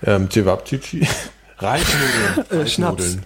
[0.05, 1.07] Ähm, Cevapcici.
[1.59, 2.63] Reisnudeln.
[2.63, 3.19] Äh, Schnaps.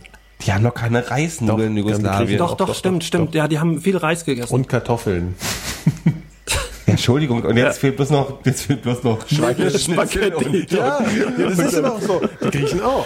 [0.42, 2.38] Die haben noch keine Reisnudeln in Doch, Jugoslawien.
[2.38, 3.34] Doch, Doch, doch, doch, stimmt, doch, stimmt.
[3.34, 4.52] Ja, die haben viel Reis gegessen.
[4.54, 5.34] Und Kartoffeln.
[6.86, 10.66] Entschuldigung, und jetzt fehlt bloß noch, jetzt fehlt bloß noch Spaghetti.
[10.70, 12.20] Ja, ja das ist aber auch so.
[12.44, 13.04] Die Griechen auch.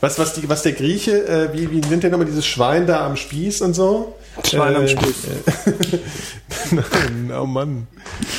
[0.00, 3.04] Was, was, die, was der Grieche, äh, wie, wie nennt der nochmal dieses Schwein da
[3.04, 4.14] am Spieß und so?
[4.46, 5.16] Schwein am Äh, Spieß.
[6.70, 7.86] Nein, oh Mann.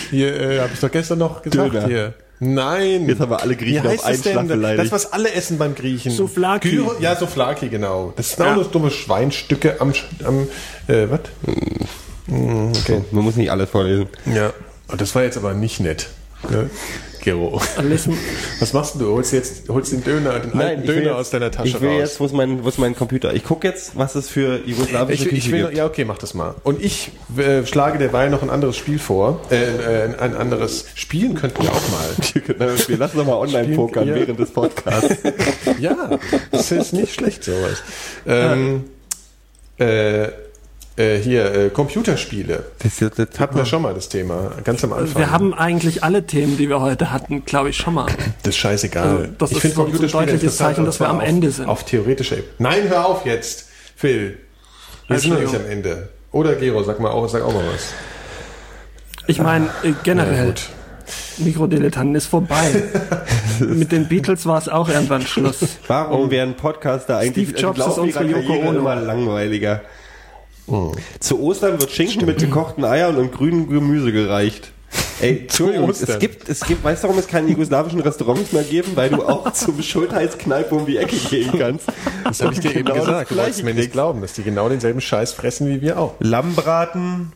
[0.10, 1.88] Hier, äh, habe ich doch gestern noch gesagt Döner.
[1.88, 2.14] hier.
[2.42, 3.08] Nein.
[3.10, 4.22] Jetzt haben wir alle Griechen Wie auf einen?
[4.24, 4.86] Schlag beleidigt.
[4.86, 6.12] Das, was alle essen beim Griechen.
[6.12, 6.70] Souvlaki.
[6.72, 8.14] Gyro, ja, Souflaki, genau.
[8.16, 8.52] Das sind Ja.
[8.52, 10.48] auch nur dumme Schweinstücke am, Sch- am
[10.88, 11.20] äh, was?
[12.28, 14.08] Okay, man muss nicht alles vorlesen.
[14.34, 14.54] Ja.
[14.98, 16.08] Das war jetzt aber nicht nett.
[16.50, 16.70] Ne?
[17.30, 17.62] Gero.
[17.84, 18.18] Lesen,
[18.60, 19.08] Was machst du?
[19.14, 21.82] Holst jetzt holst den Döner, den alten ich will Döner jetzt, aus deiner Tasche Ich
[21.82, 22.00] will raus.
[22.00, 23.34] jetzt, wo ist mein, wo ist mein Computer?
[23.34, 25.78] Ich gucke jetzt, was es für jugoslawische Ich, ich will, gibt.
[25.78, 26.56] ja, okay, mach das mal.
[26.64, 29.42] Und ich äh, schlage derweil noch ein anderes Spiel vor.
[29.52, 29.56] Äh,
[30.06, 32.80] äh, ein anderes Spielen könnten wir auch mal.
[32.88, 34.16] Wir lassen doch mal online pokern Ja.
[34.16, 35.18] während des Podcasts.
[35.80, 36.18] ja,
[36.52, 37.84] das ist nicht schlecht sowas.
[38.26, 38.86] Ähm,
[39.78, 40.30] äh,
[41.00, 42.64] äh, hier, äh, Computerspiele.
[42.84, 45.18] Das, das, das Hatten wir schon mal das Thema, ganz am Anfang.
[45.20, 48.08] wir haben eigentlich alle Themen, die wir heute hatten, glaube ich, schon mal.
[48.44, 49.08] Das ist scheißegal.
[49.08, 51.50] Also, das ist find so- so ein Computerspiele deutliches Zeichen, dass wir am auf, Ende
[51.52, 51.68] sind.
[51.70, 52.52] Auf theoretischer Ebene.
[52.60, 54.38] Nein, hör auf jetzt, Phil.
[55.08, 56.10] Wir sind noch nicht am Ende.
[56.32, 57.88] Oder Gero, sag mal auch, sag auch mal was.
[59.28, 60.70] Ich meine, äh, generell, gut.
[61.38, 62.84] Mikrodilettanten ist vorbei.
[63.60, 65.58] Mit den Beatles war es auch irgendwann Schluss.
[65.88, 68.80] Warum werden Podcaster eigentlich Steve Jobs im Laufe ist unsere Yoko Ono.
[68.80, 69.82] immer langweiliger?
[71.20, 74.72] Zu Ostern wird Schinken mit gekochten Eiern und grünem Gemüse gereicht.
[75.22, 76.10] Ey, Entschuldigung, Ostern.
[76.12, 78.92] es gibt, es gibt, weißt du, warum es keine jugoslawischen Restaurants mehr geben?
[78.96, 81.88] Weil du auch zum Schultheißkneipe um die Ecke gehen kannst.
[82.24, 83.32] Das habe ich dir eben Genau das gesagt.
[83.32, 86.16] Du wolltest mir nicht glauben, dass die genau denselben Scheiß fressen wie wir auch.
[86.20, 87.34] Lammbraten.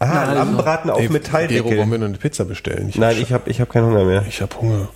[0.00, 0.34] Ah, Na, also.
[0.34, 1.78] Lammbraten auf Gero, Metalldeckel.
[1.78, 2.88] wollen wir nur eine Pizza bestellen?
[2.90, 4.24] Ich Nein, ich habe ich hab keinen Hunger mehr.
[4.28, 4.88] ich habe Hunger.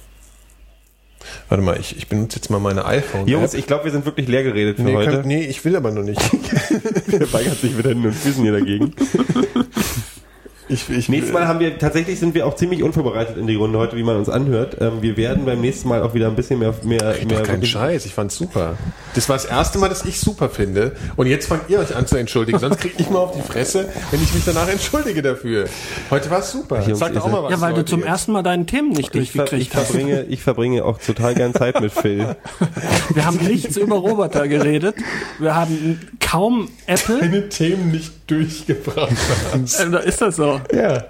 [1.48, 3.26] Warte mal, ich, ich benutze jetzt mal meine iPhone.
[3.26, 5.10] Jungs, ich glaube, wir sind wirklich leer geredet für nee, heute.
[5.10, 6.20] könnt, nee, ich will aber noch nicht.
[7.12, 8.94] Der weigert sich mit Händen und Füßen hier dagegen.
[10.70, 13.78] Ich, ich, Nächstes Mal haben wir, tatsächlich sind wir auch ziemlich unvorbereitet in die Runde
[13.78, 14.76] heute, wie man uns anhört.
[14.80, 17.64] Ähm, wir werden beim nächsten Mal auch wieder ein bisschen mehr, mehr, Doch mehr keinen
[17.64, 18.76] Scheiß, ich fand's super.
[19.14, 20.92] Das war das erste Mal, dass ich super finde.
[21.16, 22.58] Und jetzt fangt ihr euch an zu entschuldigen.
[22.58, 25.66] Sonst krieg ich mal auf die Fresse, wenn ich mich danach entschuldige dafür.
[26.10, 26.82] Heute war's super.
[26.86, 27.50] Jungs, Sag doch ihr auch mal was.
[27.52, 28.08] Ja, weil du zum jetzt.
[28.08, 29.86] ersten Mal deinen Themen nicht ich, ver ich, durchgekriegt hast.
[29.86, 32.36] verbringe, ich verbringe auch total gern Zeit mit Phil.
[33.14, 34.96] Wir haben nichts über Roboter geredet.
[35.38, 37.20] Wir haben kaum Apple.
[37.20, 39.16] Deine Themen nicht durchgebracht
[39.52, 39.78] hast.
[39.88, 40.57] Äh, ist das so?
[40.74, 41.04] Ja.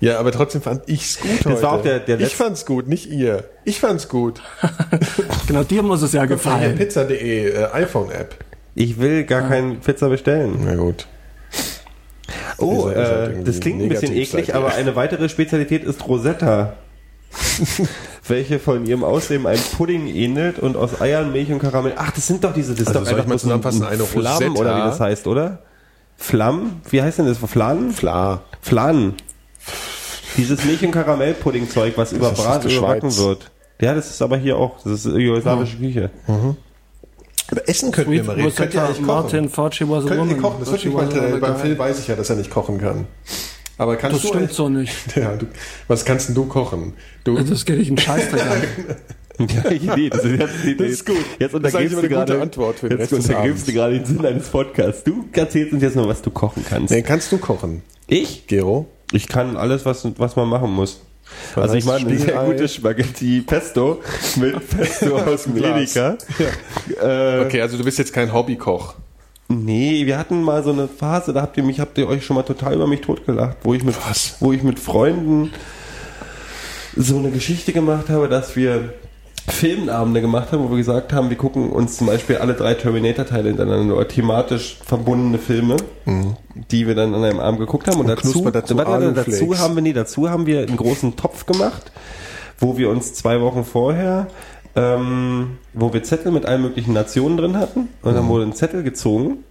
[0.00, 1.62] Ja, aber trotzdem fand ich's gut Das heute.
[1.62, 3.44] war auch der- der ich fand's gut, nicht ihr.
[3.64, 4.42] Ich fand's gut.
[5.46, 6.76] Genau, dir muss es ja gefallen.
[6.76, 8.34] Pizza.de äh, iPhone-App.
[8.74, 10.58] Ich will gar kein Pizza bestellen.
[10.64, 11.06] Na gut.
[12.58, 16.74] Oh, halt äh, das klingt ein bisschen eklig, aber eine weitere Spezialität ist Rosetta.
[18.28, 21.94] welche von ihrem Aussehen einem Pudding ähnelt und aus Eiern, Milch und Karamell.
[21.96, 23.82] Ach, das sind doch diese, das ist Also doch soll ich einfach mal zusammenfassen?
[23.82, 24.60] ein Eine Flammen Rosetta?
[24.60, 25.58] oder wie das heißt, oder?
[26.16, 26.80] Flammen?
[26.90, 27.38] Wie heißt denn das?
[27.38, 27.94] Flanen?
[27.94, 28.42] Klar.
[28.60, 29.14] Flanen.
[30.36, 33.18] Dieses Milch- und Karamellpudding-Zeug, was ist überbraten, die überbacken Schweiz.
[33.24, 33.50] wird.
[33.80, 34.82] Ja, das ist aber hier auch.
[34.82, 36.10] Das ist jugoslawische Küche.
[36.26, 38.54] Aber essen könnten wir mal reden.
[38.54, 39.50] Könnt ihr eigentlich Martin kochen?
[39.50, 40.42] Fauci was a Könnt ihr woman.
[40.42, 40.56] kochen?
[40.60, 41.40] Das wird Fauci mich was a woman.
[41.40, 43.06] beim Phil weiß ich ja, dass er nicht kochen kann.
[43.76, 44.94] Aber kannst Das du stimmt so nicht.
[45.16, 45.46] Ja, du,
[45.88, 46.94] was kannst denn du kochen?
[47.24, 48.62] Du, Also Das geht dich einen Scheißdreck an.
[49.38, 51.16] Ja, ich nee, das ist, jetzt, Das ist gut.
[51.40, 55.02] Jetzt untergibst du gerade, Antwort für den jetzt untergibst du gerade den Sinn eines Podcasts.
[55.02, 56.92] Du erzählst uns jetzt noch, was du kochen kannst.
[56.92, 58.46] nee, kannst du kochen, Ich?
[58.46, 58.86] Gero?
[59.12, 61.00] Ich kann alles, was, was man machen muss.
[61.56, 62.46] also ich meine, eine sehr Spiegelei?
[62.46, 64.00] gute Spaghetti Pesto
[64.36, 65.56] mit Pesto aus dem.
[65.56, 66.16] Edeka.
[67.02, 68.94] Äh, Okay, also du bist jetzt kein Hobbykoch.
[69.48, 72.34] Nee, wir hatten mal so eine Phase, da habt ihr mich, habt ihr euch schon
[72.36, 74.36] mal total über mich totgelacht, wo ich mit, Was?
[74.40, 75.50] wo ich mit Freunden
[76.96, 78.94] so eine Geschichte gemacht habe, dass wir
[79.48, 83.48] Filmabende gemacht haben, wo wir gesagt haben, wir gucken uns zum Beispiel alle drei Terminator-Teile
[83.48, 85.76] hintereinander oder thematisch verbundene Filme,
[86.70, 88.00] die wir dann an einem Abend geguckt haben.
[88.00, 91.44] Und, dazu, knuspert dazu warte, dazu haben wir, nee, dazu haben wir einen großen Topf
[91.44, 91.92] gemacht,
[92.58, 94.28] wo wir uns zwei Wochen vorher,
[94.76, 97.88] ähm, wo wir Zettel mit allen möglichen Nationen drin hatten.
[98.02, 99.44] Und dann wurde ein Zettel gezogen.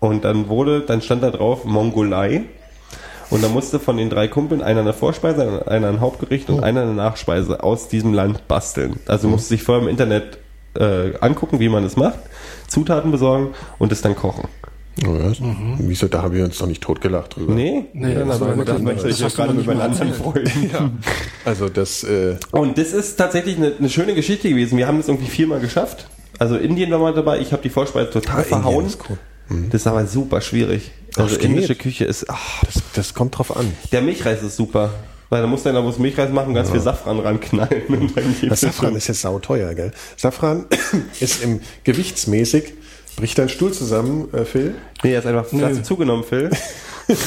[0.00, 2.44] Und dann wurde, dann stand da drauf Mongolei
[3.30, 6.82] und dann musste von den drei Kumpeln einer eine Vorspeise, einer ein Hauptgericht und einer
[6.82, 8.96] eine Nachspeise aus diesem Land basteln.
[9.06, 10.38] Also musste sich vorher im Internet
[10.74, 12.18] äh, angucken, wie man es macht,
[12.68, 14.48] Zutaten besorgen und es dann kochen.
[15.06, 15.38] Oh, was?
[15.78, 17.54] Wieso, da haben wir uns doch nicht totgelacht drüber.
[17.54, 17.86] Nee?
[17.94, 20.12] Nee, dann das wirklich- das möchte ich das ja gerade mit meinen anderen.
[20.12, 20.98] Freunden.
[21.44, 24.76] Also das, äh, Und das ist tatsächlich eine, eine schöne Geschichte gewesen.
[24.76, 26.06] Wir haben das irgendwie viermal geschafft.
[26.38, 27.38] Also Indien war mal dabei.
[27.40, 28.84] Ich habe die Vorspeise total Ah, verhauen.
[28.86, 29.16] ist cool.
[29.70, 30.90] Das ist aber super schwierig.
[31.16, 31.78] Also Ach, indische geht.
[31.80, 32.26] Küche ist.
[32.28, 33.72] ach, das, das kommt drauf an.
[33.92, 34.90] der Milchreis ist super.
[35.28, 37.82] Weil da musst du dann bloß Milchreis machen, ganz viel Safran ranknallen.
[37.86, 39.92] Und dann Das Safran ist jetzt sauteuer, gell?
[40.16, 40.64] Safran
[41.20, 42.72] ist im gewichtsmäßig,
[43.14, 44.74] bricht dein Stuhl zusammen, äh, Phil.
[45.04, 46.50] Nee, er ist einfach du zugenommen, Phil.
[47.08, 47.14] Äh,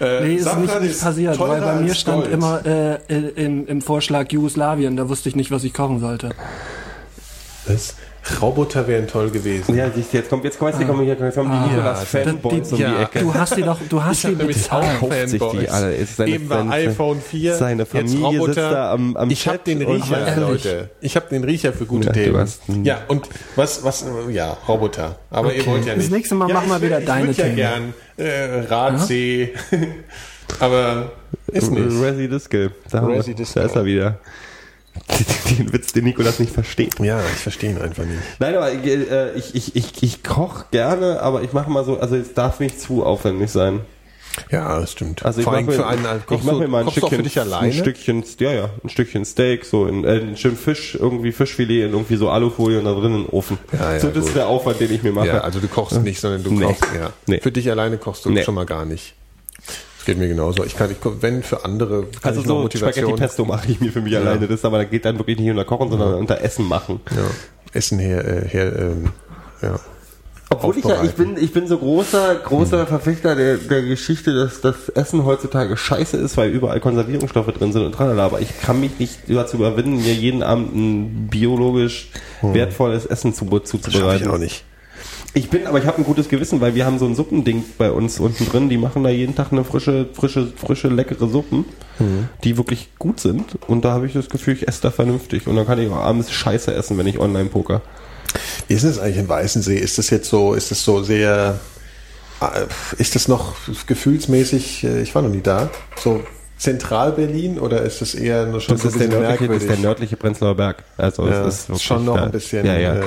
[0.00, 2.32] Nee, ist Safran nicht, nicht passiert, weil bei mir stand Gold.
[2.32, 3.00] immer äh,
[3.36, 6.30] im, im Vorschlag Jugoslawien, da wusste ich nicht, was ich kochen sollte.
[7.66, 7.96] Was?
[8.40, 9.74] Roboter wären toll gewesen.
[9.74, 12.76] Ja, siehst du, jetzt kommt, jetzt kommt, jetzt kommen hier, jetzt kommen die Nikolas-Fanboys um
[12.78, 13.20] die ja, Ecke.
[13.20, 14.84] du hast die doch, du hast Ich die bezahlt.
[14.84, 15.70] auch kauft sich die Fanboys.
[15.70, 15.94] alle.
[15.94, 17.54] Ist seine- Eben war seine- iPhone 4.
[17.56, 18.44] seine jetzt Familie Roboter.
[18.52, 20.64] sitzt da am- am Ich hab den und- Riecher, Ehrlich?
[20.64, 20.90] Leute.
[21.00, 22.48] Ich hab den Riecher für gute Ja, Themen.
[22.84, 25.16] Ja, und was, was, ja, Roboter.
[25.30, 26.06] Aber ihr wollt ja nicht.
[26.06, 27.56] Das nächste Mal ja, machen wir ich will- wieder ich deine würd ja Themen.
[27.56, 29.54] gern äh, Radsee.
[30.60, 31.12] Aber
[31.48, 32.02] ist nicht.
[32.02, 32.70] Resi Diskel.
[32.90, 34.18] Da, Resi da ist er wieder.
[35.58, 36.98] Den Witz, den Nikolas nicht versteht.
[37.00, 38.18] Ja, ich verstehe ihn einfach nicht.
[38.38, 42.16] Nein, aber äh, ich, ich, ich, ich koche gerne, aber ich mache mal so, also
[42.16, 43.80] es darf nicht zu aufwendig sein.
[44.50, 45.24] Ja, das stimmt.
[45.24, 47.22] Also ich Vor allem mache mir, für einen ich mach mir mal ein Stückchen, für
[47.22, 47.66] dich alleine.
[47.66, 51.86] ein Stückchen, ja, ja, ein Stückchen Steak, so in, äh, ein schön Fisch, irgendwie Fischfilet
[51.86, 53.58] in irgendwie so Alufolie und da drin in den Ofen.
[53.72, 54.36] Ja, ja, so, das ist gut.
[54.36, 55.26] der Aufwand, den ich mir mache.
[55.28, 56.64] Ja, also du kochst nicht, sondern du Nee.
[56.64, 57.10] kochst, ja.
[57.26, 57.40] Nee.
[57.40, 58.44] Für dich alleine kochst du Nee.
[58.44, 59.14] schon mal gar nicht.
[60.10, 60.64] Das geht mir genauso.
[60.64, 63.12] Ich kann, ich, wenn für andere, kann Also ich so Spaghetti.
[63.12, 65.64] Pesto mache ich mir für mich alleine, das aber da geht dann wirklich nicht unter
[65.64, 67.00] Kochen, sondern unter Essen machen.
[67.10, 67.22] Ja,
[67.72, 69.10] Essen her, äh, her, ähm,
[69.62, 69.78] ja.
[70.52, 74.60] Obwohl ich ja, ich bin, ich bin so großer, großer Verfechter der, der Geschichte, dass
[74.60, 78.24] das Essen heutzutage scheiße ist, weil überall Konservierungsstoffe drin sind und tralala.
[78.24, 82.08] Aber ich kann mich nicht dazu überwinden, mir jeden Abend ein biologisch
[82.42, 84.26] wertvolles Essen zu, zuzubereiten.
[84.26, 84.64] ich auch nicht.
[85.32, 87.90] Ich bin, aber ich habe ein gutes Gewissen, weil wir haben so ein Suppending bei
[87.92, 88.68] uns unten drin.
[88.68, 91.64] Die machen da jeden Tag eine frische, frische, frische, leckere Suppen,
[92.42, 93.56] die wirklich gut sind.
[93.68, 95.46] Und da habe ich das Gefühl, ich esse da vernünftig.
[95.46, 97.80] Und dann kann ich auch abends Scheiße essen, wenn ich online poker.
[98.66, 99.76] Wie ist es eigentlich in Weißensee?
[99.78, 101.60] Ist das jetzt so, ist das so sehr,
[102.40, 102.46] äh,
[103.00, 103.54] ist das noch
[103.86, 106.22] gefühlsmäßig, äh, ich war noch nie da, so
[106.58, 109.62] Zentral-Berlin oder ist das eher nur schon Das so ist, der ein bisschen nördliche, das
[109.62, 110.84] ist der nördliche Prenzlauer Berg.
[110.96, 112.94] Also Ja, es ist schon noch da- ein bisschen, Ja, ja.
[112.96, 113.02] äh,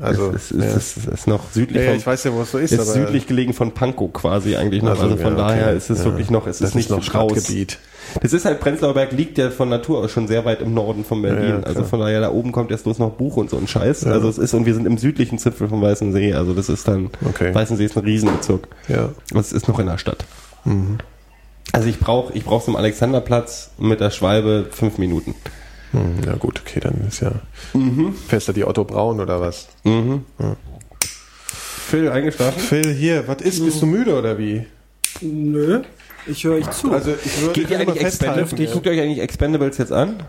[0.00, 0.66] also, es ist, ja.
[0.66, 2.72] es ist, es ist noch südlich Ja, von, ich weiß ja, wo es so ist,
[2.72, 5.00] ist aber südlich gelegen von Pankow quasi eigentlich noch.
[5.00, 5.56] Also, von ja, okay.
[5.56, 7.02] daher ist es wirklich noch, es das ist nicht noch.
[7.02, 7.78] Stadtgebiet.
[8.22, 11.04] Das ist halt, Prenzlauer Berg liegt ja von Natur aus schon sehr weit im Norden
[11.04, 11.64] von Berlin.
[11.64, 14.06] Also von daher, da oben kommt erst bloß noch Buch und so ein Scheiß.
[14.06, 16.32] Also es ist, und wir sind im südlichen Zipfel vom Weißen See.
[16.32, 17.54] Also das ist dann, Okay.
[17.54, 18.68] Weißensee ist ein Riesenbezirk.
[18.88, 19.10] Ja.
[19.32, 20.24] Und es ist noch in der Stadt.
[21.72, 25.34] Also ich brauche ich brauch zum Alexanderplatz mit der Schwalbe fünf Minuten.
[25.92, 27.32] Hm, ja gut, okay, dann ist ja,
[28.28, 29.68] fährst du die Otto Braun oder was?
[31.88, 32.60] Phil, eingeschlafen?
[32.60, 34.66] Phil, hier, was ist, bist du müde oder wie?
[35.22, 35.82] Nö,
[36.26, 36.92] ich höre euch zu.
[36.92, 38.72] Also ich würde Geht ihr eigentlich Expendables?
[38.72, 40.22] Guckt ihr euch eigentlich Expendables jetzt an?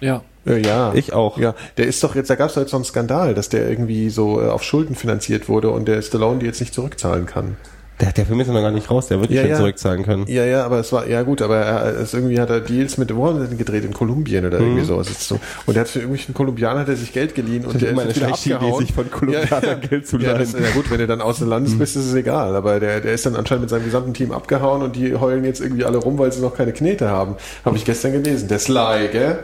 [0.00, 0.22] ja.
[0.44, 0.92] Äh, ja.
[0.94, 1.38] Ich auch.
[1.38, 3.68] Ja, der ist doch jetzt, da gab es doch jetzt so einen Skandal, dass der
[3.68, 7.56] irgendwie so äh, auf Schulden finanziert wurde und der Stallone die jetzt nicht zurückzahlen kann.
[8.00, 9.56] Der, der Film ist noch gar nicht raus, der wird Ja, mehr ja.
[9.58, 10.24] zurückzahlen können.
[10.26, 13.14] Ja, ja, aber es war, ja gut, aber er ist irgendwie hat er Deals mit,
[13.14, 13.84] wo haben sie denn gedreht?
[13.84, 14.66] In Kolumbien oder Mhm.
[14.66, 15.08] irgendwie sowas.
[15.10, 15.38] Ist so.
[15.66, 18.12] Und er hat für irgendwelchen Kolumbianer hat er sich Geld geliehen und der ist eine
[18.14, 20.48] schlechte Idee, sich von Kolumbianern Geld zu Ja, leihen.
[20.52, 22.56] ja gut, wenn du dann außer Landes bist, ist es egal.
[22.56, 25.60] Aber der, der ist dann anscheinend mit seinem gesamten Team abgehauen und die heulen jetzt
[25.60, 27.36] irgendwie alle rum, weil sie noch keine Knete haben.
[27.64, 28.48] Habe ich gestern gelesen.
[28.48, 29.38] Der Sly, gell?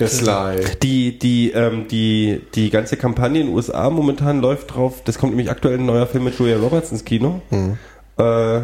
[0.00, 0.56] Der Sly.
[0.82, 5.32] Die, die, ähm, die, die ganze Kampagne in den USA momentan läuft drauf, das kommt
[5.32, 7.40] nämlich aktuell ein neuer Film mit Julia Roberts ins Kino.
[7.50, 8.60] Äh,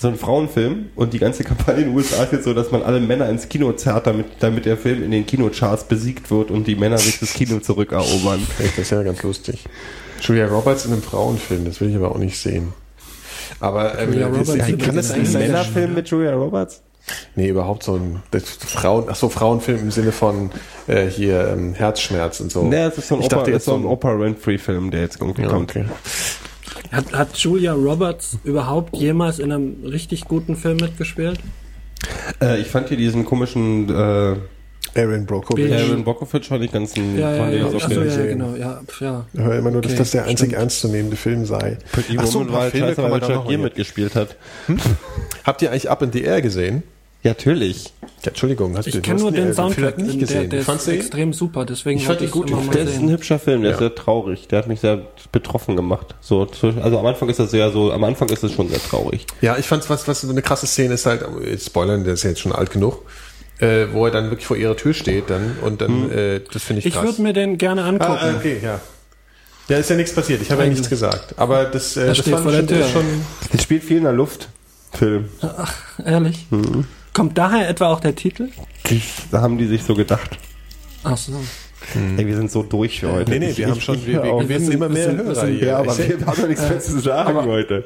[0.00, 2.82] so ein Frauenfilm und die ganze Kampagne in den USA ist jetzt so, dass man
[2.82, 6.66] alle Männer ins Kino zerrt, damit, damit der Film in den Kinocharts besiegt wird und
[6.68, 8.40] die Männer sich das Kino zurückerobern.
[8.60, 9.64] Echt, das ist ja ganz lustig.
[10.20, 12.72] Julia Roberts in einem Frauenfilm, das will ich aber auch nicht sehen.
[13.60, 16.82] Aber ähm, Julia wie- Roberts in kann das Ein Männerfilm mit Julia Roberts?
[17.36, 20.50] Nee, überhaupt so ein Frauen, ach so Frauenfilm im Sinne von
[20.86, 22.62] äh, hier ähm, Herzschmerz und so.
[22.64, 25.00] Nee, es ist so ein, ich Opa, dachte ist jetzt so ein Oprah Winfrey-Film, der
[25.02, 25.70] jetzt irgendwie ja, kommt.
[25.70, 25.84] okay.
[26.92, 31.38] Hat, hat Julia Roberts überhaupt jemals in einem richtig guten Film mitgespielt?
[32.40, 34.36] Äh, ich fand hier diesen komischen äh,
[34.98, 35.72] Aaron Brockovich.
[35.72, 37.70] Aaron Brockovich fand ich ganz ein, Ja, ja, ja.
[37.70, 38.54] so ja, genau.
[38.54, 39.26] Ja, ja.
[39.32, 40.52] Ich höre immer nur, dass Okay, das der einzig stimmt.
[40.54, 41.76] ernstzunehmende Film sei.
[41.92, 43.58] Pretty Ach so, ein Woman paar war Filme scheiße, weil man da Richard noch Gere
[43.58, 44.36] mal- mitgespielt hat.
[45.44, 46.82] Habt ihr eigentlich Up in the Air gesehen?
[47.22, 47.92] Ja, natürlich.
[48.22, 49.98] Ja, Entschuldigung, hast du Ich du kenne nur den, den Soundtrack.
[49.98, 50.50] nicht der, gesehen.
[50.50, 53.10] der Fandst ist extrem super, deswegen Ich fand ihn gut, immer mal Der ist ein
[53.10, 53.88] hübscher Film, der ist Ja.
[53.88, 54.46] sehr traurig.
[54.48, 56.14] Der hat mich sehr betroffen gemacht.
[56.20, 56.46] So,
[56.80, 59.26] also am Anfang ist das sehr so, am Anfang ist es schon sehr traurig.
[59.40, 62.22] Ja, ich fand's was, was so eine krasse Szene ist halt, jetzt spoilern, der ist
[62.22, 63.02] ja jetzt schon alt genug,
[63.58, 66.80] äh, wo er dann wirklich vor ihrer Tür steht dann und dann, äh, das finde
[66.80, 68.12] ich Ich würde mir den gerne angucken.
[68.12, 68.80] ah, ah, okay, ja.
[69.68, 70.40] Ja, ist ja nichts passiert.
[70.40, 71.34] Ich habe ja nichts gesagt.
[71.36, 73.04] Aber das, äh, das steht fand vor ich der schon,
[73.52, 74.48] Das spielt viel in der Luft.
[74.92, 75.28] Film.
[76.04, 76.46] Ehrlich?
[76.50, 76.86] Mhm.
[77.18, 78.48] Kommt daher etwa auch der Titel?
[79.32, 80.38] Da haben die sich so gedacht.
[81.02, 81.32] Ach so.
[82.16, 83.30] Ey, wir sind so durch für heute.
[83.32, 85.24] Nee, nee, wir ich- haben schon, wir, wir gewinnen sind- immer wir mehr sind- wir
[85.24, 85.66] Hörer sind- hier.
[85.66, 87.84] Ja, aber ich, wir haben doch nichts mehr zu sagen heute.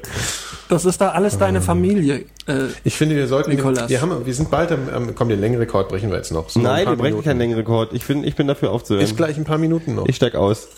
[0.68, 1.62] Das ist da alles deine Ah.
[1.62, 2.24] Familie.
[2.46, 3.88] Äh, ich finde, wir sollten, Nikolas.
[3.88, 6.50] wir haben, wir sind bald am, am komm, den Längenrekord brechen wir jetzt noch.
[6.50, 7.24] So ein Nein, wir brechen Minuten.
[7.24, 7.94] keinen Längenrekord.
[7.94, 9.02] Ich bin, ich bin dafür aufzuhören.
[9.04, 10.06] Ist gleich ein paar Minuten noch.
[10.08, 10.68] Ich steig aus.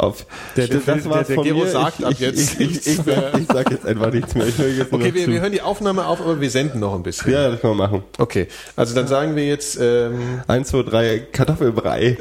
[0.00, 0.24] Auf,
[0.56, 1.70] Der- der- das der- war's der von Gero mir.
[1.70, 3.32] sagt ich, ab ich, jetzt Ich, ich, nichts ich, sag, mehr.
[3.38, 4.46] ich sag jetzt einfach nichts mehr.
[4.46, 6.94] Ich höre jetzt nur Okay, wir, wir hören die Aufnahme auf, aber wir senden noch
[6.94, 7.32] ein bisschen.
[7.32, 8.02] Ja, das können wir machen.
[8.18, 12.16] Okay, also dann sagen wir jetzt ähm, Eins, zwei, drei, Kartoffelbrei.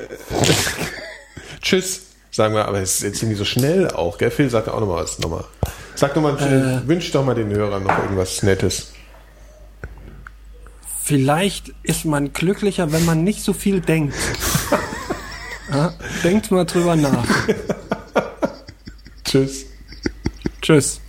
[1.61, 2.01] Tschüss,
[2.31, 4.31] sagen wir, aber es ist jetzt irgendwie so schnell auch, gell?
[4.31, 5.45] Phil, sag auch nochmal was nochmal.
[5.95, 6.87] Sag doch mal, Äh.
[6.87, 8.91] wünsch doch mal den Hörern noch irgendwas Nettes.
[11.03, 14.13] Vielleicht ist man glücklicher, wenn man nicht so viel denkt.
[15.71, 15.93] ja,
[16.23, 17.25] denkt mal drüber nach.
[19.23, 19.65] Tschüss.
[20.61, 21.01] Tschüss.